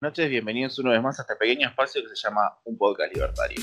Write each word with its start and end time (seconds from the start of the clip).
noches, 0.00 0.30
bienvenidos 0.30 0.78
una 0.78 0.92
vez 0.92 1.02
más 1.02 1.18
a 1.18 1.22
este 1.22 1.34
pequeño 1.34 1.68
espacio 1.68 2.02
que 2.02 2.14
se 2.14 2.28
llama 2.28 2.56
Un 2.64 2.78
Podcast 2.78 3.12
Libertario. 3.12 3.60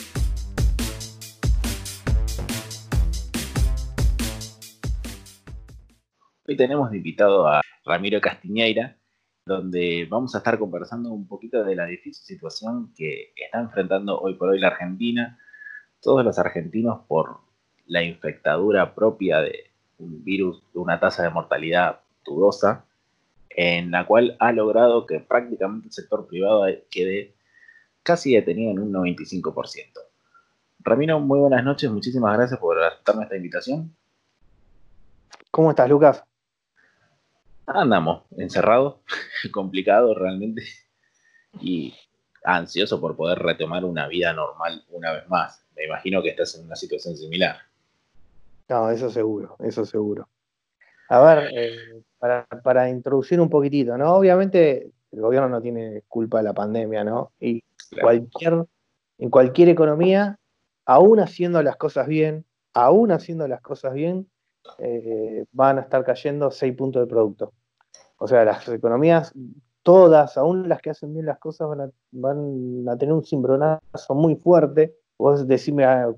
Hoy 6.45 6.57
tenemos 6.57 6.91
de 6.91 6.97
invitado 6.97 7.47
a 7.47 7.61
Ramiro 7.85 8.19
Castiñeira, 8.19 8.97
donde 9.45 10.05
vamos 10.09 10.35
a 10.35 10.39
estar 10.39 10.59
conversando 10.59 11.09
un 11.11 11.25
poquito 11.25 11.63
de 11.63 11.73
la 11.73 11.85
difícil 11.85 12.25
situación 12.25 12.93
que 12.97 13.33
está 13.37 13.61
enfrentando 13.61 14.19
hoy 14.19 14.33
por 14.33 14.49
hoy 14.49 14.59
la 14.59 14.67
Argentina, 14.67 15.39
todos 16.01 16.25
los 16.25 16.37
argentinos 16.37 17.05
por 17.07 17.39
la 17.85 18.03
infectadura 18.03 18.93
propia 18.93 19.39
de 19.39 19.71
un 19.99 20.21
virus 20.25 20.61
de 20.73 20.79
una 20.79 20.99
tasa 20.99 21.23
de 21.23 21.29
mortalidad 21.29 22.01
dudosa 22.25 22.85
en 23.57 23.91
la 23.91 24.05
cual 24.05 24.35
ha 24.39 24.51
logrado 24.51 25.05
que 25.05 25.21
prácticamente 25.21 25.87
el 25.87 25.93
sector 25.93 26.27
privado 26.27 26.65
quede 26.91 27.35
casi 28.03 28.35
detenido 28.35 28.71
en 28.71 28.79
un 28.79 28.93
95%. 28.93 29.53
Ramiro, 30.79 31.19
muy 31.19 31.39
buenas 31.39 31.63
noches, 31.63 31.89
muchísimas 31.89 32.37
gracias 32.37 32.59
por 32.59 32.79
aceptarme 32.83 33.23
esta 33.23 33.37
invitación. 33.37 33.95
¿Cómo 35.51 35.69
estás, 35.69 35.89
Lucas? 35.89 36.23
Andamos, 37.65 38.23
encerrados, 38.37 38.97
complicado 39.51 40.13
realmente, 40.13 40.63
y 41.61 41.95
ansioso 42.43 42.99
por 42.99 43.15
poder 43.15 43.39
retomar 43.39 43.85
una 43.85 44.07
vida 44.07 44.33
normal 44.33 44.83
una 44.89 45.13
vez 45.13 45.27
más. 45.29 45.65
Me 45.75 45.85
imagino 45.85 46.21
que 46.21 46.29
estás 46.29 46.55
en 46.55 46.65
una 46.65 46.75
situación 46.75 47.15
similar. 47.15 47.57
No, 48.67 48.89
eso 48.91 49.09
seguro, 49.09 49.55
eso 49.59 49.85
seguro. 49.85 50.27
A 51.09 51.21
ver, 51.21 51.49
eh, 51.53 52.01
para, 52.63 52.89
introducir 52.89 53.39
un 53.39 53.49
poquitito, 53.49 53.97
¿no? 53.97 54.15
Obviamente 54.15 54.91
el 55.11 55.21
gobierno 55.21 55.49
no 55.49 55.61
tiene 55.61 56.03
culpa 56.07 56.37
de 56.37 56.43
la 56.43 56.53
pandemia, 56.53 57.03
¿no? 57.03 57.31
Y 57.39 57.63
cualquier, 58.01 58.65
en 59.19 59.29
cualquier 59.29 59.69
economía, 59.69 60.39
aún 60.85 61.19
haciendo 61.19 61.61
las 61.61 61.77
cosas 61.77 62.07
bien, 62.07 62.45
aún 62.73 63.11
haciendo 63.11 63.47
las 63.47 63.61
cosas 63.61 63.93
bien, 63.93 64.27
eh, 64.79 65.45
van 65.51 65.77
a 65.77 65.81
estar 65.81 66.03
cayendo 66.03 66.49
seis 66.51 66.75
puntos 66.75 67.03
de 67.03 67.07
producto. 67.07 67.53
O 68.17 68.27
sea, 68.27 68.43
las 68.43 68.67
economías, 68.67 69.33
todas, 69.83 70.37
aún 70.37 70.67
las 70.67 70.81
que 70.81 70.89
hacen 70.89 71.13
bien 71.13 71.27
las 71.27 71.37
cosas, 71.37 71.69
van 71.69 71.81
a, 71.81 71.89
van 72.11 72.89
a 72.89 72.97
tener 72.97 73.13
un 73.13 73.23
cimbronazo 73.23 74.15
muy 74.15 74.35
fuerte. 74.35 74.95
Vos 75.17 75.47
decime, 75.47 75.85
ah, 75.85 76.11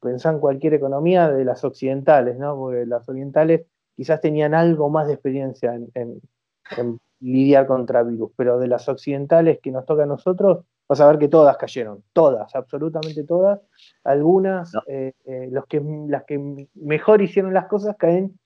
pensá 0.00 0.30
en 0.30 0.38
cualquier 0.38 0.74
economía 0.74 1.28
de 1.28 1.44
las 1.44 1.64
occidentales, 1.64 2.38
¿no? 2.38 2.56
Porque 2.56 2.86
las 2.86 3.08
orientales 3.08 3.66
quizás 4.00 4.22
tenían 4.22 4.54
algo 4.54 4.88
más 4.88 5.08
de 5.08 5.12
experiencia 5.12 5.74
en, 5.74 6.22
lidiar 7.20 7.66
contra 7.66 8.02
virus, 8.02 8.30
pero 8.34 8.58
de 8.58 8.66
las 8.66 8.88
occidentales 8.88 9.58
que 9.62 9.70
nos 9.70 9.84
toca 9.84 10.04
a 10.04 10.06
nosotros, 10.06 10.64
vas 10.88 11.02
a 11.02 11.06
ver 11.06 11.18
que 11.18 11.28
todas 11.28 11.54
cayeron, 11.58 12.02
todas, 12.14 12.54
absolutamente 12.54 13.24
todas. 13.24 13.60
Algunas, 14.02 14.72
eh, 14.86 15.12
eh, 15.26 15.48
los 15.50 15.66
que, 15.66 15.82
las 16.08 16.24
que 16.24 16.66
mejor 16.76 17.20
hicieron 17.20 17.52
las 17.52 17.66
cosas 17.66 17.94
caen 17.98 18.38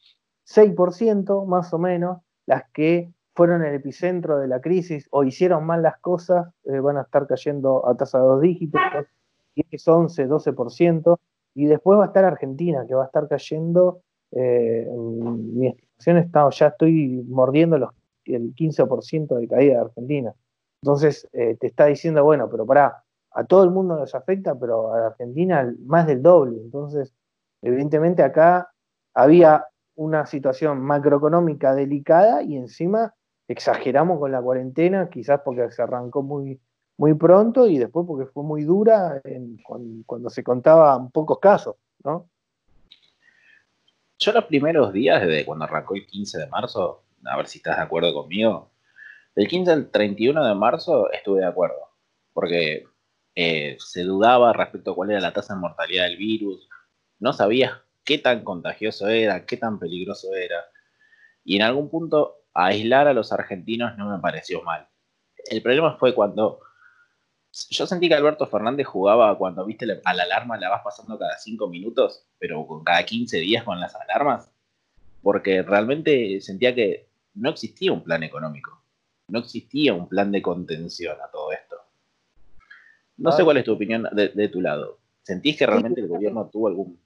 6% 0.44 1.46
más 1.46 1.72
o 1.72 1.78
menos, 1.78 2.18
las 2.46 2.64
que 2.72 3.12
fueron 3.36 3.64
el 3.64 3.76
epicentro 3.76 4.38
de 4.38 4.48
la 4.48 4.60
crisis 4.60 5.06
o 5.12 5.22
hicieron 5.22 5.64
mal 5.64 5.82
las 5.82 5.98
cosas 6.00 6.48
eh, 6.64 6.80
van 6.80 6.96
a 6.96 7.02
estar 7.02 7.28
cayendo 7.28 7.86
a 7.86 7.96
tasa 7.96 8.18
de 8.18 8.24
dos 8.24 8.40
dígitos, 8.40 8.80
10, 9.54 9.86
11, 9.86 10.28
12%, 10.28 11.18
y 11.54 11.66
después 11.66 11.96
va 11.96 12.06
a 12.06 12.06
estar 12.08 12.24
Argentina, 12.24 12.84
que 12.88 12.96
va 12.96 13.04
a 13.04 13.06
estar 13.06 13.28
cayendo 13.28 14.00
eh, 14.34 14.88
mi 14.94 15.68
estimación 15.68 16.18
está, 16.18 16.48
ya 16.50 16.66
estoy 16.68 17.24
mordiendo 17.28 17.76
el 17.76 18.54
15% 18.54 19.36
de 19.36 19.48
caída 19.48 19.74
de 19.74 19.80
Argentina. 19.80 20.34
Entonces 20.82 21.28
eh, 21.32 21.56
te 21.58 21.68
está 21.68 21.86
diciendo, 21.86 22.24
bueno, 22.24 22.48
pero 22.50 22.66
para 22.66 23.04
a 23.34 23.44
todo 23.44 23.64
el 23.64 23.70
mundo 23.70 23.96
nos 23.96 24.14
afecta, 24.14 24.54
pero 24.54 24.92
a 24.92 25.06
Argentina 25.08 25.74
más 25.86 26.06
del 26.06 26.22
doble. 26.22 26.60
Entonces, 26.60 27.12
evidentemente 27.62 28.22
acá 28.22 28.70
había 29.12 29.66
una 29.96 30.26
situación 30.26 30.80
macroeconómica 30.80 31.74
delicada 31.74 32.42
y 32.42 32.56
encima 32.56 33.14
exageramos 33.48 34.18
con 34.18 34.32
la 34.32 34.40
cuarentena, 34.40 35.08
quizás 35.10 35.40
porque 35.44 35.70
se 35.70 35.82
arrancó 35.82 36.22
muy, 36.22 36.60
muy 36.96 37.14
pronto 37.14 37.66
y 37.66 37.78
después 37.78 38.06
porque 38.06 38.26
fue 38.26 38.44
muy 38.44 38.64
dura 38.64 39.20
cuando, 39.64 40.02
cuando, 40.06 40.30
se 40.30 40.42
contaban 40.42 41.10
pocos 41.10 41.38
casos, 41.38 41.76
¿no? 42.04 42.28
Yo 44.18 44.32
los 44.32 44.44
primeros 44.44 44.92
días, 44.92 45.20
desde 45.20 45.44
cuando 45.44 45.64
arrancó 45.64 45.94
el 45.94 46.06
15 46.06 46.38
de 46.38 46.46
marzo, 46.46 47.04
a 47.24 47.36
ver 47.36 47.46
si 47.46 47.58
estás 47.58 47.76
de 47.76 47.82
acuerdo 47.82 48.14
conmigo, 48.14 48.72
del 49.34 49.48
15 49.48 49.70
al 49.72 49.90
31 49.90 50.44
de 50.46 50.54
marzo 50.54 51.10
estuve 51.12 51.40
de 51.40 51.46
acuerdo, 51.46 51.90
porque 52.32 52.84
eh, 53.34 53.76
se 53.80 54.02
dudaba 54.02 54.52
respecto 54.52 54.92
a 54.92 54.94
cuál 54.94 55.10
era 55.10 55.20
la 55.20 55.32
tasa 55.32 55.54
de 55.54 55.60
mortalidad 55.60 56.04
del 56.04 56.16
virus, 56.16 56.68
no 57.18 57.32
sabías 57.32 57.72
qué 58.04 58.18
tan 58.18 58.44
contagioso 58.44 59.08
era, 59.08 59.44
qué 59.46 59.56
tan 59.56 59.78
peligroso 59.78 60.32
era, 60.34 60.64
y 61.42 61.56
en 61.56 61.62
algún 61.62 61.90
punto 61.90 62.36
aislar 62.52 63.08
a 63.08 63.14
los 63.14 63.32
argentinos 63.32 63.96
no 63.98 64.08
me 64.08 64.20
pareció 64.20 64.62
mal. 64.62 64.88
El 65.50 65.62
problema 65.62 65.96
fue 65.98 66.14
cuando 66.14 66.60
yo 67.70 67.86
sentí 67.86 68.08
que 68.08 68.14
Alberto 68.14 68.46
Fernández 68.46 68.86
jugaba 68.86 69.36
cuando 69.38 69.64
viste 69.64 69.86
a 70.04 70.14
la 70.14 70.22
alarma 70.24 70.58
la 70.58 70.70
vas 70.70 70.82
pasando 70.82 71.18
cada 71.18 71.38
5 71.38 71.68
minutos, 71.68 72.26
pero 72.38 72.66
con 72.66 72.82
cada 72.82 73.04
15 73.04 73.38
días 73.38 73.62
con 73.62 73.78
las 73.80 73.94
alarmas, 73.94 74.50
porque 75.22 75.62
realmente 75.62 76.40
sentía 76.40 76.74
que 76.74 77.06
no 77.34 77.50
existía 77.50 77.92
un 77.92 78.02
plan 78.02 78.22
económico, 78.24 78.82
no 79.28 79.38
existía 79.38 79.94
un 79.94 80.08
plan 80.08 80.32
de 80.32 80.42
contención 80.42 81.16
a 81.24 81.30
todo 81.30 81.52
esto. 81.52 81.76
No 83.16 83.30
sé 83.30 83.44
cuál 83.44 83.58
es 83.58 83.64
tu 83.64 83.72
opinión 83.72 84.08
de, 84.12 84.48
tu 84.48 84.60
lado. 84.60 84.98
¿Sentís 85.22 85.56
que 85.56 85.66
realmente 85.66 86.00
el 86.00 86.08
gobierno 86.08 86.46
tuvo 86.46 86.66
algún... 86.66 86.98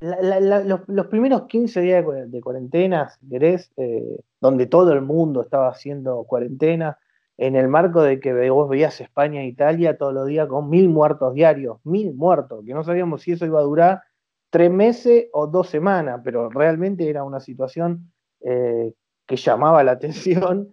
los, 0.00 1.06
primeros 1.06 1.46
15 1.46 1.80
días 1.80 2.04
de 2.30 2.40
cuarentena, 2.42 3.10
querés, 3.30 3.72
eh, 3.78 4.20
donde 4.40 4.66
todo 4.66 4.92
el 4.92 5.00
mundo 5.00 5.40
estaba 5.40 5.70
haciendo 5.70 6.24
cuarentena, 6.24 6.98
en 7.38 7.56
el 7.56 7.68
marco 7.68 8.02
de 8.02 8.20
que 8.20 8.50
vos 8.50 8.68
veías 8.68 9.00
España 9.00 9.40
e 9.40 9.46
Italia 9.46 9.96
todos 9.96 10.12
los 10.12 10.26
días 10.26 10.46
con 10.48 10.68
mil 10.68 10.88
muertos 10.88 11.34
diarios, 11.34 11.78
mil 11.84 12.14
muertos, 12.14 12.64
que 12.64 12.74
no 12.74 12.84
sabíamos 12.84 13.22
si 13.22 13.32
eso 13.32 13.46
iba 13.46 13.60
a 13.60 13.64
durar 13.64 14.02
tres 14.50 14.70
meses 14.70 15.28
o 15.32 15.46
dos 15.46 15.68
semanas, 15.68 16.20
pero 16.22 16.50
realmente 16.50 17.08
era 17.08 17.24
una 17.24 17.40
situación 17.40 18.12
eh, 18.40 18.92
que 19.26 19.36
llamaba 19.36 19.82
la 19.82 19.92
atención. 19.98 20.72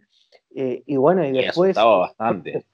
Eh, 0.53 0.83
y 0.85 0.97
bueno, 0.97 1.23
y, 1.25 1.31
después... 1.31 1.77
bastante. 1.77 2.65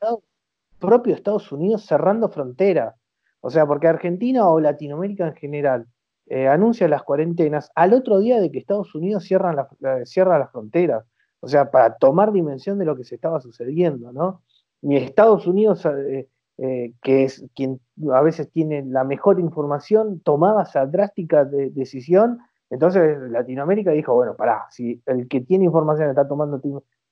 Propio, 0.80 1.16
Estados 1.16 1.52
Unidos 1.52 1.86
cerrando 1.86 2.30
fronteras. 2.30 2.96
O 3.40 3.50
sea, 3.50 3.66
porque 3.66 3.88
Argentina 3.88 4.50
o 4.50 4.60
Latinoamérica 4.60 5.28
en 5.28 5.36
general 5.36 5.88
eh, 6.26 6.48
anuncia 6.48 6.88
las 6.88 7.04
cuarentenas 7.04 7.72
al 7.76 7.94
otro 7.94 8.20
día 8.20 8.42
de 8.42 8.52
que 8.52 8.58
Estados 8.58 8.96
Unidos 8.96 9.24
cierra, 9.24 9.70
cierra 10.06 10.40
las 10.40 10.52
fronteras 10.52 11.06
o 11.46 11.48
sea, 11.48 11.70
para 11.70 11.96
tomar 11.98 12.32
dimensión 12.32 12.80
de 12.80 12.86
lo 12.86 12.96
que 12.96 13.04
se 13.04 13.14
estaba 13.14 13.40
sucediendo, 13.40 14.12
¿no? 14.12 14.42
Ni 14.82 14.98
Estados 14.98 15.46
Unidos, 15.46 15.86
eh, 15.86 16.28
eh, 16.58 16.94
que 17.04 17.26
es 17.26 17.46
quien 17.54 17.80
a 18.12 18.22
veces 18.22 18.50
tiene 18.50 18.84
la 18.84 19.04
mejor 19.04 19.40
información, 19.40 20.22
tomaba 20.22 20.64
esa 20.64 20.88
drástica 20.88 21.46
decisión, 21.46 22.40
entonces 22.72 23.30
Latinoamérica 23.30 23.92
dijo, 23.92 24.16
bueno, 24.16 24.36
pará, 24.36 24.66
si 24.72 25.04
el 25.06 25.28
que 25.28 25.42
tiene 25.42 25.66
información 25.66 26.10
está 26.10 26.28
tomando 26.28 26.60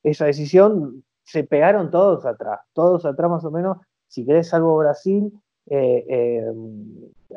esa 0.01 0.25
decisión, 0.25 1.03
se 1.21 1.43
pegaron 1.43 1.91
todos 1.91 2.25
atrás, 2.25 2.61
todos 2.73 3.05
atrás 3.05 3.29
más 3.29 3.45
o 3.45 3.51
menos, 3.51 3.77
si 4.07 4.25
querés, 4.25 4.49
salvo 4.49 4.77
Brasil, 4.77 5.31
eh, 5.67 6.43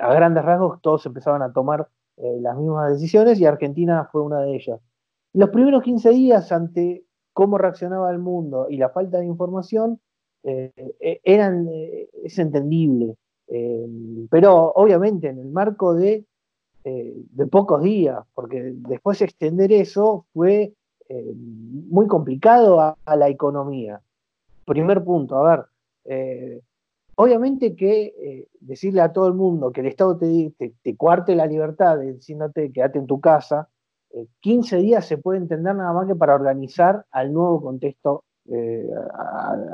a 0.01 0.15
grandes 0.15 0.47
rasgos 0.47 0.81
todos 0.81 1.05
empezaban 1.05 1.43
a 1.43 1.53
tomar 1.53 1.89
las 2.17 2.57
mismas 2.57 2.95
decisiones 2.95 3.39
y 3.39 3.45
Argentina 3.45 4.09
fue 4.11 4.23
una 4.23 4.41
de 4.41 4.57
ellas. 4.57 4.81
Los 5.37 5.51
primeros 5.51 5.83
15 5.83 6.11
días 6.13 6.51
ante 6.51 7.05
cómo 7.35 7.59
reaccionaba 7.59 8.11
el 8.11 8.19
mundo 8.19 8.69
y 8.71 8.79
la 8.79 8.89
falta 8.89 9.19
de 9.19 9.27
información, 9.27 10.01
eh, 10.43 10.73
eh, 10.99 11.21
eran, 11.25 11.69
eh, 11.71 12.09
es 12.25 12.39
entendible. 12.39 13.17
pero 14.31 14.73
obviamente 14.75 15.29
en 15.29 15.39
el 15.39 15.51
marco 15.51 15.95
de, 15.95 16.25
de 16.85 17.47
pocos 17.49 17.83
días, 17.83 18.25
porque 18.35 18.73
después 18.77 19.21
extender 19.21 19.73
eso 19.73 20.25
fue 20.33 20.73
muy 21.91 22.07
complicado 22.07 22.81
a, 22.81 23.17
la 23.17 23.29
economía. 23.29 24.01
Primer 24.65 25.05
punto, 25.05 25.37
a 25.37 25.69
ver, 26.05 26.63
obviamente 27.17 27.77
que 27.77 28.49
decirle 28.61 29.03
a 29.03 29.13
todo 29.13 29.29
el 29.29 29.35
mundo 29.35 29.71
que 29.71 29.83
el 29.83 29.89
Estado 29.89 30.17
te, 30.17 30.55
te, 30.59 30.73
te 30.83 30.97
cuarte 30.97 31.37
la 31.37 31.47
libertad 31.47 31.99
diciéndote 31.99 32.73
quédate 32.73 32.99
en 32.99 33.07
tu 33.07 33.21
casa, 33.21 33.69
15 34.41 34.77
días 34.79 35.05
se 35.05 35.19
puede 35.19 35.39
entender 35.39 35.75
nada 35.75 35.93
más 35.93 36.07
que 36.07 36.15
para 36.15 36.35
organizar 36.35 37.05
al 37.11 37.33
nuevo 37.33 37.61
contexto, 37.63 38.25
eh, 38.49 38.89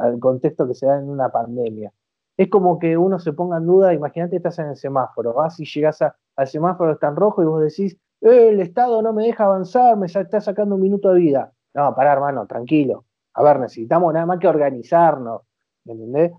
al 0.00 0.18
contexto 0.18 0.66
que 0.66 0.74
se 0.74 0.86
da 0.86 0.98
en 0.98 1.08
una 1.08 1.30
pandemia. 1.30 1.92
Es 2.36 2.48
como 2.48 2.78
que 2.78 2.96
uno 2.96 3.18
se 3.18 3.32
ponga 3.32 3.58
en 3.58 3.66
duda, 3.66 3.92
imagínate 3.92 4.36
estás 4.36 4.58
en 4.58 4.68
el 4.68 4.76
semáforo, 4.76 5.34
vas 5.34 5.60
y 5.60 5.64
llegas 5.64 6.00
al 6.02 6.46
semáforo 6.46 6.92
está 6.92 7.08
en 7.08 7.16
rojo 7.16 7.42
y 7.42 7.46
vos 7.46 7.62
decís, 7.62 7.96
eh, 8.20 8.48
el 8.48 8.60
Estado 8.60 9.02
no 9.02 9.12
me 9.12 9.24
deja 9.24 9.44
avanzar, 9.44 9.96
me 9.96 10.06
está 10.06 10.40
sacando 10.40 10.76
un 10.76 10.80
minuto 10.80 11.12
de 11.12 11.20
vida. 11.20 11.52
No, 11.74 11.94
pará 11.94 12.12
hermano, 12.12 12.46
tranquilo. 12.46 13.04
a 13.34 13.42
ver, 13.42 13.60
necesitamos 13.60 14.12
nada 14.12 14.26
más 14.26 14.38
que 14.38 14.48
organizarnos, 14.48 15.42
¿me 15.84 15.92
entendés? 15.92 16.32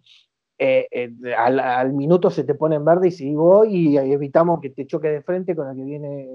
Eh, 0.60 0.88
eh, 0.92 1.34
al, 1.36 1.94
minuto 1.94 2.30
se 2.30 2.44
te 2.44 2.54
pone 2.54 2.76
en 2.76 2.86
verde 2.86 3.08
y 3.08 3.12
si 3.12 3.34
voy 3.34 3.76
y 3.76 3.98
evitamos 3.98 4.62
que 4.62 4.70
te 4.70 4.86
choque 4.86 5.10
de 5.10 5.22
frente 5.22 5.56
con 5.56 5.68
el 5.68 5.76
que 5.76 5.84
viene, 5.84 6.30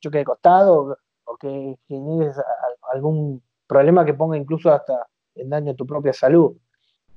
choque 0.00 0.18
de 0.18 0.24
costado, 0.24 0.96
o, 1.24 1.36
que 1.36 1.76
generes 1.86 2.36
algún 2.92 3.42
problema 3.66 4.04
que 4.04 4.14
ponga 4.14 4.36
incluso 4.36 4.70
hasta 4.72 5.06
en 5.34 5.48
daño 5.48 5.72
a 5.72 5.76
tu 5.76 5.86
propia 5.86 6.12
salud. 6.12 6.56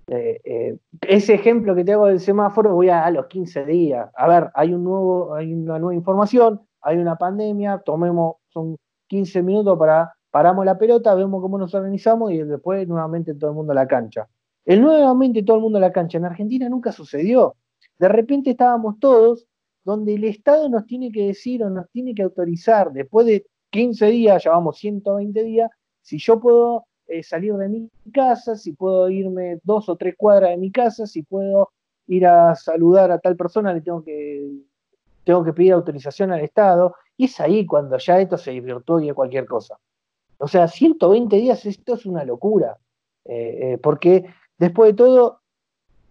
Eh, 0.07 0.77
ese 1.01 1.33
ejemplo 1.33 1.74
que 1.74 1.83
te 1.83 1.94
hago 1.94 2.07
del 2.07 2.19
semáforo 2.19 2.74
voy 2.74 2.89
a, 2.89 3.06
a, 3.06 3.12
los 3.12 3.25
15 3.27 3.65
días. 3.65 4.09
A 4.15 4.27
ver, 4.27 4.51
hay, 4.53 4.74
un 4.74 4.83
nuevo, 4.83 5.33
hay 5.33 5.53
una 5.53 5.80
nueva 5.80 5.95
información, 5.95 6.62
hay 6.81 6.97
una 6.97 7.15
pandemia, 7.15 7.80
tomemos, 7.80 8.35
son 8.50 8.77
15 9.07 9.41
minutos 9.41 9.80
para, 9.80 10.13
paramos 10.30 10.65
la 10.65 10.77
pelota, 10.77 11.15
vemos 11.15 11.41
cómo 11.41 11.57
nos 11.57 11.74
organizamos 11.74 12.31
y 12.31 12.39
después 12.39 12.88
nuevamente 12.88 13.33
todo 13.35 13.51
el 13.51 13.56
mundo 13.56 13.71
a 13.71 13.75
la 13.75 13.88
cancha. 13.88 14.27
El 14.65 14.81
nuevamente 14.81 15.44
todo 15.44 15.57
el 15.57 15.63
mundo 15.63 15.77
a 15.77 15.81
la 15.81 15.91
cancha 15.91 16.18
en 16.18 16.25
Argentina 16.25 16.69
nunca 16.69 16.91
sucedió. 16.91 17.56
De 18.00 18.07
repente 18.07 18.51
estábamos 18.51 19.00
todos 19.00 19.45
donde 19.83 20.15
el 20.15 20.24
Estado 20.24 20.69
nos 20.69 20.85
tiene 20.85 21.12
que 21.12 21.27
decir 21.27 21.63
o 21.63 21.69
nos 21.69 21.89
tiene 21.89 22.15
que 22.15 22.24
autorizar, 22.24 22.91
después 22.91 23.25
de 23.25 23.45
15 23.71 24.07
días, 24.07 24.44
ya 24.44 24.51
vamos 24.51 24.77
120 24.77 25.44
días, 25.44 25.69
si 26.01 26.18
yo 26.19 26.39
puedo 26.39 26.85
eh, 27.07 27.24
salir 27.24 27.53
de 27.56 27.69
mi 27.69 27.89
casa, 28.13 28.56
si 28.56 28.74
puedo 28.74 29.09
irme 29.09 29.59
dos 29.63 29.89
o 29.89 29.95
tres 29.95 30.15
cuadras 30.18 30.51
de 30.51 30.57
mi 30.57 30.71
casa, 30.71 31.06
si 31.06 31.24
puedo 31.24 31.69
ir 32.07 32.25
a 32.25 32.56
saludar 32.56 33.12
a 33.12 33.19
tal 33.19 33.35
persona, 33.35 33.74
le 33.74 33.81
tengo 33.81 34.03
que, 34.03 34.47
tengo 35.24 35.44
que 35.44 35.53
pedir 35.53 35.74
autorización 35.74 36.31
al 36.31 36.41
Estado, 36.41 36.95
y 37.18 37.25
es 37.25 37.39
ahí 37.39 37.65
cuando 37.65 37.97
ya 37.97 38.19
esto 38.19 38.38
se 38.38 38.59
virtuosa 38.59 39.13
cualquier 39.13 39.45
cosa. 39.45 39.77
O 40.38 40.47
sea, 40.47 40.68
120 40.68 41.35
días, 41.38 41.65
esto 41.65 41.95
es 41.95 42.06
una 42.06 42.24
locura, 42.25 42.77
eh, 43.25 43.74
eh, 43.74 43.77
porque 43.77 44.25
Después 44.59 44.91
de 44.91 44.94
todo, 44.95 45.41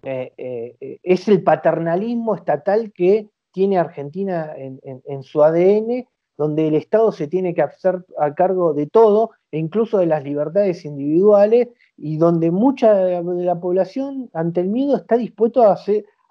es 0.02 1.28
el 1.28 1.42
paternalismo 1.42 2.34
estatal 2.34 2.92
que 2.92 3.30
tiene 3.52 3.78
Argentina 3.78 4.52
en, 4.56 5.22
su 5.22 5.42
ADN, 5.42 6.06
donde 6.36 6.68
el 6.68 6.74
Estado 6.74 7.12
se 7.12 7.28
tiene 7.28 7.54
que 7.54 7.62
hacer 7.62 8.04
a 8.18 8.34
cargo 8.34 8.74
de 8.74 8.86
todo, 8.86 9.30
e 9.50 9.58
incluso 9.58 9.98
de 9.98 10.06
las 10.06 10.24
libertades 10.24 10.84
individuales, 10.84 11.68
y 11.96 12.16
donde 12.16 12.50
mucha 12.50 12.94
de 12.94 13.22
la 13.22 13.60
población, 13.60 14.30
ante 14.32 14.60
el 14.60 14.68
miedo, 14.68 14.96
está 14.96 15.16
dispuesto 15.16 15.62
a, 15.62 15.76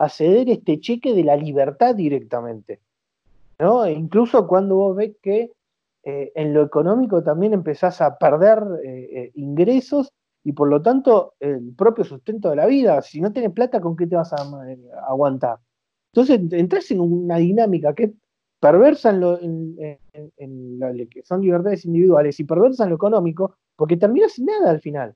ceder 0.09 0.49
este 0.49 0.79
cheque 0.79 1.13
de 1.13 1.23
la 1.23 1.35
libertad 1.35 1.95
directamente. 1.95 2.79
¿no? 3.59 3.85
E 3.85 3.93
incluso 3.93 4.47
cuando 4.47 4.75
vos 4.75 4.95
ves 4.95 5.15
que 5.21 5.51
eh, 6.03 6.31
en 6.33 6.53
lo 6.53 6.63
económico 6.63 7.21
también 7.21 7.53
empezás 7.53 8.01
a 8.01 8.17
perder 8.17 8.63
ingresos 9.35 10.11
y 10.43 10.53
por 10.53 10.69
lo 10.69 10.81
tanto 10.81 11.35
el 11.39 11.73
propio 11.75 12.03
sustento 12.03 12.49
de 12.49 12.55
la 12.55 12.65
vida. 12.65 13.01
Si 13.01 13.21
no 13.21 13.31
tienes 13.31 13.51
plata, 13.51 13.79
¿con 13.79 13.95
qué 13.95 14.07
te 14.07 14.15
vas 14.15 14.33
a, 14.33 14.37
aguantar? 15.07 15.59
Entonces 16.13 16.41
entras 16.51 16.91
en 16.91 16.99
una 16.99 17.37
dinámica 17.37 17.93
que 17.93 18.13
perversa 18.59 19.09
en 19.09 19.19
lo, 19.21 19.39
que 21.09 21.23
son 21.23 21.41
libertades 21.41 21.85
individuales 21.85 22.39
y 22.39 22.43
perversa 22.43 22.83
en 22.83 22.91
lo 22.91 22.95
económico, 22.95 23.55
porque 23.75 23.97
terminas 23.97 24.33
sin 24.33 24.45
nada 24.45 24.69
al 24.69 24.81
final. 24.81 25.15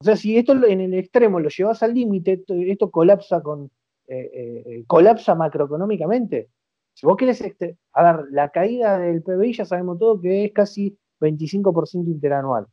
O 0.00 0.04
sea, 0.04 0.16
si 0.16 0.36
esto 0.36 0.52
en 0.66 0.80
el 0.80 0.94
extremo 0.94 1.40
lo 1.40 1.50
llevas 1.50 1.82
al 1.82 1.94
límite, 1.94 2.42
esto, 2.48 2.90
colapsa 2.90 3.42
con 3.42 3.70
eh, 4.08 4.30
eh, 4.32 4.62
eh, 4.66 4.84
colapsa 4.86 5.34
macroeconómicamente. 5.34 6.48
Si 6.94 7.06
vos 7.06 7.16
querés, 7.16 7.40
este, 7.42 7.76
a 7.92 8.12
ver, 8.12 8.24
la 8.30 8.48
caída 8.48 8.98
del 8.98 9.22
PBI 9.22 9.52
ya 9.52 9.64
sabemos 9.66 9.98
todo 9.98 10.20
que 10.20 10.46
es 10.46 10.52
casi 10.52 10.96
25% 11.20 12.06
interanual. 12.06 12.66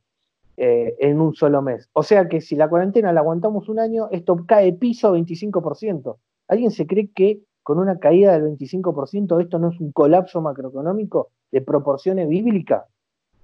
En 0.59 1.21
un 1.21 1.35
solo 1.35 1.61
mes. 1.61 1.87
O 1.93 2.01
sea 2.01 2.27
que 2.27 2.41
si 2.41 2.55
la 2.55 2.67
cuarentena 2.67 3.13
la 3.13 3.19
aguantamos 3.19 3.69
un 3.69 3.77
año, 3.77 4.09
esto 4.09 4.43
cae 4.47 4.73
piso 4.73 5.15
25%. 5.15 6.17
¿Alguien 6.47 6.71
se 6.71 6.87
cree 6.87 7.11
que 7.11 7.43
con 7.67 7.79
una 7.79 7.99
caída 7.99 8.31
del 8.31 8.57
25% 8.57 9.41
esto 9.41 9.59
no 9.59 9.71
es 9.71 9.79
un 9.81 9.91
colapso 9.91 10.39
macroeconómico 10.39 11.33
de 11.51 11.59
proporciones 11.59 12.29
bíblicas? 12.29 12.85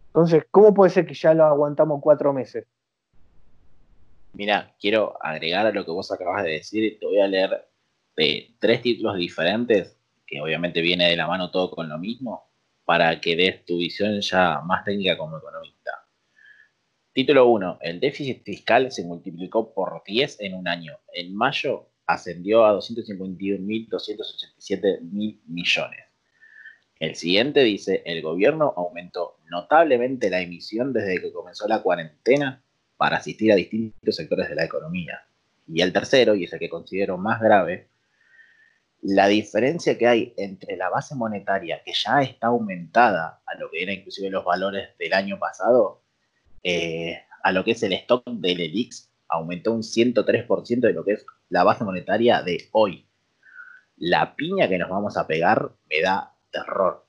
Entonces, 0.08 0.46
¿cómo 0.50 0.74
puede 0.74 0.92
ser 0.92 1.06
que 1.06 1.14
ya 1.14 1.34
lo 1.34 1.44
aguantamos 1.44 2.00
cuatro 2.02 2.32
meses? 2.32 2.66
Mira, 4.32 4.74
quiero 4.80 5.22
agregar 5.22 5.66
a 5.66 5.74
lo 5.74 5.84
que 5.84 5.92
vos 5.92 6.10
acabas 6.10 6.46
de 6.46 6.52
decir, 6.52 6.98
te 7.02 7.06
voy 7.06 7.20
a 7.20 7.28
leer 7.28 7.68
tres 8.16 8.82
títulos 8.82 9.18
diferentes, 9.18 10.00
que 10.26 10.40
obviamente 10.40 10.80
viene 10.80 11.10
de 11.10 11.18
la 11.18 11.28
mano 11.28 11.52
todo 11.52 11.70
con 11.72 11.90
lo 11.90 11.98
mismo, 11.98 12.50
para 12.86 13.20
que 13.20 13.36
des 13.36 13.66
tu 13.66 13.78
visión 13.78 14.22
ya 14.22 14.62
más 14.62 14.86
técnica 14.86 15.18
como 15.18 15.38
economista. 15.38 16.06
Título 17.12 17.48
1. 17.48 17.80
El 17.82 18.00
déficit 18.00 18.42
fiscal 18.42 18.90
se 18.90 19.04
multiplicó 19.04 19.74
por 19.74 20.02
10 20.06 20.40
en 20.40 20.54
un 20.54 20.70
año. 20.70 20.98
En 21.12 21.36
mayo 21.36 21.90
ascendió 22.06 22.66
a 22.66 22.74
251.287 22.74 25.02
mil 25.02 25.42
millones. 25.48 26.02
El 27.00 27.16
siguiente 27.16 27.64
dice, 27.64 28.04
el 28.06 28.22
gobierno 28.22 28.72
aumentó 28.78 29.40
notablemente 29.50 30.30
la 30.30 30.42
emisión 30.42 30.94
desde 30.94 31.20
que 31.20 31.34
comenzó 31.34 31.68
la 31.68 31.82
cuarentena 31.82 32.62
para 32.98 33.18
asistir 33.18 33.52
a 33.52 33.56
distintos 33.56 34.16
sectores 34.16 34.48
de 34.48 34.54
la 34.56 34.64
economía. 34.64 35.26
Y 35.68 35.82
el 35.82 35.92
tercero, 35.92 36.36
y 36.36 36.44
es 36.46 36.54
el 36.54 36.60
que 36.60 36.70
considero 36.70 37.18
más 37.18 37.42
grave, 37.42 37.90
la 39.02 39.28
diferencia 39.28 39.98
que 39.98 40.08
hay 40.08 40.34
entre 40.38 40.78
la 40.78 40.88
base 40.90 41.14
monetaria, 41.14 41.84
que 41.84 41.92
ya 41.94 42.22
está 42.22 42.48
aumentada 42.48 43.42
a 43.46 43.56
lo 43.56 43.70
que 43.70 43.84
era 43.84 43.92
inclusive 43.92 44.30
los 44.30 44.46
valores 44.46 44.98
del 44.98 45.12
año 45.14 45.38
pasado, 45.38 46.02
eh, 46.64 47.22
a 47.44 47.52
lo 47.52 47.66
que 47.66 47.72
es 47.72 47.84
el 47.84 47.92
stock 47.94 48.24
del 48.26 48.62
ELIX, 48.62 49.10
aumentó 49.34 49.74
un 49.74 49.82
103% 49.82 50.80
de 50.80 50.94
lo 50.94 51.04
que 51.04 51.14
es 51.14 51.26
la 51.50 51.64
base 51.64 51.84
monetaria 51.84 52.42
de 52.42 52.70
hoy. 52.72 53.06
La 53.98 54.36
piña 54.36 54.68
que 54.68 54.78
nos 54.78 54.90
vamos 54.90 55.18
a 55.18 55.28
pegar 55.28 55.72
me 55.90 56.02
da 56.02 56.34
terror. 56.52 57.04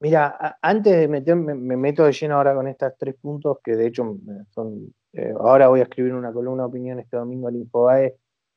Mira, 0.00 0.58
antes 0.62 0.96
de 0.96 1.08
meterme, 1.08 1.54
me 1.54 1.76
meto 1.76 2.04
de 2.04 2.12
lleno 2.12 2.36
ahora 2.36 2.54
con 2.54 2.68
estos 2.68 2.92
tres 2.98 3.16
puntos 3.20 3.58
que 3.62 3.74
de 3.74 3.88
hecho 3.88 4.16
son. 4.50 4.94
Eh, 5.12 5.32
ahora 5.38 5.68
voy 5.68 5.80
a 5.80 5.84
escribir 5.84 6.14
una 6.14 6.32
columna 6.32 6.62
de 6.64 6.68
opinión 6.68 7.00
este 7.00 7.16
domingo 7.16 7.48
al 7.48 7.56
Infobae 7.56 8.06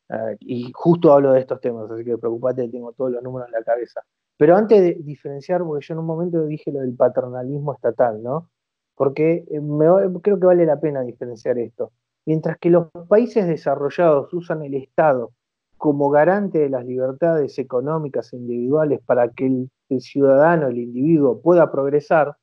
eh, 0.08 0.36
y 0.40 0.70
justo 0.72 1.12
hablo 1.12 1.32
de 1.32 1.40
estos 1.40 1.60
temas, 1.60 1.90
así 1.90 2.04
que 2.04 2.18
preocupate, 2.18 2.68
tengo 2.68 2.92
todos 2.92 3.10
los 3.10 3.22
números 3.22 3.48
en 3.48 3.54
la 3.54 3.64
cabeza. 3.64 4.02
Pero 4.36 4.56
antes 4.56 4.80
de 4.80 4.94
diferenciar, 5.00 5.62
porque 5.62 5.84
yo 5.84 5.94
en 5.94 6.00
un 6.00 6.06
momento 6.06 6.44
dije 6.44 6.70
lo 6.70 6.80
del 6.80 6.94
paternalismo 6.94 7.74
estatal, 7.74 8.22
¿no? 8.22 8.50
porque 8.94 9.44
eh, 9.50 9.60
creo 10.22 10.38
que 10.38 10.46
vale 10.46 10.66
la 10.66 10.78
pena 10.78 11.02
diferenciar 11.02 11.58
esto. 11.58 11.92
Mientras 12.24 12.56
que 12.58 12.70
los 12.70 12.88
países 13.08 13.46
desarrollados 13.46 14.32
usan 14.32 14.62
el 14.62 14.74
Estado 14.74 15.32
como 15.76 16.10
garante 16.10 16.60
de 16.60 16.68
las 16.68 16.84
libertades 16.84 17.58
económicas 17.58 18.32
e 18.32 18.36
individuales 18.36 19.00
para 19.04 19.28
que 19.30 19.46
el, 19.46 20.00
ciudadano, 20.00 20.68
el 20.68 20.78
individuo 20.78 21.40
pueda 21.40 21.72
progresar, 21.72 22.36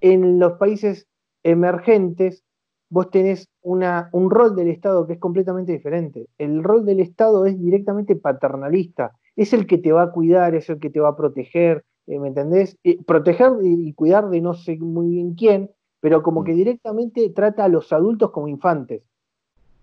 en 0.00 0.38
los 0.38 0.52
países 0.54 1.06
emergentes 1.42 2.42
vos 2.88 3.10
tenés 3.10 3.46
un 3.62 4.30
rol 4.30 4.56
del 4.56 4.68
Estado 4.68 5.06
que 5.06 5.12
es 5.12 5.18
completamente 5.18 5.72
diferente. 5.72 6.28
El 6.38 6.64
rol 6.64 6.86
del 6.86 7.00
Estado 7.00 7.44
es 7.44 7.60
directamente 7.60 8.16
paternalista, 8.16 9.12
es 9.36 9.52
el 9.52 9.66
que 9.66 9.78
te 9.78 9.92
va 9.92 10.04
a 10.04 10.10
cuidar, 10.10 10.54
es 10.54 10.70
el 10.70 10.80
que 10.80 10.90
te 10.90 11.00
va 11.00 11.10
a 11.10 11.16
proteger, 11.16 11.84
eh, 12.06 12.18
¿me 12.18 12.28
entendés? 12.28 12.78
proteger 13.06 13.52
y, 13.62 13.92
cuidar 13.92 14.30
de 14.30 14.40
no 14.40 14.54
sé 14.54 14.78
muy 14.78 15.10
bien 15.10 15.34
quién, 15.34 15.70
pero 16.00 16.22
como 16.22 16.44
que 16.44 16.52
mm. 16.52 16.56
directamente 16.56 17.30
trata 17.30 17.64
a 17.64 17.68
los 17.68 17.92
adultos 17.92 18.30
como 18.30 18.48
infantes. 18.48 19.02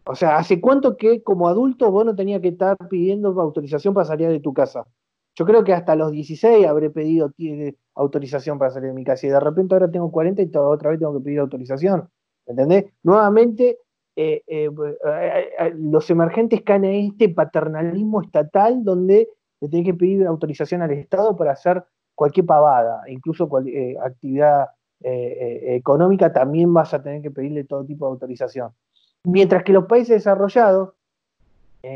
O 0.05 0.15
sea, 0.15 0.37
¿hace 0.37 0.61
cuánto 0.61 0.95
que 0.95 1.21
como 1.21 1.47
adulto 1.47 1.91
vos 1.91 2.05
no 2.05 2.15
tenías 2.15 2.41
que 2.41 2.49
estar 2.49 2.77
pidiendo 2.89 3.29
autorización 3.41 3.93
para 3.93 4.05
salir 4.05 4.29
de 4.29 4.39
tu 4.39 4.53
casa? 4.53 4.85
Yo 5.35 5.45
creo 5.45 5.63
que 5.63 5.73
hasta 5.73 5.95
los 5.95 6.11
16 6.11 6.65
habré 6.65 6.89
pedido 6.89 7.31
autorización 7.93 8.57
para 8.57 8.71
salir 8.71 8.89
de 8.89 8.95
mi 8.95 9.03
casa 9.03 9.27
y 9.27 9.29
de 9.29 9.39
repente 9.39 9.75
ahora 9.75 9.91
tengo 9.91 10.11
40 10.11 10.41
y 10.41 10.51
otra 10.55 10.89
vez 10.89 10.99
tengo 10.99 11.13
que 11.17 11.23
pedir 11.23 11.39
autorización. 11.39 12.09
¿Entendés? 12.47 12.85
Nuevamente, 13.03 13.79
eh, 14.15 14.41
eh, 14.47 14.69
los 15.75 16.09
emergentes 16.09 16.63
caen 16.63 16.85
en 16.85 17.11
este 17.11 17.29
paternalismo 17.29 18.21
estatal 18.21 18.83
donde 18.83 19.29
le 19.59 19.69
tenés 19.69 19.85
que 19.85 19.93
pedir 19.93 20.25
autorización 20.25 20.81
al 20.81 20.91
Estado 20.91 21.35
para 21.35 21.51
hacer 21.51 21.83
cualquier 22.15 22.45
pavada, 22.45 23.01
incluso 23.07 23.47
eh, 23.67 23.95
actividad 24.03 24.69
eh, 25.03 25.09
eh, 25.09 25.75
económica, 25.75 26.33
también 26.33 26.73
vas 26.73 26.93
a 26.93 27.03
tener 27.03 27.21
que 27.21 27.31
pedirle 27.31 27.63
todo 27.63 27.85
tipo 27.85 28.05
de 28.05 28.11
autorización. 28.11 28.71
Mientras 29.23 29.63
que 29.63 29.73
los 29.73 29.85
países 29.85 30.17
desarrollados, 30.17 30.93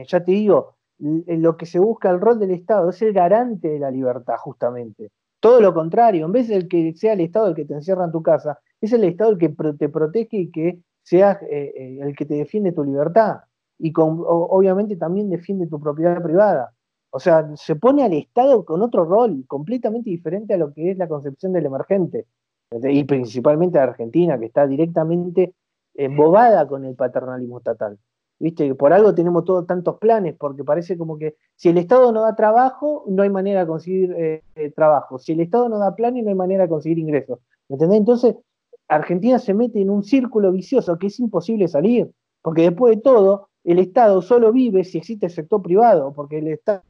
ya 0.08 0.24
te 0.24 0.32
digo, 0.32 0.76
lo 1.00 1.58
que 1.58 1.66
se 1.66 1.80
busca, 1.80 2.10
el 2.10 2.22
rol 2.22 2.40
del 2.40 2.52
Estado 2.52 2.90
es 2.90 3.02
el 3.02 3.14
garante 3.14 3.68
de 3.70 3.80
la 3.80 3.92
libertad, 3.92 4.36
justamente. 4.38 5.12
Todo 5.40 5.60
lo 5.60 5.74
contrario, 5.74 6.26
en 6.26 6.32
vez 6.32 6.48
de 6.48 6.68
que 6.68 6.94
sea 6.94 7.14
el 7.14 7.22
Estado 7.22 7.48
el 7.48 7.56
que 7.56 7.66
te 7.66 7.74
encierra 7.74 8.06
en 8.06 8.12
tu 8.12 8.22
casa, 8.22 8.60
es 8.80 8.94
el 8.94 9.04
Estado 9.04 9.32
el 9.32 9.38
que 9.38 9.50
te 9.50 9.90
protege 9.90 10.38
y 10.38 10.52
que 10.52 10.80
sea 11.04 11.40
el 11.42 12.16
que 12.16 12.26
te 12.26 12.36
defiende 12.36 12.72
tu 12.72 12.84
libertad. 12.84 13.42
Y 13.80 13.92
obviamente 13.98 14.96
también 14.96 15.30
defiende 15.30 15.68
tu 15.68 15.80
propiedad 15.80 16.22
privada. 16.22 16.74
O 17.10 17.20
sea, 17.20 17.46
se 17.56 17.76
pone 17.76 18.04
al 18.04 18.14
Estado 18.14 18.64
con 18.64 18.82
otro 18.82 19.04
rol, 19.04 19.44
completamente 19.48 20.10
diferente 20.10 20.54
a 20.54 20.58
lo 20.58 20.74
que 20.74 20.92
es 20.92 20.98
la 20.98 21.10
concepción 21.10 21.52
del 21.52 21.66
emergente. 21.66 22.26
Y 22.72 23.04
principalmente 23.04 23.80
a 23.80 23.84
Argentina, 23.84 24.40
que 24.40 24.46
está 24.46 24.66
directamente 24.66 25.54
embobada 25.94 26.68
con 26.68 26.86
el 26.86 26.96
paternalismo 26.96 27.58
estatal. 27.58 27.98
¿Viste? 28.40 28.68
que 28.68 28.76
Por 28.76 28.92
algo 28.92 29.14
tenemos 29.14 29.46
todos 29.46 29.68
tantos 29.68 29.98
planes, 30.00 30.36
porque 30.38 30.64
parece 30.64 30.98
como 30.98 31.18
que 31.18 31.36
si 31.56 31.70
el 31.70 31.78
Estado 31.78 32.12
no 32.12 32.22
da 32.22 32.36
trabajo, 32.36 33.04
no 33.08 33.22
hay 33.22 33.30
manera 33.30 33.62
de 33.62 33.68
conseguir 33.68 34.16
eh, 34.18 34.72
trabajo. 34.76 35.20
Si 35.20 35.34
el 35.34 35.42
Estado 35.42 35.70
no 35.70 35.78
da 35.78 35.96
planes, 35.96 36.24
no 36.24 36.30
hay 36.30 36.36
manera 36.36 36.64
de 36.64 36.70
conseguir 36.70 36.98
ingresos. 36.98 37.40
¿Me 37.70 37.76
entendés? 37.76 38.00
Entonces, 38.00 38.36
Argentina 38.88 39.38
se 39.38 39.54
mete 39.54 39.80
en 39.82 39.90
un 39.90 40.04
círculo 40.04 40.52
vicioso 40.52 40.98
que 40.98 41.08
es 41.08 41.20
imposible 41.20 41.68
salir, 41.68 42.12
porque 42.42 42.64
después 42.64 42.96
de 42.96 43.02
todo, 43.02 43.50
el 43.64 43.80
Estado 43.80 44.22
solo 44.22 44.52
vive 44.52 44.84
si 44.84 44.98
existe 44.98 45.28
el 45.28 45.32
sector 45.32 45.62
privado, 45.62 46.14
porque 46.14 46.40
el 46.40 46.48
Estado 46.48 46.82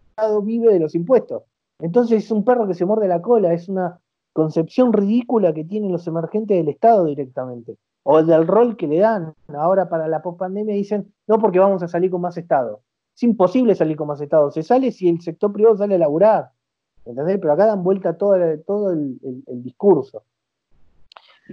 vive 0.42 0.74
de 0.74 0.80
los 0.80 0.96
impuestos. 0.96 1.44
Entonces 1.80 2.24
es 2.24 2.32
un 2.32 2.46
perro 2.46 2.68
que 2.68 2.74
se 2.76 2.86
muerde 2.86 3.08
la 3.08 3.22
cola, 3.22 3.54
es 3.54 3.68
una 3.68 4.00
concepción 4.34 4.94
ridícula 4.94 5.54
que 5.54 5.64
tienen 5.64 5.92
los 5.92 6.08
emergentes 6.08 6.58
del 6.58 6.70
Estado 6.70 7.06
directamente 7.06 7.78
o 8.04 8.24
del 8.24 8.48
rol 8.48 8.78
que 8.78 8.88
le 8.88 9.00
dan. 9.00 9.34
Ahora 9.50 9.90
para 9.90 10.08
la 10.08 10.22
pospandemia 10.22 10.76
dicen, 10.76 11.14
no 11.28 11.40
porque 11.40 11.60
vamos 11.60 11.84
a 11.84 11.88
salir 11.88 12.10
con 12.12 12.22
más 12.22 12.38
Estado. 12.38 12.82
Es 13.16 13.24
imposible 13.24 13.76
salir 13.76 13.98
con 13.98 14.08
más 14.08 14.22
Estado. 14.22 14.52
Se 14.52 14.64
sale 14.64 14.92
si 14.92 15.10
el 15.10 15.22
sector 15.22 15.52
privado 15.52 15.78
sale 15.78 15.96
a 15.96 16.00
laburar. 16.00 16.52
¿Entendés? 17.06 17.40
Pero 17.40 17.54
acá 17.54 17.66
dan 17.66 17.84
vuelta 17.84 18.18
todo, 18.18 18.36
todo 18.66 18.92
el, 18.92 19.20
discurso. 19.64 20.24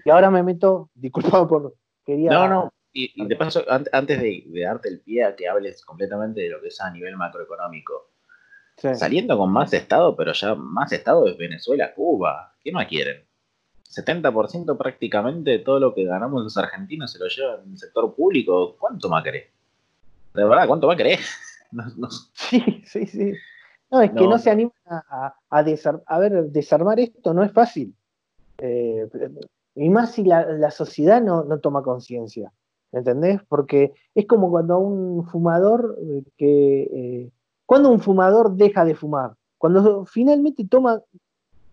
Y 0.05 0.11
ahora 0.11 0.31
me 0.31 0.43
meto, 0.43 0.91
disculpado 0.95 1.49
por... 1.49 1.75
Quería, 2.05 2.31
no, 2.31 2.49
no, 2.49 2.73
y, 2.93 3.27
de 3.27 3.37
paso, 3.37 3.65
antes 3.69 4.21
de, 4.21 4.45
darte 4.65 4.89
el 4.89 5.01
pie 5.01 5.25
a 5.25 5.37
que 5.37 5.49
hables 5.49 5.85
completamente 5.85 6.41
de 6.41 6.49
lo 6.49 6.61
que 6.61 6.69
es 6.69 6.81
a 6.81 6.91
nivel 6.91 7.17
macroeconómico, 7.17 8.11
saliendo 8.79 9.37
con 9.37 9.51
más 9.51 9.73
Estado, 9.73 10.15
pero 10.17 10.33
ya 10.33 10.55
más 10.55 10.93
Estado 10.93 11.27
es 11.27 11.37
Venezuela, 11.37 11.93
Cuba, 11.95 12.55
¿qué 12.63 12.73
no 12.73 12.81
quieren? 12.87 13.25
70% 13.89 14.77
prácticamente 14.77 15.51
de 15.51 15.59
todo 15.61 15.81
lo 15.81 15.95
que 15.95 16.05
ganamos 16.05 16.45
los 16.45 16.57
argentinos 16.57 17.11
se 17.11 17.19
lo 17.19 17.27
lleva 17.27 17.63
en 17.65 17.73
el 17.73 17.79
sector 17.79 18.15
público. 18.15 18.77
¿Cuánto 18.79 19.09
más 19.09 19.25
querés? 19.25 19.47
De 20.35 20.45
verdad, 20.45 20.67
¿cuánto 20.67 20.87
más 20.87 20.97
querés? 20.97 21.21
Sí, 22.33 22.83
sí, 22.87 23.07
sí. 23.07 23.35
No, 23.91 24.01
es 24.01 24.11
que 24.13 24.27
no 24.27 24.39
se 24.39 24.51
animan 24.51 24.73
a, 24.87 25.35
a, 25.51 26.19
ver, 26.19 26.45
desarmar 26.47 26.99
esto 26.99 27.35
no 27.35 27.45
es 27.45 27.53
fácil. 27.53 27.95
Eh, 28.57 29.07
y 29.75 29.91
más 29.91 30.13
si 30.13 30.25
la, 30.25 30.71
sociedad 30.71 31.21
no, 31.21 31.45
toma 31.61 31.83
conciencia. 31.83 32.53
¿Entendés? 32.91 33.43
Porque 33.49 33.93
es 34.15 34.27
como 34.27 34.51
cuando 34.51 34.79
un 34.79 35.29
fumador 35.29 35.99
eh, 36.01 36.23
que. 36.39 36.83
Eh, 36.83 37.31
cuando 37.69 37.91
un 37.91 38.01
fumador 38.01 38.57
deja 38.57 38.83
de 38.87 38.95
fumar. 38.95 39.35
Cuando 39.59 40.07
finalmente 40.07 40.67
toma 40.67 41.03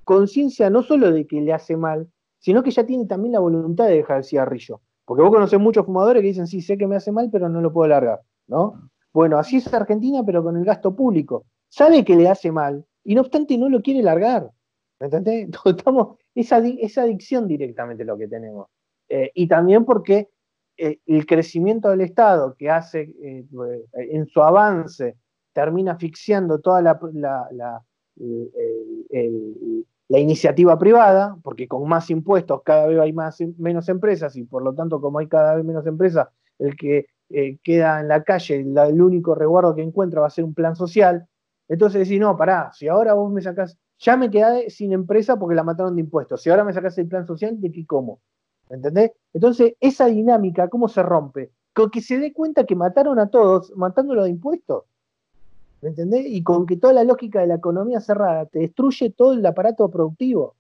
conciencia 0.04 0.70
no 0.70 0.84
solo 0.84 1.10
de 1.10 1.26
que 1.26 1.40
le 1.40 1.54
hace 1.54 1.78
mal, 1.78 2.10
sino 2.38 2.64
que 2.64 2.72
ya 2.72 2.86
tiene 2.86 3.06
también 3.06 3.32
la 3.32 3.40
voluntad 3.40 3.86
de 3.88 3.96
dejar 3.96 4.18
el 4.18 4.24
cigarrillo. 4.26 4.82
Porque 5.06 5.24
vos 5.24 5.32
conocés 5.32 5.58
muchos 5.58 5.86
fumadores 5.86 6.22
que 6.22 6.28
dicen, 6.28 6.48
sí, 6.48 6.62
sé 6.62 6.78
que 6.78 6.86
me 6.86 6.98
hace 6.98 7.14
mal, 7.14 7.30
pero 7.32 7.48
no 7.48 7.62
lo 7.62 7.72
puedo 7.72 7.88
largar, 7.88 8.20
¿no? 8.46 8.90
Bueno, 9.14 9.38
así 9.38 9.56
es 9.56 9.74
Argentina, 9.74 10.22
pero 10.26 10.44
con 10.44 10.58
el 10.58 10.66
gasto 10.66 10.94
público. 10.94 11.46
Sabe 11.70 12.04
que 12.04 12.18
le 12.18 12.28
hace 12.28 12.52
mal 12.52 12.84
y 13.06 13.16
no 13.16 13.22
obstante 13.22 13.58
no 13.58 13.70
lo 13.70 13.82
quiere 13.82 14.04
largar. 14.04 14.52
¿Me 15.00 15.06
entendés? 15.06 15.48
Estamos, 15.64 16.18
esa, 16.36 16.58
esa 16.58 17.04
adicción 17.04 17.48
directamente 17.48 18.04
lo 18.04 18.18
que 18.18 18.28
tenemos. 18.28 18.68
Eh, 19.08 19.32
y 19.34 19.48
también 19.48 19.86
porque 19.86 20.28
eh, 20.76 21.00
el 21.06 21.26
crecimiento 21.26 21.90
del 21.90 22.02
Estado 22.02 22.54
que 22.60 22.70
hace 22.70 23.16
eh, 23.24 23.46
en 23.94 24.28
su 24.28 24.42
avance 24.42 25.16
termina 25.56 25.94
asfixiando 25.94 26.60
toda 26.60 26.82
la, 26.82 27.00
la, 27.14 27.82
la 30.10 30.20
iniciativa 30.20 30.78
privada, 30.78 31.38
porque 31.42 31.66
con 31.68 31.88
más 31.88 32.10
impuestos 32.10 32.62
cada 32.64 32.88
vez 32.88 33.00
hay 33.00 33.14
más, 33.14 33.42
menos 33.58 33.88
empresas 33.88 34.36
y 34.36 34.44
por 34.44 34.64
lo 34.64 34.74
tanto 34.74 35.00
como 35.00 35.20
hay 35.20 35.28
cada 35.28 35.56
vez 35.56 35.64
menos 35.64 35.88
empresas, 35.88 36.28
el 36.60 36.76
que 36.76 37.08
eh, 37.30 37.58
queda 37.64 38.02
en 38.02 38.10
la 38.10 38.22
calle, 38.24 38.60
el 38.60 39.02
único 39.02 39.34
resguardo 39.34 39.74
que 39.74 39.82
encuentra 39.82 40.20
va 40.20 40.28
a 40.28 40.30
ser 40.30 40.44
un 40.44 40.54
plan 40.54 40.76
social. 40.76 41.26
Entonces 41.70 42.02
decís, 42.02 42.20
no, 42.20 42.36
pará, 42.36 42.72
si 42.74 42.90
ahora 42.90 43.14
vos 43.14 43.32
me 43.32 43.42
sacás, 43.42 43.78
ya 43.98 44.18
me 44.18 44.30
quedé 44.30 44.70
sin 44.70 44.92
empresa 44.92 45.40
porque 45.40 45.56
la 45.56 45.64
mataron 45.64 45.96
de 45.96 46.02
impuestos, 46.02 46.42
si 46.42 46.50
ahora 46.50 46.66
me 46.66 46.74
sacás 46.74 46.98
el 46.98 47.08
plan 47.08 47.26
social, 47.26 47.60
¿de 47.62 47.72
qué 47.72 47.86
como? 47.86 48.20
¿Entendés? 48.70 49.14
Entonces, 49.34 49.76
esa 49.80 50.08
dinámica, 50.08 50.68
¿cómo 50.68 50.90
se 50.90 51.02
rompe? 51.02 51.52
Con 51.74 51.90
que 51.90 52.02
se 52.02 52.20
dé 52.20 52.34
cuenta 52.34 52.66
que 52.66 52.76
mataron 52.76 53.20
a 53.20 53.30
todos 53.30 53.72
matándolo 53.76 54.24
de 54.24 54.32
impuestos. 54.32 54.84
¿Me 55.86 55.90
entendés? 55.90 56.26
Y 56.26 56.42
con 56.42 56.66
que 56.66 56.78
toda 56.78 56.94
la 56.94 57.04
lógica 57.04 57.42
de 57.42 57.46
la 57.46 57.56
economía 57.56 58.00
cerrada 58.00 58.48
te 58.48 58.58
destruye 58.58 59.12
todo 59.12 59.34
el 59.34 59.46
aparato 59.46 59.88
productivo. 59.88 60.56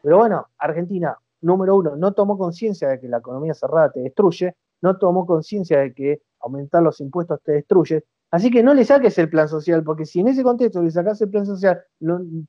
Pero 0.00 0.18
bueno, 0.18 0.46
Argentina, 0.58 1.18
número 1.40 1.74
uno, 1.74 1.96
no 1.96 2.12
tomó 2.12 2.38
conciencia 2.38 2.86
de 2.86 3.00
que 3.00 3.08
la 3.08 3.18
economía 3.18 3.52
cerrada 3.52 3.90
te 3.90 3.98
destruye, 3.98 4.54
no 4.80 4.96
tomó 4.96 5.26
conciencia 5.26 5.80
de 5.80 5.92
que 5.92 6.22
aumentar 6.38 6.84
los 6.84 7.00
impuestos 7.00 7.40
te 7.42 7.50
destruye. 7.50 8.04
Así 8.30 8.48
que 8.48 8.62
no 8.62 8.74
le 8.74 8.84
saques 8.84 9.18
el 9.18 9.28
plan 9.28 9.48
social, 9.48 9.82
porque 9.82 10.06
si 10.06 10.20
en 10.20 10.28
ese 10.28 10.44
contexto 10.44 10.80
le 10.84 10.92
sacas 10.92 11.20
el 11.20 11.30
plan 11.30 11.46
social, 11.46 11.82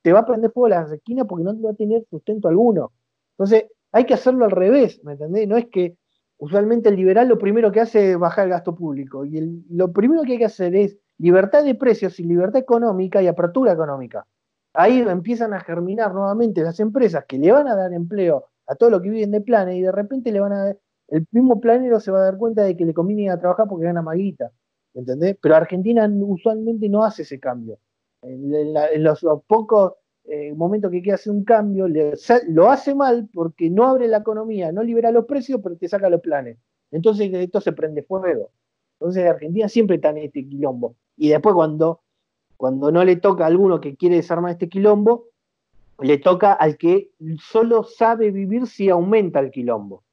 te 0.03 0.13
va 0.13 0.19
a 0.19 0.25
prender 0.27 0.51
fuego 0.51 0.67
las 0.67 0.91
esquinas 0.91 1.25
porque 1.27 1.43
no 1.43 1.59
va 1.59 1.71
a 1.71 1.73
tener 1.73 2.05
sustento 2.07 2.47
alguno. 2.49 2.91
Entonces, 3.31 3.65
hay 3.91 4.05
que 4.05 4.13
hacerlo 4.13 4.45
al 4.45 4.51
revés, 4.51 5.03
¿me 5.03 5.13
entendés? 5.13 5.47
No 5.47 5.57
es 5.57 5.65
que 5.71 5.97
usualmente 6.37 6.89
el 6.89 6.97
liberal 6.97 7.29
lo 7.29 7.39
primero 7.39 7.71
que 7.71 7.79
hace 7.79 8.11
es 8.11 8.19
bajar 8.19 8.43
el 8.43 8.51
gasto 8.51 8.75
público. 8.75 9.25
Y 9.25 9.63
lo 9.71 9.91
primero 9.91 10.21
que 10.21 10.33
hay 10.33 10.37
que 10.37 10.45
hacer 10.45 10.75
es 10.75 10.99
libertad 11.17 11.63
de 11.63 11.75
precios 11.75 12.19
y 12.19 12.23
libertad 12.23 12.59
económica 12.61 13.21
y 13.21 13.27
apertura 13.27 13.73
económica. 13.73 14.25
Ahí 14.73 14.99
empiezan 14.99 15.53
a 15.53 15.61
germinar 15.61 16.13
nuevamente 16.13 16.61
las 16.61 16.79
empresas 16.79 17.25
que 17.25 17.37
le 17.37 17.51
van 17.51 17.67
a 17.67 17.75
dar 17.75 17.93
empleo 17.93 18.45
a 18.67 18.75
todos 18.75 18.91
los 18.91 19.01
que 19.01 19.09
viven 19.09 19.31
de 19.31 19.41
planes 19.41 19.75
y 19.75 19.81
de 19.81 19.91
repente 19.91 20.31
le 20.31 20.39
van 20.39 20.53
a 20.53 20.75
el 21.07 21.25
mismo 21.31 21.59
planero 21.59 21.99
se 21.99 22.11
va 22.11 22.19
a 22.19 22.23
dar 22.23 22.37
cuenta 22.37 22.63
de 22.63 22.75
que 22.75 22.85
le 22.85 22.93
conviene 22.93 23.23
ir 23.23 23.31
a 23.31 23.39
trabajar 23.39 23.67
porque 23.67 23.85
gana 23.85 24.01
maguita, 24.01 24.51
¿entendés? 24.93 25.37
Pero 25.41 25.55
Argentina 25.55 26.09
usualmente 26.11 26.89
no 26.89 27.03
hace 27.03 27.23
ese 27.23 27.39
cambio. 27.39 27.77
En, 28.21 29.03
los 29.03 29.23
pocos 29.45 29.93
eh, 30.23 30.53
momentos 30.53 30.89
que 30.89 31.01
quiere 31.01 31.15
hacer 31.15 31.31
un 31.31 31.43
cambio, 31.43 31.87
lo 32.47 32.69
hace 32.71 32.95
mal 32.95 33.29
porque 33.33 33.69
no 33.69 33.85
abre 33.85 34.07
la 34.07 34.17
economía, 34.17 34.71
no 34.71 34.81
libera 34.81 35.11
los 35.11 35.25
precios, 35.25 35.59
pero 35.63 35.77
te 35.77 35.87
saca 35.87 36.09
los 36.09 36.21
planes. 36.21 36.57
Entonces 36.91 37.31
esto 37.33 37.61
se 37.61 37.71
prende 37.73 38.01
fuego. 38.01 38.51
Entonces 38.99 39.27
Argentina 39.27 39.69
siempre 39.69 39.97
está 39.97 40.09
en 40.09 40.17
este 40.17 40.47
quilombo. 40.47 40.95
Y 41.17 41.29
después 41.29 41.55
cuando, 41.55 42.01
cuando 42.57 42.91
no 42.91 43.03
le 43.03 43.15
toca 43.15 43.45
a 43.45 43.47
alguno 43.47 43.81
que 43.81 43.95
quiere 43.95 44.17
desarmar 44.17 44.51
este 44.51 44.69
quilombo, 44.69 45.27
le 45.99 46.17
toca 46.17 46.53
al 46.53 46.77
que 46.77 47.11
solo 47.39 47.83
sabe 47.83 48.31
vivir 48.31 48.67
si 48.67 48.89
aumenta 48.89 49.39
el 49.39 49.51
quilombo. 49.51 50.03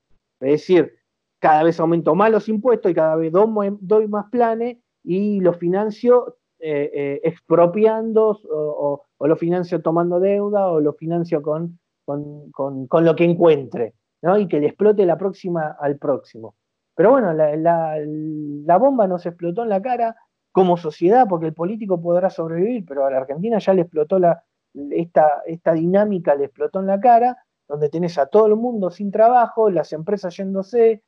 Es 0.41 0.53
decir, 0.53 0.95
cada 1.39 1.65
vez 1.65 1.81
aumento 1.81 2.15
más 2.15 2.31
los 2.31 2.49
impuestos 2.49 2.91
y 2.91 2.95
cada 2.95 3.17
vez 3.17 3.33
doy, 3.33 4.09
más 4.09 4.31
planes 4.31 4.79
y 5.03 5.41
los 5.41 5.57
financio 5.57 6.37
eh, 6.61 6.91
eh, 6.95 7.21
expropiando 7.25 8.39
o, 8.49 9.03
lo 9.19 9.37
financio 9.37 9.83
tomando 9.83 10.21
deuda 10.21 10.69
o 10.69 10.81
lo 10.81 10.93
financio 10.93 11.43
con, 11.43 11.81
con, 12.05 13.05
lo 13.05 13.17
que 13.17 13.25
encuentre, 13.25 13.95
¿no? 14.23 14.39
Y 14.39 14.47
que 14.47 14.61
le 14.61 14.69
explote 14.69 15.07
la 15.07 15.19
próxima 15.19 15.77
al 15.81 15.99
próximo. 15.99 16.55
Pero 16.95 17.11
bueno, 17.11 17.33
la, 17.33 17.57
la, 17.57 18.77
bomba 18.79 19.07
nos 19.07 19.25
explotó 19.27 19.63
en 19.63 19.71
la 19.71 19.81
cara 19.81 20.15
como 20.53 20.77
sociedad, 20.77 21.27
porque 21.29 21.47
el 21.47 21.55
político 21.55 22.01
podrá 22.01 22.31
sobrevivir, 22.31 22.85
pero 22.87 23.07
a 23.07 23.11
la 23.11 23.19
Argentina 23.19 23.59
ya 23.59 23.75
le 23.75 23.83
explotó 23.83 24.19
la, 24.19 24.45
esta, 24.91 25.43
esta 25.47 25.73
dinámica, 25.73 26.35
le 26.35 26.45
explotó 26.45 26.81
en 26.81 26.87
la 26.87 27.01
cara, 27.01 27.39
donde 27.67 27.89
tenés 27.89 28.19
a 28.19 28.27
todo 28.27 28.47
el 28.47 28.57
mundo 28.57 28.91
sin 28.91 29.11
trabajo, 29.11 29.71
las 29.71 29.93
empresas 29.93 30.37
yéndose, 30.37 31.03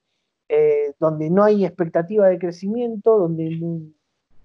eh, 0.49 0.95
donde 0.99 1.31
no 1.31 1.45
hay 1.45 1.65
expectativa 1.65 2.27
de 2.27 2.39
crecimiento, 2.39 3.19
donde 3.19 3.93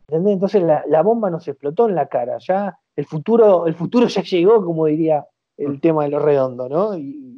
entonces 0.07 0.63
la, 0.63 0.83
la, 0.87 1.01
bomba 1.01 1.29
nos 1.29 1.47
explotó 1.47 1.87
en 1.87 1.95
la 1.95 2.07
cara, 2.07 2.37
ya 2.39 2.77
el 2.95 3.05
futuro, 3.05 3.67
el 3.67 3.75
futuro 3.75 4.07
ya 4.07 4.21
llegó, 4.21 4.63
como 4.63 4.85
diría 4.85 5.25
el 5.57 5.73
mm. 5.73 5.79
tema 5.79 6.03
de 6.03 6.09
lo 6.09 6.19
redondo, 6.19 6.67
¿no? 6.67 6.97
Y, 6.97 7.29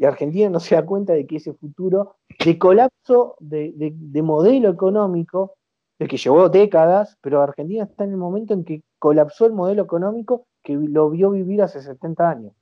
y 0.00 0.06
Argentina 0.06 0.48
no 0.48 0.60
se 0.60 0.74
da 0.74 0.86
cuenta 0.86 1.12
de 1.12 1.26
que 1.26 1.36
ese 1.36 1.52
futuro 1.52 2.16
de 2.42 2.58
colapso 2.58 3.36
de, 3.38 3.92
modelo 4.22 4.70
económico, 4.70 5.56
de 6.00 6.08
que 6.08 6.16
llevó 6.16 6.48
décadas, 6.48 7.18
pero 7.20 7.42
Argentina 7.42 7.84
está 7.84 8.04
en 8.04 8.12
el 8.12 8.16
momento 8.16 8.54
en 8.54 8.64
que 8.64 8.82
colapsó 8.98 9.44
el 9.44 9.52
modelo 9.52 9.82
económico 9.82 10.46
que 10.62 10.72
lo 10.72 11.10
vio 11.10 11.30
vivir 11.30 11.60
hace 11.60 11.82
70 11.82 12.30
años. 12.30 12.52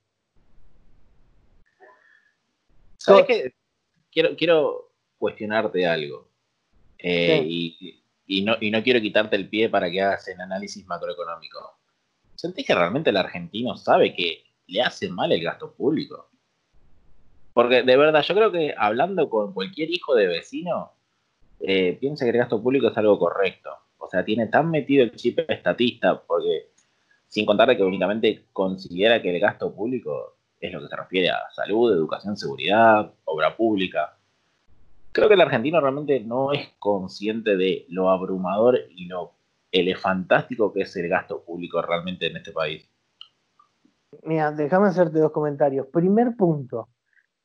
¿Sabes 2.97 3.25
qué? 3.25 3.53
Quiero, 4.11 4.35
quiero 4.35 4.91
cuestionarte 5.17 5.87
algo. 5.87 6.27
Eh, 6.97 7.41
y, 7.47 8.43
no, 8.43 8.57
y 8.59 8.71
no 8.71 8.83
quiero 8.83 8.99
quitarte 8.99 9.37
el 9.37 9.47
pie 9.47 9.69
para 9.69 9.89
que 9.89 10.01
hagas 10.01 10.27
el 10.27 10.41
análisis 10.41 10.85
macroeconómico. 10.85 11.79
¿Sentís 12.35 12.67
que 12.67 12.75
realmente 12.75 13.09
el 13.09 13.17
argentino 13.17 13.77
sabe 13.77 14.13
que 14.13 14.43
le 14.67 14.81
hace 14.81 15.07
mal 15.07 15.31
el 15.31 15.41
gasto 15.41 15.73
público? 15.73 16.29
Porque 17.53 17.83
de 17.83 17.97
verdad, 17.97 18.21
yo 18.21 18.35
creo 18.35 18.51
que 18.51 18.75
hablando 18.77 19.29
con 19.29 19.53
cualquier 19.53 19.89
hijo 19.91 20.13
de 20.13 20.27
vecino, 20.27 20.91
eh, 21.59 21.97
piensa 21.99 22.25
que 22.25 22.31
el 22.31 22.37
gasto 22.37 22.61
público 22.61 22.87
es 22.87 22.97
algo 22.97 23.17
correcto. 23.19 23.71
O 23.97 24.07
sea, 24.07 24.23
tiene 24.23 24.47
tan 24.47 24.71
metido 24.71 25.03
el 25.03 25.11
chip 25.11 25.39
estatista, 25.47 26.21
porque 26.25 26.69
sin 27.27 27.45
contar 27.45 27.75
que 27.75 27.83
únicamente 27.83 28.45
considera 28.53 29.21
que 29.21 29.35
el 29.35 29.39
gasto 29.39 29.73
público 29.73 30.35
es 30.59 30.73
lo 30.73 30.81
que 30.81 30.87
se 30.87 30.95
refiere 30.95 31.29
a 31.29 31.49
salud, 31.51 31.93
educación, 31.93 32.35
seguridad, 32.37 33.13
obra 33.25 33.55
pública. 33.55 34.17
Creo 35.11 35.27
que 35.27 35.35
el 35.35 35.41
argentino 35.41 35.79
realmente 35.79 36.19
no 36.19 36.51
es 36.51 36.69
consciente 36.79 37.55
de 37.55 37.85
lo 37.89 38.09
abrumador 38.09 38.79
y 38.95 39.05
lo 39.05 39.33
elefantástico 39.71 40.73
que 40.73 40.81
es 40.81 40.95
el 40.95 41.07
gasto 41.07 41.43
público 41.43 41.81
realmente 41.81 42.27
en 42.27 42.37
este 42.37 42.51
país. 42.51 42.89
Mira, 44.23 44.51
déjame 44.51 44.87
hacerte 44.87 45.19
dos 45.19 45.31
comentarios. 45.31 45.87
Primer 45.87 46.35
punto, 46.35 46.89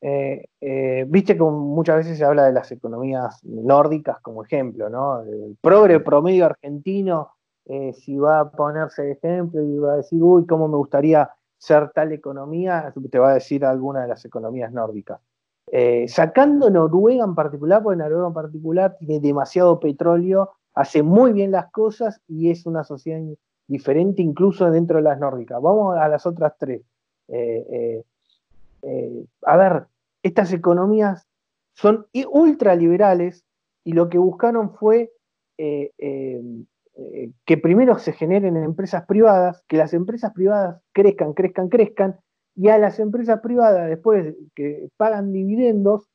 eh, 0.06 0.48
eh, 0.60 1.06
viste 1.08 1.34
que 1.34 1.42
muchas 1.42 1.96
veces 1.96 2.18
se 2.18 2.26
habla 2.26 2.44
de 2.44 2.52
las 2.52 2.70
economías 2.70 3.42
nórdicas 3.42 4.20
como 4.20 4.44
ejemplo, 4.44 4.90
¿no? 4.90 5.22
El 5.22 5.56
progre 5.62 5.98
promedio 5.98 6.44
argentino, 6.44 7.30
eh, 7.64 7.94
si 7.94 8.18
va 8.18 8.40
a 8.40 8.50
ponerse 8.50 9.00
de 9.00 9.12
ejemplo 9.12 9.62
y 9.62 9.78
va 9.78 9.94
a 9.94 9.96
decir, 9.96 10.22
uy, 10.22 10.44
cómo 10.44 10.68
me 10.68 10.76
gustaría 10.76 11.30
ser 11.56 11.90
tal 11.94 12.12
economía, 12.12 12.92
te 13.10 13.18
va 13.18 13.30
a 13.30 13.34
decir 13.34 13.64
alguna 13.64 14.02
de 14.02 14.08
las 14.08 14.22
economías 14.26 14.70
nórdicas. 14.74 15.20
sacando 16.08 16.68
Noruega 16.68 17.24
en 17.24 17.34
particular, 17.34 17.82
porque 17.82 17.96
Noruega 17.96 18.26
en 18.26 18.34
particular 18.34 18.96
tiene 18.98 19.20
demasiado 19.20 19.80
petróleo, 19.80 20.50
hace 20.74 21.02
muy 21.02 21.32
bien 21.32 21.50
las 21.50 21.70
cosas 21.70 22.20
y 22.28 22.50
es 22.50 22.66
una 22.66 22.84
sociedad 22.84 23.22
diferente 23.66 24.20
incluso 24.20 24.70
dentro 24.70 24.98
de 24.98 25.04
las 25.04 25.18
nórdicas. 25.18 25.62
Vamos 25.62 25.96
a 25.96 26.06
las 26.08 26.26
otras 26.26 26.52
tres. 26.58 26.82
A 29.46 29.56
ver, 29.56 29.86
estas 30.24 30.52
economías 30.52 31.28
son 31.74 32.06
ultraliberales 32.32 33.44
y 33.84 33.92
lo 33.92 34.08
que 34.08 34.18
buscaron 34.18 34.74
fue 34.74 35.12
que 35.56 37.56
primero 37.62 37.98
se 37.98 38.12
generen 38.12 38.56
empresas 38.56 39.06
privadas, 39.06 39.62
que 39.68 39.76
las 39.76 39.94
empresas 39.94 40.32
privadas 40.32 40.80
crezcan, 40.92 41.34
crezcan, 41.34 41.68
crezcan, 41.68 42.18
y 42.56 42.68
a 42.68 42.78
las 42.78 43.00
empresas 43.00 43.40
privadas, 43.40 43.88
después 43.88 44.36
que 44.54 44.88
pagan 44.96 45.32
dividendos, 45.32 46.08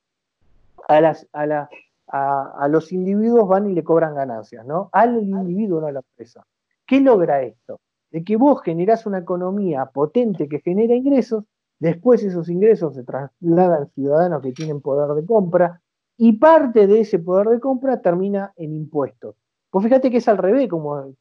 a, 0.88 1.68
a 2.08 2.68
los 2.68 2.92
individuos 2.92 3.48
van 3.48 3.70
y 3.70 3.74
le 3.74 3.84
cobran 3.84 4.16
ganancias, 4.16 4.66
¿no? 4.66 4.90
Al 4.92 5.18
individuo, 5.18 5.82
no 5.82 5.88
a 5.88 5.92
la 5.92 6.00
empresa. 6.00 6.44
¿Qué 6.88 7.02
logra 7.02 7.44
esto? 7.44 7.80
De 8.10 8.24
que 8.24 8.38
vos 8.38 8.64
generás 8.64 9.06
una 9.06 9.20
economía 9.20 9.86
potente 9.86 10.48
que 10.48 10.62
genera 10.62 10.96
ingresos, 10.96 11.44
después 11.80 12.24
esos 12.24 12.50
ingresos 12.50 12.96
se 12.96 13.04
trasladan 13.04 13.84
a 13.84 13.86
ciudadanos 13.88 14.42
que 14.42 14.52
tienen 14.52 14.82
poder 14.82 15.16
de 15.16 15.26
compra 15.26 15.82
y 16.18 16.34
parte 16.34 16.86
de 16.86 17.02
ese 17.02 17.20
poder 17.20 17.48
de 17.48 17.60
compra 17.60 18.02
termina 18.02 18.54
en 18.58 18.76
impuestos. 18.76 19.36
Pues 19.70 19.86
fíjate 19.86 20.12
que 20.12 20.18
es 20.18 20.28
al 20.28 20.38
revés 20.38 20.68
como, 20.68 21.14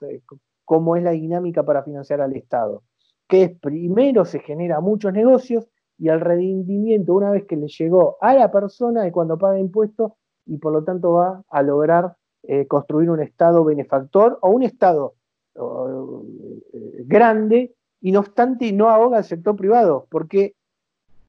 como 0.65 0.97
es 0.97 1.03
la 1.03 1.13
dinámica 1.13 1.63
para 1.63 1.83
financiar 1.83 2.21
al 2.21 2.35
Estado, 2.35 2.83
que 3.29 3.43
es 3.45 3.59
primero 3.59 4.25
se 4.25 4.41
genera 4.41 4.81
muchos 4.81 5.13
negocios 5.13 5.69
y 5.99 6.09
el 6.09 6.21
rendimiento 6.21 7.15
una 7.15 7.31
vez 7.31 7.45
que 7.47 7.57
le 7.57 7.69
llegó 7.69 8.17
a 8.21 8.35
la 8.35 8.51
persona 8.51 9.07
es 9.07 9.13
cuando 9.13 9.39
paga 9.39 9.59
impuestos 9.59 10.13
y 10.47 10.57
por 10.59 10.73
lo 10.73 10.83
tanto 10.83 11.13
va 11.13 11.45
a 11.49 11.63
lograr 11.63 12.17
eh, 12.43 12.67
construir 12.67 13.11
un 13.11 13.21
Estado 13.21 13.65
benefactor 13.65 14.39
o 14.43 14.51
un 14.51 14.63
Estado 14.63 15.15
eh, 15.55 17.03
grande 17.05 17.75
y 18.01 18.13
no 18.13 18.21
obstante 18.21 18.73
no 18.73 18.89
ahoga 18.89 19.19
al 19.19 19.25
sector 19.25 19.57
privado 19.57 20.07
porque 20.11 20.55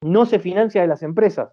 no 0.01 0.25
se 0.25 0.39
financia 0.39 0.81
de 0.81 0.88
las 0.88 1.03
empresas. 1.03 1.49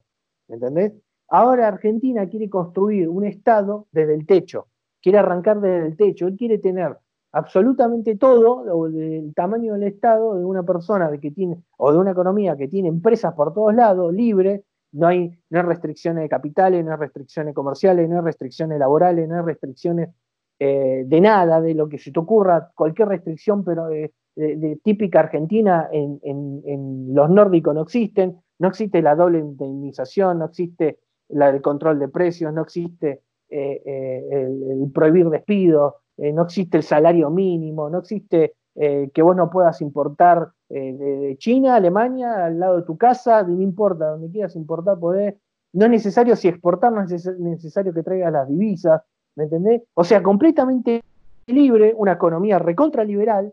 ¿Entendés? 0.48 0.92
Ahora 1.28 1.68
Argentina 1.68 2.28
quiere 2.28 2.48
construir 2.48 3.08
un 3.08 3.24
Estado 3.24 3.86
desde 3.90 4.14
el 4.14 4.26
techo, 4.26 4.68
quiere 5.02 5.18
arrancar 5.18 5.60
desde 5.60 5.86
el 5.86 5.96
techo, 5.96 6.28
él 6.28 6.36
quiere 6.36 6.58
tener 6.58 6.96
absolutamente 7.32 8.16
todo 8.16 8.86
el 8.86 9.34
tamaño 9.34 9.74
del 9.74 9.82
Estado 9.82 10.38
de 10.38 10.44
una 10.44 10.62
persona 10.62 11.10
que 11.18 11.30
tiene, 11.32 11.58
o 11.76 11.92
de 11.92 11.98
una 11.98 12.12
economía 12.12 12.56
que 12.56 12.68
tiene 12.68 12.88
empresas 12.88 13.34
por 13.34 13.52
todos 13.52 13.74
lados, 13.74 14.14
libre, 14.14 14.64
no 14.92 15.08
hay, 15.08 15.36
no 15.50 15.58
hay 15.58 15.66
restricciones 15.66 16.22
de 16.22 16.28
capitales, 16.28 16.84
no 16.84 16.92
hay 16.92 16.98
restricciones 16.98 17.54
comerciales, 17.54 18.08
no 18.08 18.16
hay 18.16 18.22
restricciones 18.22 18.78
laborales, 18.78 19.28
no 19.28 19.36
hay 19.36 19.42
restricciones 19.42 20.10
eh, 20.58 21.04
de 21.06 21.20
nada, 21.20 21.60
de 21.60 21.74
lo 21.74 21.88
que 21.88 21.98
se 21.98 22.12
te 22.12 22.18
ocurra, 22.18 22.70
cualquier 22.74 23.08
restricción, 23.08 23.64
pero 23.64 23.88
de, 24.36 24.78
típica 24.84 25.20
argentina 25.20 25.88
en, 25.90 27.14
los 27.14 27.30
nórdicos 27.30 27.74
no 27.74 27.82
existen, 27.82 28.38
no 28.58 28.68
existe 28.68 29.02
la 29.02 29.14
doble 29.14 29.38
indemnización, 29.38 30.38
no 30.38 30.46
existe 30.46 30.98
la, 31.28 31.48
el 31.50 31.62
control 31.62 31.98
de 31.98 32.08
precios, 32.08 32.52
no 32.52 32.62
existe 32.62 33.22
eh, 33.48 33.82
eh, 33.84 34.24
el, 34.30 34.90
prohibir 34.92 35.28
despidos, 35.30 35.94
no 36.18 36.42
existe 36.44 36.78
el 36.78 36.82
salario 36.82 37.30
mínimo, 37.30 37.90
no 37.90 37.98
existe 37.98 38.54
que 38.74 39.22
vos 39.22 39.34
no 39.34 39.50
puedas 39.50 39.80
importar 39.80 40.50
de, 40.68 41.34
China, 41.38 41.76
Alemania, 41.76 42.44
al 42.44 42.58
lado 42.58 42.76
de 42.76 42.82
tu 42.82 42.96
casa, 42.96 43.42
no 43.42 43.60
importa, 43.62 44.10
donde 44.10 44.30
quieras 44.30 44.54
importar, 44.56 44.98
podés. 44.98 45.34
No 45.72 45.86
es 45.86 45.90
necesario, 45.90 46.36
si 46.36 46.48
exportar 46.48 46.92
no 46.92 47.02
es 47.02 47.38
necesario 47.38 47.92
que 47.92 48.02
traigas 48.02 48.32
las 48.32 48.48
divisas, 48.48 49.02
¿Me 49.36 49.44
entendés? 49.44 49.82
O 49.94 50.02
sea, 50.02 50.22
completamente 50.22 51.04
libre, 51.46 51.94
una 51.96 52.12
economía 52.12 52.58
recontraliberal. 52.58 53.52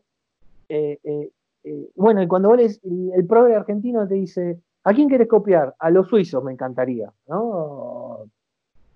Eh, 0.75 0.99
eh, 1.03 1.29
eh, 1.65 1.89
bueno, 1.93 2.23
y 2.23 2.27
cuando 2.27 2.49
vos 2.49 2.59
el, 2.59 3.27
progre 3.27 3.55
argentino 3.55 4.07
te 4.07 4.15
dice, 4.15 4.59
¿a 4.83 4.91
quién 4.91 5.07
quieres 5.07 5.27
copiar? 5.27 5.75
A 5.77 5.91
los 5.91 6.07
suizos 6.07 6.43
me 6.43 6.51
encantaría, 6.51 7.13
¿no? 7.27 8.25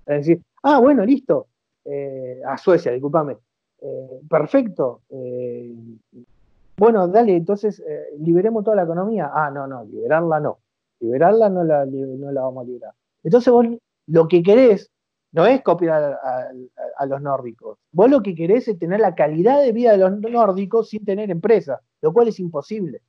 Es 0.08 0.26
decir, 0.26 0.42
ah, 0.64 0.80
bueno, 0.80 1.06
listo. 1.06 1.46
a 2.46 2.58
Suecia, 2.58 2.92
discúlpame. 2.92 3.38
perfecto. 4.28 5.02
bueno, 6.78 7.08
dale, 7.10 7.36
entonces 7.36 7.84
liberemos 8.18 8.64
toda 8.64 8.78
la 8.78 8.84
economía. 8.84 9.30
Ah, 9.32 9.52
no, 9.52 9.68
no, 9.68 9.84
liberarla 9.86 10.40
no. 10.40 10.58
Liberarla 11.00 11.50
no 11.50 11.64
la, 11.64 11.86
no 11.86 12.32
la 12.32 12.42
vamos 12.42 12.64
a 12.64 12.68
liberar. 12.68 12.94
Entonces 13.24 13.54
vos 13.54 13.68
lo 14.08 14.28
que 14.28 14.42
querés 14.42 14.90
no 15.32 15.46
es 15.46 15.62
copiar 15.62 16.20
a, 16.98 17.06
los 17.06 17.22
nórdicos. 17.22 17.78
Vos 17.92 18.10
lo 18.10 18.22
que 18.22 18.36
querés 18.36 18.68
es 18.68 18.80
tener 18.80 19.00
la 19.00 19.16
calidad 19.16 19.62
de 19.62 19.72
vida 19.72 19.92
de 19.92 19.98
los 19.98 20.20
nórdicos 20.20 20.90
sin 20.90 21.06
tener 21.06 21.30
empresa, 21.30 21.82
lo 22.02 22.14
cual 22.14 22.30
es 22.30 22.40
imposible. 22.40 23.02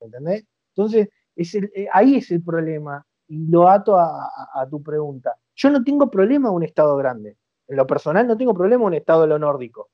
¿Entendés? 0.00 0.44
Entonces, 0.74 1.08
eh, 1.36 1.88
ahí 1.92 2.16
es 2.16 2.30
el 2.30 2.42
problema 2.42 3.04
y 3.28 3.48
lo 3.48 3.68
ato 3.68 3.98
a, 3.98 4.66
tu 4.70 4.82
pregunta. 4.82 5.36
Yo 5.54 5.70
no 5.70 5.82
tengo 5.82 6.10
problema 6.10 6.50
un 6.50 6.62
Estado 6.62 6.96
grande. 6.96 7.36
En 7.68 7.76
lo 7.76 7.86
personal 7.86 8.26
no 8.26 8.36
tengo 8.36 8.54
problema 8.54 8.84
un 8.84 8.94
Estado 8.94 9.22
de 9.22 9.28
lo 9.28 9.38
nórdico. 9.38 9.88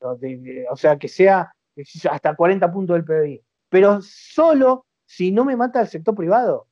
O 0.00 0.76
sea, 0.76 0.96
que 0.96 1.08
sea 1.08 1.52
hasta 2.10 2.36
40 2.36 2.72
puntos 2.72 2.94
del 2.94 3.04
PBI. 3.04 3.42
Pero 3.68 4.00
solo 4.00 4.86
si 5.04 5.32
no 5.32 5.44
me 5.44 5.56
mata 5.56 5.80
el 5.80 5.88
sector 5.88 6.14
privado. 6.14 6.66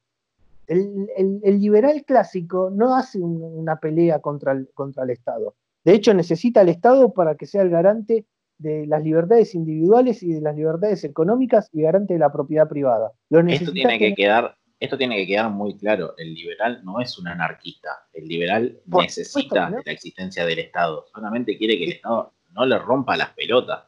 El, 0.67 1.61
liberal 1.61 2.05
clásico 2.05 2.71
no 2.75 2.97
hace 2.97 3.19
una 3.21 3.77
pelea 3.77 4.21
contra 4.21 4.53
el, 4.53 4.69
contra 4.75 5.05
el 5.05 5.11
Estado. 5.11 5.55
De 5.85 5.95
hecho, 5.95 6.13
necesita 6.15 6.61
al 6.61 6.69
Estado 6.69 7.13
para 7.13 7.37
que 7.37 7.47
sea 7.47 7.63
el 7.63 7.71
garante 7.71 8.27
de 8.59 8.87
las 8.87 9.03
libertades 9.05 9.55
individuales 9.55 10.23
y 10.23 10.33
de 10.33 10.41
las 10.41 10.57
libertades 10.57 11.05
económicas 11.05 11.69
y 11.73 11.83
garante 11.83 12.15
de 12.15 12.21
la 12.21 12.33
propiedad 12.33 12.69
privada. 12.69 13.13
esto 13.49 13.73
tiene 13.73 13.99
que 13.99 14.15
quedar, 14.15 14.57
esto 14.81 14.99
tiene 14.99 15.17
que 15.17 15.27
quedar 15.27 15.51
muy 15.51 15.77
claro. 15.77 16.15
El 16.17 16.35
liberal 16.35 16.81
no 16.83 17.01
es 17.01 17.17
un 17.19 17.29
anarquista. 17.29 17.91
El 18.13 18.27
liberal 18.27 18.81
necesita 18.87 19.71
la 19.71 19.93
existencia 19.93 20.45
del 20.45 20.59
Estado. 20.59 21.05
Solamente 21.15 21.57
quiere 21.57 21.79
que 21.79 21.85
el 21.85 21.93
Estado 21.93 22.33
no 22.53 22.67
le 22.67 22.79
rompa 22.79 23.17
las 23.17 23.31
pelotas. 23.31 23.85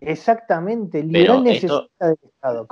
Exactamente. 0.00 1.00
El 1.00 1.08
liberal 1.08 1.42
necesita 1.42 1.86
del 2.00 2.18
Estado. 2.22 2.66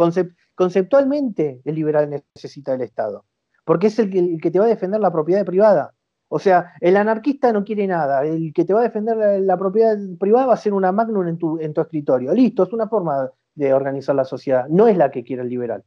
conceptualmente, 0.54 1.60
el 1.64 1.74
liberal 1.74 2.08
necesita 2.08 2.72
del 2.72 2.82
Estado 2.82 3.26
porque 3.64 3.88
es 3.88 3.98
el 3.98 4.40
que, 4.40 4.50
te 4.50 4.58
va 4.58 4.66
a 4.66 4.68
defender 4.68 5.00
la 5.00 5.12
propiedad 5.12 5.44
privada. 5.44 5.94
O 6.28 6.38
sea, 6.38 6.72
el 6.80 6.96
anarquista 6.96 7.52
no 7.52 7.64
quiere 7.64 7.86
nada, 7.86 8.24
el 8.24 8.52
que 8.52 8.64
te 8.64 8.74
va 8.74 8.80
a 8.80 8.84
defender 8.84 9.16
la, 9.40 9.56
propiedad 9.56 9.96
privada 10.18 10.46
va 10.46 10.54
a 10.54 10.58
ser 10.58 10.72
una 10.72 10.90
magnum 10.90 11.28
en 11.28 11.38
tu, 11.38 11.58
escritorio. 11.58 12.32
Listo, 12.32 12.64
es 12.64 12.72
una 12.72 12.88
forma 12.88 13.30
de 13.54 13.72
organizar 13.72 14.14
la 14.14 14.24
sociedad, 14.24 14.66
no 14.68 14.88
es 14.88 14.96
la 14.96 15.10
que 15.10 15.22
quiere 15.22 15.42
el 15.42 15.48
liberal. 15.48 15.84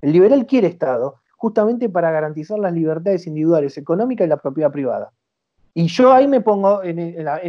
El 0.00 0.12
liberal 0.12 0.46
quiere 0.46 0.68
Estado 0.68 1.16
justamente 1.36 1.88
para 1.88 2.10
garantizar 2.10 2.58
las 2.58 2.72
libertades 2.72 3.26
individuales, 3.26 3.76
económicas 3.76 4.26
y 4.26 4.28
la 4.28 4.36
propiedad 4.36 4.70
privada. 4.70 5.12
Y 5.74 5.86
yo 5.86 6.12
ahí 6.12 6.28
me 6.28 6.40
pongo 6.40 6.82
en, 6.82 6.98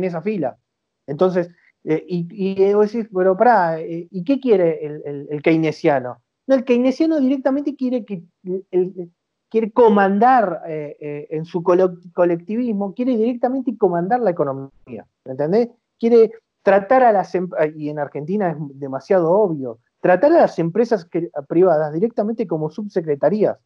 esa 0.04 0.22
fila. 0.22 0.58
Entonces, 1.06 1.50
eh, 1.84 2.04
y, 2.08 2.28
y 2.32 2.74
vos 2.74 2.92
decís, 2.92 3.10
pero 3.14 3.38
pará, 3.38 3.80
eh, 3.80 4.08
¿y 4.10 4.24
qué 4.24 4.40
quiere 4.40 4.84
el, 5.30 5.42
keynesiano? 5.44 6.22
No, 6.48 6.56
el 6.56 6.64
keynesiano 6.64 7.20
directamente 7.20 7.76
quiere 7.76 8.04
que 8.06 8.24
el, 8.72 9.12
quiere 9.54 9.72
comandar 9.72 10.64
eh, 10.66 10.98
eh, 11.00 11.28
en 11.30 11.46
su 11.46 11.62
colectivismo, 11.62 12.96
quiere 12.96 13.16
directamente 13.16 13.78
comandar 13.78 14.20
la 14.20 14.32
economía, 14.32 15.06
¿me 15.26 15.32
entendés? 15.34 15.70
Quiere 16.00 16.32
tratar 16.64 17.04
a 17.04 17.12
las, 17.12 17.36
em-, 17.36 17.52
y 17.76 17.90
en 17.90 18.00
Argentina 18.00 18.50
es 18.50 18.58
demasiado 18.80 19.30
obvio, 19.30 19.78
tratar 20.02 20.32
a 20.32 20.42
las 20.42 20.58
empresas 20.58 21.08
privadas 21.48 21.94
directamente 21.94 22.48
como 22.48 22.72
subsecretarías, 22.72 23.60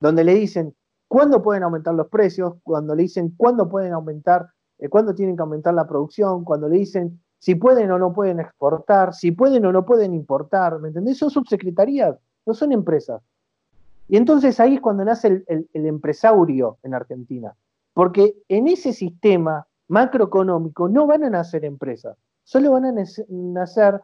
donde 0.00 0.22
le 0.22 0.34
dicen 0.34 0.74
cuándo 1.08 1.40
pueden 1.40 1.62
aumentar 1.62 1.94
los 1.94 2.08
precios, 2.08 2.56
cuando 2.62 2.94
le 2.94 3.04
dicen 3.04 3.32
cuándo 3.34 3.70
pueden 3.70 3.94
aumentar, 3.94 4.50
eh, 4.80 4.90
cuándo 4.90 5.14
tienen 5.14 5.34
que 5.34 5.42
aumentar 5.44 5.72
la 5.72 5.86
producción, 5.86 6.44
cuando 6.44 6.68
le 6.68 6.76
dicen 6.76 7.22
si 7.38 7.54
pueden 7.54 7.90
o 7.90 7.98
no 7.98 8.12
pueden 8.12 8.38
exportar, 8.38 9.14
si 9.14 9.32
pueden 9.32 9.64
o 9.64 9.72
no 9.72 9.86
pueden 9.86 10.12
importar, 10.12 10.78
¿me 10.78 10.88
entendés? 10.88 11.16
Son 11.16 11.30
subsecretarías, 11.30 12.18
no 12.44 12.52
son 12.52 12.72
empresas. 12.72 13.22
Y 14.12 14.18
entonces 14.18 14.60
ahí 14.60 14.74
es 14.74 14.82
cuando 14.82 15.06
nace 15.06 15.42
el, 15.46 15.66
empresario 15.72 16.76
en 16.82 16.92
Argentina. 16.92 17.56
Porque 17.94 18.34
en 18.46 18.68
ese 18.68 18.92
sistema 18.92 19.66
macroeconómico 19.88 20.86
no 20.86 21.06
van 21.06 21.24
a 21.24 21.30
nacer 21.30 21.64
empresas, 21.64 22.18
solo 22.44 22.72
van 22.72 22.84
a 22.84 22.92
nacer 23.30 24.02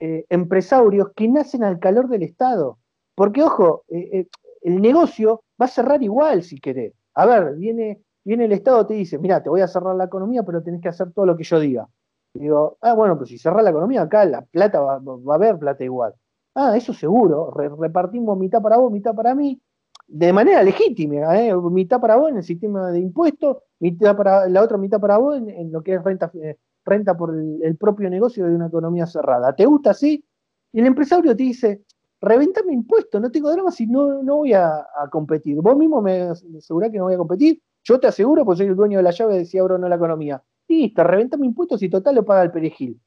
eh, 0.00 0.24
empresarios 0.28 1.12
que 1.14 1.28
nacen 1.28 1.62
al 1.62 1.78
calor 1.78 2.08
del 2.08 2.24
Estado. 2.24 2.78
Porque, 3.14 3.44
ojo, 3.44 3.84
eh, 3.90 4.08
eh, 4.12 4.28
el 4.62 4.82
negocio 4.82 5.44
va 5.60 5.66
a 5.66 5.68
cerrar 5.68 6.02
igual 6.02 6.42
si 6.42 6.58
querés. 6.58 6.92
A 7.14 7.24
ver, 7.24 7.54
viene, 7.54 8.02
viene 8.24 8.46
el 8.46 8.52
Estado, 8.52 8.84
te 8.88 8.94
dice, 8.94 9.20
mira, 9.20 9.40
te 9.40 9.50
voy 9.50 9.60
a 9.60 9.68
cerrar 9.68 9.94
la 9.94 10.06
economía, 10.06 10.42
pero 10.42 10.64
tenés 10.64 10.80
que 10.80 10.88
hacer 10.88 11.12
todo 11.12 11.26
lo 11.26 11.36
que 11.36 11.44
yo 11.44 11.60
diga. 11.60 11.88
digo, 12.32 12.76
ah, 12.80 12.94
bueno, 12.94 13.16
pues 13.16 13.28
si 13.28 13.38
cerrás 13.38 13.62
la 13.62 13.70
economía, 13.70 14.02
acá 14.02 14.24
la 14.24 14.42
plata 14.42 14.80
va, 14.80 14.94
a 14.94 15.34
haber 15.36 15.60
plata 15.60 15.84
igual. 15.84 16.12
Ah, 16.54 16.76
eso 16.76 16.92
seguro, 16.92 17.50
repartimos 17.50 18.38
mitad 18.38 18.62
para 18.62 18.76
vos, 18.76 18.92
mitad 18.92 19.12
para 19.14 19.34
mí, 19.34 19.60
de 20.06 20.32
manera 20.32 20.62
legítima, 20.62 21.36
¿eh? 21.40 21.52
mitad 21.56 22.00
para 22.00 22.16
vos 22.16 22.30
en 22.30 22.36
el 22.36 22.44
sistema 22.44 22.90
de 22.92 23.00
impuestos, 23.00 23.58
mitad 23.80 24.16
para, 24.16 24.48
la 24.48 24.62
otra 24.62 24.78
mitad 24.78 25.00
para 25.00 25.18
vos 25.18 25.36
en, 25.36 25.72
lo 25.72 25.82
que 25.82 25.94
es 25.94 26.04
renta, 26.04 26.30
eh, 26.34 26.58
renta 26.84 27.16
por 27.16 27.34
el, 27.34 27.76
propio 27.76 28.08
negocio 28.08 28.46
de 28.46 28.54
una 28.54 28.68
economía 28.68 29.06
cerrada. 29.06 29.54
¿Te 29.54 29.66
gusta 29.66 29.90
así? 29.90 30.24
Y 30.72 30.80
el 30.80 30.86
empresario 30.86 31.34
te 31.34 31.42
dice, 31.42 31.82
reventame 32.20 32.72
impuestos, 32.72 33.20
no 33.20 33.30
tengo 33.30 33.50
drama 33.50 33.72
si 33.72 33.86
no, 33.86 34.22
no 34.22 34.36
voy 34.36 34.52
a, 34.52 34.86
competir. 35.10 35.60
Vos 35.60 35.76
mismo 35.76 36.00
me 36.00 36.30
asegurás 36.58 36.90
que 36.90 36.98
no 36.98 37.04
voy 37.04 37.14
a 37.14 37.18
competir, 37.18 37.60
yo 37.82 37.98
te 37.98 38.06
aseguro, 38.06 38.44
pues 38.44 38.58
soy 38.58 38.68
el 38.68 38.76
dueño 38.76 38.98
de 38.98 39.02
la 39.04 39.10
llave 39.10 39.38
de 39.38 39.44
si 39.44 39.58
abro 39.58 39.74
o 39.74 39.78
no 39.78 39.88
la 39.88 39.96
economía. 39.96 40.42
Listo, 40.68 41.02
reventame 41.04 41.46
impuestos 41.46 41.82
y 41.82 41.88
total 41.88 42.14
lo 42.14 42.24
paga 42.24 42.42
el 42.42 42.52
perejil. 42.52 43.00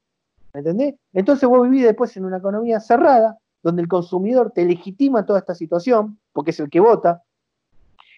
¿Me 0.54 0.60
entendés? 0.60 0.96
Entonces 1.14 1.48
vos 1.48 1.64
vivís 1.64 1.84
después 1.84 2.16
en 2.18 2.26
una 2.26 2.38
economía 2.38 2.80
cerrada, 2.80 3.38
donde 3.62 3.82
el 3.82 3.88
consumidor 3.88 4.52
te 4.52 4.66
legitima 4.66 5.26
toda 5.26 5.40
esta 5.40 5.56
situación, 5.56 6.20
porque 6.32 6.52
es 6.52 6.60
el 6.60 6.70
que 6.70 6.80
vota. 6.80 7.24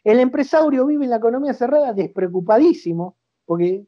El 0.04 0.20
empresario 0.20 0.86
vive 0.86 1.04
en 1.04 1.10
la 1.10 1.18
economía 1.18 1.54
cerrada 1.54 1.94
despreocupadísimo, 1.94 3.16
porque 3.46 3.84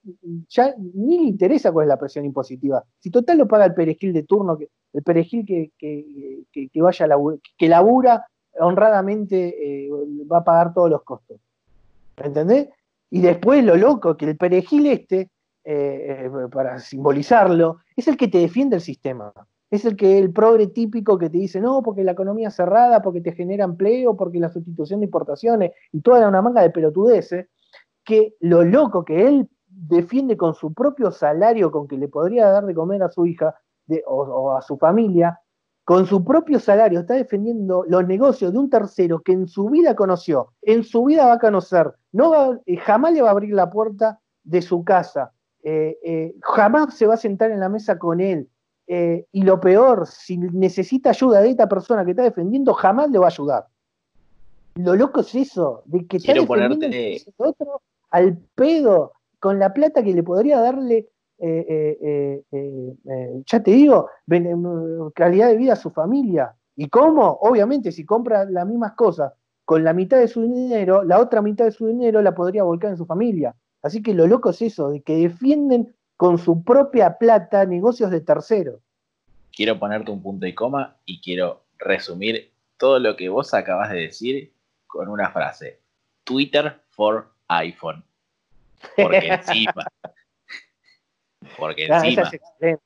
ya 0.50 0.74
ni 0.96 1.20
le 1.20 1.26
interesa 1.26 1.72
cuál 1.72 1.86
es 1.86 1.90
la 1.90 2.00
presión 2.00 2.26
impositiva. 2.26 2.84
Si 3.00 3.12
total 3.12 3.38
lo 3.38 3.48
paga 3.48 3.66
el 3.66 3.76
perejil 3.76 4.12
de 4.12 4.24
turno, 4.24 4.58
el 4.94 5.04
perejil 5.04 5.46
que, 5.46 5.72
que, 5.78 6.82
vaya 6.82 7.06
a 7.06 7.18
que 7.58 7.70
labura 7.70 8.26
honradamente 8.60 9.86
eh, 9.86 9.90
va 10.32 10.40
a 10.40 10.44
pagar 10.44 10.74
todos 10.74 10.90
los 10.90 11.04
costos. 11.04 11.40
¿Me 12.20 12.28
entendés? 12.28 12.70
Y 13.10 13.22
después 13.22 13.64
lo 13.64 13.76
loco, 13.76 14.18
que 14.18 14.26
el 14.26 14.38
perejil 14.38 14.88
este, 14.88 15.30
eh, 15.64 16.26
eh, 16.26 16.48
para 16.52 16.80
simbolizarlo, 16.80 17.78
es 17.96 18.08
el 18.08 18.18
que 18.18 18.28
te 18.28 18.40
defiende 18.40 18.78
el 18.78 18.82
sistema. 18.82 19.32
Es 19.70 19.86
el 19.86 19.96
que 19.96 20.18
el 20.18 20.34
progre 20.34 20.68
típico 20.68 21.18
que 21.18 21.30
te 21.30 21.38
dice, 21.38 21.62
no, 21.62 21.82
porque 21.82 22.04
la 22.04 22.12
economía 22.12 22.50
es 22.50 22.56
cerrada, 22.56 23.02
porque 23.02 23.22
te 23.22 23.32
genera 23.32 23.64
empleo, 23.64 24.18
porque 24.18 24.40
la 24.40 24.50
sustitución 24.50 25.00
de 25.00 25.06
importaciones 25.06 25.72
y 25.94 26.02
toda 26.02 26.28
una 26.28 26.42
manga 26.42 26.62
de 26.62 26.72
pelotudeces, 26.72 27.48
que 28.04 28.36
lo 28.40 28.64
loco 28.64 29.06
que 29.06 29.28
él 29.28 29.50
defiende 29.68 30.36
con 30.36 30.54
su 30.54 30.74
propio 30.74 31.12
salario, 31.12 31.72
con 31.72 31.88
que 31.88 31.98
le 31.98 32.08
podría 32.08 32.50
dar 32.50 32.66
de 32.66 32.74
comer 32.74 33.04
a 33.04 33.10
su 33.10 33.26
hija 33.26 33.56
o, 34.06 34.52
a 34.52 34.62
su 34.62 34.78
familia, 34.78 35.40
con 35.84 36.06
su 36.06 36.24
propio 36.24 36.60
salario 36.60 37.02
está 37.02 37.16
defendiendo 37.16 37.84
los 37.88 38.06
negocios 38.06 38.52
de 38.52 38.60
un 38.60 38.70
tercero 38.70 39.22
que 39.22 39.32
en 39.32 39.48
su 39.48 39.70
vida 39.70 39.96
conoció, 39.96 40.54
en 40.62 40.84
su 40.84 41.06
vida 41.06 41.26
va 41.26 41.34
a 41.34 41.40
conocer, 41.40 41.94
no 42.12 42.54
eh, 42.66 42.78
jamás 42.78 43.14
le 43.14 43.22
va 43.22 43.30
a 43.30 43.32
abrir 43.32 43.54
la 43.54 43.70
puerta 43.70 44.20
de 44.44 44.62
su 44.62 44.84
casa, 44.84 45.32
eh, 45.64 45.98
eh, 46.04 46.36
jamás 46.42 46.96
se 46.96 47.06
va 47.06 47.14
a 47.14 47.18
sentar 47.18 47.52
en 47.52 47.60
la 47.60 47.70
mesa 47.70 48.00
con 48.00 48.20
él, 48.20 48.50
eh, 48.88 49.26
y 49.32 49.44
lo 49.44 49.60
peor, 49.60 50.08
si 50.08 50.38
necesita 50.38 51.12
ayuda 51.12 51.42
de 51.42 51.50
esta 51.50 51.70
persona 51.70 52.04
que 52.04 52.12
está 52.12 52.24
defendiendo, 52.24 52.74
jamás 52.74 53.10
le 53.10 53.20
va 53.20 53.26
a 53.26 53.30
ayudar. 53.30 53.68
Lo 54.76 54.96
loco 54.96 55.22
es 55.22 55.36
eso, 55.36 55.84
de 55.86 56.08
que 56.08 56.18
está 56.18 56.34
defendiendo 56.34 57.32
otro 57.38 57.82
al 58.10 58.38
pedo 58.56 59.14
con 59.40 59.60
la 59.60 59.74
plata 59.74 60.04
que 60.04 60.14
le 60.14 60.24
podría 60.24 60.60
darle, 60.60 61.10
ya 63.46 63.64
te 63.64 63.72
digo, 63.72 64.10
calidad 65.16 65.48
de 65.48 65.58
vida 65.58 65.74
a 65.74 65.78
su 65.78 65.90
familia. 65.92 66.56
¿Y 66.76 66.90
cómo? 66.90 67.40
Obviamente, 67.42 67.92
si 67.92 68.06
compra 68.06 68.46
las 68.46 68.66
mismas 68.68 68.94
cosas 68.94 69.34
con 69.66 69.84
la 69.84 69.94
mitad 69.94 70.18
de 70.18 70.28
su 70.28 70.42
dinero, 70.42 71.04
la 71.04 71.20
otra 71.20 71.42
mitad 71.42 71.66
de 71.66 71.72
su 71.72 71.88
dinero 71.88 72.22
la 72.22 72.34
podría 72.36 72.64
volcar 72.64 72.92
en 72.92 72.98
su 72.98 73.06
familia. 73.06 73.56
Así 73.82 74.04
que 74.04 74.14
lo 74.14 74.28
loco 74.28 74.52
es 74.52 74.62
eso, 74.62 74.90
de 74.90 75.02
que 75.02 75.16
defienden 75.16 75.96
con 76.18 76.38
su 76.38 76.64
propia 76.64 77.18
plata 77.18 77.66
negocios 77.66 78.12
de 78.12 78.22
terceros. 78.22 78.80
Quiero 79.52 79.80
ponerte 79.80 80.12
un 80.12 80.22
punto 80.22 80.46
y 80.46 80.54
coma 80.54 80.98
y 81.06 81.20
quiero 81.20 81.64
resumir 81.78 82.52
todo 82.78 83.00
lo 83.00 83.16
que 83.16 83.30
vos 83.30 83.54
acabas 83.54 83.90
de 83.90 84.02
decir 84.02 84.54
con 84.88 85.10
una 85.10 85.32
frase. 85.32 85.80
Twitter 86.24 86.80
for 86.92 87.32
iPhone. 87.48 88.04
Porque 88.96 89.28
encima, 89.34 89.86
porque 91.58 91.86
encima 91.86 92.30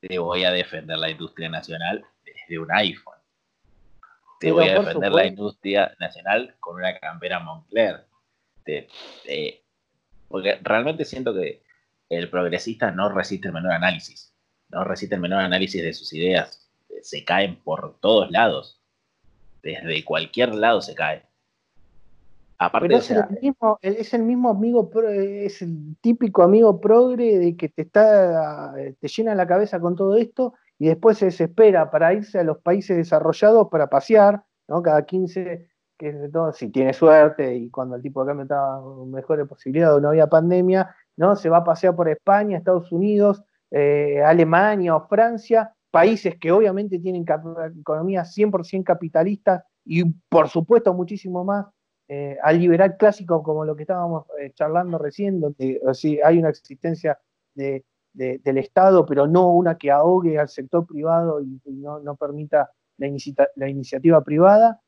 te 0.00 0.18
voy 0.18 0.44
a 0.44 0.50
defender 0.50 0.98
la 0.98 1.10
industria 1.10 1.48
nacional 1.48 2.04
desde 2.24 2.58
un 2.58 2.72
iPhone. 2.72 3.18
Te 4.40 4.52
voy 4.52 4.68
a 4.68 4.80
defender 4.80 5.12
la 5.12 5.26
industria 5.26 5.94
nacional 5.98 6.56
con 6.60 6.76
una 6.76 6.98
campera 6.98 7.40
Moncler. 7.40 8.06
Porque 10.28 10.58
realmente 10.62 11.04
siento 11.04 11.34
que 11.34 11.62
el 12.08 12.30
progresista 12.30 12.90
no 12.90 13.08
resiste 13.08 13.48
el 13.48 13.54
menor 13.54 13.72
análisis, 13.72 14.32
no 14.68 14.84
resiste 14.84 15.14
el 15.14 15.20
menor 15.20 15.40
análisis 15.40 15.82
de 15.82 15.92
sus 15.92 16.12
ideas, 16.12 16.68
se 17.02 17.24
caen 17.24 17.56
por 17.56 17.98
todos 18.00 18.30
lados, 18.30 18.80
desde 19.62 20.04
cualquier 20.04 20.54
lado 20.54 20.80
se 20.80 20.94
cae. 20.94 21.22
Aparte 22.58 22.88
Pero 22.88 22.98
es, 22.98 23.10
el 23.10 23.24
mismo, 23.42 23.78
es 23.82 24.14
el 24.14 24.22
mismo 24.22 24.48
amigo, 24.48 24.90
es 25.10 25.60
el 25.60 25.96
típico 26.00 26.42
amigo 26.42 26.80
progre 26.80 27.38
de 27.38 27.56
que 27.56 27.68
te 27.68 27.82
está, 27.82 28.74
te 28.98 29.08
llena 29.08 29.34
la 29.34 29.46
cabeza 29.46 29.78
con 29.78 29.94
todo 29.94 30.16
esto 30.16 30.54
y 30.78 30.86
después 30.86 31.18
se 31.18 31.26
desespera 31.26 31.90
para 31.90 32.14
irse 32.14 32.38
a 32.38 32.44
los 32.44 32.58
países 32.58 32.96
desarrollados 32.96 33.68
para 33.70 33.88
pasear, 33.88 34.42
¿no? 34.68 34.82
Cada 34.82 35.04
15, 35.04 35.68
que 35.98 36.08
es 36.10 36.20
de 36.20 36.28
todo, 36.28 36.52
si 36.52 36.70
tiene 36.70 36.92
suerte 36.92 37.54
y 37.54 37.70
cuando 37.70 37.96
el 37.96 38.02
tipo 38.02 38.22
de 38.22 38.28
cambio 38.28 38.42
estaba 38.44 38.80
mejores 39.06 39.48
posibilidades 39.48 39.96
o 39.96 40.00
no 40.00 40.08
había 40.08 40.26
pandemia, 40.26 40.94
¿no? 41.16 41.36
Se 41.36 41.48
va 41.48 41.58
a 41.58 41.64
pasear 41.64 41.96
por 41.96 42.08
España, 42.08 42.58
Estados 42.58 42.92
Unidos, 42.92 43.42
eh, 43.70 44.22
Alemania 44.22 44.94
o 44.94 45.06
Francia, 45.08 45.72
países 45.90 46.36
que 46.38 46.52
obviamente 46.52 46.98
tienen 46.98 47.24
economías 47.80 48.36
100% 48.36 48.84
capitalistas 48.84 49.64
y 49.84 50.04
por 50.28 50.48
supuesto 50.48 50.92
muchísimo 50.92 51.44
más 51.44 51.66
eh, 52.08 52.36
al 52.42 52.60
liberal 52.60 52.96
clásico 52.96 53.42
como 53.42 53.64
lo 53.64 53.74
que 53.74 53.82
estábamos 53.82 54.26
eh, 54.38 54.52
charlando 54.54 54.96
recién, 54.98 55.40
donde 55.40 55.80
hay 56.24 56.38
una 56.38 56.50
existencia 56.50 57.18
del 57.54 58.58
Estado, 58.58 59.04
pero 59.04 59.26
no 59.26 59.48
una 59.52 59.76
que 59.76 59.90
ahogue 59.90 60.38
al 60.38 60.48
sector 60.48 60.86
privado 60.86 61.40
y, 61.40 61.60
no, 61.64 62.16
permita 62.16 62.70
la, 62.98 63.68
iniciativa 63.68 64.22
privada. 64.22 64.80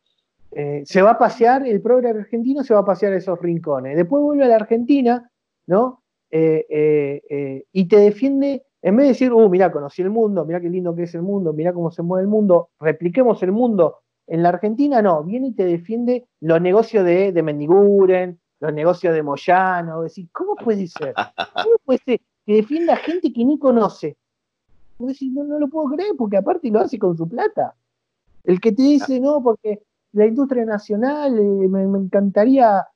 Se 0.50 1.02
va 1.02 1.12
a 1.12 1.18
pasear, 1.18 1.66
el 1.66 1.80
programa 1.80 2.20
argentino 2.20 2.64
se 2.64 2.74
va 2.74 2.80
a 2.80 2.84
pasear 2.84 3.12
esos 3.12 3.38
rincones. 3.40 3.96
Después 3.96 4.22
vuelve 4.22 4.44
a 4.44 4.48
la 4.48 4.56
Argentina, 4.56 5.30
¿no? 5.66 6.02
Eh, 6.30 6.66
eh, 6.68 7.22
eh, 7.30 7.64
y 7.72 7.88
te 7.88 7.96
defiende, 7.96 8.66
en 8.82 8.96
vez 8.96 9.04
de 9.04 9.08
decir, 9.08 9.32
uh, 9.32 9.48
mira, 9.48 9.72
conocí 9.72 10.02
el 10.02 10.10
mundo, 10.10 10.44
mira 10.44 10.60
qué 10.60 10.68
lindo 10.68 10.94
que 10.94 11.04
es 11.04 11.14
el 11.14 11.22
mundo, 11.22 11.52
mira 11.52 11.72
cómo 11.72 11.90
se 11.90 12.02
mueve 12.02 12.22
el 12.22 12.28
mundo, 12.28 12.70
repliquemos 12.78 13.42
el 13.42 13.52
mundo 13.52 13.96
en 14.26 14.42
la 14.42 14.50
Argentina, 14.50 15.00
no, 15.00 15.24
viene 15.24 15.48
y 15.48 15.52
te 15.52 15.64
defiende 15.64 16.26
los 16.40 16.60
negocios 16.60 17.04
de, 17.04 17.32
de 17.32 17.42
Mendiguren, 17.42 18.38
los 18.60 18.74
negocios 18.74 19.14
de 19.14 19.22
Moyano, 19.22 20.02
decir, 20.02 20.28
¿cómo 20.32 20.54
puede 20.56 20.86
ser? 20.86 21.14
¿Cómo 21.14 21.76
puede 21.84 22.00
ser 22.04 22.20
que 22.44 22.54
defienda 22.54 22.94
a 22.94 22.96
gente 22.96 23.32
que 23.32 23.44
ni 23.44 23.58
conoce? 23.58 24.16
no, 24.98 25.44
no 25.44 25.58
lo 25.58 25.68
puedo 25.68 25.94
creer, 25.94 26.12
porque 26.18 26.36
aparte 26.36 26.70
lo 26.70 26.80
hace 26.80 26.98
con 26.98 27.16
su 27.16 27.26
plata. 27.26 27.74
El 28.44 28.60
que 28.60 28.72
te 28.72 28.82
dice, 28.82 29.20
no, 29.20 29.42
porque 29.42 29.80
la 30.12 30.26
industria 30.26 30.64
nacional, 30.64 31.32
me, 31.32 31.82
encantaría, 31.82 32.86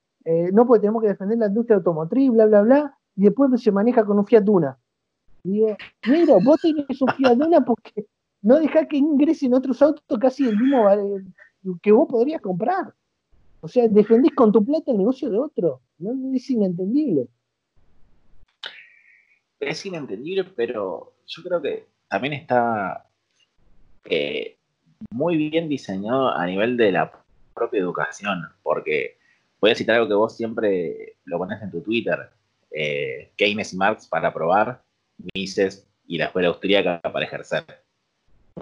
no, 0.52 0.66
porque 0.66 0.80
tenemos 0.80 1.02
que 1.02 1.08
defender 1.08 1.38
la 1.38 1.46
industria 1.46 1.76
automotriz, 1.76 2.30
bla, 2.30 2.46
bla, 2.46 2.62
bla, 2.62 2.98
y 3.16 3.24
después 3.24 3.60
se 3.60 3.72
maneja 3.72 4.04
con 4.04 4.18
un 4.18 4.26
Fiat 4.26 4.42
Duna. 4.42 4.78
digo, 5.42 5.76
mira, 6.06 6.36
vos 6.44 6.60
tenés 6.60 7.02
un 7.02 7.08
Fiat 7.08 7.36
Duna 7.36 7.64
porque 7.64 8.06
no 8.42 8.58
dejás 8.58 8.86
que 8.88 8.96
ingresen 8.96 9.54
otros 9.54 9.80
autos 9.82 10.18
casi 10.18 10.48
el 10.48 10.58
mismo 10.58 10.86
que 11.80 11.92
vos 11.92 12.08
podrías 12.08 12.40
comprar. 12.40 12.92
O 13.60 13.68
sea, 13.68 13.86
defendés 13.88 14.32
con 14.34 14.50
tu 14.50 14.64
plata 14.64 14.90
el 14.90 14.98
negocio 14.98 15.30
de 15.30 15.38
otro. 15.38 15.80
¿no? 15.98 16.34
Es 16.34 16.50
inentendible. 16.50 17.28
Es 19.60 19.86
inentendible, 19.86 20.44
pero 20.56 21.14
yo 21.26 21.42
creo 21.44 21.62
que 21.62 21.86
también 22.08 22.32
está 22.34 23.08
eh, 24.04 24.56
muy 25.10 25.36
bien 25.36 25.68
diseñado 25.68 26.30
a 26.30 26.46
nivel 26.46 26.76
de 26.76 26.92
la 26.92 27.12
propia 27.54 27.80
educación, 27.80 28.48
porque 28.62 29.18
voy 29.60 29.70
a 29.70 29.74
citar 29.74 29.96
algo 29.96 30.08
que 30.08 30.14
vos 30.14 30.36
siempre 30.36 31.16
lo 31.24 31.38
pones 31.38 31.62
en 31.62 31.70
tu 31.70 31.80
Twitter, 31.82 32.30
eh, 32.70 33.32
Keynes 33.36 33.72
y 33.72 33.76
Marx 33.76 34.06
para 34.06 34.32
probar, 34.32 34.82
Mises 35.34 35.86
y 36.06 36.18
la 36.18 36.26
escuela 36.26 36.48
austríaca 36.48 37.00
para 37.00 37.24
ejercer. 37.24 37.64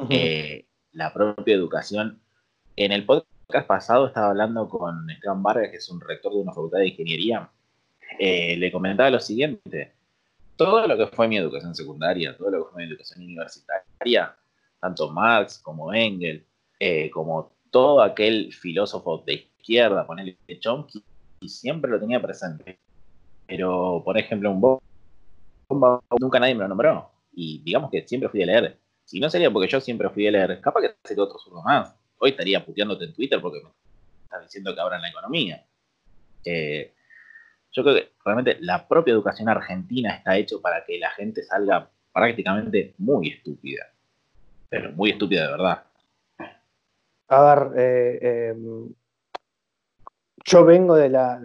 Eh, 0.09 0.67
la 0.93 1.13
propia 1.13 1.55
educación. 1.55 2.21
En 2.77 2.93
el 2.93 3.05
podcast 3.05 3.67
pasado 3.67 4.07
estaba 4.07 4.29
hablando 4.29 4.69
con 4.69 5.09
Esteban 5.11 5.43
Vargas, 5.43 5.71
que 5.71 5.77
es 5.77 5.89
un 5.91 6.01
rector 6.01 6.33
de 6.33 6.41
una 6.41 6.53
facultad 6.53 6.79
de 6.79 6.89
ingeniería, 6.89 7.51
eh, 8.19 8.57
le 8.57 8.73
comentaba 8.73 9.11
lo 9.11 9.21
siguiente. 9.21 9.93
Todo 10.57 10.87
lo 10.87 10.97
que 10.97 11.07
fue 11.07 11.29
mi 11.29 11.37
educación 11.39 11.75
secundaria, 11.75 12.37
todo 12.37 12.51
lo 12.51 12.65
que 12.65 12.73
fue 12.73 12.83
mi 12.83 12.91
educación 12.91 13.25
universitaria, 13.25 14.35
tanto 14.81 15.11
Marx 15.11 15.59
como 15.59 15.93
Engels, 15.93 16.43
eh, 16.79 17.11
como 17.11 17.53
todo 17.71 18.03
aquel 18.03 18.53
filósofo 18.53 19.23
de 19.27 19.35
izquierda, 19.35 20.07
ponerle 20.07 20.37
Chomsky, 20.59 21.05
siempre 21.47 21.91
lo 21.91 22.01
tenía 22.01 22.21
presente. 22.21 22.79
Pero, 23.47 24.03
por 24.05 24.19
ejemplo, 24.19 24.51
un 24.51 24.61
bomba 24.61 26.01
nunca 26.19 26.41
nadie 26.41 26.55
me 26.55 26.63
lo 26.63 26.69
nombró. 26.69 27.11
Y 27.33 27.63
digamos 27.63 27.91
que 27.91 28.07
siempre 28.07 28.29
fui 28.29 28.43
a 28.43 28.47
leer. 28.47 28.79
Si 29.05 29.21
no 29.21 29.29
sería 29.29 29.51
porque 29.51 29.69
yo 29.69 29.81
siempre 29.81 30.09
fui 30.11 30.27
a 30.27 30.31
leer, 30.31 30.61
capaz 30.61 30.83
que 30.83 30.95
sería 31.05 31.25
otro 31.25 31.39
zurdo 31.39 31.63
más. 31.63 31.97
Hoy 32.19 32.31
estaría 32.31 32.65
puteándote 32.65 33.05
en 33.05 33.15
Twitter 33.15 33.41
porque 33.41 33.61
me 33.63 33.71
estás 34.25 34.43
diciendo 34.43 34.75
que 34.75 34.81
abran 34.81 35.03
la 35.03 35.09
economía. 35.09 35.65
Eh, 36.45 36.95
yo 37.73 37.83
creo 37.83 37.95
que 37.97 38.13
realmente 38.25 38.59
la 38.61 38.87
propia 38.87 39.13
educación 39.13 39.49
argentina 39.49 40.15
está 40.15 40.37
hecho 40.37 40.61
para 40.61 40.85
que 40.85 40.99
la 40.99 41.11
gente 41.11 41.43
salga 41.43 41.91
prácticamente 42.13 42.95
muy 42.99 43.29
estúpida. 43.29 43.87
Pero 44.71 44.93
muy 44.93 45.11
estúpida 45.11 45.43
de 45.43 45.51
verdad. 45.51 45.85
A 47.29 47.55
ver, 47.55 47.79
eh, 47.79 48.51
em, 48.51 48.95
yo 50.45 50.65
vengo 50.65 50.97
de 50.97 51.11
la. 51.11 51.41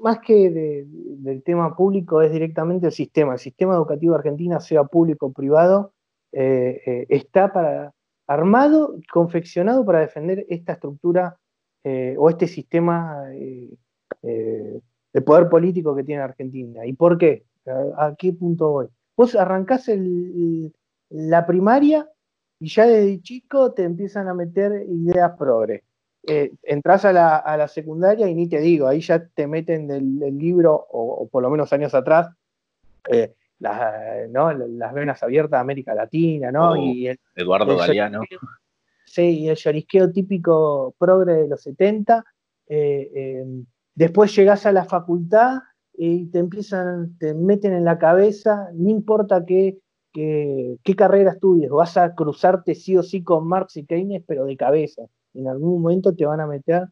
más 0.00 0.18
que 0.18 0.50
del 0.50 1.42
tema 1.44 1.76
público, 1.76 2.20
es 2.20 2.32
directamente 2.32 2.86
el 2.86 2.92
sistema. 2.92 3.34
El 3.34 3.38
sistema 3.38 3.74
educativo 3.74 4.16
argentino, 4.16 4.60
sea 4.60 4.84
público 4.84 5.26
o 5.26 5.32
privado, 5.32 5.92
eh, 6.32 6.82
eh, 6.84 7.06
está 7.08 7.52
para, 7.52 7.94
armado, 8.26 8.96
confeccionado 9.10 9.84
para 9.84 10.00
defender 10.00 10.44
esta 10.48 10.74
estructura 10.74 11.38
eh, 11.84 12.14
o 12.18 12.28
este 12.28 12.46
sistema 12.46 13.22
de 14.20 15.22
poder 15.24 15.48
político 15.48 15.94
que 15.96 16.04
tiene 16.04 16.22
Argentina. 16.22 16.84
¿Y 16.84 16.92
por 16.92 17.16
qué? 17.16 17.46
¿A, 17.96 18.14
qué 18.18 18.32
punto 18.32 18.70
voy? 18.70 18.88
Vos 19.16 19.34
arrancás 19.34 19.90
la 21.08 21.46
primaria 21.46 22.08
y 22.58 22.68
ya 22.68 22.86
desde 22.86 23.22
chico 23.22 23.72
te 23.72 23.84
empiezan 23.84 24.28
a 24.28 24.34
meter 24.34 24.84
ideas 24.88 25.32
progres 25.38 25.82
eh, 26.28 26.52
entras 26.64 27.04
a 27.04 27.12
la, 27.12 27.68
secundaria 27.68 28.28
y 28.28 28.34
ni 28.34 28.48
te 28.48 28.58
digo, 28.58 28.88
ahí 28.88 29.00
ya 29.00 29.24
te 29.24 29.46
meten 29.46 29.86
del, 29.86 30.36
libro, 30.36 30.74
o, 30.90 31.28
por 31.28 31.40
lo 31.40 31.50
menos 31.50 31.72
años 31.72 31.94
atrás, 31.94 32.28
eh, 33.08 33.34
las, 33.60 34.92
venas 34.92 35.22
abiertas 35.22 35.52
de 35.52 35.58
América 35.58 35.94
Latina, 35.94 36.50
¿no? 36.50 36.70
Oh, 36.70 36.76
y 36.76 37.08
Eduardo 37.36 37.76
Galeano. 37.76 38.22
Sí, 39.04 39.40
y 39.40 39.48
el 39.48 39.56
llorisqueo 39.56 40.10
típico 40.10 40.96
progre 40.98 41.34
de 41.34 41.48
los 41.48 41.62
70. 41.62 42.24
Eh, 42.68 43.44
después 43.94 44.34
llegas 44.34 44.66
a 44.66 44.72
la 44.72 44.84
facultad 44.84 45.60
y 45.96 46.26
te 46.26 46.38
empiezan, 46.38 47.16
te 47.18 47.34
meten 47.34 47.72
en 47.72 47.84
la 47.84 47.98
cabeza, 47.98 48.68
no 48.74 48.90
importa 48.90 49.44
qué, 49.46 49.78
qué, 50.12 50.96
carrera 50.96 51.32
estudies, 51.32 51.70
vas 51.70 51.96
a 51.96 52.14
cruzarte 52.14 52.74
sí 52.74 52.96
o 52.96 53.02
sí 53.02 53.22
con 53.22 53.46
Marx 53.46 53.76
y 53.76 53.84
Keynes, 53.84 54.22
pero 54.26 54.44
de 54.44 54.56
cabeza 54.56 55.02
en 55.34 55.48
algún 55.48 55.82
momento 55.82 56.14
te 56.14 56.24
van 56.24 56.40
a 56.40 56.46
meter 56.46 56.84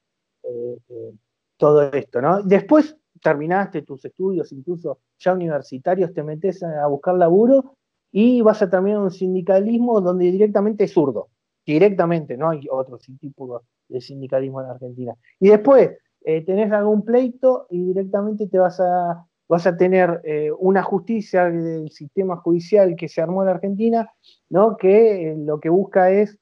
eh, 0.42 0.78
eh, 0.88 1.12
todo 1.56 1.82
esto, 1.92 2.20
¿no? 2.20 2.42
Después 2.42 2.96
terminaste 3.22 3.82
tus 3.82 4.04
estudios, 4.04 4.52
incluso 4.52 4.98
ya 5.18 5.32
universitarios, 5.32 6.12
te 6.12 6.22
metes 6.22 6.62
a 6.62 6.86
buscar 6.86 7.14
laburo 7.14 7.76
y 8.12 8.42
vas 8.42 8.60
a 8.60 8.68
terminar 8.68 9.00
un 9.00 9.10
sindicalismo 9.10 10.00
donde 10.00 10.30
directamente 10.30 10.84
es 10.84 10.92
zurdo, 10.92 11.28
directamente, 11.64 12.36
no 12.36 12.50
hay 12.50 12.66
otro 12.70 12.98
tipo 13.18 13.62
de 13.88 14.00
sindicalismo 14.00 14.60
en 14.60 14.66
Argentina. 14.68 15.14
Y 15.40 15.48
después 15.48 15.90
eh, 16.24 16.44
tenés 16.44 16.72
algún 16.72 17.04
pleito 17.04 17.66
y 17.70 17.84
directamente 17.84 18.46
te 18.48 18.58
vas 18.58 18.80
a, 18.80 19.26
vas 19.48 19.66
a 19.66 19.76
tener 19.76 20.22
una 20.58 20.82
justicia 20.82 21.50
del 21.50 21.90
sistema 21.90 22.36
judicial 22.36 22.96
que 22.96 23.08
se 23.08 23.20
armó 23.20 23.42
en 23.42 23.50
Argentina, 23.50 24.10
¿no? 24.48 24.76
que 24.76 25.34
lo 25.38 25.60
que 25.60 25.68
busca 25.68 26.10
es 26.10 26.38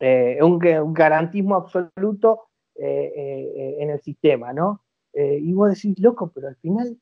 eh, 0.00 0.38
un, 0.42 0.60
garantismo 0.94 1.56
absoluto 1.56 2.42
eh, 2.76 3.12
eh, 3.16 3.76
en 3.80 3.90
el 3.90 4.00
sistema, 4.00 4.52
¿no? 4.52 4.82
y 5.14 5.52
vos 5.52 5.70
decís, 5.70 5.98
loco, 5.98 6.30
pero 6.32 6.46
al 6.46 6.54
final 6.56 6.96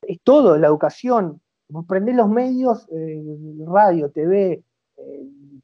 es 0.00 0.18
todo, 0.22 0.56
la 0.56 0.68
educación, 0.68 1.42
vos 1.68 1.84
prendés 1.84 2.14
los 2.14 2.30
medios, 2.30 2.88
radio, 3.66 4.10
TV, 4.10 4.62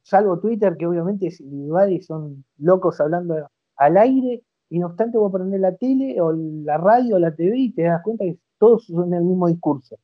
salvo 0.02 0.38
Twitter, 0.40 0.76
que 0.76 0.86
obviamente 0.86 1.28
es 1.28 1.40
individual 1.40 1.90
y 1.90 2.02
son 2.02 2.44
locos 2.58 3.00
hablando 3.00 3.48
al 3.76 3.96
aire, 3.96 4.42
y 4.68 4.78
no 4.78 4.86
obstante 4.86 5.18
vos 5.18 5.32
prendés 5.32 5.60
la 5.60 5.76
tele 5.76 6.20
o 6.20 6.32
la 6.32 6.76
radio 6.76 7.16
o 7.16 7.18
la 7.18 7.34
TV 7.34 7.56
y 7.56 7.72
te 7.72 7.82
das 7.82 8.02
cuenta 8.02 8.24
que 8.24 8.36
todos 8.58 8.86
son 8.86 9.12
el 9.14 9.22
mismo 9.22 9.48
discurso. 9.48 9.96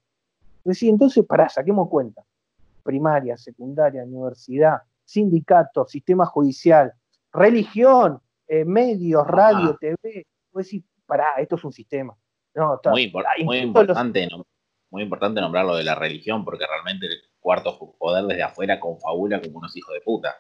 Decís, 0.64 0.88
entonces, 0.88 1.24
pará, 1.24 1.48
saquemos 1.48 1.88
cuenta. 1.88 2.22
Primaria, 2.82 3.36
secundaria, 3.36 4.04
universidad, 4.04 4.82
sindicatos, 5.04 5.90
sistema 5.90 6.26
judicial, 6.26 6.92
religión, 7.32 8.20
eh, 8.46 8.64
medios, 8.64 9.26
radio, 9.26 9.76
TV, 9.80 10.26
pues 10.50 10.66
decir, 10.66 10.84
pará, 11.06 11.26
esto 11.38 11.56
es 11.56 11.64
un 11.64 11.72
sistema. 11.72 12.14
muy, 13.44 13.58
importante, 13.58 14.28
muy 14.90 15.02
importante 15.02 15.40
nombrar 15.40 15.64
lo 15.64 15.76
de 15.76 15.84
la 15.84 15.94
religión, 15.94 16.44
porque 16.44 16.66
realmente 16.66 17.06
el 17.06 17.20
cuarto 17.40 17.96
poder 17.98 18.24
desde 18.26 18.42
afuera 18.42 18.78
confabula 18.78 19.40
como 19.40 19.58
unos 19.58 19.76
hijos 19.76 19.94
de 19.94 20.00
puta. 20.02 20.36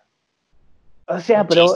O 1.08 1.18
sea, 1.18 1.46
pero 1.46 1.66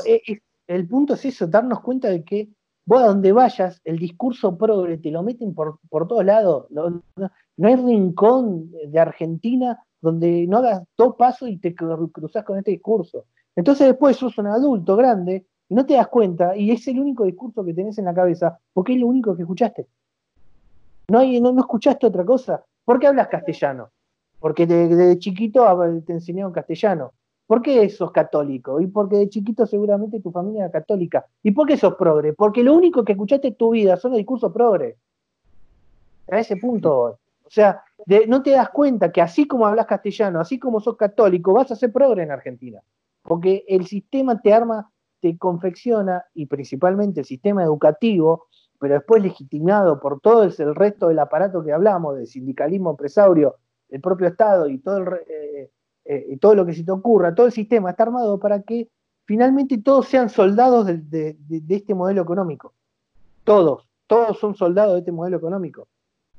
el 0.67 0.89
punto 0.89 1.15
es 1.15 1.25
eso, 1.25 1.47
darnos 1.47 1.81
cuenta 1.81 2.09
de 2.09 2.25
que 2.25 2.49
vos 2.87 3.03
a 3.03 3.07
donde 3.07 3.33
vayas, 3.33 3.81
el 3.85 3.99
discurso 3.99 4.57
progre 4.57 4.99
te 4.99 5.11
lo 5.11 5.23
meten 5.23 5.55
por, 5.55 5.79
por 5.89 6.07
todos 6.07 6.25
lados. 6.25 6.67
No, 6.71 7.03
no, 7.17 7.69
hay 7.69 7.77
rincón 7.77 8.71
de 8.71 8.99
Argentina 8.99 9.79
donde 10.01 10.47
no 10.47 10.59
hagas 10.59 10.85
dos 10.97 11.17
pasos 11.17 11.49
y 11.49 11.59
te 11.59 11.75
cruzas 11.75 12.45
con 12.45 12.59
este 12.59 12.71
discurso. 12.71 13.25
Entonces 13.57 13.89
después 13.89 14.17
sos 14.17 14.39
un 14.39 14.47
adulto 14.47 14.97
grande 14.97 15.47
y 15.69 15.75
no 15.75 15.85
te 15.85 15.95
das 15.95 16.09
cuenta 16.09 16.57
y 16.57 16.71
es 16.71 16.87
el 16.87 17.01
único 17.01 17.25
discurso 17.25 17.65
que 17.65 17.75
tenés 17.75 17.99
en 17.99 18.05
la 18.05 18.15
cabeza 18.15 18.59
porque 18.73 18.93
es 18.93 19.01
lo 19.01 19.09
único 19.09 19.35
que 19.35 19.43
escuchaste. 19.43 19.87
No, 21.09 21.19
hay, 21.19 21.41
no, 21.41 21.59
escuchaste 21.59 22.07
otra 22.07 22.25
cosa. 22.25 22.65
¿Por 22.85 23.01
qué 23.01 23.09
hablas 23.09 23.29
castellano? 23.29 23.91
Porque 24.39 24.67
desde 24.67 25.19
chiquito 25.19 25.65
te 26.05 26.13
enseñaron 26.13 26.53
castellano. 26.53 27.13
¿Por 27.47 27.63
qué 27.63 27.89
sos 27.89 28.11
católico? 28.11 28.81
Y 28.81 28.89
porque 28.89 29.17
de 29.17 29.29
chiquito 29.29 29.67
seguramente 29.67 30.21
tu 30.21 30.33
familia 30.33 30.65
era 30.65 30.73
católica. 30.73 31.27
¿Y 31.43 31.53
por 31.53 31.67
qué 31.67 31.77
sos 31.77 31.95
progre? 31.95 32.33
Porque 32.33 32.63
lo 32.63 32.75
único 32.75 33.05
que 33.05 33.13
escuchaste 33.13 33.49
en 33.49 33.55
tu 33.55 33.71
vida 33.71 33.97
son 33.97 34.13
los 34.13 34.19
discursos 34.19 34.53
progre. 34.53 34.97
A 36.29 36.41
ese 36.41 36.57
punto 36.57 37.21
o 37.47 37.51
sea, 37.51 37.85
no 38.27 38.43
te 38.43 38.51
das 38.51 38.71
cuenta 38.71 39.13
que 39.13 39.23
así 39.23 39.47
como 39.47 39.67
hablas 39.67 39.87
castellano, 39.87 40.41
así 40.41 40.59
como 40.59 40.81
sos 40.81 40.97
católico, 40.97 41.53
vas 41.53 41.71
a 41.71 41.77
ser 41.77 41.93
progre 41.93 42.25
en 42.25 42.33
Argentina. 42.33 42.81
Porque 43.23 43.65
el 43.69 43.87
sistema 43.87 44.41
te 44.41 44.53
arma, 44.53 44.91
te 45.21 45.39
confecciona, 45.39 46.25
y 46.35 46.47
principalmente 46.47 47.21
el 47.21 47.27
sistema 47.27 47.63
educativo, 47.63 48.47
pero 48.81 48.95
después 48.95 49.23
legitimado 49.23 50.01
por 50.01 50.21
todo 50.21 50.43
el, 50.43 50.75
resto 50.75 51.09
del 51.09 51.21
aparato 51.21 51.65
que 51.65 51.73
hablamos, 51.73 52.17
del 52.17 52.27
sindicalismo 52.27 52.91
empresario, 52.91 53.57
el 53.91 54.01
propio 54.01 54.27
Estado 54.27 54.69
y 54.69 54.79
todo, 54.79 55.15
eh, 55.29 55.71
eh, 56.09 56.37
todo 56.41 56.55
lo 56.55 56.67
que 56.67 56.75
se 56.75 56.85
te 56.85 56.93
ocurra, 56.93 57.35
todo 57.35 57.47
el 57.47 57.53
sistema 57.53 57.91
está 57.91 58.05
armado 58.05 58.39
para 58.39 58.63
que 58.63 58.89
finalmente 59.25 59.79
todos 59.79 60.07
sean 60.07 60.29
soldados 60.29 60.87
de 60.87 61.37
este 61.69 61.95
modelo 61.95 62.23
económico. 62.23 62.73
Todos, 63.45 63.89
todos 64.07 64.39
son 64.39 64.55
soldados 64.55 64.95
de 64.95 64.99
este 65.01 65.13
modelo 65.13 65.37
económico. 65.37 65.89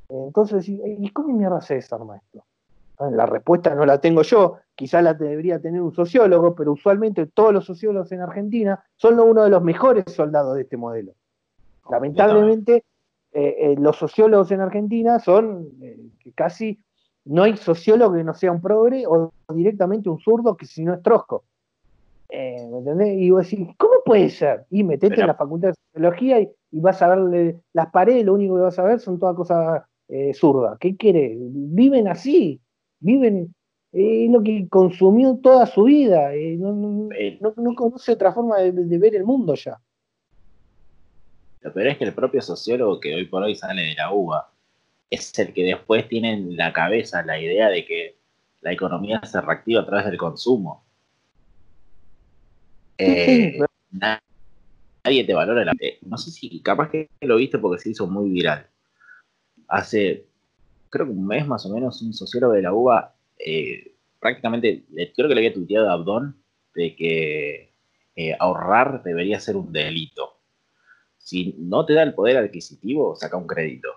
Entonces, 0.09 0.67
¿y 0.69 1.09
cómo 1.11 1.33
mierda 1.33 1.61
se 1.61 1.75
desarma 1.75 2.17
esto? 2.17 2.45
La 2.99 3.25
respuesta 3.25 3.75
no 3.75 3.85
la 3.85 4.01
tengo 4.01 4.23
yo, 4.23 4.57
quizás 4.73 5.03
la 5.03 5.13
debería 5.13 5.61
tener 5.61 5.81
un 5.81 5.93
sociólogo, 5.93 6.55
pero 6.55 6.71
usualmente 6.71 7.27
todos 7.27 7.53
los 7.53 7.65
sociólogos 7.65 8.11
en 8.11 8.21
Argentina 8.21 8.83
son 8.95 9.19
uno 9.19 9.43
de 9.43 9.49
los 9.51 9.61
mejores 9.61 10.05
soldados 10.07 10.55
de 10.55 10.63
este 10.63 10.77
modelo. 10.77 11.13
Lamentablemente, 11.89 12.85
eh, 13.33 13.55
eh, 13.59 13.75
los 13.77 13.97
sociólogos 13.97 14.51
en 14.51 14.61
Argentina 14.61 15.19
son 15.19 15.69
eh, 15.81 16.09
casi, 16.33 16.83
no 17.27 17.43
hay 17.43 17.57
sociólogo 17.57 18.15
que 18.15 18.23
no 18.23 18.33
sea 18.33 18.51
un 18.51 18.61
progre 18.61 19.05
o 19.07 19.31
directamente 19.53 20.09
un 20.09 20.19
zurdo 20.19 20.55
que 20.55 20.65
si 20.65 20.83
no 20.83 20.93
es 20.93 21.01
trosco. 21.01 21.43
¿Me 22.29 22.77
entendés? 22.77 23.17
Y 23.19 23.31
vos 23.31 23.49
decís, 23.49 23.69
¿cómo 23.77 23.93
puede 24.05 24.29
ser? 24.29 24.65
Y 24.69 24.83
metete 24.83 25.21
en 25.21 25.27
la 25.27 25.35
facultad 25.35 25.69
de 25.69 25.75
sociología 25.93 26.41
y, 26.41 26.49
vas 26.71 27.01
a 27.01 27.15
ver 27.15 27.55
las 27.73 27.87
paredes, 27.87 28.25
lo 28.25 28.33
único 28.33 28.55
que 28.55 28.61
vas 28.61 28.77
a 28.77 28.83
ver 28.83 28.99
son 28.99 29.17
todas 29.17 29.35
cosas 29.35 29.83
eh, 30.09 30.33
zurda. 30.33 30.77
¿Qué 30.79 30.95
quiere? 30.95 31.35
Viven 31.37 32.07
así, 32.07 32.59
viven, 32.99 33.53
eh, 33.93 34.25
es 34.25 34.31
lo 34.31 34.43
que 34.43 34.67
consumió 34.69 35.37
toda 35.41 35.65
su 35.65 35.83
vida, 35.83 36.33
eh, 36.33 36.57
no, 36.57 37.75
conoce 37.75 38.13
otra 38.13 38.33
forma 38.33 38.57
de, 38.59 38.97
ver 38.97 39.15
el 39.15 39.23
mundo 39.23 39.55
ya. 39.55 39.79
Lo 41.61 41.73
peor 41.73 41.87
es 41.87 41.97
que 41.97 42.05
el 42.05 42.13
propio 42.13 42.41
sociólogo 42.41 42.99
que 42.99 43.15
hoy 43.15 43.25
por 43.25 43.43
hoy 43.43 43.55
sale 43.55 43.81
de 43.81 43.95
la 43.95 44.13
UBA 44.13 44.49
es 45.09 45.37
el 45.39 45.53
que 45.53 45.63
después 45.63 46.07
tiene 46.07 46.33
en 46.33 46.57
la 46.57 46.73
cabeza 46.73 47.23
la 47.23 47.39
idea 47.39 47.69
de 47.69 47.85
que 47.85 48.17
la 48.61 48.73
economía 48.73 49.21
se 49.23 49.39
reactiva 49.41 49.81
a 49.81 49.85
través 49.85 50.05
del 50.05 50.17
consumo. 50.17 50.83
nadie 52.97 54.21
nadie 55.03 55.23
te 55.23 55.33
valora 55.33 55.63
la... 55.63 55.73
No 56.01 56.17
sé 56.17 56.31
si 56.31 56.59
capaz 56.59 56.89
que 56.89 57.09
lo 57.21 57.37
viste 57.37 57.57
porque 57.59 57.81
se 57.81 57.91
hizo 57.91 58.07
muy 58.07 58.29
viral. 58.29 58.67
Hace, 59.67 60.25
creo 60.89 61.05
que 61.05 61.11
un 61.11 61.25
mes 61.25 61.47
más 61.47 61.65
o 61.65 61.69
menos, 61.69 62.01
un 62.01 62.13
sociólogo 62.13 62.53
de 62.53 62.61
la 62.61 62.73
UBA, 62.73 63.15
eh, 63.39 63.93
prácticamente, 64.19 64.83
creo 65.15 65.27
que 65.27 65.35
le 65.35 65.41
había 65.41 65.53
tuiteado 65.53 65.89
a 65.89 65.93
Abdón 65.93 66.35
de 66.75 66.95
que 66.95 67.71
eh, 68.15 68.35
ahorrar 68.39 69.03
debería 69.03 69.39
ser 69.39 69.55
un 69.55 69.71
delito. 69.71 70.39
Si 71.17 71.55
no 71.57 71.85
te 71.85 71.93
da 71.93 72.03
el 72.03 72.13
poder 72.13 72.37
adquisitivo, 72.37 73.15
saca 73.15 73.37
un 73.37 73.47
crédito. 73.47 73.89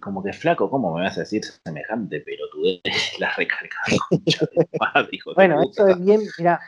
Como 0.00 0.22
que 0.22 0.32
flaco, 0.32 0.68
¿cómo 0.68 0.94
me 0.94 1.02
vas 1.02 1.16
a 1.16 1.20
decir 1.20 1.42
semejante? 1.64 2.20
Pero 2.20 2.44
tú 2.52 2.62
eres 2.84 3.18
la 3.18 3.30
recarga. 3.36 3.76
bueno, 5.34 5.62
eso 5.62 5.88
es 5.88 6.04
bien, 6.04 6.20
mira, 6.38 6.60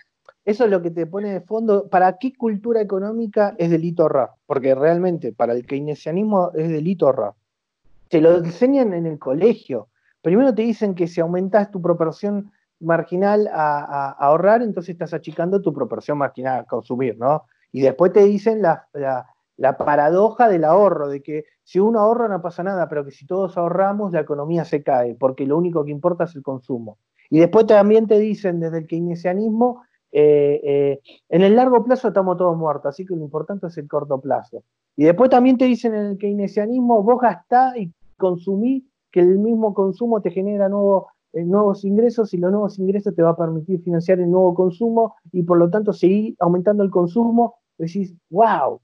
eso 0.47 0.65
es 0.65 0.71
lo 0.71 0.81
que 0.81 0.93
te 0.93 1.07
pone 1.07 1.33
de 1.33 1.41
fondo. 1.41 1.89
¿Para 1.89 2.19
qué 2.19 2.33
cultura 2.33 2.81
económica 2.81 3.57
es 3.59 3.69
delito 3.69 4.05
ahorrar? 4.05 4.31
Porque 4.47 4.77
realmente 4.77 5.33
para 5.33 5.53
el 5.53 5.67
keynesianismo 5.67 6.53
es 6.55 6.69
delito 6.69 7.07
ahorrar. 7.07 7.33
Te 8.09 8.21
lo 8.21 8.37
enseñan 8.37 8.95
en 8.95 9.07
el 9.07 9.19
colegio. 9.19 9.89
Primero 10.23 10.55
te 10.55 10.63
dicen 10.63 10.95
que 10.95 11.09
si 11.09 11.21
aumentas 11.21 11.73
tu 11.73 11.83
proporción 11.83 12.53
marginal 12.79 13.49
a, 13.53 14.13
ahorrar, 14.13 14.63
entonces 14.63 14.91
estás 14.91 15.15
achicando 15.15 15.61
tu 15.61 15.73
proporción 15.73 16.19
marginal 16.19 16.61
a 16.61 16.65
consumir, 16.65 17.19
¿no? 17.19 17.47
Y 17.73 17.81
después 17.81 18.13
te 18.13 18.25
dicen 18.25 18.63
la, 18.63 18.87
la 18.93 19.27
paradoja 19.79 20.49
del 20.49 20.65
ahorro, 20.65 21.09
de 21.09 21.23
que 21.23 21.45
si 21.65 21.81
uno 21.81 22.01
ahorra 22.01 22.29
no 22.29 22.43
pasa 22.43 22.63
nada, 22.63 22.89
pero 22.89 23.05
que 23.05 23.11
si 23.11 23.27
todos 23.27 23.57
ahorramos 23.57 24.13
la 24.13 24.21
economía 24.21 24.65
se 24.65 24.83
cae, 24.83 25.15
porque 25.15 25.47
lo 25.47 25.57
único 25.57 25.85
que 25.85 25.91
importa 25.91 26.25
es 26.25 26.37
el 26.37 26.43
consumo. 26.43 26.99
Y 27.31 27.41
después 27.41 27.67
también 27.67 28.07
te 28.07 28.19
dicen 28.19 28.61
desde 28.61 28.79
el 28.79 28.87
keynesianismo 28.87 29.83
eh, 30.19 30.61
eh, 30.65 31.01
en 31.29 31.43
el 31.43 31.57
largo 31.57 31.85
plazo 31.85 32.09
estamos 32.09 32.39
todos 32.39 32.57
muertos, 32.57 32.87
así 32.87 33.05
que 33.05 33.15
lo 33.15 33.23
importante 33.23 33.67
es 33.67 33.77
el 33.77 33.87
corto 33.87 34.19
plazo. 34.19 34.63
Y 34.97 35.05
después 35.05 35.29
también 35.29 35.59
te 35.59 35.67
dicen 35.67 35.95
en 35.95 36.07
el 36.07 36.19
keynesianismo, 36.19 37.03
vos 37.03 37.21
gastá 37.21 37.77
y 37.77 37.93
consumí, 38.17 38.87
que 39.11 39.21
el 39.21 39.39
mismo 39.39 39.75
consumo 39.75 40.23
te 40.23 40.31
genera 40.31 40.67
eh, 40.67 41.45
nuevos 41.45 41.85
ingresos 41.85 42.33
y 42.33 42.39
los 42.39 42.51
nuevos 42.51 42.79
ingresos 42.79 43.15
te 43.15 43.23
va 43.23 43.31
a 43.31 43.37
permitir 43.37 43.83
financiar 43.83 44.21
el 44.21 44.31
nuevo 44.31 44.55
consumo 44.55 45.17
y 45.33 45.43
por 45.43 45.59
lo 45.59 45.69
tanto 45.69 45.93
seguir 45.93 46.35
aumentando 46.39 46.83
el 46.83 46.91
consumo. 46.91 47.57
Decís, 47.77 48.15
wow. 48.31 48.81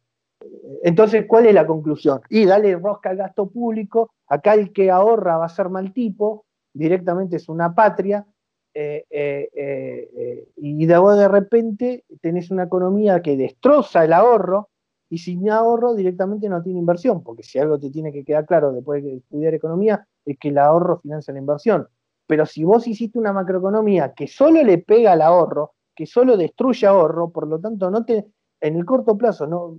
Entonces, 0.82 1.26
¿cuál 1.26 1.46
es 1.46 1.54
la 1.54 1.66
conclusión? 1.66 2.20
Y 2.28 2.44
dale 2.44 2.76
rosca 2.76 3.10
al 3.10 3.16
gasto 3.16 3.48
público, 3.48 4.10
acá 4.26 4.54
el 4.54 4.72
que 4.72 4.90
ahorra 4.90 5.36
va 5.36 5.46
a 5.46 5.48
ser 5.48 5.68
mal 5.68 5.92
tipo, 5.92 6.44
directamente 6.72 7.36
es 7.36 7.48
una 7.48 7.74
patria, 7.74 8.26
eh, 8.74 9.04
eh, 9.10 9.50
eh, 9.54 10.48
y 10.56 10.86
de, 10.86 10.94
de 10.94 11.28
repente 11.28 12.04
tenés 12.22 12.50
una 12.50 12.64
economía 12.64 13.20
que 13.20 13.36
destroza 13.36 14.02
el 14.04 14.14
ahorro 14.14 14.70
y 15.10 15.18
sin 15.18 15.50
ahorro 15.50 15.94
directamente 15.94 16.48
no 16.48 16.62
tiene 16.62 16.78
inversión, 16.78 17.22
porque 17.22 17.42
si 17.42 17.58
algo 17.58 17.78
te 17.78 17.90
tiene 17.90 18.12
que 18.12 18.24
quedar 18.24 18.46
claro 18.46 18.72
después 18.72 19.04
de 19.04 19.16
estudiar 19.16 19.52
economía 19.52 20.06
es 20.24 20.38
que 20.38 20.48
el 20.48 20.58
ahorro 20.58 21.00
financia 21.00 21.34
la 21.34 21.40
inversión. 21.40 21.86
Pero 22.26 22.46
si 22.46 22.64
vos 22.64 22.86
hiciste 22.86 23.18
una 23.18 23.32
macroeconomía 23.32 24.14
que 24.14 24.26
solo 24.26 24.62
le 24.62 24.78
pega 24.78 25.12
al 25.12 25.20
ahorro, 25.20 25.72
que 25.94 26.06
solo 26.06 26.38
destruye 26.38 26.86
ahorro, 26.86 27.30
por 27.30 27.46
lo 27.46 27.60
tanto 27.60 27.90
no 27.90 28.06
te, 28.06 28.26
en 28.58 28.76
el 28.76 28.86
corto 28.86 29.18
plazo 29.18 29.46
no, 29.46 29.76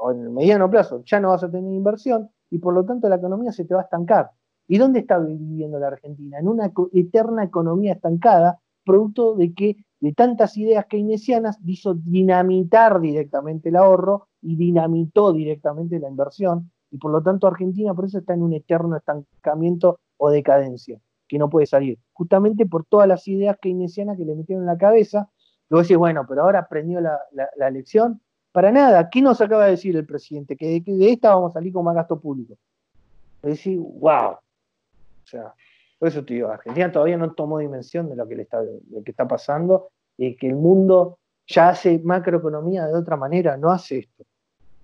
o 0.00 0.12
en 0.12 0.20
el 0.20 0.30
mediano 0.30 0.70
plazo 0.70 1.02
ya 1.04 1.20
no 1.20 1.30
vas 1.30 1.44
a 1.44 1.50
tener 1.50 1.72
inversión 1.72 2.30
y 2.50 2.58
por 2.58 2.74
lo 2.74 2.84
tanto 2.84 3.08
la 3.08 3.16
economía 3.16 3.52
se 3.52 3.64
te 3.64 3.74
va 3.74 3.80
a 3.80 3.84
estancar. 3.84 4.30
¿Y 4.68 4.78
dónde 4.78 5.00
está 5.00 5.18
viviendo 5.18 5.78
la 5.78 5.88
Argentina? 5.88 6.38
En 6.38 6.48
una 6.48 6.72
eterna 6.92 7.44
economía 7.44 7.94
estancada, 7.94 8.60
producto 8.84 9.34
de 9.34 9.52
que 9.52 9.76
de 10.00 10.12
tantas 10.12 10.56
ideas 10.56 10.86
keynesianas 10.86 11.58
hizo 11.64 11.94
dinamitar 11.94 13.00
directamente 13.00 13.68
el 13.68 13.76
ahorro 13.76 14.28
y 14.40 14.56
dinamitó 14.56 15.32
directamente 15.32 15.98
la 15.98 16.08
inversión. 16.08 16.70
Y 16.90 16.98
por 16.98 17.12
lo 17.12 17.22
tanto 17.22 17.46
Argentina 17.46 17.94
por 17.94 18.06
eso 18.06 18.18
está 18.18 18.34
en 18.34 18.42
un 18.42 18.54
eterno 18.54 18.96
estancamiento 18.96 20.00
o 20.16 20.30
decadencia, 20.30 21.00
que 21.28 21.38
no 21.38 21.50
puede 21.50 21.66
salir. 21.66 21.98
Justamente 22.12 22.66
por 22.66 22.84
todas 22.84 23.06
las 23.06 23.26
ideas 23.28 23.56
keynesianas 23.60 24.16
que 24.16 24.24
le 24.24 24.34
metieron 24.34 24.64
en 24.64 24.66
la 24.66 24.78
cabeza. 24.78 25.30
Luego 25.68 25.82
decís, 25.82 25.96
bueno, 25.96 26.24
pero 26.28 26.42
ahora 26.42 26.60
aprendió 26.60 27.00
la, 27.00 27.18
la, 27.56 27.70
lección. 27.70 28.20
Para 28.52 28.72
nada, 28.72 29.08
¿qué 29.10 29.22
nos 29.22 29.40
acaba 29.40 29.66
de 29.66 29.72
decir 29.72 29.96
el 29.96 30.06
presidente? 30.06 30.56
Que 30.56 30.80
de, 30.80 31.10
esta 31.10 31.34
vamos 31.34 31.50
a 31.50 31.54
salir 31.54 31.72
con 31.72 31.84
más 31.84 31.94
gasto 31.94 32.18
público. 32.18 32.56
Decís, 33.42 33.78
wow, 33.78 34.32
o 34.32 35.26
sea, 35.26 35.54
por 35.98 36.08
eso 36.08 36.24
te 36.24 36.34
digo, 36.34 36.48
Argentina 36.48 36.90
todavía 36.90 37.16
no 37.16 37.32
tomó 37.32 37.58
dimensión 37.58 38.08
de 38.08 38.16
lo 38.16 38.26
que, 38.26 38.36
le 38.36 38.42
está, 39.04 39.28
pasando 39.28 39.90
y 40.16 40.36
que 40.36 40.48
el 40.48 40.56
mundo 40.56 41.18
ya 41.46 41.70
hace 41.70 41.98
macroeconomía 41.98 42.86
de 42.86 42.94
otra 42.94 43.16
manera, 43.16 43.56
no 43.56 43.70
hace 43.70 43.98
esto. 43.98 44.24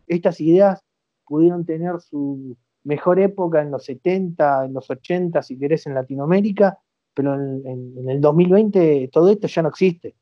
Estas 0.07 0.41
ideas 0.41 0.83
pudieron 1.27 1.65
tener 1.65 2.01
su 2.01 2.57
mejor 2.85 3.19
época 3.19 3.61
en 3.61 3.73
los 3.73 3.85
70, 3.85 4.67
en 4.67 4.75
los 4.75 4.89
80, 4.89 5.43
si 5.43 5.59
querés, 5.59 5.87
en 5.87 5.95
Latinoamérica, 5.95 6.79
pero 7.13 7.35
en, 7.35 8.09
el 8.09 8.21
2020 8.21 9.09
todo 9.13 9.31
esto 9.31 9.49
ya 9.49 9.63
no 9.63 9.71
existe. 9.71 10.15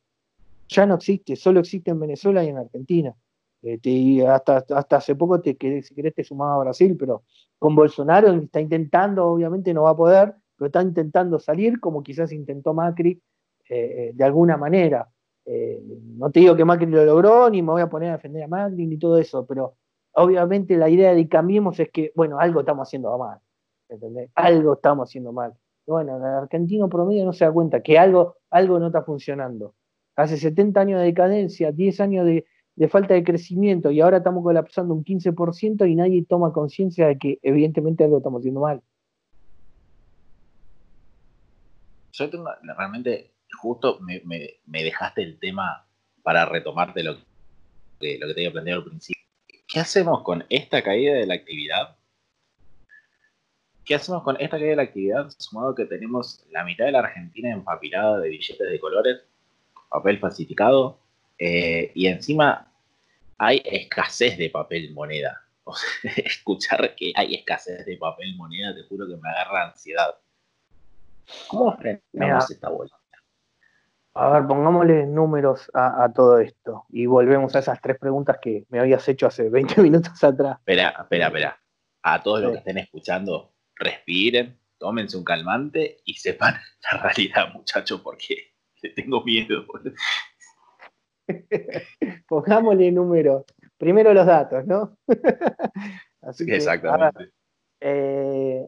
Ya 0.69 0.87
no 0.87 0.95
existe, 0.95 1.37
solo 1.37 1.61
existe 1.61 1.91
en 1.91 2.01
Venezuela 2.01 2.43
y 2.43 2.49
en 2.49 2.57
Argentina. 2.57 3.15
Eh, 3.67 4.27
hasta, 4.27 4.65
hasta 4.77 4.97
hace 4.97 5.17
poco, 5.17 5.41
te, 5.41 5.57
si 5.83 5.95
querés, 5.95 6.15
te 6.15 6.23
sumaba 6.23 6.57
a 6.57 6.59
Brasil, 6.59 6.97
pero 6.99 7.25
con 7.59 7.75
Bolsonaro 7.75 8.31
está 8.35 8.61
intentando, 8.61 9.27
obviamente 9.27 9.73
no 9.73 9.85
va 9.85 9.91
a 9.91 9.97
poder, 9.97 10.35
pero 10.57 10.67
está 10.67 10.83
intentando 10.83 11.39
salir 11.39 11.81
como 11.81 12.03
quizás 12.03 12.31
intentó 12.33 12.75
Macri 12.75 13.23
eh, 13.69 14.09
eh, 14.09 14.11
de 14.15 14.25
alguna 14.25 14.59
manera. 14.59 15.09
Eh, 15.47 15.83
no 16.17 16.31
te 16.31 16.41
digo 16.41 16.55
que 16.55 16.65
Macri 16.65 16.87
lo 16.87 17.05
logró, 17.07 17.49
ni 17.49 17.63
me 17.63 17.73
voy 17.73 17.81
a 17.81 17.89
poner 17.89 18.11
a 18.11 18.17
defender 18.17 18.43
a 18.45 18.49
Macri, 18.49 18.87
ni 18.87 18.99
todo 18.99 19.17
eso, 19.19 19.47
pero 19.47 19.77
obviamente 20.13 20.77
la 20.77 20.91
idea 20.91 21.15
de 21.15 21.27
cambiemos 21.27 21.81
es 21.81 21.91
que, 21.91 22.13
bueno, 22.15 22.39
algo 22.39 22.61
estamos 22.61 22.87
haciendo 22.87 23.17
mal, 23.17 23.39
¿entendés? 23.89 24.31
Algo 24.35 24.75
estamos 24.75 25.09
haciendo 25.09 25.33
mal. 25.33 25.55
Bueno, 25.87 26.19
el 26.19 26.23
argentino 26.23 26.89
promedio 26.91 27.25
no 27.25 27.33
se 27.33 27.47
da 27.47 27.53
cuenta 27.53 27.83
que 27.83 27.99
algo, 27.99 28.37
algo 28.51 28.79
no 28.79 28.89
está 28.89 29.03
funcionando. 29.03 29.75
Hace 30.17 30.37
70 30.37 30.81
años 30.81 31.01
de 31.01 31.07
decadencia, 31.07 31.73
10 31.73 32.01
años 32.01 32.27
de, 32.27 32.45
de 32.77 32.89
falta 32.89 33.15
de 33.15 33.23
crecimiento 33.23 33.91
y 33.91 34.01
ahora 34.01 34.19
estamos 34.19 34.43
colapsando 34.43 34.95
un 34.95 35.05
15% 35.05 35.89
y 35.89 35.95
nadie 35.95 36.25
toma 36.29 36.53
conciencia 36.53 37.07
de 37.07 37.19
que 37.19 37.39
evidentemente 37.43 38.05
algo 38.05 38.19
estamos 38.19 38.41
haciendo 38.41 38.61
mal. 38.61 38.83
Yo 42.13 42.31
tengo, 42.31 42.49
realmente, 42.77 43.33
justo 43.61 43.99
me, 44.01 44.23
dejaste 44.67 45.23
el 45.23 45.39
tema 45.39 45.85
para 46.23 46.47
retomarte 46.47 47.03
lo 47.03 47.17
que, 47.99 48.19
lo 48.19 48.29
que 48.29 48.35
te 48.35 48.41
había 48.41 48.53
planteado 48.53 48.81
al 48.81 48.87
principio. 48.87 49.23
¿Qué 49.67 49.81
hacemos 49.81 50.23
con 50.23 50.45
esta 50.49 50.83
caída 50.83 51.15
de 51.15 51.27
la 51.27 51.35
actividad? 51.35 51.97
¿Qué 53.85 53.95
hacemos 53.95 54.23
con 54.23 54.41
esta 54.41 54.57
caída 54.57 54.71
de 54.71 54.77
la 54.77 54.83
actividad? 54.83 55.31
Sumado 55.39 55.75
que 55.75 55.85
tenemos 55.87 56.45
la 56.51 56.65
mitad 56.65 56.85
de 56.87 56.93
la 56.93 57.01
Argentina 57.01 57.53
empapilada 57.53 58.21
de 58.21 58.29
billetes 58.29 58.71
de 58.71 58.81
colores, 58.81 59.21
papel 59.91 60.19
falsificado, 60.19 61.01
eh, 61.47 61.93
y 61.95 62.07
encima 62.07 62.73
hay 63.37 63.61
escasez 63.67 64.39
de 64.39 64.49
papel 64.49 64.93
moneda. 64.95 65.41
O 65.67 65.75
sea, 65.75 66.13
escuchar 66.17 66.95
que 66.95 67.15
hay 67.17 67.37
escasez 67.37 67.87
de 67.87 67.97
papel 67.97 68.37
moneda, 68.37 68.75
te 68.75 68.83
juro 68.83 69.07
que 69.07 69.17
me 69.17 69.31
agarra 69.31 69.69
ansiedad. 69.69 70.15
¿Cómo 71.49 71.75
frenamos 71.79 72.51
esta 72.51 72.69
bola? 72.69 72.91
A 74.13 74.29
ver, 74.29 74.47
pongámosle 74.47 75.07
números 75.07 75.71
a, 75.73 76.13
todo 76.15 76.39
esto 76.39 76.85
y 76.91 77.07
volvemos 77.07 77.57
a 77.57 77.61
esas 77.61 77.81
tres 77.81 77.99
preguntas 77.99 78.37
que 78.43 78.67
me 78.69 78.79
habías 78.79 79.09
hecho 79.09 79.27
hace 79.27 79.49
20 79.49 79.81
minutos 79.83 80.23
atrás. 80.23 80.59
Espera, 80.59 80.95
espera, 81.01 81.27
espera. 81.29 81.63
A 82.03 82.23
todos 82.23 82.43
los 82.43 82.53
que 82.53 82.59
estén 82.59 82.79
escuchando, 82.79 83.55
respiren, 83.75 84.59
tómense 84.77 85.17
un 85.17 85.25
calmante 85.25 86.03
y 86.05 86.13
sepan 86.15 86.57
la 86.93 86.99
realidad, 86.99 87.55
muchachos, 87.55 88.03
porque 88.03 88.53
tengo 88.95 89.25
miedo. 89.25 89.65
Pongámosle 92.29 92.93
números. 92.93 93.45
Primero 93.79 94.13
los 94.15 94.27
datos, 94.27 94.67
¿no? 94.67 94.97
Exactamente. 96.47 97.31
Eh, 97.81 98.67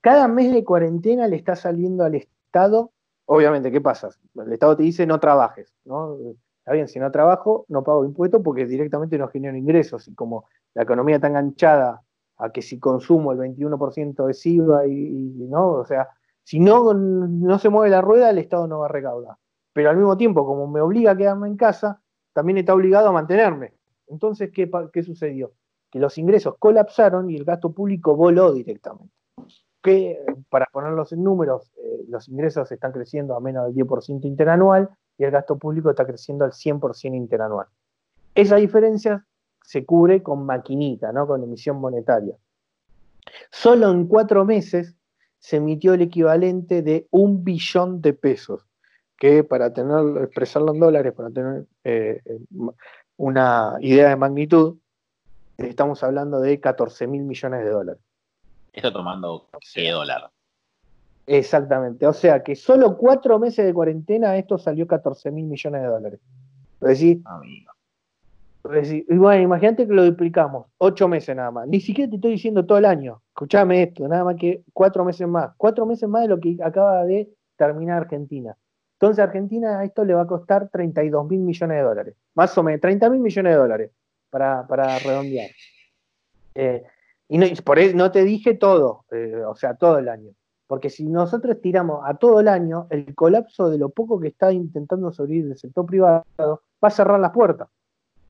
cada 0.00 0.28
mes 0.28 0.52
de 0.52 0.64
cuarentena 0.64 1.26
le 1.26 1.36
está 1.36 1.56
saliendo 1.56 2.04
al 2.04 2.14
Estado, 2.14 2.92
obviamente, 3.26 3.70
¿qué 3.70 3.80
pasa? 3.80 4.10
El 4.34 4.52
Estado 4.52 4.76
te 4.76 4.84
dice 4.84 5.06
no 5.06 5.20
trabajes, 5.20 5.74
¿no? 5.84 6.16
Está 6.58 6.72
bien, 6.72 6.88
si 6.88 6.98
no 6.98 7.10
trabajo, 7.10 7.66
no 7.68 7.84
pago 7.84 8.04
impuestos 8.04 8.40
porque 8.42 8.64
directamente 8.64 9.18
no 9.18 9.28
genero 9.28 9.56
ingresos. 9.56 10.08
Y 10.08 10.14
como 10.14 10.46
la 10.72 10.84
economía 10.84 11.16
está 11.16 11.28
enganchada 11.28 12.02
a 12.38 12.50
que 12.50 12.62
si 12.62 12.78
consumo 12.78 13.32
el 13.32 13.38
21% 13.38 14.26
de 14.26 14.50
IVA 14.50 14.86
y, 14.86 15.46
no, 15.48 15.72
o 15.72 15.84
sea, 15.84 16.08
si 16.42 16.60
no, 16.60 16.94
no 16.94 17.58
se 17.58 17.68
mueve 17.68 17.90
la 17.90 18.00
rueda, 18.00 18.30
el 18.30 18.38
Estado 18.38 18.66
no 18.66 18.78
va 18.78 18.86
a 18.86 18.90
recaudar 18.90 19.36
pero 19.74 19.90
al 19.90 19.96
mismo 19.96 20.16
tiempo, 20.16 20.46
como 20.46 20.66
me 20.68 20.80
obliga 20.80 21.10
a 21.10 21.16
quedarme 21.16 21.48
en 21.48 21.56
casa, 21.56 22.00
también 22.32 22.58
está 22.58 22.72
obligado 22.72 23.08
a 23.08 23.12
mantenerme. 23.12 23.74
Entonces, 24.06 24.50
¿qué, 24.52 25.02
sucedió? 25.02 25.52
Que 25.90 25.98
los 25.98 26.16
ingresos 26.16 26.54
colapsaron 26.58 27.28
y 27.28 27.36
el 27.36 27.44
gasto 27.44 27.72
público 27.72 28.14
voló 28.14 28.52
directamente. 28.52 29.12
Que, 29.82 30.24
para 30.48 30.66
ponerlos 30.72 31.12
en 31.12 31.24
números, 31.24 31.72
eh, 31.76 32.04
los 32.08 32.28
ingresos 32.28 32.70
están 32.70 32.92
creciendo 32.92 33.36
a 33.36 33.40
menos 33.40 33.66
del 33.66 33.74
10% 33.74 34.24
interanual 34.24 34.88
y 35.18 35.24
el 35.24 35.32
gasto 35.32 35.58
público 35.58 35.90
está 35.90 36.06
creciendo 36.06 36.44
al 36.44 36.52
100% 36.52 37.14
interanual. 37.14 37.66
Esa 38.34 38.56
diferencia 38.56 39.26
se 39.64 39.84
cubre 39.84 40.22
con 40.22 40.46
maquinita, 40.46 41.12
¿no? 41.12 41.26
con 41.26 41.42
emisión 41.42 41.80
monetaria. 41.80 42.36
Solo 43.50 43.90
en 43.90 44.06
cuatro 44.06 44.44
meses 44.44 44.94
se 45.40 45.56
emitió 45.56 45.94
el 45.94 46.02
equivalente 46.02 46.82
de 46.82 47.08
un 47.10 47.42
billón 47.42 48.00
de 48.00 48.12
pesos, 48.12 48.66
que 49.24 49.42
para 49.42 49.72
tener, 49.72 50.22
expresarlo 50.22 50.74
en 50.74 50.80
dólares, 50.80 51.14
para 51.14 51.30
tener 51.30 51.64
eh, 51.82 52.20
una 53.16 53.78
idea 53.80 54.10
de 54.10 54.16
magnitud, 54.16 54.76
estamos 55.56 56.02
hablando 56.04 56.40
de 56.40 56.60
14 56.60 57.06
mil 57.06 57.22
millones 57.22 57.64
de 57.64 57.70
dólares. 57.70 58.02
Está 58.70 58.92
tomando 58.92 59.48
qué 59.72 59.92
dólar. 59.92 60.30
Exactamente. 61.26 62.06
O 62.06 62.12
sea 62.12 62.42
que 62.42 62.54
solo 62.54 62.98
cuatro 62.98 63.38
meses 63.38 63.64
de 63.64 63.72
cuarentena 63.72 64.36
esto 64.36 64.58
salió 64.58 64.86
14 64.86 65.30
mil 65.30 65.46
millones 65.46 65.80
de 65.80 65.88
dólares. 65.88 66.20
Es 66.82 66.88
decir, 66.88 67.22
Amigo. 67.24 67.72
y 69.08 69.16
bueno, 69.16 69.42
imagínate 69.42 69.86
que 69.86 69.94
lo 69.94 70.04
duplicamos, 70.04 70.66
ocho 70.76 71.08
meses 71.08 71.34
nada 71.34 71.50
más. 71.50 71.66
Ni 71.66 71.80
siquiera 71.80 72.10
te 72.10 72.16
estoy 72.16 72.32
diciendo 72.32 72.66
todo 72.66 72.76
el 72.76 72.84
año. 72.84 73.22
Escuchame 73.28 73.84
esto, 73.84 74.06
nada 74.06 74.24
más 74.24 74.36
que 74.36 74.64
cuatro 74.74 75.02
meses 75.02 75.26
más. 75.26 75.52
Cuatro 75.56 75.86
meses 75.86 76.10
más 76.10 76.20
de 76.20 76.28
lo 76.28 76.38
que 76.38 76.58
acaba 76.62 77.04
de 77.04 77.30
terminar 77.56 78.02
Argentina. 78.02 78.54
Entonces 78.94 79.22
Argentina 79.22 79.80
a 79.80 79.84
esto 79.84 80.04
le 80.04 80.14
va 80.14 80.22
a 80.22 80.26
costar 80.26 80.68
32 80.70 81.28
mil 81.28 81.40
millones 81.40 81.76
de 81.76 81.82
dólares. 81.82 82.14
Más 82.34 82.56
o 82.56 82.62
menos, 82.62 82.80
30 82.80 83.10
mil 83.10 83.20
millones 83.20 83.52
de 83.52 83.58
dólares 83.58 83.90
para, 84.30 84.98
redondear. 84.98 85.50
Eh, 86.54 86.82
y 87.28 87.54
por 87.62 87.78
eso 87.78 87.96
no 87.96 88.10
te 88.10 88.24
dije 88.24 88.54
todo, 88.54 89.04
eh, 89.10 89.42
o 89.46 89.54
sea, 89.54 89.74
todo 89.74 89.98
el 89.98 90.08
año. 90.08 90.30
Porque 90.66 90.90
si 90.90 91.04
nosotros 91.04 91.60
tiramos 91.60 92.00
a 92.04 92.14
todo 92.14 92.40
el 92.40 92.48
año, 92.48 92.86
el 92.90 93.14
colapso 93.14 93.68
de 93.68 93.78
lo 93.78 93.90
poco 93.90 94.18
que 94.18 94.28
está 94.28 94.52
intentando 94.52 95.12
sobrevivir 95.12 95.52
el 95.52 95.58
sector 95.58 95.84
privado 95.84 96.24
va 96.38 96.88
a 96.88 96.90
cerrar 96.90 97.20
las 97.20 97.32
puertas. 97.32 97.68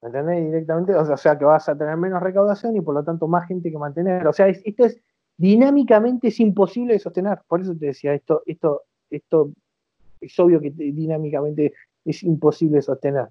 ¿Me 0.02 0.08
entendés? 0.08 0.44
Directamente, 0.44 0.94
o 0.94 1.16
sea, 1.16 1.38
que 1.38 1.44
vas 1.44 1.68
a 1.68 1.78
tener 1.78 1.96
menos 1.96 2.22
recaudación 2.22 2.76
y 2.76 2.80
por 2.80 2.94
lo 2.94 3.04
tanto 3.04 3.28
más 3.28 3.46
gente 3.46 3.70
que 3.70 3.78
mantener. 3.78 4.26
O 4.26 4.32
sea, 4.32 4.48
esto 4.48 4.84
es 4.84 5.00
dinámicamente 5.36 6.28
es 6.28 6.40
imposible 6.40 6.94
de 6.94 6.98
sostener. 6.98 7.40
Por 7.46 7.60
eso 7.60 7.74
te 7.76 7.86
decía, 7.86 8.14
esto, 8.14 8.42
esto, 8.46 8.82
esto 9.10 9.50
es 10.24 10.38
obvio 10.38 10.60
que 10.60 10.70
dinámicamente 10.70 11.72
es 12.04 12.22
imposible 12.22 12.82
sostener. 12.82 13.28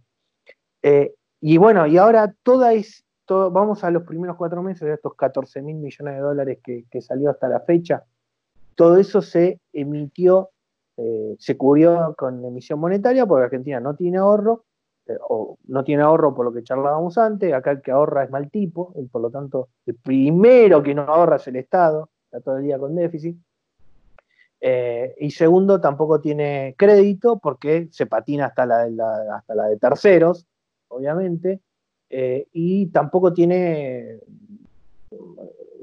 Eh, 0.81 1.13
y 1.41 1.57
bueno, 1.57 1.87
y 1.87 1.97
ahora 1.97 2.33
toda 2.43 2.73
es, 2.73 3.03
vamos 3.27 3.83
a 3.83 3.91
los 3.91 4.03
primeros 4.03 4.37
cuatro 4.37 4.61
meses 4.61 4.87
estos 4.87 5.15
14 5.15 5.61
mil 5.61 5.77
millones 5.77 6.15
de 6.15 6.21
dólares 6.21 6.59
que, 6.63 6.85
que 6.89 7.01
salió 7.01 7.29
hasta 7.29 7.47
la 7.47 7.59
fecha 7.61 8.03
todo 8.75 8.97
eso 8.97 9.21
se 9.21 9.59
emitió, 9.71 10.49
eh, 10.97 11.35
se 11.39 11.57
cubrió 11.57 12.15
con 12.17 12.43
emisión 12.45 12.79
monetaria 12.79 13.25
porque 13.25 13.45
Argentina 13.45 13.79
no 13.79 13.95
tiene 13.95 14.17
ahorro, 14.17 14.65
eh, 15.07 15.17
o 15.29 15.57
no 15.65 15.83
tiene 15.83 16.03
ahorro 16.03 16.33
por 16.33 16.45
lo 16.45 16.53
que 16.53 16.63
charlábamos 16.63 17.17
antes, 17.17 17.53
acá 17.53 17.71
el 17.71 17.81
que 17.81 17.91
ahorra 17.91 18.23
es 18.23 18.31
mal 18.31 18.49
tipo, 18.49 18.93
y 18.95 19.05
por 19.07 19.21
lo 19.21 19.29
tanto 19.29 19.69
el 19.85 19.95
primero 19.95 20.81
que 20.81 20.95
no 20.95 21.03
ahorra 21.03 21.37
es 21.37 21.47
el 21.47 21.57
Estado, 21.57 22.09
está 22.25 22.41
todo 22.41 22.57
el 22.57 22.63
día 22.63 22.79
con 22.79 22.95
déficit. 22.95 23.37
Eh, 24.65 25.13
y 25.19 25.31
segundo, 25.31 25.81
tampoco 25.81 26.21
tiene 26.21 26.73
crédito 26.77 27.37
porque 27.37 27.89
se 27.91 28.05
patina 28.05 28.45
hasta 28.45 28.65
la, 28.65 28.87
hasta 29.35 29.55
la 29.55 29.67
de 29.67 29.77
terceros, 29.77 30.47
obviamente, 30.87 31.59
y 32.09 32.87
tampoco 32.87 33.33
tiene 33.33 34.19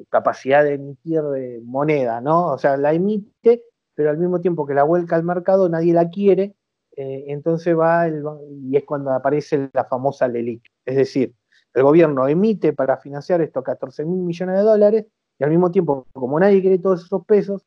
capacidad 0.08 0.64
de 0.64 0.74
emitir 0.74 1.20
moneda, 1.64 2.20
¿no? 2.20 2.52
O 2.52 2.58
sea, 2.58 2.76
la 2.76 2.94
emite, 2.94 3.64
pero 3.94 4.10
al 4.10 4.18
mismo 4.18 4.40
tiempo 4.40 4.64
que 4.64 4.74
la 4.74 4.84
vuelca 4.84 5.16
al 5.16 5.24
mercado 5.24 5.68
nadie 5.68 5.92
la 5.92 6.08
quiere, 6.08 6.54
eh, 6.96 7.24
entonces 7.28 7.76
va 7.76 8.08
y 8.08 8.76
es 8.76 8.84
cuando 8.84 9.10
aparece 9.10 9.70
la 9.72 9.84
famosa 9.84 10.28
LELIC. 10.28 10.62
Es 10.84 10.96
decir, 10.96 11.34
el 11.72 11.82
gobierno 11.82 12.28
emite 12.28 12.72
para 12.72 12.96
financiar 12.98 13.40
estos 13.40 13.62
14 13.64 14.04
mil 14.04 14.20
millones 14.20 14.56
de 14.56 14.62
dólares 14.62 15.06
y 15.38 15.44
al 15.44 15.50
mismo 15.50 15.70
tiempo, 15.70 16.06
como 16.12 16.38
nadie 16.38 16.60
quiere 16.60 16.78
todos 16.78 17.04
esos 17.04 17.24
pesos, 17.24 17.64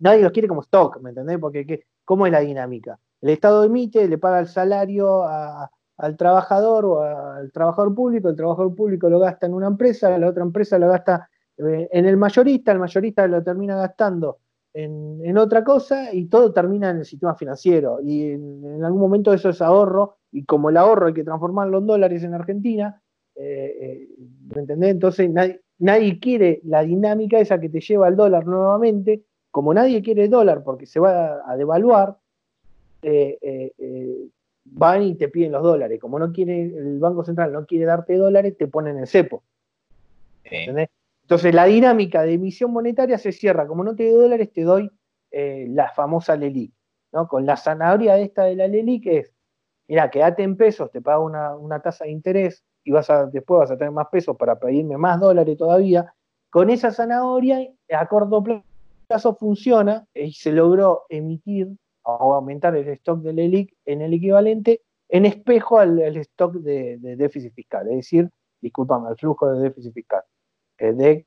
nadie 0.00 0.22
los 0.22 0.32
quiere 0.32 0.48
como 0.48 0.62
stock, 0.62 1.00
¿me 1.00 1.10
entendés? 1.10 1.38
Porque 1.38 1.84
¿cómo 2.04 2.26
es 2.26 2.32
la 2.32 2.40
dinámica? 2.40 2.98
El 3.20 3.30
Estado 3.30 3.64
emite, 3.64 4.08
le 4.08 4.18
paga 4.18 4.40
el 4.40 4.48
salario 4.48 5.24
al 5.24 6.16
trabajador 6.16 6.84
o 6.84 7.00
al 7.02 7.52
trabajador 7.52 7.94
público, 7.94 8.28
el 8.28 8.36
trabajador 8.36 8.74
público 8.74 9.08
lo 9.08 9.18
gasta 9.18 9.46
en 9.46 9.54
una 9.54 9.68
empresa, 9.68 10.16
la 10.18 10.28
otra 10.28 10.42
empresa 10.42 10.78
lo 10.78 10.88
gasta 10.88 11.28
eh, 11.58 11.88
en 11.92 12.06
el 12.06 12.16
mayorista, 12.16 12.72
el 12.72 12.78
mayorista 12.78 13.26
lo 13.26 13.42
termina 13.42 13.76
gastando 13.76 14.38
en, 14.72 15.36
otra 15.36 15.64
cosa 15.64 16.12
y 16.12 16.26
todo 16.26 16.52
termina 16.52 16.90
en 16.90 16.98
el 16.98 17.04
sistema 17.04 17.34
financiero. 17.34 18.00
Y 18.02 18.32
en, 18.32 18.84
algún 18.84 19.00
momento 19.00 19.32
eso 19.32 19.50
es 19.50 19.60
ahorro, 19.60 20.16
y 20.32 20.44
como 20.44 20.70
el 20.70 20.76
ahorro 20.76 21.08
hay 21.08 21.14
que 21.14 21.24
transformarlo 21.24 21.78
en 21.78 21.86
dólares 21.86 22.22
en 22.22 22.34
Argentina, 22.34 23.00
eh, 23.34 23.76
eh, 23.80 24.08
¿me 24.54 24.60
entendés? 24.60 24.90
Entonces 24.90 25.30
nadie, 25.78 26.20
quiere 26.20 26.60
la 26.64 26.82
dinámica 26.82 27.38
esa 27.38 27.60
que 27.60 27.68
te 27.68 27.80
lleva 27.80 28.06
al 28.06 28.16
dólar 28.16 28.46
nuevamente, 28.46 29.24
como 29.50 29.74
nadie 29.74 30.02
quiere 30.02 30.24
el 30.24 30.30
dólar 30.30 30.62
porque 30.62 30.86
se 30.86 31.00
va 31.00 31.42
a, 31.46 31.56
devaluar, 31.56 32.16
van 34.64 35.02
y 35.02 35.14
te 35.14 35.28
piden 35.28 35.52
los 35.52 35.62
dólares. 35.62 36.00
Como 36.00 36.18
no 36.18 36.32
quiere, 36.32 36.62
el 36.62 36.98
Banco 36.98 37.24
Central 37.24 37.52
no 37.52 37.66
quiere 37.66 37.84
darte 37.84 38.16
dólares, 38.16 38.56
te 38.56 38.68
ponen 38.68 38.98
el 38.98 39.06
cepo. 39.06 39.42
¿Entendés? 40.44 40.88
Entonces 41.22 41.54
la 41.54 41.66
dinámica 41.66 42.22
de 42.22 42.34
emisión 42.34 42.72
monetaria 42.72 43.18
se 43.18 43.32
cierra. 43.32 43.66
Como 43.66 43.84
no 43.84 43.94
te 43.94 44.10
doy 44.10 44.22
dólares, 44.22 44.52
te 44.52 44.62
doy 44.62 44.90
eh, 45.30 45.66
la 45.68 45.90
famosa 45.90 46.36
LELIC. 46.36 46.72
¿no? 47.12 47.28
Con 47.28 47.46
la 47.46 47.56
zanahoria 47.56 48.18
esta 48.18 48.44
de 48.44 48.56
la 48.56 48.66
LELIC 48.66 49.06
es, 49.06 49.32
mira, 49.86 50.10
quédate 50.10 50.42
en 50.42 50.56
pesos, 50.56 50.90
te 50.90 51.00
pago 51.00 51.24
una, 51.24 51.80
tasa 51.80 52.04
de 52.04 52.10
interés 52.10 52.64
y 52.82 52.90
vas 52.90 53.10
a, 53.10 53.26
después 53.26 53.60
vas 53.60 53.70
a 53.70 53.76
tener 53.76 53.92
más 53.92 54.08
pesos 54.08 54.36
para 54.36 54.58
pedirme 54.58 54.96
más 54.96 55.20
dólares 55.20 55.56
todavía. 55.56 56.12
Con 56.50 56.68
esa 56.68 56.90
zanahoria, 56.90 57.60
a 57.92 58.06
corto 58.08 58.42
plazo 58.42 58.64
funciona 59.38 60.06
y 60.14 60.32
se 60.32 60.52
logró 60.52 61.04
emitir 61.08 61.68
o 62.02 62.34
aumentar 62.34 62.76
el 62.76 62.88
stock 62.88 63.20
de 63.20 63.32
LELIC 63.32 63.74
en 63.84 64.02
el 64.02 64.14
equivalente 64.14 64.82
en 65.08 65.26
espejo 65.26 65.78
al, 65.78 65.98
stock 66.16 66.54
de, 66.54 66.96
de, 66.98 67.16
déficit 67.16 67.52
fiscal, 67.52 67.88
es 67.88 67.96
decir, 67.96 68.30
discúlpame, 68.60 69.08
al 69.08 69.16
flujo 69.16 69.50
de 69.50 69.60
déficit 69.60 69.92
fiscal. 69.92 70.22
Eh, 70.78 70.92
de 70.94 71.26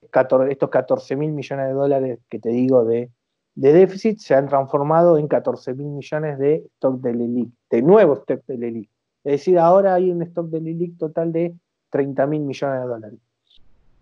estos 0.49 0.69
14 0.69 1.15
mil 1.15 1.31
millones 1.31 1.67
de 1.67 1.73
dólares 1.73 2.19
que 2.27 2.39
te 2.39 2.49
digo 2.49 2.85
de, 2.85 3.11
déficit 3.53 4.17
se 4.17 4.33
han 4.33 4.47
transformado 4.47 5.19
en 5.19 5.27
14 5.27 5.75
mil 5.75 5.89
millones 5.89 6.39
de 6.39 6.63
stock 6.75 6.99
de 7.01 7.13
LELIC, 7.13 7.49
de 7.69 7.81
nuevo 7.83 8.15
stock 8.15 8.43
de 8.47 8.57
LELIC. 8.57 8.89
Es 9.23 9.31
decir, 9.33 9.59
ahora 9.59 9.93
hay 9.93 10.09
un 10.09 10.23
stock 10.23 10.47
de 10.47 10.59
LELIC 10.59 10.97
total 10.97 11.31
de 11.31 11.55
30 11.91 12.25
mil 12.25 12.41
millones 12.41 12.81
de 12.81 12.87
dólares. 12.87 13.19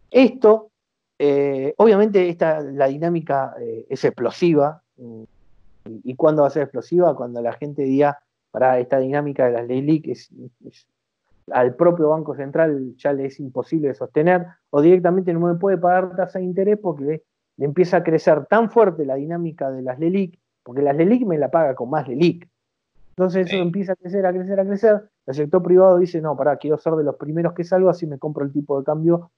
Esto, 0.10 0.71
eh, 1.24 1.76
obviamente, 1.78 2.30
esta, 2.30 2.62
la 2.62 2.88
dinámica 2.88 3.54
eh, 3.62 3.86
es 3.88 4.04
explosiva. 4.04 4.82
¿Y 5.86 6.16
cuándo 6.16 6.42
va 6.42 6.48
a 6.48 6.52
ser 6.52 6.64
explosiva? 6.64 7.16
Cuando 7.16 7.44
la 7.44 7.54
gente 7.54 7.84
diga, 7.84 8.20
para 8.50 8.80
esta 8.80 8.98
dinámica 8.98 9.46
de 9.46 9.52
las 9.52 9.70
es, 10.08 10.32
al 11.52 11.76
propio 11.76 12.10
Banco 12.10 12.36
Central 12.36 12.96
ya 12.98 13.14
le 13.14 13.28
es 13.28 13.40
imposible 13.40 13.94
sostener, 13.94 14.48
o 14.72 14.82
directamente 14.82 15.32
no 15.32 15.42
me 15.42 15.54
puede 15.56 15.78
pagar 15.78 16.16
tasa 16.16 16.40
de 16.40 16.46
interés 16.46 16.80
porque 16.82 17.04
le, 17.04 17.24
empieza 17.66 17.98
a 17.98 18.04
crecer 18.04 18.48
tan 18.48 18.72
fuerte 18.72 19.06
la 19.06 19.14
dinámica 19.14 19.70
de 19.70 19.84
las 19.84 20.00
LELIC, 20.00 20.40
porque 20.64 20.82
las 20.82 20.96
LELIC 20.96 21.28
me 21.28 21.38
la 21.38 21.52
paga 21.52 21.76
con 21.76 21.92
más 21.92 22.08
LELIC. 22.08 22.50
Entonces 23.10 23.46
eso 23.48 23.62
empieza 23.62 23.94
a 23.94 23.96
crecer, 23.96 24.26
a 24.26 24.34
crecer, 24.34 24.60
a 24.60 24.66
crecer. 24.66 25.10
El 25.28 25.36
sector 25.36 25.62
privado 25.62 26.00
dice, 26.00 26.20
no, 26.20 26.36
pará, 26.36 26.58
quiero 26.58 26.80
ser 26.80 26.94
de 26.94 27.04
los 27.04 27.18
primeros 27.18 27.54
que 27.54 27.64
salgo, 27.64 27.90
así 27.90 28.08
me 28.08 28.18
compro 28.18 28.44
el 28.44 28.52
tipo 28.52 28.80
de 28.80 28.86
cambio, 28.86 29.30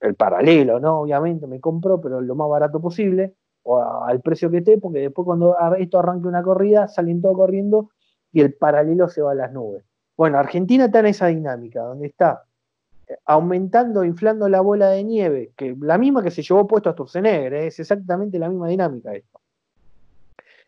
el 0.00 0.14
paralelo, 0.14 0.80
¿no? 0.80 1.00
Obviamente 1.00 1.46
me 1.46 1.60
compro, 1.60 2.00
pero 2.00 2.20
lo 2.20 2.34
más 2.34 2.48
barato 2.48 2.80
posible, 2.80 3.34
o 3.64 3.82
al 3.82 4.20
precio 4.20 4.50
que 4.50 4.58
esté, 4.58 4.78
porque 4.78 5.00
después 5.00 5.24
cuando 5.24 5.56
esto 5.78 5.98
arranque 5.98 6.28
una 6.28 6.42
corrida, 6.42 6.88
salen 6.88 7.22
todos 7.22 7.36
corriendo 7.36 7.90
y 8.32 8.40
el 8.40 8.54
paralelo 8.54 9.08
se 9.08 9.22
va 9.22 9.32
a 9.32 9.34
las 9.34 9.52
nubes. 9.52 9.84
Bueno, 10.16 10.38
Argentina 10.38 10.86
está 10.86 11.00
en 11.00 11.06
esa 11.06 11.26
dinámica, 11.28 11.82
donde 11.82 12.06
está 12.06 12.44
eh, 13.08 13.16
aumentando, 13.26 14.04
inflando 14.04 14.48
la 14.48 14.60
bola 14.60 14.88
de 14.90 15.04
nieve, 15.04 15.52
que 15.56 15.76
la 15.80 15.98
misma 15.98 16.22
que 16.22 16.30
se 16.30 16.42
llevó 16.42 16.66
puesto 16.66 16.90
a 16.90 16.92
Sturzenegger, 16.92 17.54
¿eh? 17.54 17.66
es 17.68 17.78
exactamente 17.80 18.38
la 18.38 18.48
misma 18.48 18.68
dinámica 18.68 19.14
esto. 19.14 19.40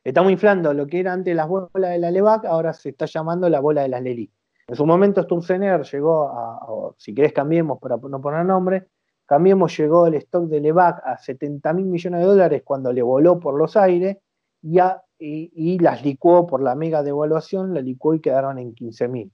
Estamos 0.03 0.33
inflando 0.33 0.75
lo 0.75 0.87
que 0.87 1.01
era 1.01 1.15
antes 1.15 1.35
las 1.35 1.49
bolas 1.49 1.93
de 1.93 1.99
la 1.99 2.11
Levac, 2.11 2.45
ahora 2.45 2.75
se 2.75 2.91
está 2.91 3.07
llamando 3.07 3.49
la 3.49 3.61
bola 3.61 3.83
de 3.83 3.89
las 3.89 4.03
Leli. 4.03 4.31
En 4.67 4.77
su 4.77 4.87
momento 4.87 5.23
Sturzenegger 5.23 5.83
llegó 5.83 6.29
a, 6.29 6.95
si 6.97 7.15
querés 7.15 7.33
cambiemos 7.33 7.79
para 7.79 7.97
no 7.97 8.21
poner 8.21 8.45
nombre, 8.45 8.89
cambiemos 9.27 9.77
llegó 9.77 10.07
el 10.07 10.15
stock 10.15 10.49
de 10.49 10.61
Levac 10.61 11.03
a 11.05 11.19
70 11.19 11.73
mil 11.73 11.87
millones 11.87 12.21
de 12.21 12.27
dólares 12.27 12.63
cuando 12.65 12.93
le 12.93 13.03
voló 13.03 13.41
por 13.41 13.57
los 13.57 13.77
aires 13.77 14.19
y 14.63 14.79
a 14.79 15.03
y, 15.19 15.79
las 15.79 16.05
licuó 16.05 16.47
por 16.47 16.63
la 16.63 16.75
mega 16.75 17.03
devaluación, 17.03 17.75
la 17.75 17.81
licuó 17.81 18.15
y 18.15 18.21
quedaron 18.21 18.59
en 18.59 18.75
15 18.75 19.09
mil. 19.09 19.33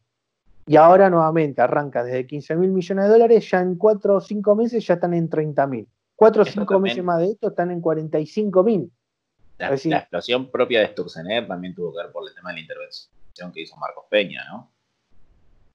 Y 0.66 0.76
ahora 0.76 1.11
nuevamente 1.11 1.61
arranca 1.62 2.05
desde 2.05 2.26
15 2.26 2.57
mil 2.57 2.70
millones 2.70 3.07
de 3.07 3.11
dólares, 3.11 3.51
ya 3.51 3.61
en 3.61 3.76
4 3.76 4.16
o 4.16 4.20
5 4.20 4.55
meses 4.55 4.86
ya 4.86 4.95
están 4.95 5.14
en 5.14 5.28
30 5.28 5.66
mil. 5.66 5.88
4 6.14 6.43
o 6.43 6.45
5 6.45 6.80
meses 6.80 7.03
más 7.03 7.18
de 7.18 7.30
esto 7.30 7.49
están 7.49 7.70
en 7.70 7.80
45 7.80 8.62
mil. 8.62 8.93
La, 9.59 9.74
explosión 9.74 10.51
propia 10.51 10.80
de 10.80 10.88
Sturzenegger 10.88 11.47
también 11.47 11.74
tuvo 11.74 11.93
que 11.93 12.03
ver 12.03 12.12
por 12.12 12.26
el 12.26 12.34
tema 12.34 12.51
de 12.51 12.57
la 12.57 12.61
intervención 12.61 13.53
que 13.53 13.61
hizo 13.61 13.76
Marcos 13.76 14.05
Peña, 14.09 14.45
¿no? 14.51 14.70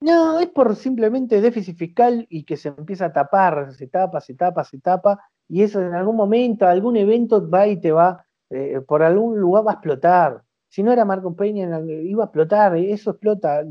No, 0.00 0.38
es 0.40 0.48
por 0.48 0.76
simplemente 0.76 1.40
déficit 1.40 1.76
fiscal 1.76 2.26
y 2.28 2.44
que 2.44 2.56
se 2.56 2.68
empieza 2.68 3.06
a 3.06 3.12
tapar, 3.12 3.72
se 3.72 3.86
tapa, 3.86 4.20
se 4.20 4.34
tapa, 4.34 4.62
se 4.64 4.78
tapa, 4.78 5.20
y 5.48 5.62
eso 5.62 5.80
en 5.80 5.94
algún 5.94 6.16
momento, 6.16 6.66
algún 6.66 6.96
evento 6.96 7.48
va 7.48 7.66
y 7.66 7.80
te 7.80 7.92
va, 7.92 8.26
eh, 8.50 8.80
por 8.86 9.02
algún 9.02 9.38
lugar 9.38 9.66
va 9.66 9.70
a 9.72 9.74
explotar. 9.74 10.42
Si 10.68 10.82
no 10.82 10.92
era 10.92 11.04
Marco 11.04 11.34
Peña, 11.34 11.80
iba 11.80 12.24
a 12.24 12.26
explotar, 12.26 12.76
eso 12.76 13.10
explota 13.12 13.62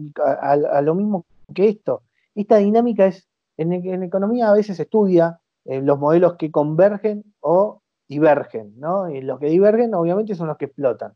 a, 0.41 0.81
lo 0.81 0.95
mismo 0.95 1.25
que 1.53 1.69
esto. 1.69 2.03
Esta 2.33 2.57
dinámica 2.57 3.05
es, 3.05 3.27
en, 3.57 4.03
economía 4.03 4.49
a 4.49 4.53
veces 4.53 4.77
se 4.77 4.83
estudia 4.83 5.39
eh, 5.65 5.81
los 5.81 5.99
modelos 5.99 6.35
que 6.35 6.51
convergen 6.51 7.23
o 7.41 7.81
divergen, 8.07 8.73
¿no? 8.79 9.09
Y 9.09 9.21
los 9.21 9.39
que 9.39 9.47
divergen 9.47 9.93
obviamente 9.93 10.35
son 10.35 10.47
los 10.47 10.57
que 10.57 10.65
explotan. 10.65 11.13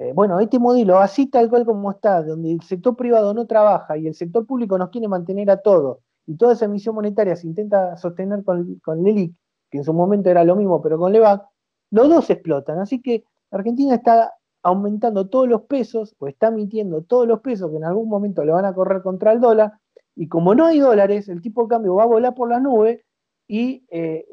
Eh, 0.00 0.14
bueno, 0.14 0.40
este 0.40 0.58
modelo, 0.58 0.98
así 0.98 1.26
tal 1.26 1.50
cual 1.50 1.66
como 1.66 1.90
está, 1.90 2.22
donde 2.22 2.52
el 2.52 2.62
sector 2.62 2.96
privado 2.96 3.34
no 3.34 3.46
trabaja 3.46 3.98
y 3.98 4.06
el 4.06 4.14
sector 4.14 4.46
público 4.46 4.78
nos 4.78 4.88
quiere 4.88 5.08
mantener 5.08 5.50
a 5.50 5.58
todos, 5.58 5.98
y 6.26 6.36
toda 6.36 6.54
esa 6.54 6.64
emisión 6.64 6.94
monetaria 6.94 7.36
se 7.36 7.46
intenta 7.46 7.98
sostener 7.98 8.42
con, 8.42 8.76
con 8.76 9.02
LELIC, 9.02 9.34
que 9.70 9.76
en 9.76 9.84
su 9.84 9.92
momento 9.92 10.30
era 10.30 10.42
lo 10.42 10.56
mismo, 10.56 10.80
pero 10.80 10.96
con 10.96 11.12
LEVAC, 11.12 11.46
los 11.90 12.08
dos 12.08 12.30
explotan. 12.30 12.78
Así 12.78 13.02
que 13.02 13.24
Argentina 13.50 13.94
está 13.94 14.32
aumentando 14.62 15.28
todos 15.28 15.46
los 15.46 15.62
pesos, 15.64 16.16
o 16.18 16.28
está 16.28 16.48
emitiendo 16.48 17.02
todos 17.02 17.28
los 17.28 17.40
pesos 17.40 17.70
que 17.70 17.76
en 17.76 17.84
algún 17.84 18.08
momento 18.08 18.42
le 18.42 18.52
van 18.52 18.64
a 18.64 18.72
correr 18.72 19.02
contra 19.02 19.32
el 19.32 19.40
dólar, 19.40 19.74
y 20.16 20.28
como 20.28 20.54
no 20.54 20.64
hay 20.64 20.78
dólares, 20.78 21.28
el 21.28 21.42
tipo 21.42 21.64
de 21.64 21.68
cambio 21.68 21.96
va 21.96 22.04
a 22.04 22.06
volar 22.06 22.34
por 22.34 22.48
la 22.48 22.58
nube, 22.58 23.04
y 23.52 23.84
eh, 23.90 24.26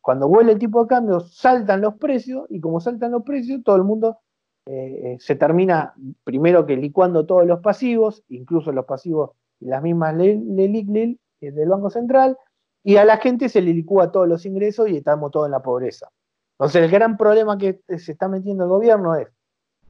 cuando 0.00 0.26
vuelve 0.26 0.50
el 0.50 0.58
tipo 0.58 0.82
de 0.82 0.88
cambio 0.88 1.20
saltan 1.20 1.80
los 1.80 1.94
precios 1.94 2.44
y 2.50 2.60
como 2.60 2.80
saltan 2.80 3.12
los 3.12 3.22
precios 3.22 3.62
todo 3.62 3.76
el 3.76 3.84
mundo 3.84 4.18
eh, 4.66 4.72
eh, 5.12 5.16
se 5.20 5.36
termina 5.36 5.94
primero 6.24 6.66
que 6.66 6.76
licuando 6.76 7.24
todos 7.24 7.46
los 7.46 7.60
pasivos, 7.60 8.24
incluso 8.30 8.72
los 8.72 8.84
pasivos 8.84 9.30
las 9.60 9.80
mismas 9.80 10.16
LELIC 10.16 10.88
del 11.40 11.68
Banco 11.68 11.88
Central, 11.88 12.36
y 12.82 12.96
a 12.96 13.04
la 13.04 13.18
gente 13.18 13.48
se 13.48 13.60
le 13.60 13.72
licúa 13.72 14.10
todos 14.10 14.26
los 14.26 14.44
ingresos 14.44 14.88
y 14.88 14.96
estamos 14.96 15.30
todos 15.30 15.46
en 15.46 15.52
la 15.52 15.62
pobreza. 15.62 16.08
Entonces 16.58 16.82
el 16.82 16.90
gran 16.90 17.16
problema 17.16 17.58
que 17.58 17.80
se 17.96 18.10
está 18.10 18.26
metiendo 18.26 18.64
el 18.64 18.70
gobierno 18.70 19.14
es 19.14 19.28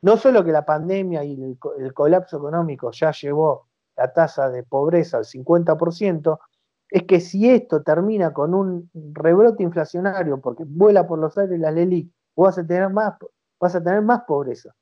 no 0.03 0.18
solo 0.18 0.45
que 0.45 0.53
la 0.53 0.66
pandemia 0.66 1.25
y 1.25 1.57
el 1.79 1.95
colapso 1.95 2.37
económico 2.37 2.91
ya 2.91 3.12
llevó 3.12 3.68
la 3.97 4.12
tasa 4.12 4.51
de 4.51 4.62
pobreza 4.62 5.16
al 5.16 5.25
50%, 5.25 6.39
es 6.93 7.05
que 7.05 7.20
si 7.20 7.49
esto 7.49 7.82
termina 7.82 8.34
con 8.34 8.53
un 8.53 8.90
rebrote 9.14 9.62
inflacionario 9.62 10.38
porque 10.43 10.64
vuela 10.66 11.07
por 11.07 11.18
los 11.18 11.36
aires 11.38 11.59
la 11.59 11.70
LELIC, 11.70 12.12
vas 12.36 12.59
a 12.59 12.66
tener 12.66 12.90
más, 12.90 13.14
vas 13.59 13.74
a 13.74 13.82
tener 13.82 14.03
más 14.03 14.24
pobreza. 14.24 14.74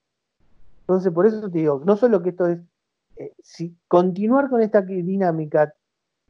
Entonces, 0.80 1.12
por 1.12 1.26
eso 1.26 1.48
te 1.48 1.58
digo, 1.58 1.80
no 1.84 1.96
solo 1.96 2.20
que 2.20 2.30
esto 2.30 2.48
es, 2.48 2.58
eh, 3.14 3.32
si 3.44 3.76
continuar 3.86 4.50
con 4.50 4.60
esta 4.60 4.82
dinámica 4.82 5.72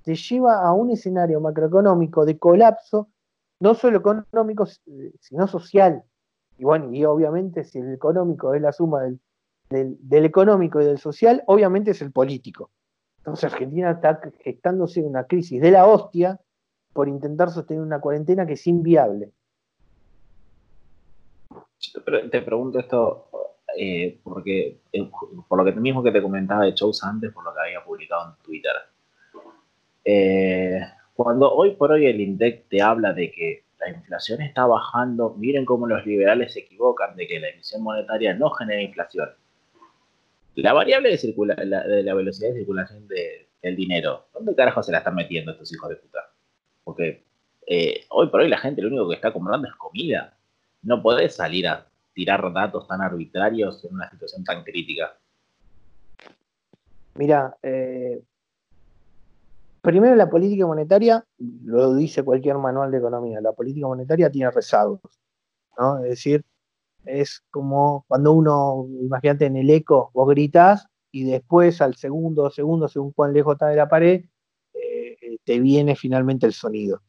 te 0.02 0.14
lleva 0.14 0.60
a 0.60 0.74
un 0.74 0.90
escenario 0.90 1.40
macroeconómico 1.40 2.26
de 2.26 2.38
colapso, 2.38 3.08
no 3.58 3.72
solo 3.74 3.98
económico, 3.98 4.66
sino 5.18 5.46
social. 5.46 6.04
Y 6.58 6.64
bueno, 6.64 6.92
y 6.92 7.06
obviamente 7.06 7.64
si 7.64 7.78
el 7.78 7.94
económico 7.94 8.52
es 8.52 8.60
la 8.60 8.72
suma 8.72 9.04
del 9.70 10.24
económico 10.26 10.78
y 10.82 10.84
del 10.84 10.98
social, 10.98 11.42
obviamente 11.46 11.92
es 11.92 12.02
el 12.02 12.12
político. 12.12 12.70
Entonces 13.20 13.52
Argentina 13.52 13.90
está 13.90 14.20
gestándose 14.42 15.02
una 15.02 15.24
crisis 15.24 15.60
de 15.60 15.70
la 15.70 15.86
hostia 15.86 16.40
por 16.92 17.08
intentar 17.08 17.50
sostener 17.50 17.82
una 17.82 18.00
cuarentena 18.00 18.46
que 18.46 18.54
es 18.54 18.66
inviable. 18.66 19.30
Te 22.30 22.42
pregunto 22.42 22.78
esto 22.78 23.28
eh, 23.76 24.18
porque 24.22 24.80
eh, 24.92 25.10
por 25.48 25.58
lo 25.58 25.64
que 25.64 25.78
mismo 25.78 26.02
que 26.02 26.10
te 26.12 26.22
comentaba 26.22 26.64
de 26.64 26.72
shows 26.72 27.02
antes, 27.04 27.32
por 27.32 27.44
lo 27.44 27.54
que 27.54 27.60
había 27.60 27.84
publicado 27.84 28.30
en 28.30 28.42
Twitter. 28.42 28.72
Eh, 30.04 30.80
cuando 31.14 31.52
hoy 31.52 31.72
por 31.76 31.92
hoy 31.92 32.06
el 32.06 32.20
INDEC 32.20 32.68
te 32.68 32.82
habla 32.82 33.12
de 33.12 33.30
que 33.30 33.64
la 33.78 33.90
inflación 33.90 34.42
está 34.42 34.66
bajando, 34.66 35.34
miren 35.38 35.64
cómo 35.64 35.86
los 35.86 36.04
liberales 36.04 36.52
se 36.54 36.60
equivocan 36.60 37.16
de 37.16 37.26
que 37.26 37.40
la 37.40 37.48
emisión 37.48 37.82
monetaria 37.82 38.34
no 38.34 38.50
genera 38.50 38.82
inflación. 38.82 39.28
La 40.56 40.72
variable 40.72 41.16
de, 41.16 42.02
la, 42.02 42.14
velocidad 42.14 42.50
de 42.50 42.58
circulación 42.58 43.06
del 43.06 43.76
dinero, 43.76 44.26
¿dónde 44.34 44.54
carajo 44.54 44.82
se 44.82 44.92
la 44.92 44.98
están 44.98 45.14
metiendo 45.14 45.52
estos 45.52 45.72
hijos 45.72 45.88
de 45.88 45.96
puta? 45.96 46.18
Porque 46.84 47.24
eh, 47.66 48.04
hoy 48.08 48.28
por 48.28 48.40
hoy 48.40 48.48
la 48.48 48.58
gente 48.58 48.82
lo 48.82 48.88
único 48.88 49.08
que 49.08 49.14
está 49.14 49.32
comprando 49.32 49.68
es 49.68 49.74
comida. 49.74 50.36
No 50.82 51.02
podés 51.02 51.36
salir 51.36 51.68
a 51.68 51.86
tirar 52.12 52.52
datos 52.52 52.88
tan 52.88 53.00
arbitrarios 53.00 53.84
en 53.84 53.94
una 53.94 54.10
situación 54.10 54.44
tan 54.44 54.64
crítica. 54.64 55.16
Mira, 57.14 57.56
eh, 57.62 58.20
primero 59.80 60.16
la 60.16 60.28
política 60.28 60.66
monetaria, 60.66 61.24
lo 61.64 61.94
dice 61.94 62.22
cualquier 62.22 62.56
manual 62.58 62.90
de 62.90 62.98
economía, 62.98 63.40
la 63.40 63.52
política 63.52 63.86
monetaria 63.86 64.30
tiene 64.30 64.50
rezagos. 64.50 65.00
¿no? 65.78 65.98
Es 65.98 66.10
decir, 66.10 66.44
es 67.04 67.42
como 67.50 68.04
cuando 68.08 68.32
uno, 68.32 68.86
imagínate 69.02 69.46
en 69.46 69.56
el 69.56 69.70
eco, 69.70 70.10
vos 70.14 70.28
gritas 70.28 70.86
y 71.10 71.24
después 71.24 71.80
al 71.80 71.96
segundo, 71.96 72.50
segundo, 72.50 72.88
según 72.88 73.12
cuán 73.12 73.32
lejos 73.32 73.54
está 73.54 73.68
de 73.68 73.76
la 73.76 73.88
pared, 73.88 74.24
eh, 74.74 75.38
te 75.44 75.60
viene 75.60 75.96
finalmente 75.96 76.46
el 76.46 76.52
sonido. 76.52 77.02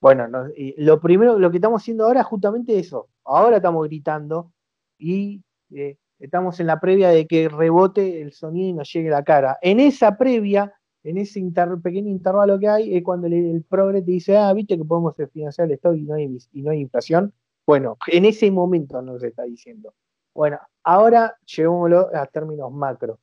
Bueno, 0.00 0.28
lo 0.76 1.00
primero, 1.00 1.38
lo 1.38 1.50
que 1.50 1.56
estamos 1.56 1.82
haciendo 1.82 2.04
ahora 2.04 2.20
es 2.20 2.26
justamente 2.26 2.78
eso. 2.78 3.08
Ahora 3.24 3.56
estamos 3.56 3.86
gritando 3.88 4.52
y 4.98 5.42
eh, 5.74 5.96
estamos 6.18 6.60
en 6.60 6.66
la 6.66 6.80
previa 6.80 7.08
de 7.08 7.26
que 7.26 7.48
rebote 7.48 8.20
el 8.20 8.32
sonido 8.32 8.68
y 8.68 8.72
nos 8.74 8.92
llegue 8.92 9.10
la 9.10 9.24
cara. 9.24 9.58
En 9.62 9.80
esa 9.80 10.16
previa, 10.18 10.72
en 11.02 11.18
ese 11.18 11.42
pequeño 11.82 12.10
intervalo 12.10 12.58
que 12.58 12.68
hay, 12.68 12.96
es 12.96 13.02
cuando 13.02 13.26
el, 13.26 13.32
el, 13.32 13.64
progre 13.64 14.02
te 14.02 14.10
dice, 14.10 14.36
ah, 14.36 14.52
viste 14.52 14.76
que 14.76 14.84
podemos 14.84 15.14
financiar 15.32 15.66
el 15.66 15.74
Estado 15.74 15.94
y 15.94 16.02
no 16.02 16.14
hay, 16.14 16.38
y 16.52 16.62
no 16.62 16.70
hay 16.70 16.80
inflación. 16.80 17.32
Bueno, 17.66 17.98
en 18.06 18.24
ese 18.24 18.50
momento 18.50 19.02
nos 19.02 19.22
está 19.22 19.42
diciendo. 19.42 19.92
Bueno, 20.32 20.58
ahora 20.84 21.36
llevémoslo 21.44 22.08
a 22.14 22.26
términos 22.26 22.72
macro. 22.72 23.18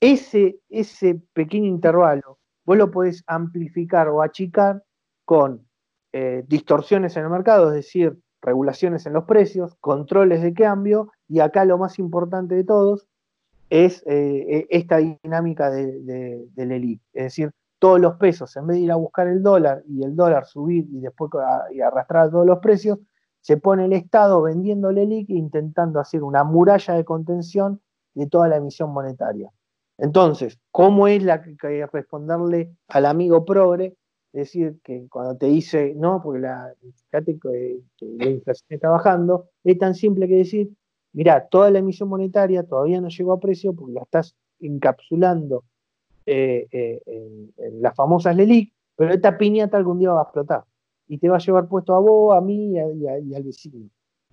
Ese, 0.00 0.60
ese 0.70 1.20
pequeño 1.34 1.66
intervalo, 1.66 2.38
vos 2.64 2.76
lo 2.78 2.90
podés 2.90 3.22
amplificar 3.26 4.08
o 4.08 4.22
achicar 4.22 4.82
con 5.24 5.66
eh, 6.12 6.44
distorsiones 6.46 7.16
en 7.16 7.24
el 7.24 7.30
mercado, 7.30 7.68
es 7.68 7.74
decir, 7.74 8.18
regulaciones 8.40 9.04
en 9.04 9.12
los 9.12 9.24
precios, 9.24 9.74
controles 9.80 10.40
de 10.40 10.54
cambio, 10.54 11.12
y 11.28 11.40
acá 11.40 11.64
lo 11.64 11.76
más 11.76 11.98
importante 11.98 12.54
de 12.54 12.64
todos 12.64 13.06
es 13.68 14.02
eh, 14.06 14.46
e, 14.48 14.66
esta 14.70 14.98
dinámica 14.98 15.70
de, 15.70 16.46
del 16.54 16.72
ELIC. 16.72 17.02
Es 17.12 17.24
decir, 17.24 17.50
todos 17.78 18.00
los 18.00 18.16
pesos, 18.16 18.56
en 18.56 18.66
vez 18.66 18.78
de 18.78 18.84
ir 18.84 18.92
a 18.92 18.96
buscar 18.96 19.28
el 19.28 19.42
dólar 19.42 19.82
y 19.86 20.04
el 20.04 20.16
dólar 20.16 20.46
subir 20.46 20.86
y 20.90 21.00
después 21.00 21.30
y 21.72 21.80
arrastrar 21.80 22.30
todos 22.30 22.46
los 22.46 22.60
precios, 22.60 22.98
se 23.48 23.56
pone 23.56 23.86
el 23.86 23.94
Estado 23.94 24.42
vendiendo 24.42 24.90
el 24.90 24.98
e 24.98 25.24
intentando 25.28 26.00
hacer 26.00 26.22
una 26.22 26.44
muralla 26.44 26.92
de 26.92 27.06
contención 27.06 27.80
de 28.12 28.26
toda 28.26 28.46
la 28.46 28.56
emisión 28.56 28.92
monetaria. 28.92 29.50
Entonces, 29.96 30.58
¿cómo 30.70 31.08
es 31.08 31.22
la 31.22 31.40
que 31.42 31.86
responderle 31.90 32.76
al 32.88 33.06
amigo 33.06 33.46
progre? 33.46 33.96
Es 34.34 34.52
decir, 34.52 34.78
que 34.84 35.08
cuando 35.08 35.38
te 35.38 35.46
dice, 35.46 35.94
no, 35.96 36.20
porque 36.22 36.40
la, 36.40 36.74
fíjate 37.06 37.38
que, 37.38 37.80
la 38.02 38.26
inflación 38.26 38.66
está 38.68 38.90
bajando, 38.90 39.48
es 39.64 39.78
tan 39.78 39.94
simple 39.94 40.28
que 40.28 40.36
decir, 40.36 40.68
mira, 41.14 41.48
toda 41.48 41.70
la 41.70 41.78
emisión 41.78 42.10
monetaria 42.10 42.64
todavía 42.64 43.00
no 43.00 43.08
llegó 43.08 43.32
a 43.32 43.40
precio 43.40 43.72
porque 43.72 43.94
la 43.94 44.02
estás 44.02 44.36
encapsulando 44.60 45.64
eh, 46.26 46.66
eh, 46.70 47.00
en, 47.06 47.80
las 47.80 47.94
famosas 47.94 48.36
LELIC, 48.36 48.74
pero 48.94 49.14
esta 49.14 49.38
piñata 49.38 49.78
algún 49.78 50.00
día 50.00 50.12
va 50.12 50.20
a 50.20 50.24
explotar 50.24 50.64
y 51.08 51.18
te 51.18 51.28
va 51.28 51.36
a 51.36 51.40
llevar 51.40 51.68
puesto 51.68 51.94
a 51.94 51.98
vos, 51.98 52.36
a 52.36 52.40
mí 52.40 52.74
y, 52.74 53.34
al 53.34 53.42
vecino. 53.42 53.88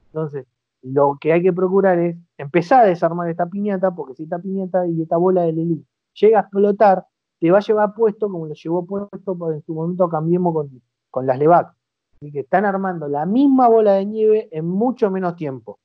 Entonces, 0.08 0.46
lo 0.82 1.18
que 1.20 1.34
hay 1.34 1.42
que 1.42 1.54
procurar 1.54 1.98
es 2.00 2.16
empezar 2.38 2.82
a 2.82 2.88
desarmar 2.88 3.30
esta 3.30 3.48
piñata, 3.48 3.96
porque 3.96 4.14
si 4.14 4.24
esta 4.24 4.40
piñata 4.40 4.86
y 4.86 5.02
esta 5.02 5.18
bola 5.18 5.44
de 5.44 5.54
Lelí 5.54 5.86
llega 6.14 6.40
a 6.40 6.42
explotar, 6.42 7.06
te 7.40 7.50
va 7.52 7.58
a 7.58 7.62
llevar 7.62 7.94
puesto 7.94 8.30
como 8.30 8.46
lo 8.46 8.54
llevó 8.54 8.86
puesto 8.86 9.52
en 9.52 9.62
su 9.64 9.74
momento 9.74 10.08
cambiemos 10.10 10.54
con, 10.54 10.82
con 11.10 11.26
las 11.26 11.40
LEVAC. 11.40 11.74
Así 12.16 12.32
que 12.32 12.42
están 12.42 12.66
armando 12.66 13.08
la 13.08 13.26
misma 13.26 13.68
bola 13.68 13.94
de 13.94 14.06
nieve 14.06 14.50
en 14.52 14.66
mucho 14.66 15.12
menos 15.12 15.36
tiempo. 15.36 15.80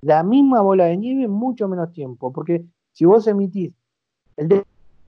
La 0.00 0.22
misma 0.22 0.60
bola 0.60 0.86
de 0.86 0.96
nieve 0.96 1.24
en 1.24 1.30
mucho 1.30 1.68
menos 1.68 1.92
tiempo. 1.92 2.32
Porque 2.32 2.64
si 2.92 3.04
vos 3.04 3.26
emitís 3.26 3.72
el 4.36 4.48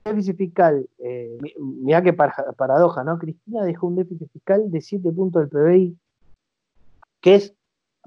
déficit 0.07 0.37
fiscal, 0.37 0.89
eh, 0.99 1.37
mira 1.59 2.01
qué 2.01 2.13
paradoja, 2.13 3.03
¿no? 3.03 3.17
Cristina 3.17 3.63
dejó 3.63 3.87
un 3.87 3.95
déficit 3.95 4.31
fiscal 4.31 4.71
de 4.71 4.81
7 4.81 5.11
puntos 5.11 5.41
del 5.41 5.49
PBI, 5.49 5.97
que 7.21 7.35
es, 7.35 7.55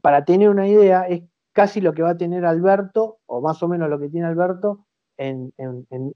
para 0.03 0.25
tener 0.25 0.49
una 0.49 0.67
idea, 0.69 1.07
es 1.07 1.23
casi 1.53 1.81
lo 1.81 1.93
que 1.93 2.03
va 2.03 2.11
a 2.11 2.17
tener 2.17 2.45
Alberto, 2.45 3.19
o 3.27 3.41
más 3.41 3.63
o 3.63 3.69
menos 3.69 3.89
lo 3.89 3.99
que 3.99 4.09
tiene 4.09 4.27
Alberto, 4.27 4.87
en, 5.19 5.53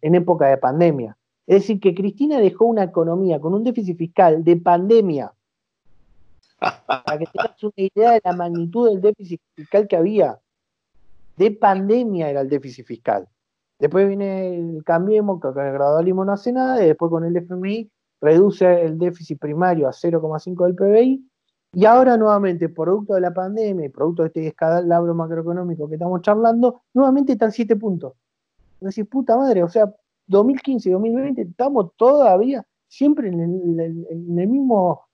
época 0.01 0.47
de 0.47 0.57
pandemia. 0.57 1.17
Es 1.47 1.63
decir, 1.63 1.81
que 1.81 1.95
Cristina 1.95 2.39
dejó 2.39 2.65
una 2.65 2.85
economía 2.85 3.39
con 3.39 3.55
un 3.55 3.65
déficit 3.65 3.99
fiscal 3.99 4.43
de 4.43 4.57
pandemia. 4.57 5.33
Para 6.59 7.19
que 7.19 7.27
tengas 7.27 7.63
una 7.63 7.73
idea 7.77 8.13
de 8.13 8.23
la 8.25 8.33
magnitud 8.33 8.89
del 8.89 9.03
déficit 9.03 9.41
fiscal 9.55 9.87
que 9.87 9.97
había. 9.97 10.39
De 11.37 11.51
pandemia 11.51 12.31
era 12.31 12.41
el 12.41 12.49
déficit 12.49 12.87
fiscal. 12.87 13.29
Después 13.79 14.07
viene 14.09 14.57
el 14.57 14.85
Cambiemos, 14.85 15.41
que 15.41 15.53
con 15.53 15.67
el 15.67 15.73
gradualismo 15.73 16.25
no 16.25 16.33
hace 16.33 16.53
nada, 16.53 16.83
y 16.83 16.89
después 16.89 17.11
con 17.11 17.25
el 17.25 17.37
FMI 17.37 17.91
reduce 18.21 18.83
el 18.85 18.99
déficit 18.99 19.39
primario 19.39 19.89
a 19.89 19.93
0,5 19.93 20.65
del 20.65 20.75
PBI, 20.75 21.31
y 21.75 21.85
ahora 21.87 22.17
nuevamente, 22.17 22.69
producto 22.69 23.15
de 23.15 23.21
la 23.21 23.35
pandemia 23.35 23.87
y 23.87 23.89
producto 23.89 24.23
de 24.23 24.29
este 24.29 24.47
escalabro 24.47 25.13
macroeconómico 25.15 25.89
que 25.89 25.95
estamos 25.95 26.23
charlando, 26.23 26.83
nuevamente 26.95 27.33
están 27.33 27.51
7 27.51 27.75
puntos. 27.77 28.13
Decís, 28.81 29.07
puta 29.07 29.37
madre, 29.37 29.63
o 29.63 29.69
sea, 29.69 29.93
2015 30.27 30.89
y 30.89 30.93
2020 30.93 31.43
estamos 31.43 31.91
todavía 31.97 32.65
siempre 32.87 33.29
en, 33.29 33.41
el 33.41 34.47
mismo 34.47 35.09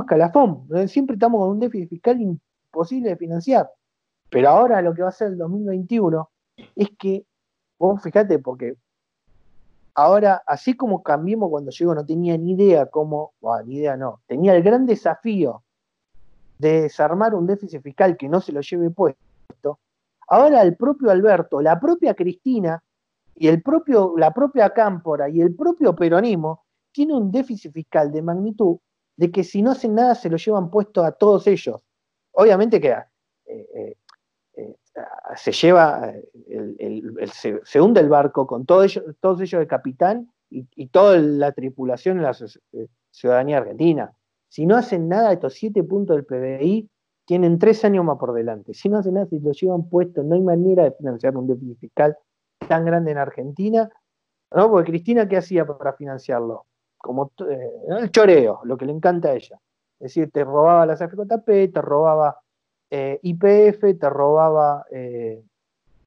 escalafón. 0.00 0.66
Siempre 0.88 1.14
estamos 1.14 1.40
con 1.40 1.50
un 1.50 1.60
déficit 1.60 1.90
fiscal 1.90 2.20
imposible 2.20 3.10
de 3.10 3.16
financiar. 3.16 3.70
Pero 4.30 4.48
ahora 4.48 4.82
lo 4.82 4.94
que 4.94 5.02
va 5.02 5.08
a 5.08 5.12
ser 5.12 5.28
el 5.28 5.38
2021 5.38 6.28
es 6.74 6.90
que, 6.98 7.24
vos 7.78 8.02
fíjate, 8.02 8.38
porque 8.38 8.76
ahora, 9.94 10.42
así 10.46 10.74
como 10.74 11.02
cambiemos 11.02 11.50
cuando 11.50 11.70
llego, 11.70 11.94
no 11.94 12.04
tenía 12.04 12.36
ni 12.36 12.52
idea 12.52 12.86
cómo, 12.86 13.32
bueno, 13.40 13.64
ni 13.64 13.76
idea 13.76 13.96
no, 13.96 14.20
tenía 14.26 14.54
el 14.54 14.62
gran 14.62 14.86
desafío 14.86 15.62
de 16.58 16.82
desarmar 16.82 17.34
un 17.34 17.46
déficit 17.46 17.82
fiscal 17.82 18.16
que 18.16 18.28
no 18.28 18.40
se 18.40 18.52
lo 18.52 18.60
lleve 18.60 18.90
puesto. 18.90 19.78
Ahora 20.28 20.62
el 20.62 20.76
propio 20.76 21.10
Alberto, 21.10 21.60
la 21.60 21.78
propia 21.78 22.14
Cristina 22.14 22.82
y 23.34 23.48
el 23.48 23.62
propio, 23.62 24.14
la 24.16 24.32
propia 24.32 24.70
Cámpora 24.70 25.28
y 25.28 25.40
el 25.40 25.54
propio 25.54 25.94
peronismo 25.94 26.64
tiene 26.92 27.14
un 27.14 27.30
déficit 27.30 27.72
fiscal 27.72 28.10
de 28.10 28.22
magnitud 28.22 28.78
de 29.16 29.30
que 29.30 29.44
si 29.44 29.62
no 29.62 29.72
hacen 29.72 29.94
nada 29.94 30.14
se 30.14 30.30
lo 30.30 30.36
llevan 30.36 30.70
puesto 30.70 31.04
a 31.04 31.12
todos 31.12 31.46
ellos. 31.46 31.82
Obviamente 32.32 32.80
que 32.80 32.88
eh, 32.88 33.04
eh, 33.74 33.96
se 35.36 35.52
lleva, 35.52 36.12
se, 37.64 37.80
hunde 37.80 38.00
el 38.00 38.08
barco 38.08 38.46
con 38.46 38.64
todos 38.66 38.96
ellos 38.96 39.60
de 39.60 39.66
capitán 39.66 40.30
y, 40.50 40.86
toda 40.88 41.18
la 41.18 41.52
tripulación 41.52 42.18
en 42.18 42.24
la 42.24 42.36
ciudadanía 43.10 43.58
argentina. 43.58 44.12
Si 44.48 44.66
no 44.66 44.76
hacen 44.76 45.08
nada, 45.08 45.32
estos 45.32 45.54
siete 45.54 45.82
puntos 45.82 46.16
del 46.16 46.24
PBI 46.24 46.88
tienen 47.26 47.58
tres 47.58 47.84
años 47.84 48.04
más 48.04 48.18
por 48.18 48.32
delante. 48.32 48.72
Si 48.72 48.88
no 48.88 48.98
hacen 48.98 49.14
nada, 49.14 49.26
si 49.26 49.40
lo 49.40 49.52
llevan 49.52 49.88
puesto, 49.88 50.22
no 50.22 50.34
hay 50.34 50.42
manera 50.42 50.84
de 50.84 50.92
financiar 50.92 51.36
un 51.36 51.46
déficit 51.46 51.78
fiscal 51.78 52.16
tan 52.68 52.84
grande 52.84 53.10
en 53.10 53.18
Argentina. 53.18 53.90
¿no? 54.54 54.70
Porque 54.70 54.92
Cristina, 54.92 55.28
¿qué 55.28 55.36
hacía 55.36 55.66
para 55.66 55.92
financiarlo? 55.94 56.66
Como 56.96 57.32
eh, 57.48 57.70
el 57.98 58.10
choreo, 58.10 58.60
lo 58.64 58.76
que 58.76 58.86
le 58.86 58.92
encanta 58.92 59.28
a 59.28 59.34
ella. 59.34 59.58
Es 59.98 60.14
decir, 60.14 60.30
te 60.30 60.44
robaba 60.44 60.86
las 60.86 61.00
FJP, 61.00 61.72
te 61.72 61.82
robaba 61.82 62.38
eh, 62.90 63.18
IPF, 63.22 63.98
te 63.98 64.10
robaba 64.10 64.86
eh, 64.90 65.42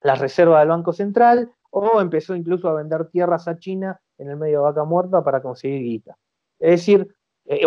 las 0.01 0.19
reservas 0.19 0.61
del 0.61 0.69
Banco 0.69 0.93
Central, 0.93 1.51
o 1.71 2.01
empezó 2.01 2.35
incluso 2.35 2.67
a 2.67 2.73
vender 2.73 3.09
tierras 3.09 3.47
a 3.47 3.57
China 3.57 3.99
en 4.17 4.29
el 4.29 4.37
medio 4.37 4.59
de 4.59 4.63
vaca 4.63 4.83
muerta 4.83 5.23
para 5.23 5.41
conseguir 5.41 5.81
guita. 5.83 6.17
Es 6.59 6.71
decir, 6.71 7.15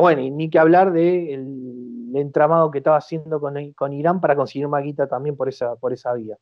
bueno, 0.00 0.22
y 0.22 0.30
ni 0.30 0.50
que 0.50 0.58
hablar 0.58 0.92
del 0.92 2.12
entramado 2.14 2.70
que 2.70 2.78
estaba 2.78 2.96
haciendo 2.96 3.40
con, 3.40 3.72
con, 3.72 3.92
Irán 3.92 4.20
para 4.20 4.36
conseguir 4.36 4.68
más 4.68 4.82
guita 4.82 5.06
también 5.06 5.36
por 5.36 5.48
esa, 5.48 5.76
por 5.76 5.92
esa 5.92 6.12
vía. 6.14 6.36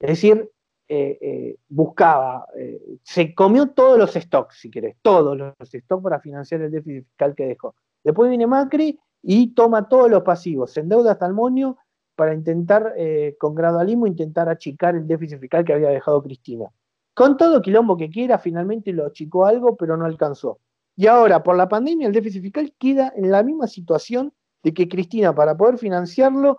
Es 0.00 0.10
decir, 0.10 0.50
eh, 0.88 1.18
eh, 1.20 1.56
buscaba, 1.68 2.46
eh, 2.56 2.80
se 3.02 3.34
comió 3.34 3.70
todos 3.70 3.98
los 3.98 4.14
stocks, 4.14 4.60
si 4.60 4.70
querés, 4.70 4.96
todos 5.02 5.36
los 5.36 5.54
stocks 5.60 6.02
para 6.02 6.20
financiar 6.20 6.62
el 6.62 6.70
déficit 6.70 7.04
fiscal 7.06 7.34
que 7.34 7.46
dejó. 7.46 7.74
Después 8.04 8.28
viene 8.28 8.46
Macri 8.46 8.96
y 9.20 9.52
toma 9.52 9.88
todos 9.88 10.08
los 10.08 10.22
pasivos, 10.22 10.72
se 10.72 10.80
endeuda 10.80 11.12
hasta 11.12 11.26
el 11.26 11.32
moño 11.32 11.76
para 12.16 12.34
intentar, 12.34 12.94
con 13.38 13.54
gradualismo, 13.54 14.06
intentar 14.06 14.48
achicar 14.48 14.96
el 14.96 15.06
déficit 15.06 15.38
fiscal 15.38 15.64
que 15.64 15.74
había 15.74 15.90
dejado 15.90 16.22
Cristina. 16.22 16.66
Con 17.14 17.36
todo 17.36 17.62
quilombo 17.62 17.96
que 17.96 18.10
quiera, 18.10 18.38
finalmente 18.38 18.92
lo 18.92 19.06
achicó 19.06 19.46
algo, 19.46 19.76
pero 19.76 19.96
no 19.96 20.04
alcanzó. 20.04 20.58
Y 20.96 21.06
ahora, 21.06 21.42
por 21.42 21.56
la 21.56 21.68
pandemia, 21.68 22.06
el 22.06 22.12
déficit 22.12 22.42
fiscal 22.42 22.74
queda 22.78 23.12
en 23.14 23.30
la 23.30 23.42
misma 23.42 23.66
situación 23.66 24.32
de 24.62 24.74
que 24.74 24.88
Cristina, 24.88 25.34
para 25.34 25.56
poder 25.56 25.78
financiarlo, 25.78 26.58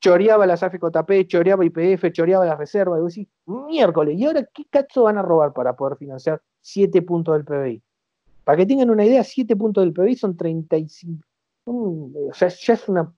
choreaba 0.00 0.46
las 0.46 0.62
AFJP, 0.64 1.26
choreaba 1.28 1.64
IPF, 1.64 2.10
choreaba 2.12 2.44
las 2.44 2.58
reservas, 2.58 2.98
y 2.98 3.02
vos 3.02 3.14
decís, 3.14 3.28
miércoles, 3.46 4.18
¿y 4.18 4.24
ahora 4.26 4.44
qué 4.52 4.64
cacho 4.68 5.04
van 5.04 5.16
a 5.16 5.22
robar 5.22 5.52
para 5.52 5.76
poder 5.76 5.96
financiar 5.96 6.42
7 6.60 7.02
puntos 7.02 7.34
del 7.34 7.44
PBI? 7.44 7.82
Para 8.42 8.58
que 8.58 8.66
tengan 8.66 8.90
una 8.90 9.04
idea, 9.04 9.22
7 9.22 9.54
puntos 9.54 9.84
del 9.84 9.92
PBI 9.92 10.16
son 10.16 10.36
35, 10.36 11.24
o 11.64 12.32
sea, 12.32 12.48
ya 12.48 12.74
es 12.74 12.88
una, 12.88 13.14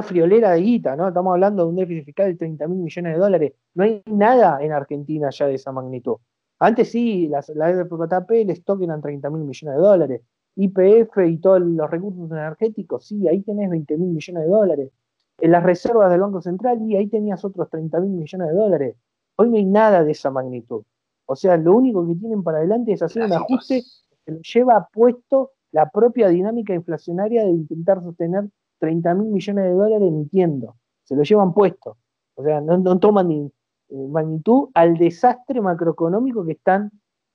friolera 0.00 0.52
de 0.52 0.60
guita, 0.60 0.96
¿no? 0.96 1.08
Estamos 1.08 1.32
hablando 1.34 1.64
de 1.64 1.68
un 1.70 1.76
déficit 1.76 2.04
fiscal 2.04 2.28
de 2.28 2.36
30 2.36 2.68
mil 2.68 2.78
millones 2.78 3.12
de 3.12 3.18
dólares. 3.18 3.52
No 3.74 3.84
hay 3.84 4.02
nada 4.06 4.62
en 4.62 4.72
Argentina 4.72 5.28
ya 5.30 5.46
de 5.46 5.54
esa 5.54 5.72
magnitud. 5.72 6.16
Antes 6.60 6.92
sí, 6.92 7.28
las, 7.28 7.48
la 7.50 7.66
AFJP, 7.66 8.30
el 8.30 8.50
stock 8.50 8.80
eran 8.82 9.02
30 9.02 9.28
mil 9.30 9.44
millones 9.44 9.76
de 9.76 9.82
dólares. 9.82 10.20
IPF 10.54 11.18
y 11.28 11.38
todos 11.38 11.60
los 11.60 11.90
recursos 11.90 12.30
energéticos, 12.30 13.06
sí, 13.06 13.26
ahí 13.26 13.42
tenés 13.42 13.68
20 13.68 13.98
mil 13.98 14.10
millones 14.10 14.44
de 14.44 14.48
dólares 14.48 14.90
en 15.38 15.50
las 15.50 15.62
reservas 15.62 16.10
del 16.10 16.20
Banco 16.20 16.40
Central 16.40 16.78
y 16.82 16.96
ahí 16.96 17.08
tenías 17.08 17.44
otros 17.44 17.68
30 17.68 18.00
mil 18.00 18.10
millones 18.10 18.48
de 18.48 18.54
dólares. 18.54 18.96
Hoy 19.36 19.50
no 19.50 19.56
hay 19.56 19.64
nada 19.64 20.04
de 20.04 20.12
esa 20.12 20.30
magnitud. 20.30 20.84
O 21.26 21.34
sea, 21.34 21.56
lo 21.56 21.74
único 21.74 22.06
que 22.06 22.14
tienen 22.14 22.42
para 22.42 22.58
adelante 22.58 22.92
es 22.92 23.02
hacer 23.02 23.24
un 23.24 23.32
ajuste 23.32 23.82
que 24.24 24.40
lleva 24.40 24.88
puesto 24.92 25.50
la 25.72 25.88
propia 25.90 26.28
dinámica 26.28 26.74
inflacionaria 26.74 27.44
de 27.44 27.50
intentar 27.50 28.02
sostener 28.02 28.44
30 28.82 29.14
mil 29.14 29.28
millones 29.28 29.64
de 29.64 29.70
dólares 29.70 30.08
emitiendo. 30.08 30.74
Se 31.04 31.14
lo 31.14 31.22
llevan 31.22 31.54
puesto. 31.54 31.98
O 32.34 32.42
sea, 32.42 32.60
no, 32.60 32.98
toman 32.98 33.28
ni 33.28 33.46
eh, 33.90 34.08
magnitud 34.08 34.70
al 34.74 34.96
desastre 34.96 35.60
macroeconómico 35.60 36.44
que 36.44 36.52
están, 36.52 36.90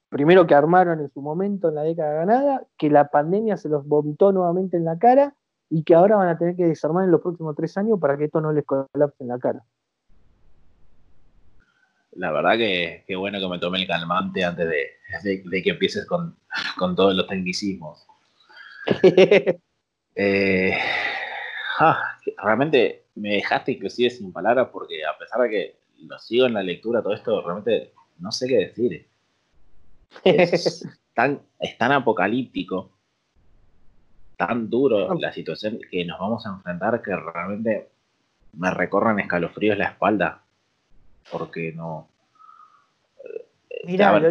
primero 0.10 0.46
que 0.46 0.56
armaron 0.56 1.00
en 1.00 1.10
su 1.10 1.22
momento 1.22 1.70
en 1.70 1.76
la 1.76 1.84
década 1.84 2.16
ganada, 2.16 2.68
que 2.78 2.90
la 2.90 3.08
pandemia 3.08 3.56
se 3.56 3.70
los 3.70 3.88
vomitó 3.88 4.34
nuevamente 4.34 4.76
en 4.76 4.84
la 4.84 5.00
cara 5.00 5.36
y 5.70 5.84
que 5.84 5.96
ahora 5.96 6.18
van 6.18 6.28
a 6.28 6.38
tener 6.38 6.58
que 6.58 6.66
desarmar 6.66 7.06
en 7.06 7.12
los 7.12 7.22
próximos 7.22 7.56
tres 7.56 7.78
años 7.78 7.98
para 7.98 8.18
que 8.18 8.26
esto 8.26 8.42
no 8.42 8.52
les 8.52 8.66
colapse 8.66 9.24
en 9.24 9.30
la 9.30 9.40
cara. 9.40 9.64
La 12.12 12.34
verdad 12.34 12.58
que, 12.58 13.06
qué 13.08 13.16
bueno 13.16 13.40
que 13.40 13.48
me 13.48 13.60
tomé 13.60 13.80
el 13.80 13.88
calmante 13.88 14.44
antes 14.44 14.68
de, 14.68 15.64
que 15.64 15.70
empieces 15.70 16.06
con, 16.06 16.36
todos 16.98 17.16
los 17.16 17.26
tecnicismos. 17.26 18.06
Eh, 20.20 20.76
ah, 21.80 22.18
realmente 22.38 23.06
me 23.16 23.36
dejaste 23.36 23.74
inclusive 23.74 24.10
sin 24.10 24.32
palabras 24.32 24.70
porque 24.72 25.06
a 25.06 25.18
pesar 25.18 25.42
de 25.42 25.50
que 25.50 25.80
lo 26.06 26.18
sigo 26.20 26.46
en 26.46 26.54
la 26.54 26.64
lectura, 26.64 27.02
todo 27.02 27.14
esto, 27.14 27.42
realmente 27.42 27.94
no 28.20 28.32
sé 28.32 28.48
qué 28.48 28.58
decir. 28.58 29.08
Es 30.24 30.86
tan, 31.14 31.42
es 31.60 31.78
tan 31.78 31.92
apocalíptico 31.92 32.92
tan 34.38 34.70
duro 34.70 35.16
la 35.16 35.34
situación 35.34 35.80
que 35.90 36.06
nos 36.06 36.20
vamos 36.20 36.46
a 36.46 36.52
enfrentar 36.52 37.02
que 37.02 37.16
realmente 37.16 37.90
me 38.54 38.72
recorren 38.72 39.20
escalofríos 39.20 39.78
la 39.78 39.86
espalda. 39.86 40.44
Porque 41.32 41.74
no. 41.74 42.08
Mira, 43.84 44.22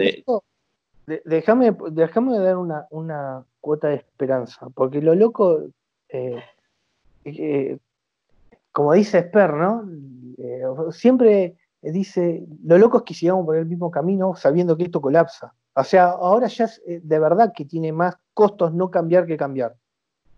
déjame, 1.24 1.76
déjame 1.90 2.38
dar 2.38 2.56
una, 2.56 2.86
una, 2.90 3.44
cuota 3.60 3.88
de 3.88 3.96
esperanza. 3.96 4.68
Porque 4.74 5.02
lo 5.02 5.14
loco. 5.14 5.64
Eh, 6.08 6.42
eh, 7.26 7.78
como 8.72 8.92
dice 8.92 9.20
Sper, 9.20 9.54
¿no? 9.54 9.84
siempre 10.92 11.56
dice, 11.80 12.44
lo 12.64 12.76
loco 12.78 12.98
es 12.98 13.04
que 13.04 13.14
sigamos 13.14 13.46
por 13.46 13.56
el 13.56 13.66
mismo 13.66 13.90
camino 13.90 14.34
sabiendo 14.34 14.76
que 14.76 14.84
esto 14.84 15.00
colapsa. 15.00 15.54
O 15.74 15.84
sea, 15.84 16.08
ahora 16.08 16.46
ya 16.48 16.64
es 16.64 16.82
de 16.84 17.18
verdad 17.18 17.52
que 17.56 17.64
tiene 17.64 17.92
más 17.92 18.16
costos 18.34 18.74
no 18.74 18.90
cambiar 18.90 19.26
que 19.26 19.36
cambiar 19.36 19.74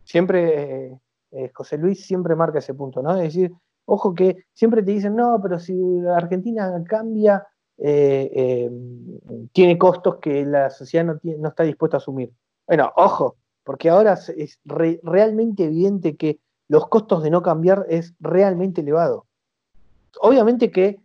siempre 0.09 0.87
eh, 0.87 0.99
eh, 1.33 1.51
José 1.55 1.77
Luis 1.77 2.07
siempre 2.07 2.35
marca 2.35 2.59
ese 2.61 2.73
punto, 2.73 3.03
¿no? 3.03 3.15
Es 3.17 3.35
decir, 3.35 3.53
ojo 3.85 4.15
que 4.15 4.45
siempre 4.55 4.83
te 4.83 4.93
dicen, 4.93 5.15
no, 5.15 5.39
pero 5.43 5.59
si 5.59 5.79
Argentina 6.07 6.83
cambia, 6.89 7.47
eh, 7.77 8.71
tiene 9.53 9.77
costos 9.77 10.17
que 10.17 10.45
la 10.47 10.71
sociedad 10.71 11.05
no, 11.23 11.49
está 11.49 11.63
dispuesta 11.63 11.99
a 11.99 12.01
asumir. 12.01 12.33
Bueno, 12.67 12.91
ojo, 12.97 13.37
porque 13.63 13.91
ahora 13.91 14.19
es 14.37 14.59
realmente 14.65 15.65
evidente 15.65 16.17
que 16.17 16.41
los 16.69 16.89
costos 16.89 17.23
de 17.23 17.31
no 17.31 17.43
cambiar 17.43 17.87
es 17.89 18.15
realmente 18.21 18.83
elevado. 18.83 19.27
Obviamente 20.21 20.71
que, 20.71 21.01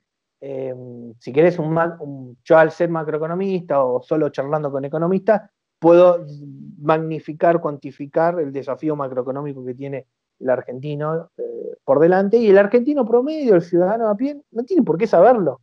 si 1.20 1.34
querés, 1.34 1.58
un, 1.58 2.38
yo 2.44 2.58
al 2.58 2.72
ser 2.72 2.90
macroeconomista 2.90 3.84
o 3.84 4.02
solo 4.02 4.30
charlando 4.30 4.72
con 4.72 4.86
economistas, 4.86 5.50
puedo 5.80 6.26
magnificar, 6.80 7.60
cuantificar 7.60 8.40
el 8.40 8.52
desafío 8.52 8.96
macroeconómico 8.96 9.66
que 9.66 9.74
tiene 9.74 10.08
el 10.40 10.50
argentino 10.50 11.30
eh, 11.38 11.76
por 11.84 12.00
delante 12.00 12.38
y 12.38 12.50
el 12.50 12.58
argentino 12.58 13.06
promedio, 13.06 13.56
el 13.56 13.62
ciudadano 13.62 14.10
a 14.10 14.16
pie, 14.16 14.42
no 14.52 14.64
tiene 14.64 14.84
por 14.84 14.98
qué 14.98 15.08
saberlo. 15.08 15.62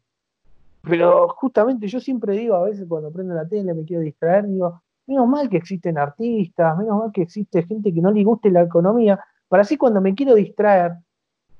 Pero 0.82 1.28
justamente 1.28 1.86
yo 1.88 2.00
siempre 2.00 2.34
digo, 2.34 2.54
a 2.54 2.64
veces 2.64 2.86
cuando 2.88 3.10
prendo 3.10 3.34
la 3.34 3.46
tele 3.46 3.74
me 3.74 3.84
quiero 3.84 4.02
distraer, 4.02 4.46
digo, 4.46 4.82
menos 5.06 5.28
mal 5.28 5.48
que 5.50 5.58
existen 5.58 5.98
artistas, 5.98 6.78
menos 6.78 6.98
mal 6.98 7.12
que 7.12 7.22
existe 7.22 7.62
gente 7.64 7.92
que 7.92 8.00
no 8.00 8.10
le 8.10 8.24
guste 8.24 8.50
la 8.50 8.62
economía, 8.62 9.22
para 9.50 9.62
así 9.62 9.76
cuando 9.76 10.00
me 10.00 10.14
quiero 10.14 10.36
distraer, 10.36 10.92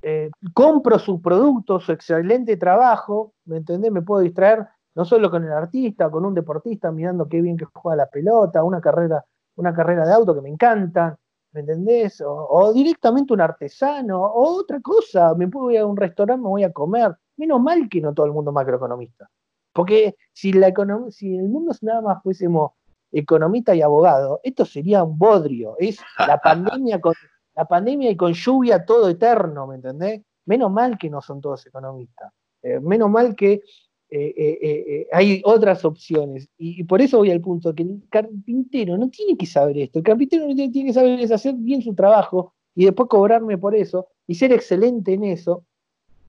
eh, 0.00 0.30
compro 0.54 0.96
su 1.00 1.20
producto, 1.20 1.80
su 1.80 1.90
excelente 1.90 2.56
trabajo, 2.56 3.34
¿me 3.46 3.56
entendés? 3.56 3.90
Me 3.90 4.00
puedo 4.00 4.22
distraer 4.22 4.64
no 4.94 5.04
solo 5.04 5.28
con 5.28 5.44
el 5.44 5.52
artista, 5.52 6.08
con 6.08 6.24
un 6.24 6.32
deportista 6.32 6.92
mirando 6.92 7.28
qué 7.28 7.42
bien 7.42 7.56
que 7.56 7.64
juega 7.64 7.96
la 7.96 8.06
pelota, 8.06 8.62
una 8.62 8.80
carrera, 8.80 9.24
una 9.56 9.74
carrera 9.74 10.06
de 10.06 10.12
auto 10.12 10.36
que 10.36 10.40
me 10.40 10.48
encanta, 10.48 11.18
¿me 11.50 11.60
entendés? 11.62 12.22
O, 12.24 12.72
directamente 12.72 13.32
un 13.32 13.40
artesano, 13.40 14.22
o 14.22 14.60
otra 14.60 14.80
cosa, 14.80 15.34
me 15.34 15.48
puedo 15.48 15.72
ir 15.72 15.80
a 15.80 15.86
un 15.86 15.96
restaurante, 15.96 16.42
me 16.42 16.48
voy 16.48 16.62
a 16.62 16.72
comer. 16.72 17.16
Menos 17.38 17.60
mal 17.60 17.88
que 17.88 18.00
no 18.00 18.14
todo 18.14 18.26
el 18.26 18.32
mundo 18.32 18.52
macroeconomista. 18.52 19.28
Porque 19.72 20.14
si, 20.32 20.52
la 20.52 20.72
si 21.10 21.36
el 21.36 21.48
mundo 21.48 21.74
nada 21.82 22.02
más 22.02 22.22
fuésemos 22.22 22.70
economista 23.10 23.74
y 23.74 23.82
abogado, 23.82 24.38
esto 24.44 24.64
sería 24.64 25.02
un 25.02 25.18
bodrio. 25.18 25.74
Es 25.78 25.98
la 26.18 26.38
pandemia 26.42 27.00
con, 27.00 27.14
la 27.54 27.64
pandemia 27.64 28.10
y 28.10 28.16
con 28.16 28.32
lluvia 28.32 28.84
todo 28.84 29.08
eterno, 29.08 29.66
¿me 29.66 29.76
entendés? 29.76 30.22
Menos 30.46 30.70
mal 30.70 30.98
que 30.98 31.10
no 31.10 31.20
son 31.20 31.40
todos 31.40 31.66
economistas. 31.66 32.32
Eh, 32.62 32.80
menos 32.80 33.10
mal 33.10 33.34
que 33.34 33.62
eh, 34.10 34.34
eh, 34.36 35.06
hay 35.12 35.42
otras 35.44 35.84
opciones. 35.84 36.48
Y, 36.58 36.84
por 36.84 37.00
eso 37.00 37.18
voy 37.18 37.30
al 37.30 37.40
punto, 37.40 37.74
que 37.74 37.82
el 37.82 38.02
carpintero 38.10 38.96
no 38.98 39.08
tiene 39.10 39.36
que 39.36 39.46
saber 39.46 39.78
esto. 39.78 39.98
El 39.98 40.04
carpintero 40.04 40.46
no 40.46 40.54
tiene, 40.54 40.86
que 40.86 40.92
saber 40.92 41.20
es 41.20 41.30
hacer 41.32 41.54
bien 41.54 41.82
su 41.82 41.94
trabajo 41.94 42.54
y 42.74 42.84
después 42.84 43.08
cobrarme 43.08 43.58
por 43.58 43.74
eso 43.74 44.08
y 44.26 44.34
ser 44.34 44.52
excelente 44.52 45.14
en 45.14 45.24
eso. 45.24 45.64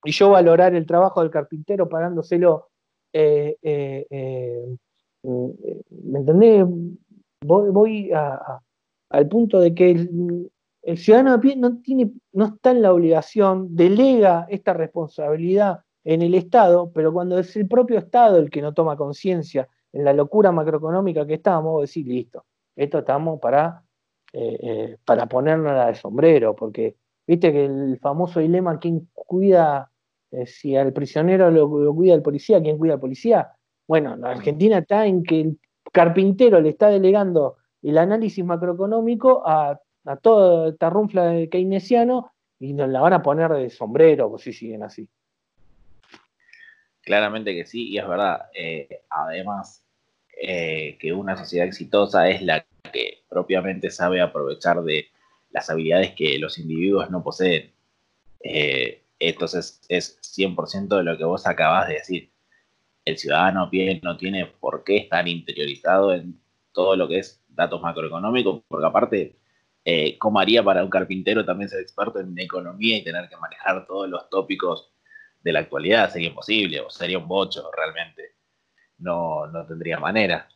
Y 0.03 0.11
yo 0.11 0.31
valorar 0.31 0.75
el 0.75 0.85
trabajo 0.85 1.21
del 1.21 1.31
carpintero 1.31 1.87
pagándoselo. 1.87 2.69
¿Me 3.13 3.59
entendés? 6.19 6.65
Voy, 7.43 8.11
al 9.09 9.27
punto 9.27 9.59
de 9.59 9.75
que 9.75 10.07
el 10.83 10.97
ciudadano 10.97 11.33
a 11.33 11.39
pie 11.39 11.55
no, 11.55 11.79
tiene, 11.81 12.11
no 12.33 12.45
está 12.45 12.71
en 12.71 12.81
la 12.81 12.93
obligación, 12.93 13.75
delega 13.75 14.47
esta 14.49 14.73
responsabilidad 14.73 15.81
en 16.03 16.21
el 16.21 16.33
Estado, 16.33 16.91
pero 16.93 17.13
cuando 17.13 17.37
es 17.37 17.55
el 17.55 17.67
propio 17.67 17.99
Estado 17.99 18.37
el 18.37 18.49
que 18.49 18.61
no 18.61 18.73
toma 18.73 18.97
conciencia 18.97 19.67
en 19.93 20.03
la 20.03 20.13
locura 20.13 20.51
macroeconómica 20.51 21.27
que 21.27 21.35
estamos, 21.35 21.81
decir, 21.81 22.07
listo, 22.07 22.45
esto 22.75 22.99
estamos 22.99 23.39
para, 23.39 23.83
eh, 24.33 24.57
eh, 24.61 24.97
para 25.05 25.27
ponernos 25.27 25.85
de 25.85 25.95
sombrero, 25.95 26.55
porque 26.55 26.95
viste 27.27 27.51
que 27.51 27.65
el 27.65 27.99
famoso 27.99 28.39
dilema, 28.39 28.79
¿quién 28.79 29.09
cuida, 29.13 29.91
eh, 30.31 30.47
si 30.47 30.75
al 30.75 30.93
prisionero 30.93 31.51
lo, 31.51 31.67
lo, 31.67 31.93
cuida 31.93 32.15
el 32.15 32.21
policía, 32.21 32.61
quién 32.61 32.77
cuida 32.77 32.93
al 32.93 32.99
policía? 32.99 33.51
Bueno, 33.87 34.15
la 34.15 34.31
Argentina 34.31 34.79
está 34.79 35.05
en 35.05 35.23
que 35.23 35.41
el 35.41 35.59
carpintero 35.91 36.59
le 36.59 36.69
está 36.69 36.87
delegando 36.87 37.57
el 37.83 37.97
análisis 37.97 38.43
macroeconómico 38.43 39.43
a 39.45 39.79
a 40.05 40.15
toda 40.15 40.69
esta 40.69 40.89
runfla 40.89 41.25
de 41.25 41.49
keynesiano 41.49 42.33
y 42.59 42.73
nos 42.73 42.89
la 42.89 43.01
van 43.01 43.13
a 43.13 43.21
poner 43.21 43.51
de 43.51 43.69
sombrero, 43.69 44.29
pues 44.29 44.43
si 44.43 44.53
siguen 44.53 44.83
así. 44.83 45.07
Claramente 47.01 47.55
que 47.55 47.65
sí, 47.65 47.89
y 47.89 47.97
es 47.97 48.07
verdad. 48.07 48.49
Eh, 48.53 49.01
además, 49.09 49.83
eh, 50.39 50.97
que 50.99 51.13
una 51.13 51.35
sociedad 51.35 51.67
exitosa 51.67 52.29
es 52.29 52.41
la 52.41 52.65
que 52.91 53.23
propiamente 53.29 53.89
sabe 53.89 54.21
aprovechar 54.21 54.81
de 54.83 55.07
las 55.51 55.69
habilidades 55.69 56.13
que 56.13 56.37
los 56.37 56.57
individuos 56.59 57.09
no 57.09 57.23
poseen. 57.23 57.71
Eh, 58.43 59.01
entonces 59.19 59.81
es 59.89 60.19
100% 60.21 60.97
de 60.97 61.03
lo 61.03 61.17
que 61.17 61.23
vos 61.23 61.45
acabas 61.47 61.87
de 61.87 61.95
decir. 61.95 62.29
El 63.05 63.17
ciudadano 63.17 63.69
bien 63.69 63.99
no 64.03 64.17
tiene 64.17 64.45
por 64.45 64.83
qué 64.83 64.97
estar 64.97 65.27
interiorizado 65.27 66.13
en 66.13 66.39
todo 66.71 66.95
lo 66.95 67.07
que 67.07 67.19
es 67.19 67.43
datos 67.49 67.81
macroeconómicos, 67.81 68.63
porque 68.67 68.85
aparte 68.85 69.35
eh, 69.83 70.17
¿cómo 70.19 70.39
haría 70.39 70.63
para 70.63 70.83
un 70.83 70.89
carpintero 70.89 71.43
también 71.43 71.69
ser 71.69 71.81
experto 71.81 72.19
en 72.19 72.37
economía 72.37 72.97
y 72.97 73.03
tener 73.03 73.27
que 73.27 73.37
manejar 73.37 73.85
todos 73.87 74.07
los 74.07 74.29
tópicos 74.29 74.93
de 75.41 75.53
la 75.53 75.59
actualidad? 75.61 76.11
Sería 76.11 76.29
imposible, 76.29 76.81
o 76.81 76.89
sería 76.89 77.17
un 77.17 77.27
bocho 77.27 77.69
realmente. 77.75 78.35
No, 78.99 79.47
no 79.47 79.65
tendría 79.65 79.99
manera. 79.99 80.47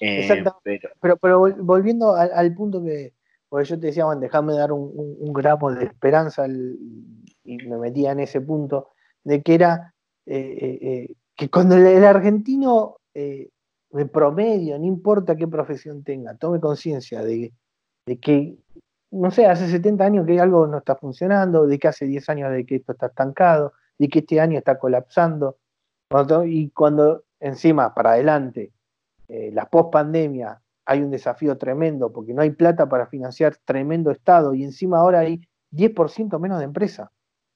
Eh, 0.00 0.20
Exacto. 0.20 0.60
Pero, 1.00 1.16
pero, 1.16 1.40
volviendo 1.56 2.14
al, 2.14 2.54
punto 2.54 2.82
que, 2.84 3.14
porque 3.48 3.68
yo 3.68 3.80
te 3.80 3.88
decía, 3.88 4.04
bueno, 4.04 4.20
déjame 4.20 4.54
dar 4.54 4.70
un, 4.70 5.32
gramo 5.32 5.72
de 5.72 5.86
esperanza 5.86 6.46
y 6.46 7.56
me 7.56 7.76
metía 7.78 8.12
en 8.12 8.20
ese 8.20 8.40
punto, 8.40 8.90
de 9.24 9.42
que 9.42 9.54
era 9.54 9.94
eh, 10.26 11.12
que 11.34 11.48
cuando 11.48 11.74
el, 11.76 12.04
argentino 12.04 12.98
de 13.12 14.06
promedio, 14.12 14.78
no 14.78 14.84
importa 14.84 15.34
qué 15.34 15.48
profesión 15.48 16.04
tenga, 16.04 16.36
tome 16.36 16.60
conciencia 16.60 17.24
de 17.24 17.52
de 18.06 18.18
que, 18.18 18.56
no 19.10 19.30
sé, 19.30 19.46
hace 19.46 19.68
70 19.68 20.04
años 20.04 20.26
que 20.26 20.40
algo 20.40 20.66
no 20.66 20.78
está 20.78 20.96
funcionando, 20.96 21.66
de 21.66 21.78
que 21.78 21.88
hace 21.88 22.06
10 22.06 22.28
años 22.30 22.52
de 22.52 22.64
que 22.64 22.76
esto 22.76 22.92
está 22.92 23.06
estancado, 23.06 23.72
de 23.98 24.08
que 24.08 24.20
este 24.20 24.40
año 24.40 24.58
está 24.58 24.78
colapsando, 24.78 25.58
y 26.46 26.70
cuando 26.70 27.24
encima, 27.40 27.92
para 27.94 28.12
adelante, 28.12 28.72
eh, 29.28 29.50
la 29.52 29.68
post-pandemia, 29.68 30.60
hay 30.86 31.02
un 31.02 31.10
desafío 31.10 31.58
tremendo 31.58 32.12
porque 32.12 32.32
no 32.32 32.42
hay 32.42 32.50
plata 32.50 32.88
para 32.88 33.08
financiar 33.08 33.56
tremendo 33.64 34.12
Estado 34.12 34.54
y 34.54 34.62
encima 34.62 34.98
ahora 34.98 35.20
hay 35.20 35.40
10% 35.72 36.38
menos 36.38 36.60
de 36.60 36.64
empresas. 36.64 37.10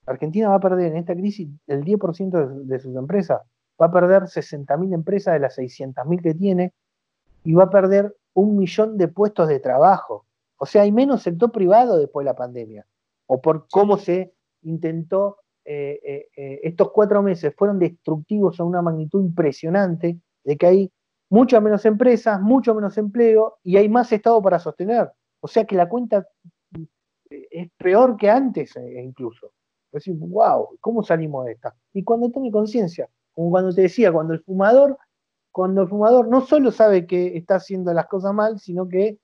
Argentina 0.05 0.49
va 0.49 0.57
a 0.57 0.61
perder 0.61 0.91
en 0.91 0.97
esta 0.97 1.15
crisis 1.15 1.49
el 1.69 1.85
10% 1.85 2.31
de, 2.31 2.65
de, 2.65 2.81
sus 2.81 2.97
empresas, 2.97 3.41
va 3.81 3.87
a 3.87 3.93
perder 3.93 4.25
60.000 4.25 4.93
empresas 4.93 5.35
de 5.35 5.41
las 5.41 5.57
600.000 5.57 6.23
que 6.23 6.35
tiene 6.35 6.73
y 7.45 7.53
va 7.53 7.65
a 7.65 7.71
perder 7.71 8.17
un 8.35 8.59
millón 8.59 8.99
de 8.99 9.07
puestos 9.07 9.47
de 9.49 9.61
trabajo. 9.61 10.27
O 10.63 10.67
sea, 10.67 10.83
hay 10.83 10.93
menos 10.93 11.23
sector 11.23 11.51
privado 11.51 11.97
después 11.97 12.25
de 12.25 12.31
la 12.31 12.37
pandemia. 12.37 12.87
O 13.27 13.41
por 13.41 13.67
cómo 13.69 13.97
se 13.97 14.35
intentó, 14.61 15.39
eh, 15.65 15.99
eh, 16.05 16.29
eh, 16.37 16.61
estos 16.65 16.91
cuatro 16.93 17.23
meses 17.23 17.55
fueron 17.57 17.79
destructivos 17.79 18.61
a 18.61 18.65
una 18.65 18.83
magnitud 18.83 19.25
impresionante, 19.25 20.19
de 20.45 20.57
que 20.59 20.67
hay 20.67 20.93
muchas 21.31 21.63
menos 21.63 21.87
empresas, 21.87 22.39
mucho 22.43 22.75
menos 22.75 22.99
empleo 22.99 23.59
y 23.63 23.79
hay 23.79 23.89
más 23.89 24.13
Estado 24.13 24.43
para 24.43 24.59
sostener. 24.59 25.11
O 25.41 25.49
sea 25.49 25.65
que 25.65 25.77
la 25.77 25.89
cuenta 25.89 26.29
es 27.31 27.71
peor 27.79 28.19
que 28.19 28.29
antes 28.29 28.77
incluso. 29.03 29.53
Es 29.93 30.05
decir, 30.05 30.17
wow, 30.19 30.77
¿cómo 30.81 31.03
salimos 31.03 31.47
de 31.47 31.53
esta? 31.53 31.75
Y 31.95 32.05
cuando 32.05 32.31
tome 32.31 32.51
conciencia, 32.51 33.09
como 33.33 33.49
cuando 33.51 33.75
te 33.75 33.83
decía, 33.83 34.13
cuando 34.13 34.35
el 34.35 34.43
fumador, 34.43 34.99
cuando 35.53 35.83
el 35.83 35.89
fumador 35.89 36.29
no 36.29 36.43
solo 36.43 36.71
sabe 36.71 37.07
que 37.07 37.39
está 37.39 37.55
haciendo 37.55 37.95
las 37.95 38.09
cosas 38.09 38.35
mal, 38.35 38.59
sino 38.61 38.87
que 38.87 39.19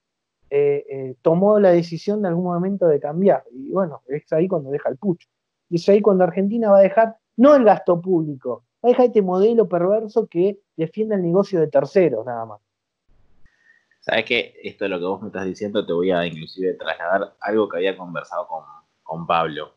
eh, 0.49 0.84
eh, 0.88 1.16
tomó 1.22 1.59
la 1.59 1.70
decisión 1.70 2.20
en 2.20 2.26
algún 2.26 2.44
momento 2.44 2.86
de 2.86 3.01
cambiar. 3.01 3.44
Y 3.53 3.70
bueno, 3.70 4.03
es 4.07 4.32
ahí 4.32 4.47
cuando 4.47 4.70
deja 4.70 4.88
el 4.88 4.97
pucho. 4.97 5.28
Y 5.68 5.76
es 5.76 5.88
ahí 5.88 6.01
cuando 6.01 6.24
Argentina 6.24 6.70
va 6.70 6.78
a 6.78 6.82
dejar, 6.82 7.16
no 7.36 7.55
el 7.55 7.64
gasto 7.64 8.01
público, 8.01 8.64
va 8.84 8.88
a 8.88 8.92
dejar 8.92 9.07
este 9.07 9.22
modelo 9.22 9.68
perverso 9.68 10.28
que 10.28 10.61
defiende 10.76 11.16
el 11.16 11.22
negocio 11.22 11.61
de 11.61 11.66
terceros, 11.66 12.24
nada 12.24 12.47
más. 12.47 12.61
Sabes 14.01 14.24
que 14.24 14.55
esto 14.62 14.84
de 14.84 14.90
lo 14.90 15.01
que 15.01 15.05
vos 15.05 15.20
me 15.20 15.28
estás 15.28 15.44
diciendo 15.47 15.84
te 15.84 15.92
voy 15.92 16.12
a 16.12 16.24
inclusive 16.24 16.74
trasladar 16.74 17.34
algo 17.40 17.68
que 17.68 17.78
había 17.78 17.97
conversado 17.97 18.47
con, 18.47 18.62
con 19.03 19.26
Pablo. 19.26 19.74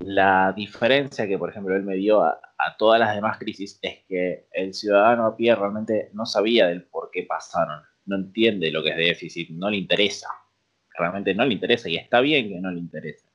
La 0.00 0.52
diferencia 0.52 1.28
que, 1.28 1.38
por 1.38 1.50
ejemplo, 1.50 1.76
él 1.76 1.84
me 1.84 1.94
dio 1.94 2.22
a, 2.22 2.40
a, 2.58 2.76
todas 2.76 2.98
las 2.98 3.14
demás 3.14 3.38
crisis 3.38 3.78
es 3.82 4.00
que 4.08 4.48
el 4.50 4.74
ciudadano 4.74 5.26
a 5.26 5.36
pie 5.36 5.54
realmente 5.54 6.10
no 6.12 6.26
sabía 6.26 6.66
del 6.66 6.82
por 6.82 7.12
qué 7.12 7.22
pasaron 7.22 7.82
no 8.06 8.16
entiende 8.16 8.70
lo 8.70 8.82
que 8.82 8.90
es 8.90 8.96
déficit, 8.96 9.50
no 9.50 9.70
le 9.70 9.76
interesa. 9.76 10.28
Realmente 10.98 11.34
no 11.34 11.44
le 11.44 11.54
interesa 11.54 11.88
y 11.88 11.96
está 11.96 12.20
bien 12.20 12.48
que 12.48 12.60
no 12.60 12.70
le 12.70 12.78
interese. 12.78 13.26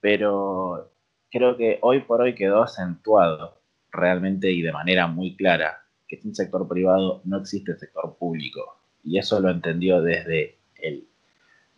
Pero 0.00 0.92
creo 1.30 1.56
que 1.56 1.78
hoy 1.82 2.00
por 2.00 2.20
hoy 2.20 2.34
quedó 2.34 2.62
acentuado 2.62 3.60
realmente 3.90 4.50
y 4.50 4.62
de 4.62 4.72
manera 4.72 5.06
muy 5.06 5.36
clara 5.36 5.82
que 6.08 6.16
sin 6.16 6.34
sector 6.34 6.68
privado 6.68 7.22
no 7.24 7.38
existe 7.38 7.76
sector 7.76 8.16
público. 8.18 8.78
Y 9.02 9.18
eso 9.18 9.40
lo 9.40 9.50
entendió 9.50 10.00
desde 10.00 10.58
el 10.76 11.06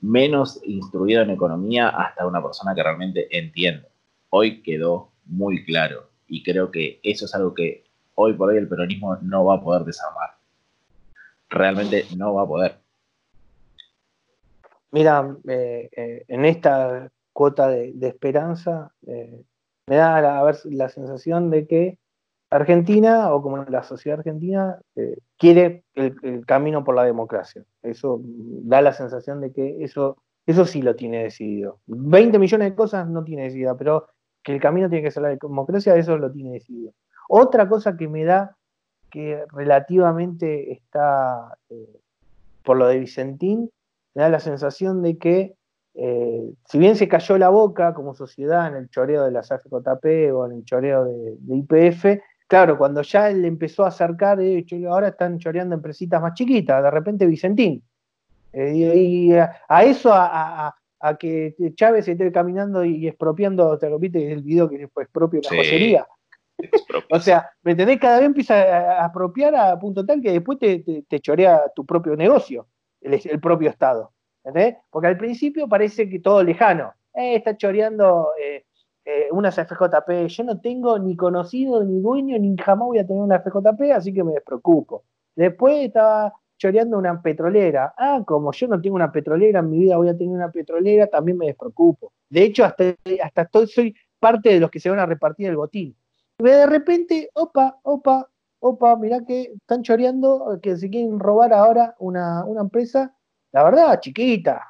menos 0.00 0.60
instruido 0.64 1.22
en 1.22 1.30
economía 1.30 1.88
hasta 1.88 2.26
una 2.26 2.42
persona 2.42 2.74
que 2.74 2.82
realmente 2.82 3.36
entiende. 3.36 3.88
Hoy 4.30 4.62
quedó 4.62 5.12
muy 5.24 5.64
claro 5.64 6.10
y 6.26 6.42
creo 6.42 6.70
que 6.70 7.00
eso 7.02 7.24
es 7.24 7.34
algo 7.34 7.54
que 7.54 7.84
hoy 8.14 8.34
por 8.34 8.50
hoy 8.50 8.58
el 8.58 8.68
peronismo 8.68 9.16
no 9.22 9.44
va 9.44 9.56
a 9.56 9.60
poder 9.60 9.84
desarmar 9.84 10.37
realmente 11.48 12.04
no 12.16 12.34
va 12.34 12.42
a 12.42 12.46
poder. 12.46 12.78
Mira, 14.90 15.36
eh, 15.48 15.88
eh, 15.94 16.24
en 16.28 16.44
esta 16.44 17.10
cuota 17.32 17.68
de, 17.68 17.94
esperanza 18.00 18.92
eh, 19.06 19.44
me 19.86 19.96
da 19.96 20.20
la, 20.20 20.58
la 20.64 20.88
sensación 20.88 21.50
de 21.50 21.66
que 21.66 21.98
Argentina, 22.50 23.32
o 23.34 23.42
como 23.42 23.58
la 23.64 23.82
sociedad 23.82 24.18
argentina, 24.20 24.80
quiere 25.36 25.84
el, 25.94 26.46
camino 26.46 26.82
por 26.82 26.94
la 26.94 27.04
democracia. 27.04 27.62
Eso 27.82 28.22
da 28.22 28.80
la 28.80 28.94
sensación 28.94 29.42
de 29.42 29.52
que 29.52 29.84
eso, 29.84 30.16
eso 30.46 30.64
sí 30.64 30.80
lo 30.80 30.96
tiene 30.96 31.24
decidido. 31.24 31.80
20 31.86 32.38
millones 32.38 32.70
de 32.70 32.74
cosas 32.74 33.06
no 33.06 33.22
tiene 33.22 33.44
decidido, 33.44 33.76
pero 33.76 34.08
que 34.42 34.54
el 34.54 34.60
camino 34.60 34.88
tiene 34.88 35.04
que 35.04 35.10
ser 35.10 35.24
la 35.24 35.36
democracia, 35.36 35.94
eso 35.94 36.16
lo 36.16 36.32
tiene 36.32 36.52
decidido. 36.52 36.92
Otra 37.28 37.68
cosa 37.68 37.98
que 37.98 38.08
me 38.08 38.24
da 38.24 38.56
que 39.10 39.44
relativamente 39.52 40.72
está, 40.72 41.56
eh, 41.70 42.00
por 42.62 42.76
lo 42.76 42.86
de 42.86 42.98
Vicentín, 42.98 43.70
me 44.14 44.22
da 44.22 44.28
la 44.28 44.40
sensación 44.40 45.02
de 45.02 45.16
que, 45.16 45.54
eh, 45.94 46.52
si 46.64 46.78
bien 46.78 46.96
se 46.96 47.08
cayó 47.08 47.38
la 47.38 47.48
boca 47.48 47.94
como 47.94 48.14
sociedad 48.14 48.66
en 48.68 48.74
el 48.74 48.88
choreo 48.90 49.24
de 49.24 49.30
la 49.30 49.40
AFJP 49.40 50.32
o 50.32 50.46
en 50.46 50.52
el 50.52 50.64
choreo 50.64 51.04
de, 51.04 51.36
IPF, 51.48 52.20
claro, 52.46 52.76
cuando 52.78 53.02
ya 53.02 53.30
él 53.30 53.44
empezó 53.44 53.84
a 53.84 53.88
acercar, 53.88 54.40
eh, 54.40 54.64
ahora 54.88 55.08
están 55.08 55.38
choreando 55.38 55.74
empresitas 55.74 56.20
más 56.20 56.34
chiquitas, 56.34 56.82
de 56.82 56.90
repente 56.90 57.26
Vicentín. 57.26 57.82
Eh, 58.52 58.72
y, 58.74 59.32
a, 59.34 59.84
eso, 59.84 60.10
a, 60.12 60.74
que 61.18 61.54
Chávez 61.74 62.08
esté 62.08 62.32
caminando 62.32 62.84
y 62.84 63.06
expropiando, 63.06 63.78
te 63.78 63.88
lo 63.88 63.98
viste 63.98 64.32
el 64.32 64.42
video 64.42 64.68
que 64.68 64.82
es 64.82 65.08
propio 65.12 65.40
la 65.42 65.48
joyería. 65.48 66.06
O 67.10 67.20
sea, 67.20 67.50
¿me 67.62 67.72
entendés? 67.72 67.98
Cada 67.98 68.18
vez 68.18 68.26
empieza 68.26 68.54
a 68.54 69.04
apropiar 69.04 69.54
a 69.54 69.78
punto 69.78 70.04
tal 70.04 70.20
que 70.20 70.32
después 70.32 70.58
te, 70.58 71.20
chorea 71.20 71.62
tu 71.74 71.84
propio 71.86 72.16
negocio, 72.16 72.68
el, 73.00 73.40
propio 73.40 73.70
Estado. 73.70 74.12
¿Entendés? 74.44 74.76
Porque 74.90 75.08
al 75.08 75.18
principio 75.18 75.68
parece 75.68 76.08
que 76.08 76.20
todo 76.20 76.42
lejano. 76.42 76.94
Eh, 77.14 77.36
está 77.36 77.56
choreando 77.56 78.30
eh, 78.40 78.64
eh, 79.04 79.28
unas 79.30 79.54
FJP. 79.56 80.28
Yo 80.28 80.44
no 80.44 80.60
tengo 80.60 80.98
ni 80.98 81.16
conocido, 81.16 81.82
ni 81.84 82.00
dueño, 82.00 82.38
ni 82.38 82.56
jamás 82.56 82.86
voy 82.86 82.98
a 82.98 83.06
tener 83.06 83.22
una 83.22 83.40
FJP, 83.40 83.92
así 83.92 84.12
que 84.12 84.24
me 84.24 84.32
despreocupo. 84.32 85.04
Después 85.34 85.86
estaba 85.86 86.32
choreando 86.56 86.98
una 86.98 87.20
petrolera. 87.22 87.94
Ah, 87.96 88.22
como 88.26 88.52
yo 88.52 88.68
no 88.68 88.80
tengo 88.80 88.96
una 88.96 89.12
petrolera 89.12 89.60
en 89.60 89.70
mi 89.70 89.78
vida, 89.78 89.96
voy 89.96 90.08
a 90.08 90.16
tener 90.16 90.34
una 90.34 90.50
petrolera, 90.50 91.06
también 91.06 91.38
me 91.38 91.46
despreocupo. 91.46 92.12
De 92.28 92.42
hecho, 92.42 92.64
hasta, 92.64 92.94
hasta 93.22 93.42
estoy, 93.42 93.66
soy 93.68 93.94
parte 94.18 94.50
de 94.50 94.60
los 94.60 94.70
que 94.70 94.80
se 94.80 94.90
van 94.90 94.98
a 94.98 95.06
repartir 95.06 95.48
el 95.48 95.56
botín. 95.56 95.96
Y 96.38 96.44
de 96.44 96.66
repente, 96.66 97.30
opa, 97.34 97.78
opa, 97.82 98.28
opa, 98.60 98.96
mirá 98.96 99.24
que 99.24 99.52
están 99.54 99.82
choreando, 99.82 100.58
que 100.62 100.76
se 100.76 100.88
quieren 100.88 101.18
robar 101.18 101.52
ahora 101.52 101.96
una, 101.98 102.44
una 102.44 102.60
empresa, 102.60 103.14
la 103.52 103.64
verdad, 103.64 103.98
chiquita, 104.00 104.62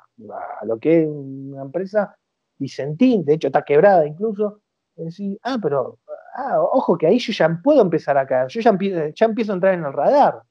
lo 0.63 0.79
que 0.79 1.03
es 1.03 1.09
una 1.09 1.63
empresa 1.63 2.17
Vicentín, 2.59 3.25
de 3.25 3.35
hecho 3.35 3.49
está 3.49 3.63
quebrada 3.63 4.07
incluso, 4.07 4.61
decir, 4.97 5.39
ah, 5.43 5.59
pero, 5.63 5.99
ah, 6.35 6.61
ojo 6.61 6.99
que 6.99 7.07
ahí 7.07 7.19
yo 7.19 7.33
ya 7.33 7.61
puedo 7.63 7.83
empezar 7.83 8.19
a 8.19 8.27
caer, 8.27 8.49
yo 8.49 8.61
ya, 8.61 8.77
ya 9.15 9.27
empiezo 9.27 9.53
a 9.53 9.55
entrar 9.55 9.75
en 9.75 9.85
el 9.85 9.93
radar. 9.93 10.43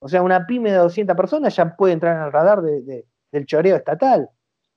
O 0.00 0.08
sea, 0.08 0.22
una 0.22 0.46
pyme 0.46 0.72
de 0.72 0.78
200 0.78 1.16
personas 1.16 1.54
ya 1.54 1.76
puede 1.76 1.94
entrar 1.94 2.16
en 2.16 2.22
el 2.24 2.32
radar 2.32 2.60
del 2.62 3.46
choreo 3.46 3.76
estatal. 3.76 4.28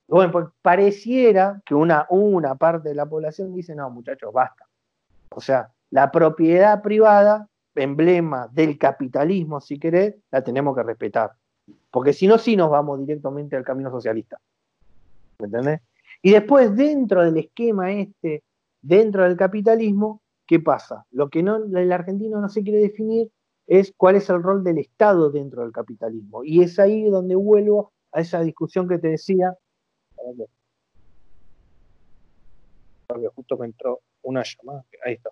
Bueno, 0.08 0.32
pues 0.32 0.46
pareciera 0.62 1.62
que 1.66 1.76
una, 1.76 2.06
una 2.10 2.56
parte 2.56 2.90
de 2.90 2.96
la 2.96 3.06
población 3.06 3.54
dice, 3.54 3.76
no, 3.76 3.90
muchachos, 3.90 4.32
basta. 4.32 4.66
O 5.32 5.42
sea, 5.42 5.70
la 5.90 6.12
propiedad 6.12 6.82
privada, 6.82 7.48
emblema 7.76 8.48
del 8.52 8.78
capitalismo, 8.78 9.62
si 9.62 9.80
querés, 9.80 10.16
la 10.32 10.44
tenemos 10.44 10.76
que 10.76 10.84
respetar. 10.84 11.32
Porque 11.92 12.14
si 12.14 12.28
no, 12.28 12.38
sí 12.38 12.56
nos 12.56 12.70
vamos 12.70 13.00
directamente 13.00 13.56
al 13.56 13.64
camino 13.64 13.92
socialista. 13.92 14.40
¿Me 15.40 15.46
entendés? 15.46 15.82
Y 16.22 16.32
después, 16.32 16.76
dentro 16.76 17.24
del 17.24 17.38
esquema 17.38 17.92
este, 17.92 18.44
dentro 18.82 19.24
del 19.24 19.38
capitalismo, 19.38 20.22
¿qué 20.48 20.60
pasa? 20.60 21.06
Lo 21.12 21.30
que 21.30 21.40
el 21.40 21.92
argentino 21.92 22.42
no 22.42 22.50
se 22.50 22.64
quiere 22.64 22.80
definir 22.80 23.32
es 23.68 23.94
cuál 23.96 24.16
es 24.16 24.30
el 24.30 24.42
rol 24.42 24.64
del 24.64 24.80
Estado 24.80 25.30
dentro 25.30 25.62
del 25.62 25.72
capitalismo. 25.72 26.44
Y 26.44 26.64
es 26.64 26.80
ahí 26.80 27.10
donde 27.10 27.36
vuelvo 27.36 27.92
a 28.12 28.22
esa 28.22 28.42
discusión 28.42 28.88
que 28.88 28.98
te 28.98 29.10
decía. 29.10 29.56
Porque 33.08 33.28
justo 33.36 33.58
me 33.58 33.68
entró 33.68 34.02
una 34.24 34.44
llamada. 34.44 34.86
Ahí 35.06 35.14
está. 35.14 35.30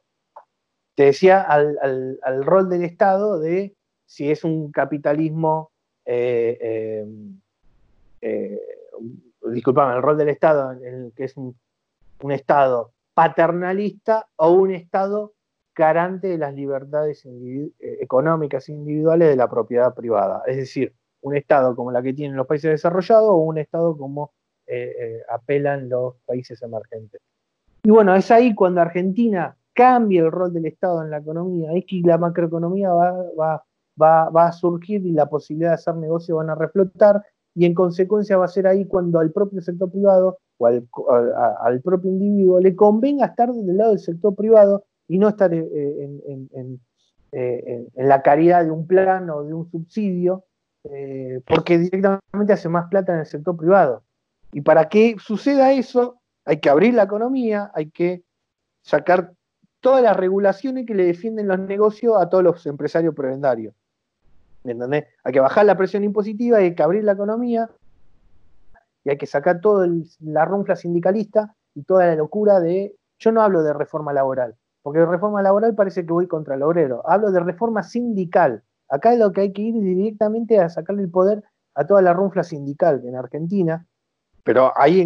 Te 0.95 1.03
decía 1.03 1.41
al, 1.41 2.45
rol 2.45 2.69
del 2.69 2.83
Estado 2.83 3.39
de 3.39 3.75
si 4.05 4.31
es 4.31 4.43
un 4.43 4.71
capitalismo 4.71 5.71
eh, 6.05 6.57
eh, 6.61 7.05
eh 8.21 8.61
disculpame, 9.51 9.95
el 9.95 10.01
rol 10.01 10.17
del 10.17 10.29
Estado, 10.29 10.73
que 11.15 11.23
es 11.25 11.35
un, 11.37 11.55
Estado 12.31 12.91
paternalista 13.13 14.25
o 14.37 14.51
un 14.51 14.71
Estado 14.71 15.33
garante 15.75 16.29
de 16.29 16.37
las 16.37 16.53
libertades 16.53 17.27
económicas 17.79 18.69
individuales 18.69 19.29
de 19.29 19.35
la 19.35 19.49
propiedad 19.49 19.93
privada. 19.93 20.41
Es 20.47 20.57
decir, 20.57 20.95
un 21.21 21.35
Estado 21.35 21.75
como 21.75 21.91
la 21.91 22.01
que 22.01 22.13
tienen 22.13 22.37
los 22.37 22.47
países 22.47 22.71
desarrollados 22.71 23.29
o 23.29 23.35
un 23.35 23.57
Estado 23.57 23.95
como 23.95 24.33
apelan 25.29 25.89
los 25.89 26.15
países 26.25 26.61
emergentes. 26.63 27.21
Y 27.83 27.91
bueno, 27.91 28.15
es 28.15 28.31
ahí 28.31 28.55
cuando 28.55 28.81
Argentina 28.81 29.55
cambia 29.75 30.23
el 30.23 30.31
rol 30.31 30.53
del 30.53 30.65
Estado 30.65 31.03
en 31.03 31.11
la 31.11 31.17
economía, 31.17 31.71
es 31.73 31.85
que 31.87 32.01
la 32.03 32.17
macroeconomía 32.17 32.89
va, 32.91 33.63
va 33.97 34.47
a 34.47 34.51
surgir 34.51 35.05
y 35.05 35.11
la 35.11 35.27
posibilidad 35.27 35.71
de 35.71 35.75
hacer 35.75 35.95
negocio 35.95 36.37
van 36.37 36.49
a 36.49 36.55
reflotar 36.55 37.21
y 37.55 37.65
en 37.65 37.73
consecuencia 37.73 38.37
va 38.37 38.45
a 38.45 38.49
ser 38.49 38.67
ahí 38.67 38.85
cuando 38.85 39.19
al 39.19 39.31
propio 39.31 39.61
sector 39.61 39.89
privado 39.89 40.37
o 40.57 40.67
al, 40.67 41.81
propio 41.81 42.11
individuo 42.11 42.59
le 42.59 42.75
convenga 42.75 43.27
estar 43.27 43.51
del 43.51 43.77
lado 43.77 43.91
del 43.91 43.99
sector 43.99 44.35
privado 44.35 44.83
y 45.07 45.17
no 45.17 45.29
estar 45.29 45.53
eh, 45.53 45.65
eh, 45.71 46.79
en, 47.31 47.89
la 47.95 48.21
caridad 48.21 48.63
de 48.65 48.71
un 48.71 48.85
plan 48.85 49.29
o 49.29 49.43
de 49.43 49.53
un 49.53 49.69
subsidio, 49.69 50.45
eh, 50.83 51.41
porque 51.45 51.77
directamente 51.77 52.53
hace 52.53 52.69
más 52.69 52.87
plata 52.89 53.13
en 53.13 53.19
el 53.19 53.25
sector 53.25 53.55
privado. 53.55 54.03
Y 54.51 54.61
para 54.61 54.89
que 54.89 55.15
suceda 55.19 55.73
eso, 55.73 56.19
hay 56.45 56.59
que 56.59 56.69
abrir 56.69 56.93
la 56.93 57.03
economía, 57.03 57.71
hay 57.73 57.89
que 57.89 58.23
sacar 58.81 59.33
todas 59.85 60.01
las 60.01 60.17
regulaciones 60.17 60.87
que 60.87 60.95
le 60.95 61.05
defienden 61.05 61.47
los 61.47 61.59
negocios 61.59 62.15
a 62.19 62.27
todos 62.27 62.43
los 62.43 62.65
empresarios 62.65 63.13
prebendarios. 63.13 63.75
Hay 65.23 65.31
que 65.31 65.39
bajar 65.39 65.63
la 65.67 65.77
presión 65.77 66.03
impositiva, 66.03 66.57
hay 66.57 66.73
que 66.73 66.81
abrir 66.81 67.03
la 67.03 67.11
economía 67.11 67.69
y 69.03 69.11
hay 69.11 69.17
que 69.19 69.27
sacar 69.27 69.61
toda 69.61 69.87
la 70.21 70.43
ronfla 70.43 70.75
sindicalista 70.75 71.55
y 71.75 71.83
toda 71.83 72.07
la 72.07 72.15
locura 72.15 72.59
de. 72.59 72.95
Yo 73.19 73.31
no 73.31 73.43
hablo 73.43 73.61
de 73.61 73.73
reforma 73.73 74.11
laboral, 74.11 74.55
porque 74.81 75.05
reforma 75.05 75.43
laboral 75.43 75.75
parece 75.75 76.03
que 76.03 76.11
voy 76.11 76.27
contra 76.27 76.55
el 76.55 76.63
obrero. 76.63 77.07
Hablo 77.07 77.31
de 77.31 77.41
reforma 77.41 77.83
sindical. 77.83 78.63
Acá 78.89 79.13
es 79.13 79.19
lo 79.19 79.33
que 79.33 79.41
hay 79.41 79.53
que 79.53 79.61
ir 79.61 79.75
directamente 79.75 80.59
a 80.59 80.67
sacarle 80.67 81.03
el 81.03 81.11
poder 81.11 81.43
a 81.75 81.85
toda 81.85 82.01
la 82.01 82.13
ronfla 82.13 82.43
sindical 82.43 83.03
en 83.05 83.15
Argentina, 83.15 83.85
pero 84.43 84.73
ahí 84.75 84.99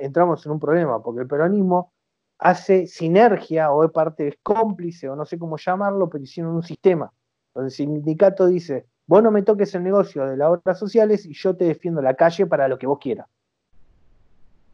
entramos 0.00 0.44
en 0.44 0.52
un 0.52 0.60
problema, 0.60 1.02
porque 1.02 1.22
el 1.22 1.26
peronismo 1.26 1.94
hace 2.38 2.86
sinergia 2.86 3.70
o 3.70 3.84
es 3.84 3.90
parte, 3.90 4.28
es 4.28 4.38
cómplice 4.42 5.08
o 5.08 5.16
no 5.16 5.24
sé 5.24 5.38
cómo 5.38 5.56
llamarlo, 5.56 6.08
pero 6.08 6.24
hicieron 6.24 6.54
un 6.54 6.62
sistema 6.62 7.12
donde 7.54 7.68
el 7.68 7.72
sindicato 7.72 8.46
dice, 8.46 8.86
Vos 9.06 9.22
no 9.22 9.30
me 9.30 9.42
toques 9.42 9.72
el 9.74 9.84
negocio 9.84 10.26
de 10.26 10.36
las 10.36 10.50
obras 10.50 10.78
sociales 10.78 11.24
y 11.26 11.32
yo 11.32 11.56
te 11.56 11.64
defiendo 11.64 12.02
la 12.02 12.14
calle 12.14 12.46
para 12.46 12.66
lo 12.66 12.76
que 12.76 12.88
vos 12.88 12.98
quieras. 12.98 13.28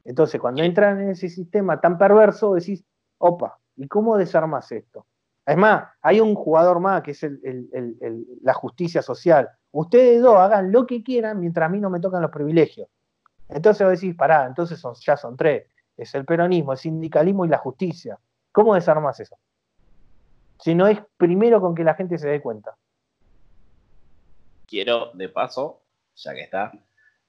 Entonces, 0.04 0.40
cuando 0.40 0.62
entran 0.62 1.00
en 1.00 1.10
ese 1.10 1.28
sistema 1.28 1.80
tan 1.80 1.98
perverso, 1.98 2.54
decís, 2.54 2.82
opa, 3.18 3.58
¿y 3.76 3.86
cómo 3.86 4.16
desarmas 4.16 4.72
esto? 4.72 5.06
Es 5.44 5.56
más, 5.56 5.84
hay 6.00 6.20
un 6.20 6.34
jugador 6.34 6.80
más 6.80 7.02
que 7.02 7.10
es 7.10 7.26
la 8.42 8.54
justicia 8.54 9.02
social. 9.02 9.50
Ustedes 9.70 10.22
dos 10.22 10.36
hagan 10.36 10.72
lo 10.72 10.86
que 10.86 11.02
quieran 11.02 11.38
mientras 11.38 11.66
a 11.66 11.68
mí 11.68 11.78
no 11.78 11.90
me 11.90 12.00
tocan 12.00 12.22
los 12.22 12.30
privilegios. 12.30 12.88
Entonces 13.48 13.86
vos 13.86 14.00
decís, 14.00 14.16
pará, 14.16 14.46
entonces 14.46 14.78
son, 14.78 14.94
ya 14.94 15.16
son 15.16 15.36
tres. 15.36 15.66
Es 15.96 16.14
el 16.14 16.24
peronismo, 16.24 16.72
el 16.72 16.78
sindicalismo 16.78 17.44
y 17.44 17.48
la 17.48 17.58
justicia. 17.58 18.18
¿Cómo 18.50 18.74
desarmas 18.74 19.20
eso? 19.20 19.36
Si 20.60 20.74
no 20.74 20.86
es 20.86 20.98
primero 21.16 21.60
con 21.60 21.74
que 21.74 21.84
la 21.84 21.94
gente 21.94 22.18
se 22.18 22.28
dé 22.28 22.40
cuenta 22.40 22.76
quiero 24.72 25.10
de 25.12 25.28
paso, 25.28 25.82
ya 26.16 26.32
que 26.32 26.40
está, 26.40 26.72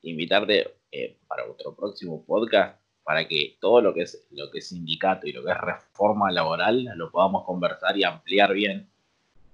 invitarte 0.04 0.76
eh, 0.90 1.18
para 1.28 1.44
otro 1.44 1.76
próximo 1.76 2.24
podcast 2.26 2.80
para 3.04 3.28
que 3.28 3.58
todo 3.60 3.82
lo 3.82 3.94
que 3.94 4.04
es 4.04 4.26
lo 4.32 4.50
que 4.50 4.60
es 4.60 4.70
sindicato 4.70 5.28
y 5.28 5.34
lo 5.34 5.44
que 5.44 5.52
es 5.52 5.58
reforma 5.58 6.32
laboral 6.32 6.86
lo 6.96 7.12
podamos 7.12 7.44
conversar 7.44 7.98
y 7.98 8.06
ampliar 8.06 8.54
bien, 8.54 8.88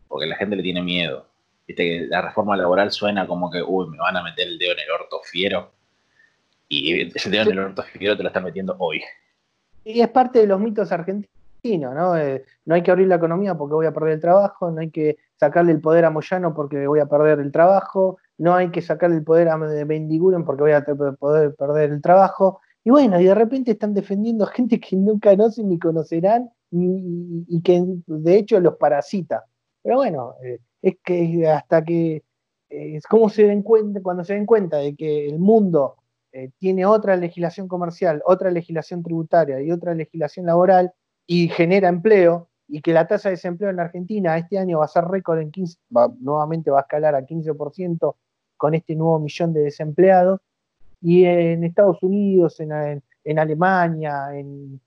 porque 0.07 0.27
la 0.27 0.35
gente 0.35 0.55
le 0.55 0.61
tiene 0.61 0.83
miedo. 0.83 1.25
Viste 1.65 1.83
que 1.83 2.07
la 2.07 2.21
reforma 2.21 2.55
laboral 2.55 2.91
suena 2.91 3.25
como 3.25 3.49
que, 3.49 3.63
uy, 3.63 3.89
me 3.89 3.97
van 3.97 4.17
a 4.17 4.23
meter 4.23 4.47
el 4.47 4.59
dedo 4.59 4.73
en 4.73 4.79
el 4.81 4.91
orto 4.91 5.21
fiero. 5.23 5.71
Y 6.69 7.01
ese 7.01 7.31
dedo 7.31 7.49
en 7.49 7.57
el 7.57 7.59
orto 7.59 7.83
te 7.91 8.05
lo 8.05 8.27
están 8.27 8.43
metiendo 8.43 8.75
hoy. 8.77 9.01
Y 9.83 10.01
es 10.01 10.09
parte 10.09 10.39
de 10.39 10.47
los 10.47 10.59
mitos 10.59 10.91
argentinos, 10.91 11.95
¿no? 11.95 12.15
Eh, 12.15 12.45
no 12.65 12.75
hay 12.75 12.83
que 12.83 12.91
abrir 12.91 13.07
la 13.07 13.15
economía 13.15 13.55
porque 13.55 13.73
voy 13.73 13.87
a 13.87 13.91
perder 13.91 14.13
el 14.13 14.21
trabajo, 14.21 14.69
no 14.69 14.79
hay 14.79 14.91
que 14.91 15.17
sacarle 15.35 15.71
el 15.71 15.81
poder 15.81 16.05
a 16.05 16.11
Moyano 16.11 16.53
porque 16.53 16.85
voy 16.85 16.99
a 16.99 17.07
perder 17.07 17.39
el 17.39 17.51
trabajo, 17.51 18.19
no 18.37 18.53
hay 18.53 18.69
que 18.69 18.83
sacarle 18.83 19.17
el 19.17 19.23
poder 19.23 19.49
a 19.49 19.57
Mendiguren 19.57 20.45
porque 20.45 20.61
voy 20.61 20.71
a 20.73 20.85
poder 21.19 21.55
perder 21.55 21.91
el 21.91 22.01
trabajo. 22.01 22.61
Y 22.83 22.91
bueno, 22.91 23.19
y 23.19 23.25
de 23.25 23.35
repente 23.35 23.71
están 23.71 23.95
defendiendo 23.95 24.45
gente 24.47 24.79
que 24.79 24.95
nunca 24.95 25.31
conocen 25.31 25.69
ni 25.69 25.79
conocerán 25.79 26.51
y, 26.71 27.61
que 27.63 27.83
de 28.05 28.37
hecho 28.37 28.59
los 28.59 28.75
parasita. 28.75 29.43
Pero 29.81 29.95
bueno, 29.95 30.35
eh, 30.43 30.59
es 30.83 30.97
que 31.03 31.47
hasta 31.47 31.83
que, 31.83 32.23
es 32.69 33.03
como 33.07 33.29
se 33.29 33.43
den 33.47 33.63
cuenta, 33.63 34.01
cuando 34.01 34.23
se 34.23 34.35
den 34.35 34.45
cuenta 34.45 34.77
de 34.77 34.95
que 34.95 35.27
el 35.27 35.39
mundo 35.39 35.95
eh, 36.31 36.51
tiene 36.59 36.85
otra 36.85 37.15
legislación 37.15 37.67
comercial, 37.67 38.21
otra 38.25 38.51
legislación 38.51 39.01
tributaria 39.01 39.61
y 39.61 39.71
otra 39.71 39.95
legislación 39.95 40.45
laboral 40.45 40.93
y 41.25 41.47
genera 41.49 41.89
empleo, 41.89 42.49
y 42.67 42.81
que 42.81 42.93
la 42.93 43.07
tasa 43.07 43.29
de 43.29 43.35
desempleo 43.35 43.71
en 43.71 43.79
Argentina 43.79 44.37
este 44.37 44.59
año 44.59 44.79
va 44.79 44.85
a 44.85 44.89
ser 44.89 45.05
récord 45.05 45.39
en 45.39 45.49
15, 45.49 45.79
nuevamente 46.19 46.69
va 46.69 46.79
a 46.79 46.81
escalar 46.81 47.15
a 47.15 47.25
15% 47.25 48.15
con 48.57 48.75
este 48.75 48.95
nuevo 48.95 49.19
millón 49.19 49.53
de 49.53 49.61
desempleados, 49.61 50.39
y 51.01 51.25
en 51.25 51.63
Estados 51.63 52.01
Unidos, 52.03 52.59
en, 52.59 53.39
Alemania, 53.39 54.29
en, 54.35 54.79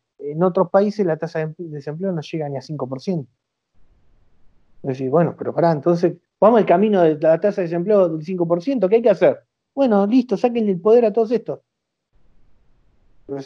otros 0.42 0.70
países 0.70 1.04
la 1.04 1.16
tasa 1.16 1.40
de 1.46 1.54
desempleo 1.58 2.12
no 2.12 2.20
llega 2.20 2.48
ni 2.48 2.56
a 2.56 2.60
5%. 2.60 3.26
Decís, 4.82 5.10
bueno, 5.10 5.34
pero 5.36 5.54
pará, 5.54 5.72
entonces 5.72 6.14
vamos 6.38 6.60
al 6.60 6.66
camino 6.66 7.02
de 7.02 7.18
la 7.18 7.40
tasa 7.40 7.62
de 7.62 7.68
desempleo 7.68 8.08
del 8.08 8.24
5%, 8.24 8.88
¿qué 8.88 8.96
hay 8.96 9.02
que 9.02 9.10
hacer? 9.10 9.40
Bueno, 9.74 10.06
listo, 10.06 10.36
sáquenle 10.36 10.72
el 10.72 10.80
poder 10.80 11.04
a 11.06 11.12
todos 11.12 11.30
estos. 11.30 11.60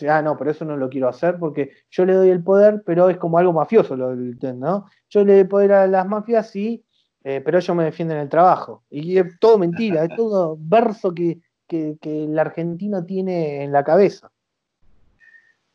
ah, 0.08 0.22
no, 0.22 0.36
pero 0.36 0.50
eso 0.50 0.64
no 0.64 0.76
lo 0.76 0.88
quiero 0.88 1.08
hacer 1.08 1.38
porque 1.38 1.70
yo 1.90 2.04
le 2.04 2.14
doy 2.14 2.30
el 2.30 2.42
poder, 2.42 2.82
pero 2.84 3.08
es 3.08 3.18
como 3.18 3.38
algo 3.38 3.52
mafioso, 3.52 3.96
¿no? 3.96 4.86
Yo 5.08 5.24
le 5.24 5.34
doy 5.34 5.44
poder 5.44 5.72
a 5.72 5.86
las 5.86 6.06
mafias, 6.06 6.50
sí, 6.50 6.84
eh, 7.22 7.40
pero 7.44 7.58
ellos 7.58 7.76
me 7.76 7.84
defienden 7.84 8.18
el 8.18 8.28
trabajo. 8.28 8.84
Y 8.90 9.18
es 9.18 9.38
todo 9.38 9.58
mentira, 9.58 10.04
es 10.04 10.14
todo 10.16 10.56
verso 10.58 11.14
que, 11.14 11.40
el 11.68 12.38
argentino 12.38 13.04
tiene 13.04 13.64
en 13.64 13.72
la 13.72 13.82
cabeza. 13.82 14.30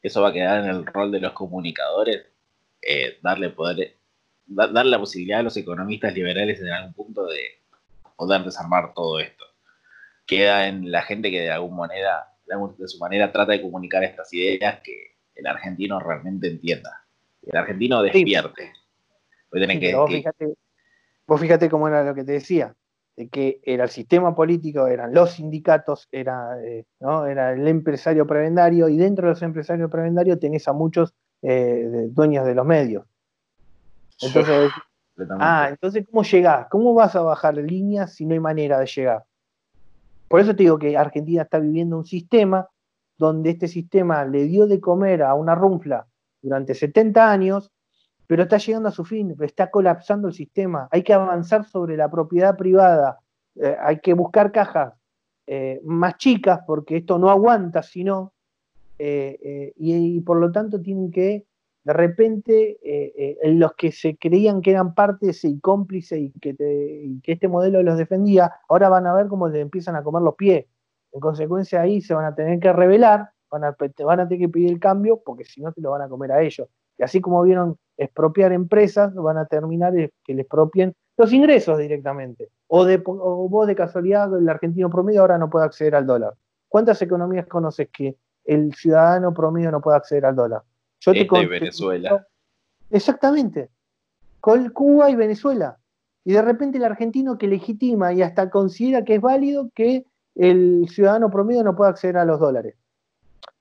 Eso 0.02 0.22
va 0.22 0.30
a 0.30 0.34
quedar 0.34 0.64
en 0.64 0.70
el 0.70 0.86
rol 0.86 1.12
de 1.12 1.20
los 1.20 1.34
comunicadores, 1.34 2.26
eh, 2.82 3.18
darle 3.22 3.50
poder, 3.50 3.98
darle 4.48 4.92
la 4.92 5.00
posibilidad 5.00 5.42
a 5.42 5.44
los 5.44 5.58
economistas 5.58 6.14
liberales 6.14 6.62
en 6.62 6.70
algún 6.70 6.94
punto 6.94 7.26
de 7.26 7.42
poder 8.16 8.44
desarmar 8.44 8.94
todo 8.94 9.20
esto. 9.20 9.51
Queda 10.32 10.70
en 10.70 10.90
la 10.90 11.02
gente 11.02 11.30
que 11.30 11.42
de 11.42 11.52
alguna 11.52 11.76
manera, 11.76 12.26
de 12.78 12.88
su 12.88 12.98
manera, 13.00 13.34
trata 13.34 13.52
de 13.52 13.62
comunicar 13.62 14.02
estas 14.06 14.34
ideas 14.34 14.80
que 14.82 15.18
el 15.36 15.46
argentino 15.46 16.00
realmente 16.00 16.48
entienda. 16.48 17.04
El 17.42 17.58
argentino 17.58 18.02
despierte. 18.02 18.72
vos, 19.52 20.10
fíjate, 20.10 20.54
vos 21.28 21.42
fíjate 21.42 21.70
cómo 21.70 21.90
era 21.90 22.06
lo 22.06 22.16
que 22.16 22.24
te 22.24 22.32
decía 22.32 22.74
de 23.18 23.28
que 23.28 23.60
era 23.64 23.84
el 23.84 23.90
sistema 23.90 24.34
político, 24.34 24.88
eran 24.88 25.14
los 25.14 25.32
sindicatos, 25.32 26.08
era, 26.14 26.58
eh, 26.64 26.86
¿no? 27.02 27.26
era 27.26 27.52
el 27.52 27.68
empresario 27.68 28.26
prebendario, 28.26 28.88
y 28.88 28.96
dentro 28.96 29.28
de 29.28 29.34
los 29.34 29.42
empresarios 29.42 29.92
prebendarios 29.92 30.40
tenés 30.40 30.66
a 30.70 30.72
muchos 30.72 31.14
eh, 31.42 32.08
dueños 32.10 32.46
de 32.46 32.56
los 32.56 32.66
medios. 32.66 33.06
Entonces, 34.22 34.72
ah, 35.40 35.68
entonces, 35.70 36.06
¿cómo 36.10 36.24
llegás? 36.24 36.68
¿Cómo 36.70 36.94
vas 36.94 37.18
a 37.18 37.22
bajar 37.22 37.58
líneas 37.58 38.14
si 38.14 38.26
no 38.26 38.34
hay 38.34 38.40
manera 38.40 38.80
de 38.80 38.86
llegar? 38.86 39.26
Por 40.32 40.40
eso 40.40 40.56
te 40.56 40.64
digo 40.64 40.80
que 40.80 40.98
Argentina 40.98 41.44
está 41.44 41.60
viviendo 41.60 41.98
un 41.98 42.06
sistema 42.06 42.68
donde 43.18 43.52
este 43.52 43.68
sistema 43.68 44.26
le 44.26 44.46
dio 44.46 44.66
de 44.66 44.80
comer 44.80 45.22
a 45.22 45.36
una 45.36 45.54
runfla 45.54 46.08
durante 46.42 46.74
70 46.74 47.30
años 47.30 47.72
pero 48.32 48.44
está 48.44 48.60
llegando 48.60 48.88
a 48.88 48.94
su 48.94 49.04
fin, 49.04 49.36
está 49.42 49.70
colapsando 49.70 50.30
el 50.30 50.34
sistema, 50.34 50.88
hay 50.90 51.04
que 51.04 51.12
avanzar 51.12 51.66
sobre 51.66 51.98
la 51.98 52.10
propiedad 52.10 52.56
privada, 52.56 53.20
eh, 53.56 53.76
hay 53.78 54.00
que 54.00 54.14
buscar 54.14 54.54
cajas 54.54 54.94
eh, 55.48 55.82
más 55.84 56.16
chicas 56.16 56.62
porque 56.66 56.96
esto 56.96 57.20
no 57.20 57.30
aguanta 57.30 57.84
sino, 57.84 58.32
eh, 58.98 59.74
y, 59.76 60.22
por 60.22 60.40
lo 60.40 60.50
tanto 60.50 60.82
tienen 60.82 61.12
que, 61.12 61.46
de 61.84 61.94
repente, 61.94 62.78
los 63.44 63.74
que 63.74 63.92
se 63.92 64.16
creían 64.18 64.62
que 64.62 64.72
eran 64.72 64.94
partes 64.94 65.44
y 65.44 65.60
cómplices 65.60 66.20
y 66.20 66.32
que, 66.40 66.56
que 66.56 67.32
este 67.32 67.48
modelo 67.48 67.82
los 67.82 67.98
defendía, 67.98 68.52
ahora 68.70 68.90
van 68.90 69.08
a 69.08 69.14
ver 69.14 69.28
cómo 69.28 69.48
les 69.48 69.62
empiezan 69.62 69.96
a 69.96 70.04
comer 70.04 70.22
los 70.22 70.36
pies. 70.36 70.66
En 71.12 71.20
consecuencia 71.20 71.82
ahí 71.82 72.02
se 72.02 72.14
van 72.14 72.26
a 72.26 72.36
tener 72.36 72.60
que 72.60 72.72
rebelar, 72.72 73.32
van 73.50 73.64
a, 73.66 73.76
van 74.06 74.20
a 74.20 74.28
tener 74.28 74.48
que 74.48 74.50
pedir 74.50 74.70
el 74.72 74.80
cambio 74.80 75.22
porque 75.26 75.44
si 75.44 75.62
no 75.62 75.72
te 75.72 75.82
lo 75.82 75.92
van 75.92 76.04
a 76.04 76.10
comer 76.10 76.32
a 76.32 76.42
ellos. 76.42 76.68
Y 76.98 77.04
así 77.04 77.20
como 77.20 77.42
vieron 77.44 77.78
expropiar 77.98 78.52
empresas, 78.52 79.14
van 79.14 79.38
a 79.38 79.46
terminar 79.46 79.94
que 79.94 80.34
les 80.34 80.46
expropien 80.46 80.94
los 81.18 81.34
ingresos 81.34 81.78
directamente. 81.78 82.50
O, 82.68 82.86
de, 82.86 82.98
vos 82.98 83.68
de 83.68 83.76
casualidad, 83.76 84.36
el 84.38 84.48
argentino 84.48 84.90
promedio 84.90 85.22
ahora 85.22 85.38
no 85.38 85.50
puede 85.50 85.66
acceder 85.66 85.96
al 85.96 86.06
dólar. 86.06 86.34
¿Cuántas 86.68 87.02
economías 87.02 87.48
conoces 87.48 87.90
que 87.90 88.16
el 88.46 88.74
ciudadano 88.74 89.34
promedio 89.34 89.72
no 89.72 89.82
puede 89.82 89.98
acceder 89.98 90.26
al 90.26 90.36
dólar? 90.36 90.62
Yo 91.02 91.14
te 91.14 91.20
y 91.20 91.46
Venezuela. 91.46 92.28
Exactamente. 92.90 93.70
Con 94.40 94.70
Cuba 94.70 95.10
y 95.10 95.16
Venezuela. 95.16 95.78
Y 96.24 96.34
de 96.34 96.42
repente 96.42 96.78
el 96.78 96.86
argentino 96.86 97.38
que 97.38 97.48
legitima 97.48 98.14
y 98.14 98.22
hasta 98.22 98.50
considera 98.50 99.04
que 99.04 99.16
es 99.16 99.22
válido 99.22 99.70
que 99.74 100.06
el 100.36 100.88
ciudadano 100.90 101.30
promedio 101.30 101.64
no 101.64 101.76
pueda 101.76 101.90
acceder 101.90 102.18
a 102.18 102.26
los 102.26 102.40
dólares. 102.40 102.76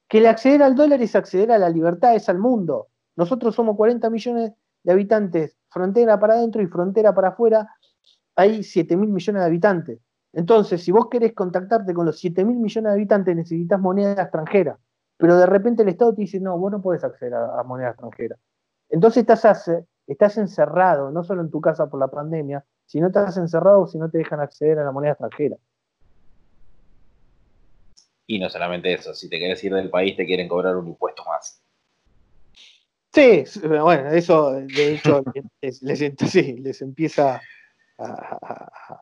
Que 0.08 0.18
el 0.18 0.26
acceder 0.26 0.62
al 0.62 0.74
dólar 0.74 1.00
es 1.02 1.16
acceder 1.16 1.50
a 1.50 1.58
la 1.58 1.70
libertad, 1.70 2.14
es 2.14 2.28
al 2.28 2.38
mundo. 2.38 2.88
Nosotros 3.16 3.54
somos 3.54 3.76
40 3.76 4.10
millones 4.10 4.52
de 4.82 4.92
habitantes, 4.92 5.56
frontera 5.68 6.18
para 6.18 6.34
adentro 6.34 6.62
y 6.62 6.66
frontera 6.66 7.14
para 7.14 7.28
afuera, 7.28 7.68
hay 8.34 8.62
7 8.62 8.96
mil 8.96 9.10
millones 9.10 9.40
de 9.40 9.46
habitantes. 9.46 10.00
Entonces, 10.32 10.82
si 10.82 10.92
vos 10.92 11.08
querés 11.10 11.32
contactarte 11.32 11.92
con 11.94 12.06
los 12.06 12.18
7 12.18 12.44
mil 12.44 12.58
millones 12.58 12.90
de 12.90 12.94
habitantes, 12.94 13.36
necesitas 13.36 13.80
moneda 13.80 14.22
extranjera. 14.22 14.78
Pero 15.20 15.36
de 15.36 15.44
repente 15.44 15.82
el 15.82 15.90
Estado 15.90 16.14
te 16.14 16.22
dice, 16.22 16.40
no, 16.40 16.56
vos 16.56 16.72
no 16.72 16.80
podés 16.80 17.04
acceder 17.04 17.34
a, 17.34 17.62
moneda 17.62 17.90
extranjera. 17.90 18.36
Entonces 18.88 19.20
estás, 19.20 19.70
estás 20.06 20.38
encerrado, 20.38 21.10
no 21.10 21.22
solo 21.22 21.42
en 21.42 21.50
tu 21.50 21.60
casa 21.60 21.90
por 21.90 22.00
la 22.00 22.08
pandemia, 22.08 22.64
sino 22.86 23.08
estás 23.08 23.36
encerrado 23.36 23.86
si 23.86 23.98
no 23.98 24.10
te 24.10 24.18
dejan 24.18 24.40
acceder 24.40 24.78
a 24.78 24.84
la 24.84 24.92
moneda 24.92 25.12
extranjera. 25.12 25.56
Y 28.26 28.38
no 28.38 28.48
solamente 28.48 28.94
eso, 28.94 29.12
si 29.12 29.28
te 29.28 29.38
querés 29.38 29.62
ir 29.62 29.74
del 29.74 29.90
país 29.90 30.16
te 30.16 30.24
quieren 30.24 30.48
cobrar 30.48 30.76
un 30.76 30.88
impuesto 30.88 31.22
más. 31.26 31.62
Sí, 33.12 33.44
bueno, 33.62 34.08
eso 34.10 34.52
de 34.52 34.94
hecho 34.94 35.22
les, 35.60 35.82
les, 35.82 36.80
empieza 36.80 37.42
a, 37.98 39.00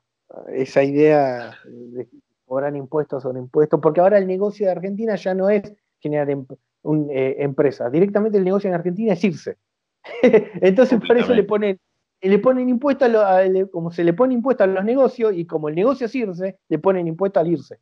esa 0.49 0.83
idea 0.83 1.55
de 1.65 2.09
cobrar 2.45 2.75
impuestos 2.75 3.23
sobre 3.23 3.39
impuestos, 3.39 3.79
porque 3.81 4.01
ahora 4.01 4.19
el 4.19 4.27
negocio 4.27 4.67
de 4.67 4.73
Argentina 4.73 5.15
ya 5.15 5.35
no 5.35 5.49
es 5.49 5.75
generar 6.01 6.31
em, 6.31 6.47
un, 6.83 7.11
eh, 7.11 7.37
empresas, 7.39 7.91
directamente 7.93 8.39
el 8.39 8.45
negocio 8.45 8.69
en 8.69 8.75
Argentina 8.75 9.13
es 9.13 9.25
irse. 9.25 9.57
Entonces 10.23 11.01
por 11.01 11.17
eso 11.19 11.35
le 11.35 11.45
ponen, 11.45 11.79
le 12.21 12.39
ponen 12.39 12.69
impuesto 12.69 13.05
a, 13.05 13.43
como 13.71 13.91
se 13.91 14.05
le 14.05 14.13
pone 14.13 14.35
impuesto 14.35 14.65
a 14.65 14.67
los 14.67 14.85
negocios 14.85 15.35
y 15.35 15.47
como 15.47 15.69
el 15.69 15.75
negocio 15.75 16.07
es 16.07 16.15
irse, 16.15 16.59
le 16.69 16.79
ponen 16.79 17.09
impuesto 17.09 17.41
al 17.41 17.49
irse. 17.49 17.79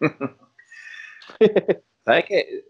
¿Sabes 2.04 2.24
qué? 2.26 2.64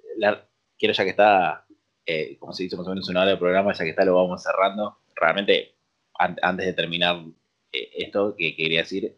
quiero 0.78 0.94
ya 0.94 1.04
que 1.04 1.10
está 1.10 1.64
eh, 2.04 2.36
como 2.38 2.52
se 2.52 2.64
dice 2.64 2.76
más 2.76 2.86
o 2.86 2.90
menos 2.90 3.08
una 3.08 3.22
hora 3.22 3.30
de 3.30 3.36
programa, 3.36 3.72
ya 3.72 3.84
que 3.84 3.90
está, 3.90 4.04
lo 4.04 4.16
vamos 4.16 4.42
cerrando. 4.42 4.98
Realmente, 5.14 5.76
antes 6.18 6.66
de 6.66 6.72
terminar 6.72 7.24
eh, 7.72 7.90
esto 7.96 8.34
que 8.36 8.56
quería 8.56 8.80
decir, 8.80 9.16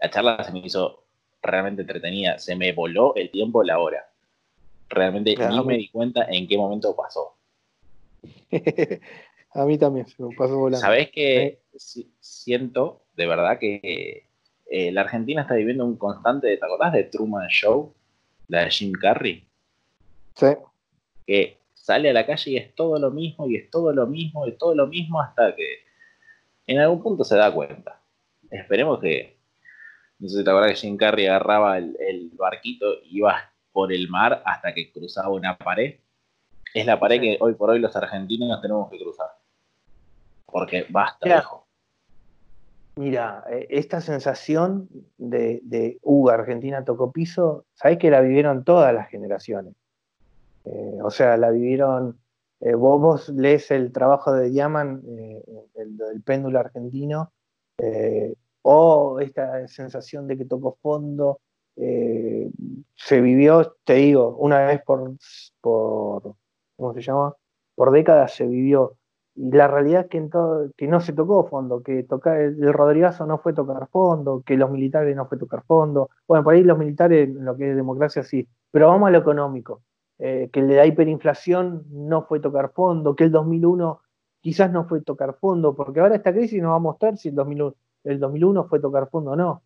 la 0.00 0.10
charla 0.10 0.42
se 0.44 0.52
me 0.52 0.60
hizo 0.60 1.06
realmente 1.42 1.82
entretenida. 1.82 2.38
Se 2.38 2.54
me 2.56 2.72
voló 2.72 3.14
el 3.16 3.30
tiempo, 3.30 3.62
la 3.62 3.78
hora. 3.78 4.10
Realmente 4.88 5.34
ni 5.36 5.64
me 5.64 5.76
di 5.76 5.88
cuenta 5.88 6.26
en 6.28 6.46
qué 6.46 6.56
momento 6.56 6.96
pasó. 6.96 7.34
A 9.54 9.64
mí 9.64 9.78
también 9.78 10.06
se 10.06 10.22
me 10.22 10.34
pasó 10.36 10.56
volando. 10.56 10.80
¿Sabés 10.80 11.10
que 11.10 11.60
siento 12.20 13.02
de 13.16 13.26
verdad 13.26 13.58
que 13.58 14.28
eh, 14.70 14.92
la 14.92 15.02
Argentina 15.02 15.42
está 15.42 15.54
viviendo 15.54 15.84
un 15.84 15.96
constante, 15.96 16.56
¿te 16.56 16.64
acordás 16.64 16.92
de 16.92 17.04
Truman 17.04 17.48
Show? 17.48 17.92
La 18.48 18.64
de 18.64 18.70
Jim 18.70 18.92
Carrey. 18.92 19.44
Sí. 20.34 20.46
Que 21.26 21.58
sale 21.74 22.10
a 22.10 22.12
la 22.12 22.26
calle 22.26 22.50
y 22.50 22.56
es 22.56 22.74
todo 22.74 22.98
lo 22.98 23.10
mismo 23.10 23.48
y 23.48 23.56
es 23.56 23.70
todo 23.70 23.92
lo 23.92 24.06
mismo 24.06 24.46
y 24.46 24.52
todo 24.52 24.74
lo 24.74 24.86
mismo 24.86 25.20
hasta 25.20 25.54
que 25.56 25.84
en 26.66 26.78
algún 26.78 27.02
punto 27.02 27.24
se 27.24 27.36
da 27.36 27.52
cuenta. 27.52 28.00
Esperemos 28.50 29.00
que, 29.00 29.36
no 30.18 30.28
sé 30.28 30.38
si 30.38 30.44
te 30.44 30.50
acuerdas 30.50 30.72
que 30.72 30.86
Jim 30.86 30.96
Carrey 30.96 31.26
agarraba 31.26 31.78
el, 31.78 32.30
barquito 32.34 33.02
y 33.04 33.18
iba 33.18 33.47
por 33.72 33.92
el 33.92 34.08
mar 34.08 34.42
hasta 34.44 34.72
que 34.72 34.90
cruzaba 34.92 35.30
una 35.30 35.56
pared. 35.56 35.96
Es 36.74 36.86
la 36.86 36.98
pared 36.98 37.20
que 37.20 37.38
hoy 37.40 37.54
por 37.54 37.70
hoy 37.70 37.78
los 37.78 37.94
argentinos 37.96 38.60
tenemos 38.60 38.90
que 38.90 38.98
cruzar. 38.98 39.28
Porque 40.46 40.86
basta, 40.88 41.24
viejo. 41.24 41.66
Mira, 42.96 43.44
eh, 43.50 43.66
esta 43.70 44.00
sensación 44.00 44.88
de, 45.16 45.60
de 45.62 45.98
uh, 46.02 46.28
Argentina 46.30 46.84
tocó 46.84 47.12
piso, 47.12 47.64
sabes 47.74 47.98
que 47.98 48.10
la 48.10 48.20
vivieron 48.20 48.64
todas 48.64 48.92
las 48.92 49.08
generaciones. 49.08 49.74
Eh, 50.70 50.98
o 51.02 51.10
sea, 51.10 51.36
la 51.36 51.50
vivieron, 51.50 52.18
eh, 52.60 52.74
vos, 52.74 53.28
lees 53.30 53.70
el 53.70 53.92
trabajo 53.92 54.32
de 54.32 54.50
Diaman, 54.50 55.02
eh, 55.06 55.42
el, 55.76 56.22
péndulo 56.22 56.58
argentino, 56.58 57.32
o 58.62 59.20
esta 59.20 59.66
sensación 59.68 60.26
de 60.26 60.36
que 60.36 60.44
tocó 60.44 60.76
fondo, 60.82 61.40
se 61.78 63.20
vivió, 63.20 63.76
te 63.84 63.94
digo, 63.94 64.36
una 64.36 64.66
vez 64.66 64.82
por, 64.82 65.12
por, 65.60 66.34
¿cómo 66.76 66.94
se 66.94 67.00
llama? 67.00 67.34
Por 67.74 67.92
décadas 67.92 68.34
se 68.34 68.46
vivió. 68.46 68.96
Y 69.36 69.52
la 69.52 69.68
realidad 69.68 70.02
es 70.02 70.06
que, 70.08 70.18
en 70.18 70.30
todo, 70.30 70.68
que 70.76 70.88
no 70.88 71.00
se 71.00 71.12
tocó 71.12 71.46
fondo, 71.46 71.82
que 71.82 72.02
tocar, 72.02 72.40
el 72.40 72.72
Rodrigazo 72.72 73.24
no 73.24 73.38
fue 73.38 73.52
tocar 73.52 73.88
fondo, 73.88 74.42
que 74.44 74.56
los 74.56 74.70
militares 74.70 75.14
no 75.14 75.26
fue 75.28 75.38
tocar 75.38 75.62
fondo. 75.64 76.10
Bueno, 76.26 76.42
por 76.42 76.54
ahí 76.54 76.64
los 76.64 76.76
militares, 76.76 77.28
lo 77.32 77.56
que 77.56 77.70
es 77.70 77.76
democracia, 77.76 78.24
sí. 78.24 78.48
Pero 78.72 78.88
vamos 78.88 79.06
a 79.08 79.10
lo 79.12 79.18
económico. 79.18 79.82
Eh, 80.18 80.50
que 80.52 80.58
el 80.58 80.74
la 80.74 80.84
hiperinflación 80.86 81.84
no 81.90 82.22
fue 82.22 82.40
tocar 82.40 82.72
fondo, 82.72 83.14
que 83.14 83.22
el 83.24 83.30
2001 83.30 84.00
quizás 84.40 84.72
no 84.72 84.84
fue 84.88 85.00
tocar 85.02 85.36
fondo, 85.38 85.76
porque 85.76 86.00
ahora 86.00 86.16
esta 86.16 86.32
crisis 86.32 86.60
nos 86.60 86.72
va 86.72 86.76
a 86.76 86.80
mostrar 86.80 87.16
si 87.16 87.28
el 87.28 87.36
2001, 87.36 87.74
el 88.04 88.18
2001 88.18 88.64
fue 88.64 88.80
tocar 88.80 89.08
fondo 89.08 89.32
o 89.32 89.36
no. 89.36 89.62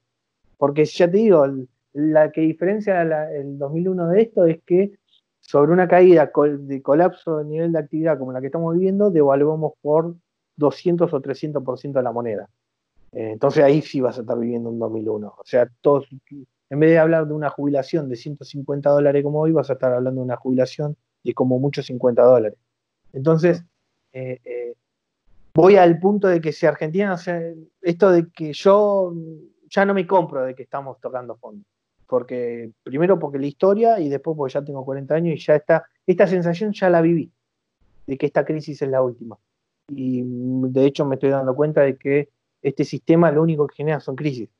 Porque 0.58 0.84
ya 0.84 1.10
te 1.10 1.16
digo, 1.16 1.46
la 1.92 2.30
que 2.32 2.40
diferencia 2.42 3.02
el 3.02 3.58
2001 3.58 4.08
de 4.08 4.22
esto 4.22 4.46
es 4.46 4.62
que 4.64 4.92
sobre 5.40 5.72
una 5.72 5.88
caída 5.88 6.30
de 6.58 6.82
colapso 6.82 7.38
de 7.38 7.44
nivel 7.44 7.72
de 7.72 7.78
actividad 7.78 8.18
como 8.18 8.32
la 8.32 8.40
que 8.40 8.46
estamos 8.46 8.74
viviendo, 8.74 9.10
devaluamos 9.10 9.74
por 9.82 10.14
200 10.56 11.12
o 11.12 11.20
300% 11.20 11.92
de 11.92 12.02
la 12.02 12.12
moneda. 12.12 12.48
Eh, 13.12 13.32
entonces 13.32 13.62
ahí 13.62 13.82
sí 13.82 14.00
vas 14.00 14.16
a 14.18 14.22
estar 14.22 14.38
viviendo 14.38 14.70
un 14.70 14.78
2001. 14.78 15.34
O 15.38 15.44
sea, 15.44 15.68
todos, 15.80 16.08
en 16.70 16.80
vez 16.80 16.90
de 16.90 16.98
hablar 16.98 17.26
de 17.26 17.34
una 17.34 17.50
jubilación 17.50 18.08
de 18.08 18.16
150 18.16 18.88
dólares 18.88 19.22
como 19.22 19.40
hoy, 19.40 19.52
vas 19.52 19.68
a 19.68 19.74
estar 19.74 19.92
hablando 19.92 20.20
de 20.20 20.24
una 20.24 20.36
jubilación 20.36 20.96
de 21.22 21.34
como 21.34 21.58
mucho 21.58 21.82
50 21.82 22.22
dólares. 22.22 22.58
Entonces, 23.12 23.62
eh, 24.12 24.40
eh, 24.44 24.74
voy 25.54 25.76
al 25.76 25.98
punto 25.98 26.28
de 26.28 26.40
que 26.40 26.52
si 26.52 26.66
Argentina, 26.66 27.16
esto 27.82 28.10
de 28.10 28.30
que 28.30 28.52
yo 28.52 29.12
ya 29.68 29.84
no 29.84 29.94
me 29.94 30.06
compro 30.06 30.44
de 30.44 30.54
que 30.54 30.62
estamos 30.62 31.00
tocando 31.00 31.36
fondo. 31.36 31.64
Porque, 32.12 32.70
primero 32.82 33.18
porque 33.18 33.38
la 33.38 33.46
historia 33.46 33.98
y 33.98 34.10
después 34.10 34.36
porque 34.36 34.52
ya 34.52 34.62
tengo 34.62 34.84
40 34.84 35.14
años 35.14 35.34
y 35.34 35.38
ya 35.38 35.56
está, 35.56 35.86
esta 36.06 36.26
sensación 36.26 36.74
ya 36.74 36.90
la 36.90 37.00
viví, 37.00 37.32
de 38.06 38.18
que 38.18 38.26
esta 38.26 38.44
crisis 38.44 38.82
es 38.82 38.88
la 38.90 39.00
última. 39.00 39.38
Y 39.88 40.22
de 40.22 40.84
hecho 40.84 41.06
me 41.06 41.14
estoy 41.14 41.30
dando 41.30 41.56
cuenta 41.56 41.80
de 41.80 41.96
que 41.96 42.28
este 42.60 42.84
sistema 42.84 43.32
lo 43.32 43.40
único 43.40 43.66
que 43.66 43.76
genera 43.76 43.98
son 44.00 44.14
crisis. 44.14 44.50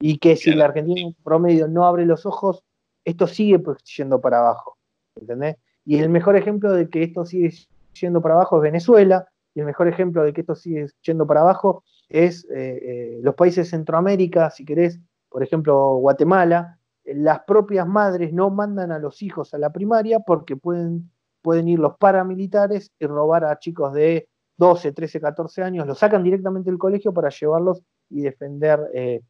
Y 0.00 0.16
que 0.16 0.36
si 0.36 0.54
la 0.54 0.64
Argentina 0.64 1.02
en 1.02 1.12
promedio 1.22 1.68
no 1.68 1.84
abre 1.84 2.06
los 2.06 2.24
ojos, 2.24 2.64
esto 3.04 3.26
sigue 3.26 3.58
pues 3.58 3.84
yendo 3.84 4.18
para 4.18 4.38
abajo. 4.38 4.78
¿Entendés? 5.20 5.56
Y 5.84 5.98
el 5.98 6.08
mejor 6.08 6.34
ejemplo 6.34 6.72
de 6.72 6.88
que 6.88 7.02
esto 7.02 7.26
sigue 7.26 7.52
yendo 7.92 8.22
para 8.22 8.36
abajo 8.36 8.56
es 8.56 8.62
Venezuela, 8.62 9.28
y 9.54 9.60
el 9.60 9.66
mejor 9.66 9.86
ejemplo 9.86 10.24
de 10.24 10.32
que 10.32 10.40
esto 10.40 10.54
sigue 10.54 10.86
yendo 11.02 11.26
para 11.26 11.40
abajo 11.40 11.84
es 12.08 12.46
eh, 12.50 12.78
eh, 12.82 13.18
los 13.20 13.34
países 13.34 13.66
de 13.66 13.70
Centroamérica, 13.76 14.48
si 14.48 14.64
querés, 14.64 14.98
por 15.28 15.42
ejemplo, 15.42 15.96
Guatemala, 15.96 16.78
las 17.04 17.40
propias 17.40 17.86
madres 17.86 18.32
no 18.32 18.50
mandan 18.50 18.92
a 18.92 18.98
los 18.98 19.22
hijos 19.22 19.54
a 19.54 19.58
la 19.58 19.70
primaria 19.70 20.20
porque 20.20 20.56
pueden, 20.56 21.10
pueden 21.42 21.68
ir 21.68 21.78
los 21.78 21.96
paramilitares 21.96 22.92
y 22.98 23.06
robar 23.06 23.44
a 23.44 23.58
chicos 23.58 23.92
de 23.92 24.28
12, 24.56 24.92
13, 24.92 25.20
14 25.20 25.62
años, 25.62 25.86
los 25.86 25.98
sacan 25.98 26.22
directamente 26.22 26.70
del 26.70 26.78
colegio 26.78 27.12
para 27.12 27.30
llevarlos 27.30 27.82
y 28.10 28.22
defender, 28.22 28.80
eh, 28.92 29.22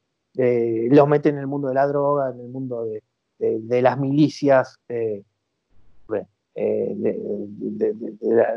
los 0.90 1.09
meten 1.09 1.34
en 1.34 1.40
el 1.40 1.46
mundo 1.46 1.68
de 1.68 1.74
la 1.74 1.86
droga, 1.86 2.30
en 2.30 2.40
el 2.40 2.49
mundo 2.49 2.84
de, 2.84 3.82
las 3.82 3.99
milicias, 3.99 4.78
de, 4.88 5.24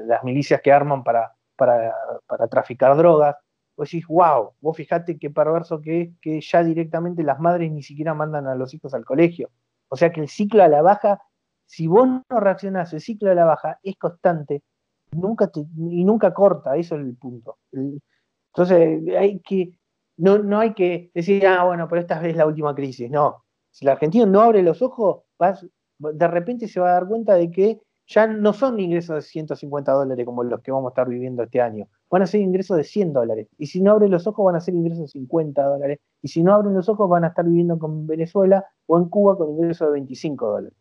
las 0.05 0.23
milicias 0.23 0.61
que 0.61 0.71
arman 0.71 1.03
para, 1.03 1.33
para, 1.55 1.93
para 2.25 2.47
traficar 2.47 2.95
drogas 2.95 3.35
vos 3.75 3.89
decís, 3.89 4.05
wow, 4.07 4.51
vos 4.61 4.77
fijate 4.77 5.17
qué 5.17 5.29
perverso 5.29 5.81
que 5.81 6.01
es 6.01 6.09
que 6.21 6.41
ya 6.41 6.63
directamente 6.63 7.23
las 7.23 7.39
madres 7.39 7.71
ni 7.71 7.83
siquiera 7.83 8.13
mandan 8.13 8.47
a 8.47 8.55
los 8.55 8.73
hijos 8.73 8.93
al 8.93 9.05
colegio. 9.05 9.49
O 9.89 9.95
sea 9.95 10.11
que 10.11 10.21
el 10.21 10.29
ciclo 10.29 10.63
a 10.63 10.67
la 10.67 10.81
baja, 10.81 11.21
si 11.65 11.87
vos 11.87 12.07
no 12.07 12.39
reaccionás, 12.39 12.93
el 12.93 13.01
ciclo 13.01 13.31
a 13.31 13.35
la 13.35 13.45
baja 13.45 13.79
es 13.83 13.97
constante 13.97 14.63
nunca 15.11 15.51
y 15.55 16.03
nunca 16.05 16.33
corta, 16.33 16.75
eso 16.77 16.95
es 16.95 17.01
el 17.01 17.15
punto. 17.17 17.57
entonces 17.71 19.01
hay 19.17 19.39
que, 19.41 19.73
no, 20.17 20.37
no 20.39 20.59
hay 20.59 20.73
que 20.73 21.11
decir, 21.13 21.45
ah, 21.47 21.63
bueno, 21.65 21.87
pero 21.87 22.01
esta 22.01 22.19
vez 22.19 22.31
es 22.31 22.37
la 22.37 22.45
última 22.45 22.73
crisis. 22.75 23.09
No, 23.09 23.43
si 23.69 23.85
la 23.85 23.93
Argentina 23.93 24.25
no 24.25 24.41
abre 24.41 24.63
los 24.63 24.81
ojos, 24.81 25.23
vas, 25.37 25.65
de 25.97 26.27
repente 26.27 26.67
se 26.67 26.79
va 26.79 26.89
a 26.89 26.93
dar 26.93 27.07
cuenta 27.07 27.35
de 27.35 27.51
que 27.51 27.81
ya 28.07 28.27
no 28.27 28.53
son 28.53 28.79
ingresos 28.79 29.15
de 29.15 29.21
150 29.21 29.91
dólares 29.91 30.25
como 30.25 30.43
los 30.43 30.61
que 30.61 30.71
vamos 30.71 30.89
a 30.89 30.91
estar 30.91 31.07
viviendo 31.07 31.43
este 31.43 31.61
año. 31.61 31.87
Van 32.11 32.21
a 32.21 32.27
ser 32.27 32.41
ingresos 32.41 32.77
de 32.77 32.83
100 32.83 33.13
dólares. 33.13 33.47
Y 33.57 33.67
si 33.67 33.81
no 33.81 33.91
abren 33.93 34.11
los 34.11 34.27
ojos, 34.27 34.45
van 34.45 34.55
a 34.55 34.59
ser 34.59 34.75
ingresos 34.75 35.05
de 35.05 35.07
50 35.07 35.63
dólares. 35.63 35.99
Y 36.21 36.27
si 36.27 36.43
no 36.43 36.53
abren 36.53 36.73
los 36.75 36.89
ojos, 36.89 37.09
van 37.09 37.23
a 37.23 37.29
estar 37.29 37.45
viviendo 37.45 37.79
con 37.79 38.05
Venezuela 38.05 38.65
o 38.85 38.97
en 38.97 39.09
Cuba 39.09 39.37
con 39.37 39.49
ingresos 39.51 39.87
de 39.87 39.93
25 39.93 40.45
dólares. 40.45 40.77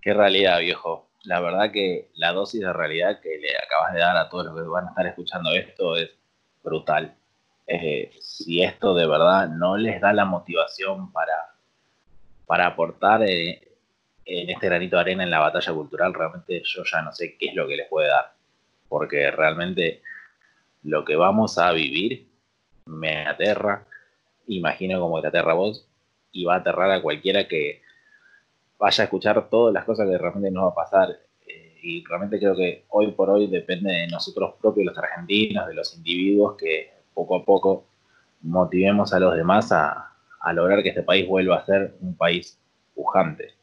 Qué 0.00 0.14
realidad, 0.14 0.60
viejo. 0.60 1.08
La 1.24 1.40
verdad 1.40 1.72
que 1.72 2.10
la 2.14 2.32
dosis 2.32 2.60
de 2.60 2.72
realidad 2.72 3.20
que 3.20 3.38
le 3.38 3.48
acabas 3.62 3.92
de 3.92 4.00
dar 4.00 4.16
a 4.16 4.28
todos 4.30 4.46
los 4.46 4.54
que 4.54 4.62
van 4.62 4.86
a 4.86 4.90
estar 4.90 5.06
escuchando 5.06 5.52
esto 5.52 5.96
es 5.96 6.10
brutal. 6.62 7.14
Eh, 7.66 8.10
si 8.20 8.62
esto 8.62 8.94
de 8.94 9.06
verdad 9.06 9.48
no 9.48 9.76
les 9.76 10.00
da 10.00 10.12
la 10.12 10.24
motivación 10.24 11.12
para, 11.12 11.54
para 12.46 12.68
aportar 12.68 13.22
eh, 13.22 13.69
en 14.30 14.48
este 14.48 14.66
granito 14.66 14.96
de 14.96 15.02
arena 15.02 15.24
en 15.24 15.30
la 15.30 15.40
batalla 15.40 15.72
cultural, 15.72 16.14
realmente 16.14 16.62
yo 16.64 16.84
ya 16.84 17.02
no 17.02 17.12
sé 17.12 17.36
qué 17.36 17.46
es 17.46 17.54
lo 17.54 17.66
que 17.66 17.76
les 17.76 17.88
puede 17.88 18.08
dar. 18.08 18.32
Porque 18.88 19.28
realmente 19.30 20.02
lo 20.84 21.04
que 21.04 21.16
vamos 21.16 21.58
a 21.58 21.72
vivir 21.72 22.28
me 22.86 23.26
aterra. 23.26 23.86
Imagino 24.46 25.00
como 25.00 25.20
te 25.20 25.28
aterra 25.28 25.52
a 25.52 25.56
vos 25.56 25.88
y 26.30 26.44
va 26.44 26.54
a 26.54 26.58
aterrar 26.58 26.92
a 26.92 27.02
cualquiera 27.02 27.48
que 27.48 27.82
vaya 28.78 29.02
a 29.02 29.04
escuchar 29.04 29.48
todas 29.50 29.74
las 29.74 29.84
cosas 29.84 30.08
que 30.08 30.16
realmente 30.16 30.50
nos 30.52 30.64
va 30.64 30.70
a 30.70 30.74
pasar. 30.74 31.10
Eh, 31.46 31.80
y 31.82 32.04
realmente 32.04 32.38
creo 32.38 32.54
que 32.54 32.84
hoy 32.90 33.10
por 33.12 33.30
hoy 33.30 33.48
depende 33.48 33.92
de 33.92 34.06
nosotros 34.06 34.54
propios, 34.60 34.86
los 34.86 34.98
argentinos, 34.98 35.66
de 35.66 35.74
los 35.74 35.96
individuos, 35.96 36.56
que 36.56 36.92
poco 37.12 37.34
a 37.34 37.44
poco 37.44 37.88
motivemos 38.42 39.12
a 39.12 39.18
los 39.18 39.34
demás 39.34 39.72
a, 39.72 40.12
a 40.40 40.52
lograr 40.52 40.84
que 40.84 40.90
este 40.90 41.02
país 41.02 41.26
vuelva 41.26 41.56
a 41.56 41.66
ser 41.66 41.96
un 42.00 42.16
país 42.16 42.60
pujante 42.94 43.59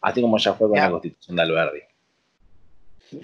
así 0.00 0.20
como 0.20 0.38
ya 0.38 0.54
fue 0.54 0.68
con 0.68 0.78
la 0.78 0.90
constitución 0.90 1.36
de 1.36 1.42
Alberdi. 1.42 1.80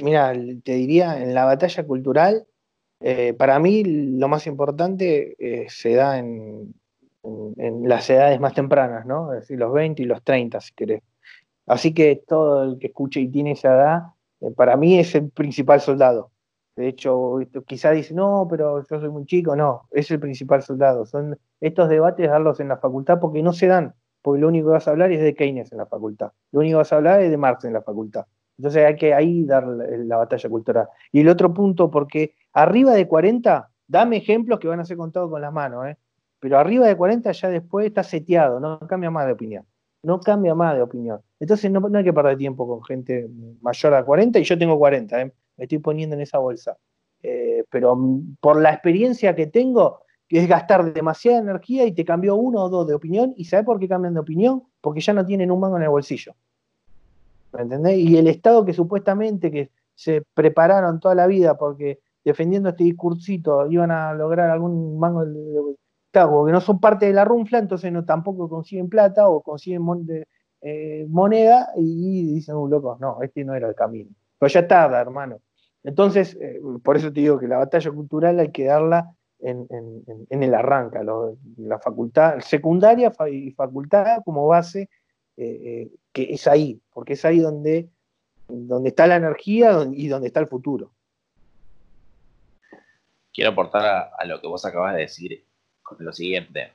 Mira, 0.01 0.33
te 0.63 0.75
diría, 0.75 1.21
en 1.21 1.35
la 1.35 1.45
batalla 1.45 1.85
cultural, 1.85 2.47
eh, 3.01 3.35
para 3.35 3.59
mí 3.59 3.83
lo 3.85 4.29
más 4.29 4.47
importante 4.47 5.35
eh, 5.39 5.67
se 5.69 5.95
da 5.95 6.19
en, 6.19 6.75
las 7.85 8.11
edades 8.11 8.41
más 8.41 8.55
tempranas, 8.55 9.07
¿no? 9.07 9.33
Es 9.33 9.41
decir, 9.41 9.59
los 9.59 9.73
20 9.73 10.03
y 10.03 10.07
los 10.07 10.23
30, 10.23 10.61
si 10.61 10.73
querés. 10.75 11.03
Así 11.67 11.95
que 11.95 12.23
todo 12.27 12.65
el 12.65 12.79
que 12.79 12.89
escuche 12.89 13.21
y 13.21 13.29
tiene 13.29 13.53
esa 13.53 13.75
edad, 13.75 14.03
eh, 14.41 14.51
para 14.57 14.77
mí 14.77 14.99
es 14.99 15.15
el 15.15 15.31
principal 15.31 15.81
soldado. 15.81 16.31
De 16.75 16.89
hecho, 16.89 17.39
quizá 17.67 17.91
dice, 17.93 18.15
no, 18.15 18.47
pero 18.51 18.85
yo 18.89 19.01
soy 19.01 19.11
muy 19.11 19.27
chico. 19.27 19.55
No, 19.55 19.89
es 19.91 20.11
el 20.11 20.19
principal 20.19 20.63
soldado. 20.63 21.07
Son 21.07 21.39
estos 21.61 21.89
debates 21.89 22.29
darlos 22.29 22.61
en 22.61 22.69
la 22.69 22.79
facultad 22.79 23.21
porque 23.21 23.43
no 23.43 23.53
se 23.53 23.67
dan 23.67 23.95
porque 24.23 24.41
lo 24.41 24.49
único 24.49 24.69
que 24.69 24.73
vas 24.73 24.89
a 24.89 24.93
hablar 24.93 25.13
es 25.13 25.21
de 25.21 25.35
Keynes 25.35 25.73
en 25.73 25.79
la 25.79 25.87
facultad. 25.87 26.33
Lo 26.53 26.61
único 26.61 26.75
que 26.75 26.79
vas 26.79 26.93
a 26.93 26.97
hablar 26.97 27.21
es 27.21 27.31
de 27.31 27.37
Marx 27.37 27.65
en 27.65 27.73
la 27.73 27.83
facultad. 27.83 28.25
Entonces 28.57 28.85
hay 28.85 28.97
que 28.97 29.13
ahí 29.13 29.45
dar 29.45 29.67
la, 29.67 30.17
batalla 30.17 30.49
cultural. 30.49 30.89
Y 31.11 31.21
el 31.21 31.29
otro 31.29 31.53
punto, 31.53 31.91
porque 31.91 32.35
arriba 32.53 32.93
de 32.93 33.09
40, 33.09 33.69
dame 33.89 34.19
ejemplos 34.19 34.61
que 34.61 34.69
van 34.69 34.81
a 34.81 34.85
ser 34.85 34.97
contados 34.97 35.31
con 35.31 35.41
las 35.41 35.53
manos, 35.53 35.87
¿eh? 35.87 35.97
pero 36.39 36.59
arriba 36.59 36.87
de 36.87 36.97
40 36.97 37.33
ya 37.33 37.49
después 37.49 37.87
está 37.87 38.03
seteado, 38.03 38.61
no 38.61 38.79
cambia 38.81 39.11
más 39.11 39.27
de 39.27 39.33
opinión. 39.33 39.67
No 40.05 40.21
cambia 40.21 40.55
más 40.55 40.75
de 40.75 40.83
opinión. 40.83 41.21
Entonces 41.39 41.71
no, 41.71 41.89
hay 41.95 42.05
que 42.05 42.13
perder 42.13 42.37
tiempo 42.37 42.67
con 42.67 42.83
gente 42.83 43.29
mayor 43.61 43.95
a 43.95 44.05
40 44.05 44.39
y 44.39 44.45
yo 44.45 44.59
tengo 44.59 44.79
40, 44.79 45.21
¿eh? 45.21 45.33
me 45.57 45.65
estoy 45.65 45.79
poniendo 45.79 46.15
en 46.15 46.23
esa 46.23 46.39
bolsa. 46.39 46.77
Eh, 47.23 47.65
pero 47.71 47.97
por 48.41 48.61
la 48.61 48.73
experiencia 48.73 49.35
que 49.35 49.47
tengo, 49.47 50.01
que 50.33 50.39
es 50.39 50.49
gastar 50.49 50.95
demasiada 50.95 51.41
energía 51.41 51.85
y 51.85 51.93
te 51.93 52.07
cambió 52.07 52.37
uno 52.37 52.63
o 52.63 52.71
dos 52.71 52.87
de 52.87 52.95
opinión. 52.95 53.35
¿Y 53.37 53.45
sabes 53.45 53.67
por 53.67 53.79
qué 53.79 53.87
cambian 53.87 54.15
de 54.15 54.21
opinión? 54.21 54.63
Porque 54.81 55.03
ya 55.03 55.13
no 55.13 55.27
tienen 55.27 55.51
un 55.51 55.61
mango 55.61 55.77
en 55.77 55.83
el 55.83 55.91
bolsillo. 55.91 56.33
¿Me 57.53 57.61
entendés? 57.61 57.99
Y 57.99 58.17
el 58.17 58.27
Estado 58.27 58.65
que 58.65 58.73
supuestamente 58.73 59.51
que 59.51 59.71
se 59.95 60.23
prepararon 60.33 61.01
toda 61.01 61.15
la 61.15 61.27
vida 61.27 61.59
porque 61.59 61.99
defendiendo 62.25 62.71
este 62.71 62.85
discursito 62.85 63.71
iban 63.71 63.91
a 63.91 64.15
lograr 64.15 64.49
algún 64.49 64.99
mango 64.99 65.27
de, 65.27 65.77
porque 66.11 66.53
no 66.53 66.63
son 66.63 66.81
parte 66.81 67.05
de 67.05 67.13
la 67.13 67.27
runfla, 67.27 67.59
entonces 67.59 67.93
no 67.93 68.07
tampoco 68.07 68.49
consiguen 68.49 68.89
plata 68.89 69.29
o 69.29 69.43
consiguen 69.43 69.83
eh, 70.63 71.05
moneda 71.11 71.69
y, 71.77 72.33
dicen, 72.37 72.55
uh, 72.55 72.69
locos, 72.69 72.99
no, 73.01 73.21
este 73.21 73.45
no 73.45 73.55
era 73.55 73.69
el 73.69 73.75
camino. 73.75 74.09
Pero 74.39 74.49
ya 74.51 74.67
tarda, 74.67 74.99
hermano. 74.99 75.41
Entonces, 75.85 76.39
eh, 76.41 76.59
por 76.83 76.97
eso 76.97 77.13
te 77.13 77.21
digo 77.21 77.39
que 77.39 77.49
la 77.49 77.59
batalla 77.59 77.91
cultural 77.91 78.39
hay 78.39 78.51
que 78.51 78.65
darla 78.65 79.15
en, 79.43 80.43
el 80.43 80.55
arranca, 80.55 81.03
la 81.03 81.79
facultad, 81.79 82.41
secundaria 82.41 83.13
y 83.31 83.51
facultad 83.53 84.23
como 84.25 84.47
base, 84.47 84.89
eh, 85.37 85.61
eh, 85.65 85.91
que 86.13 86.33
es 86.33 86.47
ahí, 86.47 86.81
porque 86.93 87.15
es 87.15 87.25
ahí 87.25 87.39
donde, 87.39 87.89
donde 88.49 88.91
está 88.91 89.07
la 89.07 89.17
energía 89.17 89.87
y 89.93 90.09
donde 90.09 90.29
está 90.29 90.41
el 90.41 90.49
futuro. 90.49 90.93
Quiero 93.33 93.51
aportar 93.51 94.13
a, 94.17 94.25
lo 94.27 94.41
que 94.41 94.47
vos 94.47 94.65
acabas 94.65 94.95
de 94.95 95.03
decir 95.03 95.45
con 95.83 95.97
lo 96.05 96.13
siguiente. 96.13 96.73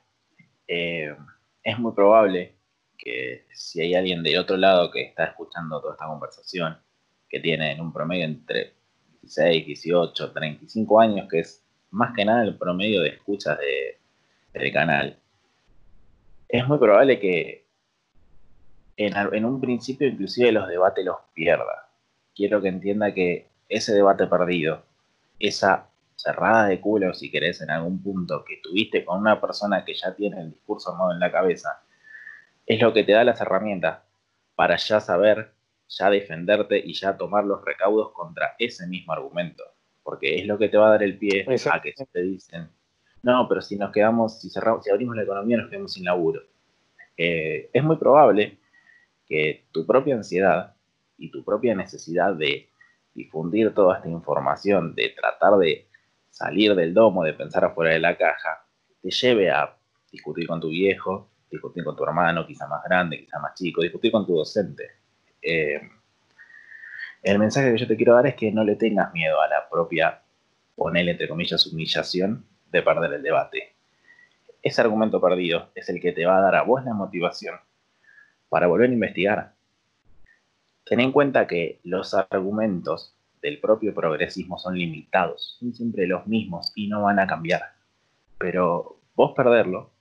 Eh, 0.67 1.15
es 1.63 1.79
muy 1.79 1.93
probable 1.93 2.55
que 2.97 3.45
si 3.53 3.79
hay 3.81 3.93
alguien 3.93 4.23
del 4.23 4.39
otro 4.39 4.57
lado 4.57 4.89
que 4.89 5.03
está 5.03 5.25
escuchando 5.25 5.79
toda 5.79 5.93
esta 5.93 6.07
conversación, 6.07 6.77
que 7.29 7.39
tiene 7.39 7.73
en 7.73 7.81
un 7.81 7.93
promedio 7.93 8.25
entre 8.25 8.73
16, 9.21 9.65
18, 9.67 10.31
35 10.31 10.99
años, 10.99 11.27
que 11.29 11.39
es 11.39 11.66
más 11.91 12.13
que 12.15 12.25
nada 12.25 12.43
el 12.43 12.57
promedio 12.57 13.01
de 13.01 13.09
escuchas 13.09 13.57
de, 13.59 13.97
del 14.53 14.73
canal, 14.73 15.17
es 16.49 16.67
muy 16.67 16.77
probable 16.77 17.19
que 17.19 17.65
en, 18.97 19.45
un 19.45 19.61
principio 19.61 20.07
inclusive 20.07 20.51
los 20.51 20.67
debates 20.67 21.05
los 21.05 21.17
pierda. 21.33 21.89
Quiero 22.35 22.61
que 22.61 22.69
entienda 22.69 23.13
que 23.13 23.47
ese 23.69 23.93
debate 23.93 24.27
perdido, 24.27 24.83
esa 25.39 25.89
cerrada 26.15 26.67
de 26.67 26.81
culo, 26.81 27.13
si 27.13 27.29
querés, 27.29 27.61
en 27.61 27.69
algún 27.69 28.01
punto 28.01 28.43
que 28.43 28.57
tuviste 28.63 29.05
con 29.05 29.19
una 29.19 29.39
persona 29.39 29.85
que 29.85 29.93
ya 29.93 30.15
tiene 30.15 30.41
el 30.41 30.51
discurso 30.51 30.95
modo 30.95 31.13
en 31.13 31.19
la 31.19 31.31
cabeza, 31.31 31.83
es 32.65 32.81
lo 32.81 32.93
que 32.93 33.03
te 33.03 33.11
da 33.11 33.23
las 33.23 33.39
herramientas 33.39 33.99
para 34.55 34.77
ya 34.77 34.99
saber 34.99 35.53
ya 35.87 36.09
defenderte 36.09 36.79
y 36.79 36.93
ya 36.93 37.17
tomar 37.17 37.45
los 37.45 37.63
recaudos 37.63 38.11
contra 38.11 38.55
ese 38.59 38.87
mismo 38.87 39.13
argumento. 39.13 39.63
Porque 40.07 40.39
es 40.39 40.45
lo 40.45 40.57
que 40.57 40.69
te 40.69 40.77
va 40.77 40.87
a 40.87 40.91
dar 40.91 41.03
el 41.03 41.17
pie 41.17 41.45
a 41.69 41.81
que 41.81 41.93
te 42.09 42.21
dicen, 42.21 42.69
no, 43.23 43.45
pero 43.49 43.61
si 43.61 43.75
nos 43.75 43.91
quedamos, 43.91 44.39
si 44.39 44.49
cerramos, 44.49 44.85
si 44.85 44.89
abrimos 44.89 45.17
la 45.17 45.23
economía 45.23 45.57
nos 45.57 45.69
quedamos 45.69 45.91
sin 45.91 46.05
laburo. 46.05 46.43
Eh, 47.17 47.69
es 47.73 47.83
muy 47.83 47.97
probable 47.97 48.57
que 49.25 49.65
tu 49.73 49.85
propia 49.85 50.15
ansiedad 50.15 50.77
y 51.17 51.29
tu 51.29 51.43
propia 51.43 51.75
necesidad 51.75 52.33
de 52.35 52.69
difundir 53.13 53.73
toda 53.73 53.97
esta 53.97 54.07
información, 54.07 54.95
de 54.95 55.09
tratar 55.09 55.57
de 55.57 55.89
salir 56.29 56.73
del 56.73 56.93
domo, 56.93 57.25
de 57.25 57.33
pensar 57.33 57.65
afuera 57.65 57.91
de 57.91 57.99
la 57.99 58.17
caja, 58.17 58.65
te 59.01 59.11
lleve 59.11 59.51
a 59.51 59.75
discutir 60.09 60.47
con 60.47 60.61
tu 60.61 60.69
viejo, 60.69 61.31
discutir 61.51 61.83
con 61.83 61.97
tu 61.97 62.05
hermano, 62.05 62.47
quizá 62.47 62.65
más 62.65 62.81
grande, 62.85 63.19
quizá 63.19 63.39
más 63.39 63.55
chico, 63.55 63.81
discutir 63.81 64.13
con 64.13 64.25
tu 64.25 64.37
docente. 64.37 64.85
Eh, 65.41 65.81
el 67.23 67.39
mensaje 67.39 67.71
que 67.71 67.77
yo 67.77 67.87
te 67.87 67.97
quiero 67.97 68.15
dar 68.15 68.27
es 68.27 68.35
que 68.35 68.51
no 68.51 68.63
le 68.63 68.75
tengas 68.75 69.13
miedo 69.13 69.41
a 69.41 69.47
la 69.47 69.67
propia, 69.69 70.21
ponele 70.75 71.11
entre 71.11 71.27
comillas, 71.27 71.65
humillación 71.67 72.45
de 72.71 72.81
perder 72.81 73.13
el 73.13 73.23
debate. 73.23 73.75
Ese 74.61 74.81
argumento 74.81 75.21
perdido 75.21 75.69
es 75.75 75.89
el 75.89 75.99
que 75.99 76.11
te 76.11 76.25
va 76.25 76.37
a 76.37 76.41
dar 76.41 76.55
a 76.55 76.63
vos 76.63 76.83
la 76.83 76.93
motivación 76.93 77.55
para 78.49 78.67
volver 78.67 78.89
a 78.89 78.93
investigar. 78.93 79.53
Ten 80.85 80.99
en 80.99 81.11
cuenta 81.11 81.47
que 81.47 81.79
los 81.83 82.13
argumentos 82.13 83.15
del 83.41 83.59
propio 83.59 83.93
progresismo 83.93 84.57
son 84.57 84.77
limitados, 84.77 85.57
son 85.59 85.73
siempre 85.73 86.07
los 86.07 86.27
mismos 86.27 86.71
y 86.75 86.87
no 86.87 87.03
van 87.03 87.19
a 87.19 87.27
cambiar. 87.27 87.61
Pero 88.37 88.99
vos 89.15 89.33
perderlo 89.35 89.91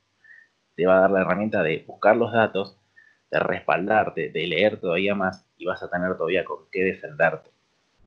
te 0.75 0.87
va 0.87 0.99
a 0.99 1.01
dar 1.01 1.11
la 1.11 1.23
herramienta 1.23 1.63
de 1.63 1.85
buscar 1.87 2.17
los 2.17 2.33
datos, 2.33 2.79
de 3.31 3.41
respaldarte, 3.41 4.31
de 4.31 4.47
leer 4.47 4.79
todavía 4.79 5.15
más 5.15 5.46
y 5.57 5.65
vas 5.65 5.83
a 5.83 5.91
tener 5.91 6.17
todavía 6.17 6.45
con 6.45 6.69
qué 6.71 6.85
defenderte. 6.85 7.51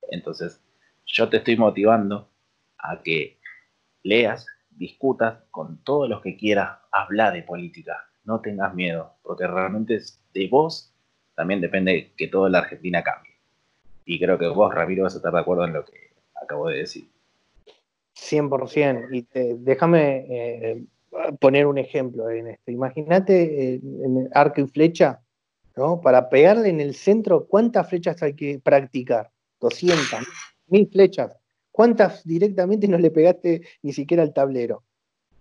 Entonces, 0.10 0.62
yo 1.06 1.30
te 1.30 1.38
estoy 1.38 1.58
motivando 1.58 2.30
a 2.78 3.02
que 3.02 3.40
leas, 4.04 4.48
discutas 4.70 5.44
con 5.52 5.84
todos 5.84 6.10
los 6.10 6.22
que 6.22 6.38
quieras, 6.38 6.80
habla 6.92 7.32
de 7.32 7.44
política, 7.44 8.10
no 8.24 8.42
tengas 8.42 8.74
miedo, 8.74 9.14
porque 9.24 9.48
realmente 9.48 10.00
de 10.34 10.48
vos 10.48 10.94
también 11.36 11.62
depende 11.62 12.14
que 12.18 12.28
toda 12.28 12.50
la 12.50 12.60
Argentina 12.60 13.04
cambie. 13.04 13.34
Y 14.06 14.20
creo 14.20 14.38
que 14.38 14.48
vos, 14.48 14.74
Ramiro, 14.74 15.04
vas 15.04 15.14
a 15.14 15.18
estar 15.18 15.32
de 15.32 15.40
acuerdo 15.40 15.66
en 15.66 15.74
lo 15.74 15.86
que 15.86 16.14
acabo 16.42 16.68
de 16.68 16.80
decir. 16.80 17.10
100%. 18.16 19.08
Y 19.12 19.28
déjame 19.64 20.26
eh, 20.30 20.84
poner 21.40 21.66
un 21.66 21.78
ejemplo 21.78 22.30
en 22.30 22.48
esto. 22.48 22.72
Imagínate 22.72 23.74
eh, 23.74 23.82
en 23.84 24.30
arco 24.34 24.62
y 24.62 24.68
flecha, 24.68 25.22
¿no? 25.80 26.02
Para 26.02 26.30
pegarle 26.30 26.68
en 26.68 26.82
el 26.82 26.94
centro, 26.94 27.48
¿cuántas 27.48 27.88
flechas 27.88 28.22
hay 28.22 28.34
que 28.34 28.60
practicar? 28.60 29.32
200, 29.62 30.28
1000 30.68 30.90
flechas. 30.92 31.38
¿Cuántas 31.72 32.26
directamente 32.26 32.86
no 32.90 32.98
le 32.98 33.12
pegaste 33.12 33.62
ni 33.82 33.94
siquiera 33.94 34.22
al 34.24 34.34
tablero? 34.34 34.84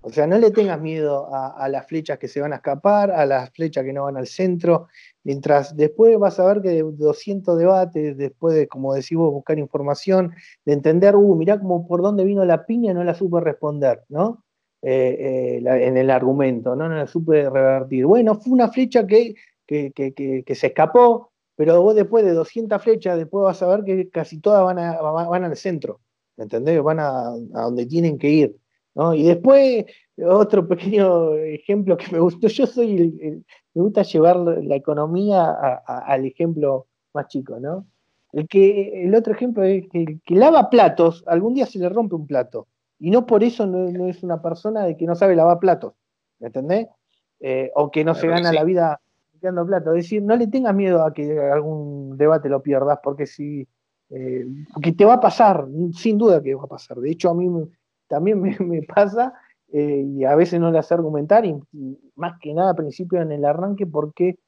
O 0.01 0.10
sea, 0.10 0.28
no 0.28 0.39
le 0.39 0.52
tengas 0.52 0.81
miedo 0.81 1.28
a, 1.35 1.69
las 1.69 1.89
flechas 1.89 2.19
que 2.20 2.28
se 2.28 2.40
van 2.40 2.52
a 2.52 2.56
escapar, 2.56 3.10
a 3.10 3.27
las 3.27 3.51
flechas 3.51 3.85
que 3.85 3.93
no 3.93 4.05
van 4.05 4.16
al 4.16 4.28
centro, 4.28 4.86
mientras 5.24 5.77
después 5.77 6.16
vas 6.20 6.39
a 6.39 6.47
ver 6.47 6.62
que 6.62 6.69
de 6.69 6.82
200 6.85 7.59
debates, 7.59 8.16
después 8.16 8.55
de, 8.55 8.69
como 8.69 8.94
decimos, 8.94 9.32
buscar 9.32 9.59
información, 9.59 10.32
de 10.65 10.73
entender, 10.73 11.16
uh, 11.16 11.35
mirá 11.35 11.59
cómo 11.59 11.85
por 11.89 12.01
dónde 12.01 12.24
vino 12.24 12.44
la 12.44 12.65
piña, 12.65 12.94
no 12.94 13.02
la 13.02 13.15
supe 13.15 13.40
responder, 13.40 14.05
¿no? 14.09 14.44
Eh, 14.81 15.59
eh, 15.59 15.86
en 15.86 15.97
el 15.97 16.09
argumento, 16.09 16.77
¿no? 16.77 16.89
no 16.89 16.94
la 16.94 17.09
supe 17.09 17.51
revertir. 17.51 18.06
Bueno, 18.06 18.36
fue 18.36 18.52
una 18.52 18.69
flecha 18.69 19.05
que, 19.05 19.35
que, 19.69 20.55
se 20.55 20.66
escapó, 20.69 21.31
pero 21.55 21.82
vos 21.82 21.95
después 21.95 22.24
de 22.24 22.32
200 22.32 22.82
flechas, 22.82 23.19
después 23.19 23.45
vas 23.45 23.62
a 23.62 23.69
ver 23.69 23.85
que 23.85 24.09
casi 24.09 24.40
todas 24.40 24.65
van, 24.65 24.78
a, 24.78 25.01
van 25.01 25.45
al 25.45 25.57
centro, 25.57 26.01
¿me 26.36 26.45
entendés? 26.45 26.82
Van 26.82 26.99
a, 27.01 27.31
donde 27.31 27.86
tienen 27.86 28.19
que 28.19 28.31
ir. 28.31 28.57
¿no? 28.95 29.15
Y 29.15 29.24
después, 29.24 29.85
otro 30.27 30.66
pequeño 30.66 31.35
ejemplo 31.35 31.97
que 31.97 32.11
me 32.11 32.19
gustó, 32.19 32.49
yo 32.49 32.66
soy, 32.66 33.45
me 33.74 33.82
gusta 33.82 34.03
llevar 34.03 34.36
la 34.36 34.74
economía 34.74 35.53
al 35.86 36.24
ejemplo 36.24 36.86
más 37.12 37.28
chico, 37.28 37.61
¿no? 37.61 37.86
El, 38.32 38.49
que, 38.49 39.05
el 39.05 39.15
otro 39.15 39.32
ejemplo 39.32 39.62
es 39.62 39.89
que 39.90 40.03
el 40.03 40.20
que 40.23 40.35
lava 40.35 40.69
platos, 40.69 41.24
algún 41.27 41.55
día 41.55 41.66
se 41.66 41.78
le 41.78 41.89
rompe 41.89 42.15
un 42.15 42.27
plato. 42.27 42.66
Y 42.99 43.11
no 43.11 43.27
por 43.27 43.45
eso 43.45 43.66
no, 43.66 44.09
es 44.09 44.23
una 44.23 44.43
persona 44.43 44.85
de 44.85 44.97
que 44.97 45.07
no 45.07 45.15
sabe 45.15 45.36
lavar 45.36 45.61
platos, 45.61 45.95
¿me 46.40 46.49
entendés? 46.49 46.89
Eh, 47.40 47.70
o 47.74 47.90
que 47.90 48.05
no 48.05 48.15
se 48.15 48.27
gana 48.27 48.53
la 48.53 48.65
vida 48.65 49.01
platos. 49.40 49.97
Es 49.97 50.05
decir, 50.05 50.23
no 50.23 50.36
le 50.36 50.47
tengas 50.47 50.74
miedo 50.74 51.05
a 51.05 51.12
que 51.12 51.39
algún 51.40 52.16
debate 52.16 52.48
lo 52.48 52.62
pierdas, 52.62 52.98
porque 53.02 53.27
si 53.27 53.66
eh, 54.10 54.47
porque 54.73 54.93
te 54.93 55.05
va 55.05 55.15
a 55.15 55.20
pasar, 55.20 55.66
sin 55.93 56.19
duda 56.19 56.43
que 56.43 56.55
va 56.55 56.65
a 56.65 56.69
pasar. 56.69 56.98
De 56.98 57.10
hecho, 57.10 57.31
a 57.31 57.35
mí 57.35 57.48
también 58.09 58.40
me, 58.40 58.82
pasa 58.82 59.35
eh, 59.73 60.05
y 60.06 60.24
a 60.24 60.35
veces 60.35 60.60
no 60.60 60.70
le 60.70 60.78
hace 60.78 60.94
argumentar, 60.94 61.44
y, 61.44 61.55
más 62.16 62.39
que 62.40 62.55
nada 62.55 62.70
al 62.70 62.77
principio 62.77 63.20
en 63.20 63.32
el 63.32 63.44
arranque, 63.44 63.86
porque 63.86 64.39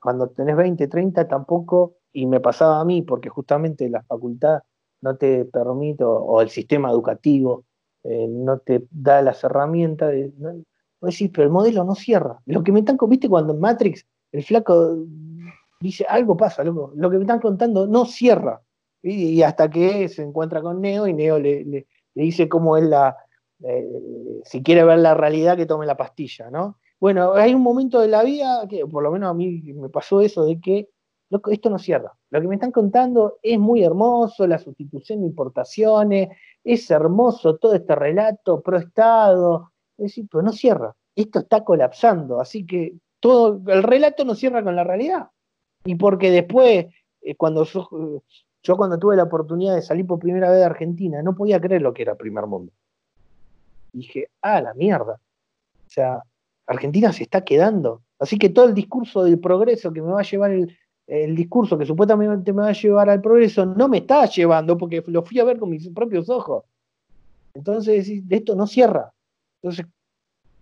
cuando 0.00 0.30
tenés 0.30 0.56
20, 0.56 0.88
30 0.88 1.28
tampoco, 1.28 1.96
y 2.10 2.26
me 2.26 2.40
pasaba 2.40 2.80
a 2.80 2.84
mí, 2.86 3.02
porque 3.02 3.28
justamente 3.28 3.90
la 3.90 4.02
facultad 4.02 4.62
no 5.02 5.16
te 5.16 5.44
permite, 5.44 6.04
o 6.04 6.40
el 6.40 6.48
sistema 6.48 6.90
educativo 6.90 7.64
eh, 8.04 8.26
no 8.28 8.58
te 8.58 8.86
da 8.90 9.22
las 9.22 9.42
herramientas. 9.44 10.10
De, 10.10 10.32
decís, 11.06 11.30
pero 11.32 11.44
el 11.44 11.52
modelo 11.52 11.84
no 11.84 11.94
cierra. 11.94 12.40
Lo 12.46 12.62
que 12.62 12.72
me 12.72 12.80
están, 12.80 12.96
viste 13.08 13.28
cuando 13.28 13.54
en 13.54 13.60
Matrix 13.60 14.06
el 14.32 14.42
flaco 14.42 14.96
dice, 15.80 16.04
algo 16.08 16.36
pasa, 16.36 16.64
loco. 16.64 16.92
lo 16.96 17.10
que 17.10 17.16
me 17.16 17.22
están 17.22 17.40
contando 17.40 17.86
no 17.86 18.04
cierra. 18.04 18.60
Y, 19.02 19.42
hasta 19.42 19.70
que 19.70 20.08
se 20.08 20.22
encuentra 20.22 20.60
con 20.60 20.80
Neo 20.80 21.06
y 21.06 21.14
Neo 21.14 21.38
le, 21.38 21.86
dice 22.14 22.48
cómo 22.48 22.76
es 22.76 22.84
la, 22.84 23.16
eh, 23.62 23.88
si 24.44 24.62
quiere 24.62 24.84
ver 24.84 24.98
la 24.98 25.14
realidad, 25.14 25.56
que 25.56 25.66
tome 25.66 25.86
la 25.86 25.96
pastilla, 25.96 26.50
¿no? 26.50 26.78
Bueno, 27.00 27.34
hay 27.34 27.54
un 27.54 27.62
momento 27.62 28.00
de 28.00 28.08
la 28.08 28.24
vida 28.24 28.66
que, 28.68 28.84
por 28.86 29.04
lo 29.04 29.12
menos 29.12 29.30
a 29.30 29.34
mí 29.34 29.62
me 29.74 29.88
pasó 29.88 30.20
eso, 30.20 30.44
de 30.44 30.60
que 30.60 30.88
esto 31.50 31.70
no 31.70 31.78
cierra. 31.78 32.12
Lo 32.30 32.40
que 32.40 32.48
me 32.48 32.56
están 32.56 32.72
contando 32.72 33.38
es 33.42 33.58
muy 33.58 33.84
hermoso, 33.84 34.46
la 34.46 34.58
sustitución 34.58 35.20
de 35.20 35.26
importaciones, 35.26 36.30
es 36.64 36.90
hermoso 36.90 37.56
todo 37.56 37.74
este 37.74 37.94
relato 37.94 38.60
pro 38.60 38.78
Estado, 38.78 39.70
es 39.98 40.04
decir, 40.04 40.26
pero 40.30 40.42
no 40.42 40.52
cierra. 40.52 40.94
Esto 41.14 41.40
está 41.40 41.64
colapsando, 41.64 42.40
así 42.40 42.64
que 42.64 42.94
todo 43.20 43.60
el 43.66 43.82
relato 43.82 44.24
no 44.24 44.34
cierra 44.34 44.62
con 44.62 44.76
la 44.76 44.84
realidad. 44.84 45.28
Y 45.84 45.96
porque 45.96 46.30
después, 46.30 46.86
eh, 47.20 47.34
cuando 47.36 47.64
yo, 47.64 48.22
yo 48.62 48.76
cuando 48.76 48.98
tuve 48.98 49.16
la 49.16 49.24
oportunidad 49.24 49.74
de 49.74 49.82
salir 49.82 50.06
por 50.06 50.20
primera 50.20 50.50
vez 50.50 50.60
de 50.60 50.64
Argentina, 50.64 51.22
no 51.22 51.34
podía 51.34 51.60
creer 51.60 51.82
lo 51.82 51.92
que 51.92 52.02
era 52.02 52.14
primer 52.14 52.46
mundo. 52.46 52.72
Dije, 53.92 54.30
ah, 54.42 54.60
la 54.60 54.74
mierda. 54.74 55.20
O 55.86 55.90
sea, 55.90 56.22
Argentina 56.66 57.12
se 57.12 57.24
está 57.24 57.44
quedando. 57.44 58.02
Así 58.20 58.38
que 58.38 58.50
todo 58.50 58.66
el 58.66 58.74
discurso 58.74 59.24
del 59.24 59.40
progreso 59.40 59.92
que 59.92 60.02
me 60.02 60.12
va 60.12 60.20
a 60.20 60.24
llevar 60.24 60.52
el, 60.52 60.76
el 61.08 61.34
discurso 61.34 61.78
que 61.78 61.86
supuestamente 61.86 62.52
me 62.52 62.62
va 62.62 62.68
a 62.68 62.72
llevar 62.72 63.08
al 63.08 63.20
progreso 63.20 63.64
no 63.64 63.88
me 63.88 63.98
está 63.98 64.26
llevando 64.26 64.76
porque 64.76 65.02
lo 65.06 65.22
fui 65.22 65.40
a 65.40 65.44
ver 65.44 65.58
con 65.58 65.70
mis 65.70 65.88
propios 65.88 66.28
ojos. 66.28 66.64
Entonces, 67.54 68.08
esto 68.28 68.54
no 68.54 68.66
cierra. 68.66 69.12
Entonces, 69.62 69.86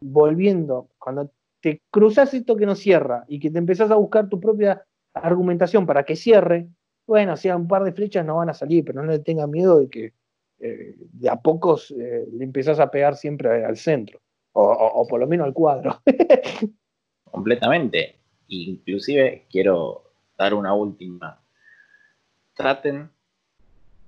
volviendo, 0.01 0.89
cuando 0.98 1.31
te 1.60 1.82
cruzas 1.90 2.32
esto 2.35 2.56
que 2.56 2.66
no 2.66 2.74
cierra 2.74 3.24
y 3.28 3.39
que 3.39 3.51
te 3.51 3.59
empezás 3.59 3.90
a 3.90 3.97
buscar 3.97 4.28
tu 4.28 4.40
propia 4.40 4.85
argumentación 5.12 5.86
para 5.86 6.05
que 6.05 6.16
cierre, 6.16 6.68
bueno, 7.06 7.36
si 7.36 7.48
un 7.51 7.68
par 7.68 7.85
de 7.85 7.93
flechas 7.93 8.24
no 8.24 8.36
van 8.36 8.51
a 8.51 8.55
salir, 8.55 8.85
pero 8.85 9.02
no 9.02 9.12
le 9.12 9.18
tengas 9.20 9.48
miedo 9.48 9.78
de 9.78 9.89
que 9.89 10.12
eh, 10.59 10.97
de 10.98 11.28
a 11.28 11.36
pocos 11.36 11.90
eh, 11.90 12.27
le 12.32 12.44
empezás 12.44 12.81
a 12.81 12.90
pegar 12.90 13.16
siempre 13.16 13.64
al 13.64 13.77
centro, 13.77 14.20
o, 14.52 14.62
o 14.62 15.06
por 15.06 15.20
lo 15.20 15.27
menos 15.27 15.47
al 15.47 15.52
cuadro. 15.52 16.01
Completamente. 17.31 18.16
Inclusive 18.48 19.47
quiero 19.51 20.05
dar 20.39 20.55
una 20.55 20.73
última. 20.73 21.43
Traten 22.55 23.10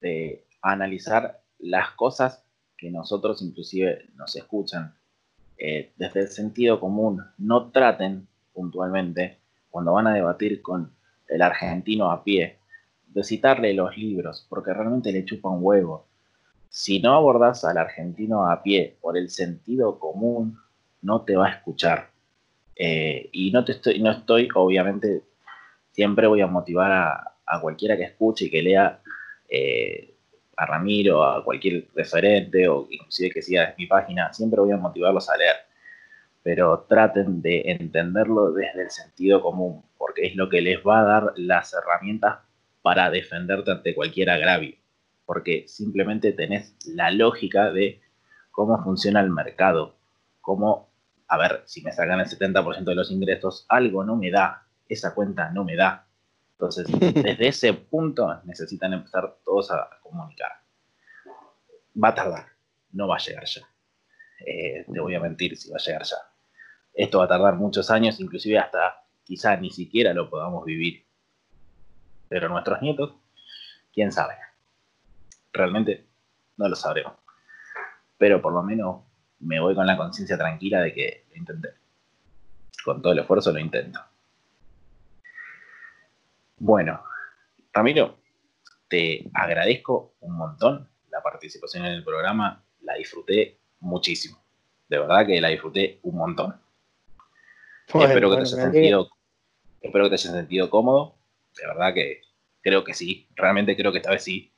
de 0.01 0.44
analizar 0.62 1.43
las 1.59 1.90
cosas 1.93 2.44
que 2.78 2.90
nosotros 2.90 3.42
inclusive 3.42 4.06
nos 4.14 4.34
escuchan 4.36 4.94
eh, 5.59 5.92
desde 5.96 6.20
el 6.20 6.28
sentido 6.28 6.78
común. 6.80 7.22
No 7.36 7.70
traten 7.70 8.28
puntualmente, 8.55 9.38
cuando 9.68 9.92
van 9.92 10.06
a 10.06 10.14
debatir 10.14 10.62
con 10.62 10.92
el 11.26 11.42
argentino 11.42 12.10
a 12.10 12.24
pie, 12.24 12.59
de 13.09 13.24
citarle 13.24 13.74
los 13.74 13.96
libros, 13.96 14.46
porque 14.48 14.72
realmente 14.72 15.12
le 15.12 15.24
chupa 15.24 15.50
un 15.50 15.59
huevo. 15.60 16.06
Si 16.68 17.00
no 17.00 17.14
abordas 17.14 17.64
al 17.64 17.78
argentino 17.78 18.48
a 18.48 18.62
pie 18.62 18.96
por 19.00 19.18
el 19.18 19.30
sentido 19.30 19.98
común, 19.98 20.59
no 21.02 21.22
te 21.22 21.36
va 21.36 21.48
a 21.48 21.50
escuchar. 21.50 22.10
Eh, 22.76 23.28
y 23.32 23.50
no, 23.50 23.64
estoy, 23.66 24.48
obviamente, 24.55 25.24
siempre 25.92 26.26
voy 26.28 26.40
a 26.40 26.46
motivar 26.46 26.92
a, 26.92 27.60
cualquiera 27.60 27.96
que 27.96 28.05
escuche 28.05 28.44
y 28.44 28.50
que 28.50 28.62
lea 28.62 29.00
eh, 29.48 30.18
a 30.59 30.66
Ramiro, 30.66 31.24
a 31.24 31.44
cualquier 31.44 31.86
referente 31.94 32.68
o 32.68 32.89
inclusive 32.90 33.30
que 33.30 33.43
siga 33.43 33.74
mi 33.78 33.86
página, 33.86 34.32
siempre 34.32 34.60
voy 34.60 34.72
a 34.72 34.76
motivarlos 34.76 35.30
a 35.30 35.36
leer. 35.36 35.56
pero 36.43 36.86
traten 36.89 37.43
de 37.43 37.62
entenderlo 37.66 38.52
desde 38.52 38.82
el 38.82 38.90
sentido 38.90 39.43
común, 39.43 39.85
porque 39.98 40.26
es 40.26 40.36
lo 40.36 40.48
que 40.48 40.60
les 40.62 40.78
va 40.78 41.01
a 41.01 41.05
dar 41.05 41.32
las 41.36 41.74
herramientas 41.74 42.39
para 42.82 43.10
defenderte 43.10 43.70
ante 43.70 43.94
cualquier 43.94 44.30
agravio, 44.30 44.74
porque 45.26 45.64
simplemente 45.68 46.32
tenés 46.32 46.74
la 46.86 47.10
lógica 47.10 47.70
de 47.70 48.01
cómo 48.51 48.82
funciona 48.82 49.20
el 49.20 49.30
mercado, 49.30 49.97
cómo, 50.40 50.89
a 51.28 51.36
ver, 51.39 51.62
si 51.66 51.82
me 51.82 51.93
sacan 51.93 52.20
el 52.20 52.26
70% 52.26 52.85
de 52.85 52.94
los 52.94 53.10
ingresos, 53.10 53.66
algo 53.68 54.05
no 54.05 54.16
me 54.16 54.30
da, 54.30 54.66
esa 54.89 55.14
cuenta 55.14 55.51
no 55.51 55.64
me 55.64 55.76
da. 55.76 56.07
Entonces, 56.59 56.89
desde 57.14 57.48
ese 57.48 57.72
punto 57.72 58.43
necesitan 58.44 58.93
empezar 58.93 59.36
todos 59.44 59.70
a 59.70 59.89
comunicar. 60.02 60.51
Va 62.02 62.09
a 62.09 62.14
tardar, 62.14 62.47
no 62.93 63.06
va 63.06 63.16
a 63.16 63.20
llegar 63.20 63.44
ya. 63.44 63.62
Eh, 64.44 64.85
te 64.93 65.01
voy 65.01 65.14
a 65.14 65.20
mentir 65.20 65.56
si 65.56 65.70
va 65.70 65.76
a 65.76 65.85
llegar 65.85 66.02
ya. 66.02 66.16
Esto 66.94 67.18
va 67.18 67.26
a 67.26 67.28
tardar 67.28 67.55
muchos 67.55 67.90
años, 67.93 68.18
inclusive 68.18 68.59
hasta 68.59 69.05
quizá 69.22 69.56
ni 69.56 69.70
siquiera 69.70 70.12
lo 70.12 70.28
podamos 70.28 70.64
vivir. 70.64 71.05
Pero 72.28 72.48
nuestros 72.48 72.82
nietos, 72.82 73.14
quién 73.93 74.10
sabe. 74.10 74.35
Realmente 75.52 76.06
no 76.56 76.68
lo 76.68 76.74
sabremos. 76.74 77.12
Pero 78.16 78.43
por 78.43 78.52
lo 78.52 78.64
menos 78.64 79.05
me 79.39 79.60
voy 79.60 79.76
con 79.76 79.86
la 79.86 79.97
conciencia 79.97 80.36
tranquila 80.36 80.80
de 80.80 80.93
que 80.93 81.26
lo 81.30 81.36
intenté. 81.36 81.68
Con 82.85 83.01
todo 83.01 83.12
el 83.12 83.20
esfuerzo 83.20 83.52
lo 83.52 83.60
intento. 83.60 84.01
Bueno, 86.59 87.02
Ramiro, 87.72 88.18
te 88.89 89.30
agradezco 89.35 90.14
un 90.20 90.36
montón 90.36 90.89
la 91.10 91.22
participación 91.22 91.85
en 91.85 91.93
el 91.93 92.05
programa. 92.05 92.64
La 92.82 92.94
disfruté 92.94 93.59
muchísimo. 93.80 94.43
De 94.89 94.98
verdad 94.98 95.26
que 95.26 95.40
la 95.40 95.48
disfruté 95.48 95.98
un 96.02 96.16
montón. 96.16 96.60
espero, 97.86 98.30
que 98.30 98.36
te 98.36 98.43
hayas 98.43 98.51
sentido, 98.51 99.09
espero 99.80 100.05
que 100.05 100.10
te 100.10 100.14
hayas 100.14 100.32
sentido 100.32 100.70
cómodo. 100.70 101.16
De 101.56 101.66
verdad 101.66 101.94
que 101.94 102.22
creo 102.62 102.85
que 102.85 102.94
sí. 102.94 103.28
Realmente 103.35 103.76
creo 103.76 103.93
que 103.93 103.98
esta 103.98 104.10
vez 104.10 104.22
sí. 104.22 104.52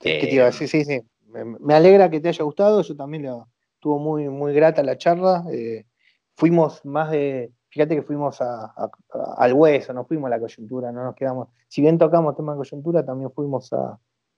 Eh, 0.00 0.52
sí, 0.52 0.68
sí, 0.68 0.84
sí. 0.84 1.00
Me, 1.26 1.74
alegra 1.74 2.10
que 2.10 2.20
te 2.20 2.28
haya 2.28 2.44
gustado. 2.44 2.82
Yo 2.82 2.94
también 2.96 3.22
lo, 3.24 3.48
estuvo 3.74 3.98
muy, 3.98 4.28
muy 4.28 4.52
grata 4.52 4.82
la 4.82 4.98
charla. 4.98 5.44
Eh, 5.52 5.84
fuimos 6.34 6.84
más 6.84 7.10
de. 7.10 7.52
Fíjate 7.74 7.96
que 7.96 8.02
fuimos 8.02 8.40
al 8.40 9.52
hueso, 9.52 9.92
no 9.92 10.04
fuimos 10.04 10.28
a 10.28 10.36
la 10.36 10.38
coyuntura, 10.38 10.92
no 10.92 11.02
nos 11.02 11.16
quedamos. 11.16 11.48
Si 11.66 11.82
bien 11.82 11.98
tocamos 11.98 12.36
tema 12.36 12.52
de 12.52 12.58
coyuntura, 12.58 13.04
también 13.04 13.32
fuimos 13.32 13.68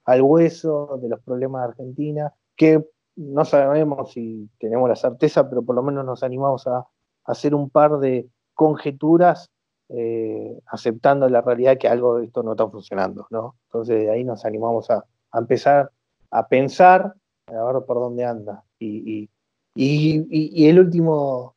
al 0.05 0.21
hueso 0.23 0.97
de 0.99 1.07
los 1.07 1.19
problemas 1.21 1.61
de 1.61 1.67
Argentina, 1.67 2.33
que 2.55 2.83
no 3.15 3.45
sabemos 3.45 4.11
si 4.11 4.49
tenemos 4.57 4.89
la 4.89 4.95
certeza, 4.95 5.47
pero 5.47 5.61
por 5.61 5.75
lo 5.75 5.83
menos 5.83 6.03
nos 6.03 6.23
animamos 6.23 6.65
a, 6.65 6.87
hacer 7.25 7.53
un 7.53 7.69
par 7.69 7.99
de 7.99 8.27
conjeturas 8.55 9.51
eh, 9.89 10.59
aceptando 10.65 11.29
la 11.29 11.41
realidad 11.41 11.77
que 11.77 11.87
algo 11.87 12.17
de 12.17 12.25
esto 12.25 12.41
no 12.41 12.53
está 12.53 12.67
funcionando, 12.67 13.27
¿no? 13.29 13.55
Entonces 13.67 13.99
de 13.99 14.09
ahí 14.09 14.23
nos 14.23 14.45
animamos 14.45 14.89
a, 14.89 15.05
empezar 15.31 15.91
a 16.31 16.47
pensar, 16.47 17.13
a 17.45 17.71
ver 17.71 17.85
por 17.85 17.99
dónde 17.99 18.25
anda. 18.25 18.63
Y, 18.79 19.29
el 19.75 20.79
último, 20.79 21.56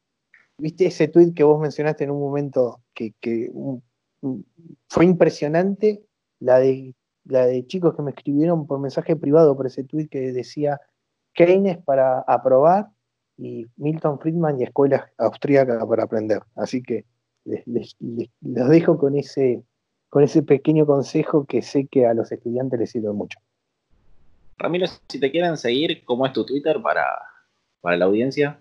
viste 0.60 0.86
ese 0.86 1.08
tweet 1.08 1.32
que 1.34 1.44
vos 1.44 1.60
mencionaste 1.60 2.04
en 2.04 2.10
un 2.10 2.20
momento 2.20 2.80
que, 2.94 3.14
fue 4.88 5.04
impresionante, 5.04 6.04
la 6.38 6.58
de 6.58 7.66
chicos 7.66 7.94
que 7.94 8.02
me 8.02 8.10
escribieron 8.10 8.66
por 8.66 8.78
mensaje 8.80 9.16
privado 9.16 9.56
por 9.56 9.66
ese 9.66 9.84
tweet 9.84 10.08
que 10.08 10.32
decía 10.32 10.80
Keynes 11.32 11.78
para 11.78 12.20
aprobar 12.20 12.88
y 13.36 13.66
Milton 13.76 14.18
Friedman 14.18 14.60
y 14.60 14.64
escuelas 14.64 15.04
austríacas 15.16 15.84
para 15.86 16.04
aprender. 16.04 16.42
Así 16.54 16.82
que 16.82 17.06
les, 17.44 17.96
los 18.40 18.68
dejo 18.68 18.98
con 18.98 19.16
ese, 19.16 19.64
pequeño 20.46 20.86
consejo 20.86 21.46
que 21.46 21.62
sé 21.62 21.86
que 21.86 22.06
a 22.06 22.14
los 22.14 22.30
estudiantes 22.30 22.78
les 22.78 22.90
sirve 22.90 23.12
mucho. 23.12 23.38
Ramiro, 24.58 24.86
si 25.08 25.18
te 25.18 25.30
quieren 25.30 25.56
seguir, 25.56 26.04
¿cómo 26.04 26.26
es 26.26 26.34
tu 26.34 26.44
Twitter 26.44 26.82
para 26.82 27.06
la 27.82 28.04
audiencia? 28.04 28.60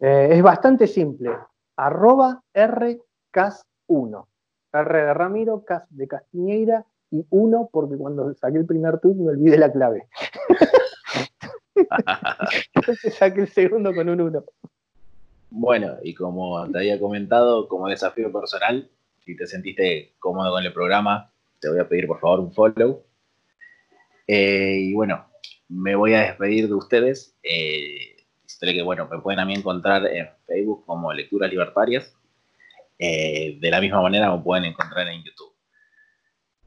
Eh, 0.00 0.28
es 0.32 0.42
bastante 0.42 0.86
simple. 0.86 1.30
Arroba 1.76 2.42
RCAS1. 2.54 4.26
R 4.72 5.04
de 5.04 5.14
Ramiro, 5.14 5.64
CAS 5.64 5.84
de 5.90 6.06
Castiñeira 6.06 6.86
y 7.10 7.26
uno 7.30 7.68
porque 7.72 7.96
cuando 7.96 8.32
saqué 8.34 8.58
el 8.58 8.66
primer 8.66 9.00
tweet 9.00 9.14
me 9.14 9.30
olvidé 9.30 9.58
la 9.58 9.72
clave. 9.72 10.06
Entonces 12.74 13.14
saqué 13.14 13.40
el 13.42 13.48
segundo 13.48 13.94
con 13.94 14.08
un 14.08 14.20
1. 14.20 14.44
Bueno, 15.50 15.96
y 16.02 16.14
como 16.14 16.70
te 16.70 16.78
había 16.78 17.00
comentado, 17.00 17.66
como 17.66 17.88
desafío 17.88 18.32
personal, 18.32 18.88
si 19.24 19.36
te 19.36 19.46
sentiste 19.46 20.14
cómodo 20.20 20.52
con 20.52 20.64
el 20.64 20.72
programa, 20.72 21.32
te 21.58 21.68
voy 21.68 21.80
a 21.80 21.88
pedir 21.88 22.06
por 22.06 22.20
favor 22.20 22.40
un 22.40 22.52
follow. 22.52 23.02
Eh, 24.28 24.78
y 24.82 24.94
bueno, 24.94 25.26
me 25.68 25.96
voy 25.96 26.14
a 26.14 26.20
despedir 26.20 26.68
de 26.68 26.74
ustedes. 26.74 27.34
Eh, 27.42 28.09
que 28.60 28.82
bueno, 28.82 29.08
me 29.10 29.18
pueden 29.18 29.40
a 29.40 29.44
mí 29.44 29.54
encontrar 29.54 30.06
en 30.06 30.28
Facebook 30.46 30.84
como 30.86 31.12
Lecturas 31.12 31.50
Libertarias. 31.50 32.14
Eh, 32.98 33.58
de 33.60 33.70
la 33.70 33.80
misma 33.80 34.02
manera 34.02 34.30
me 34.34 34.42
pueden 34.42 34.66
encontrar 34.66 35.08
en 35.08 35.22
YouTube 35.24 35.50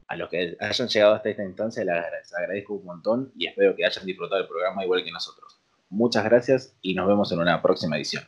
a 0.08 0.16
los 0.16 0.28
que 0.28 0.56
hayan 0.60 0.88
llegado 0.88 1.14
hasta 1.14 1.30
esta 1.30 1.44
instancia 1.44 1.84
les 1.84 2.34
agradezco 2.34 2.74
un 2.74 2.84
montón 2.84 3.32
y 3.36 3.46
espero 3.46 3.74
que 3.74 3.84
hayan 3.84 4.06
disfrutado 4.06 4.40
el 4.42 4.48
programa 4.48 4.84
igual 4.84 5.04
que 5.04 5.10
nosotros. 5.10 5.60
Muchas 5.88 6.24
gracias 6.24 6.76
y 6.82 6.94
nos 6.94 7.06
vemos 7.06 7.30
en 7.32 7.40
una 7.40 7.62
próxima 7.62 7.96
edición. 7.96 8.24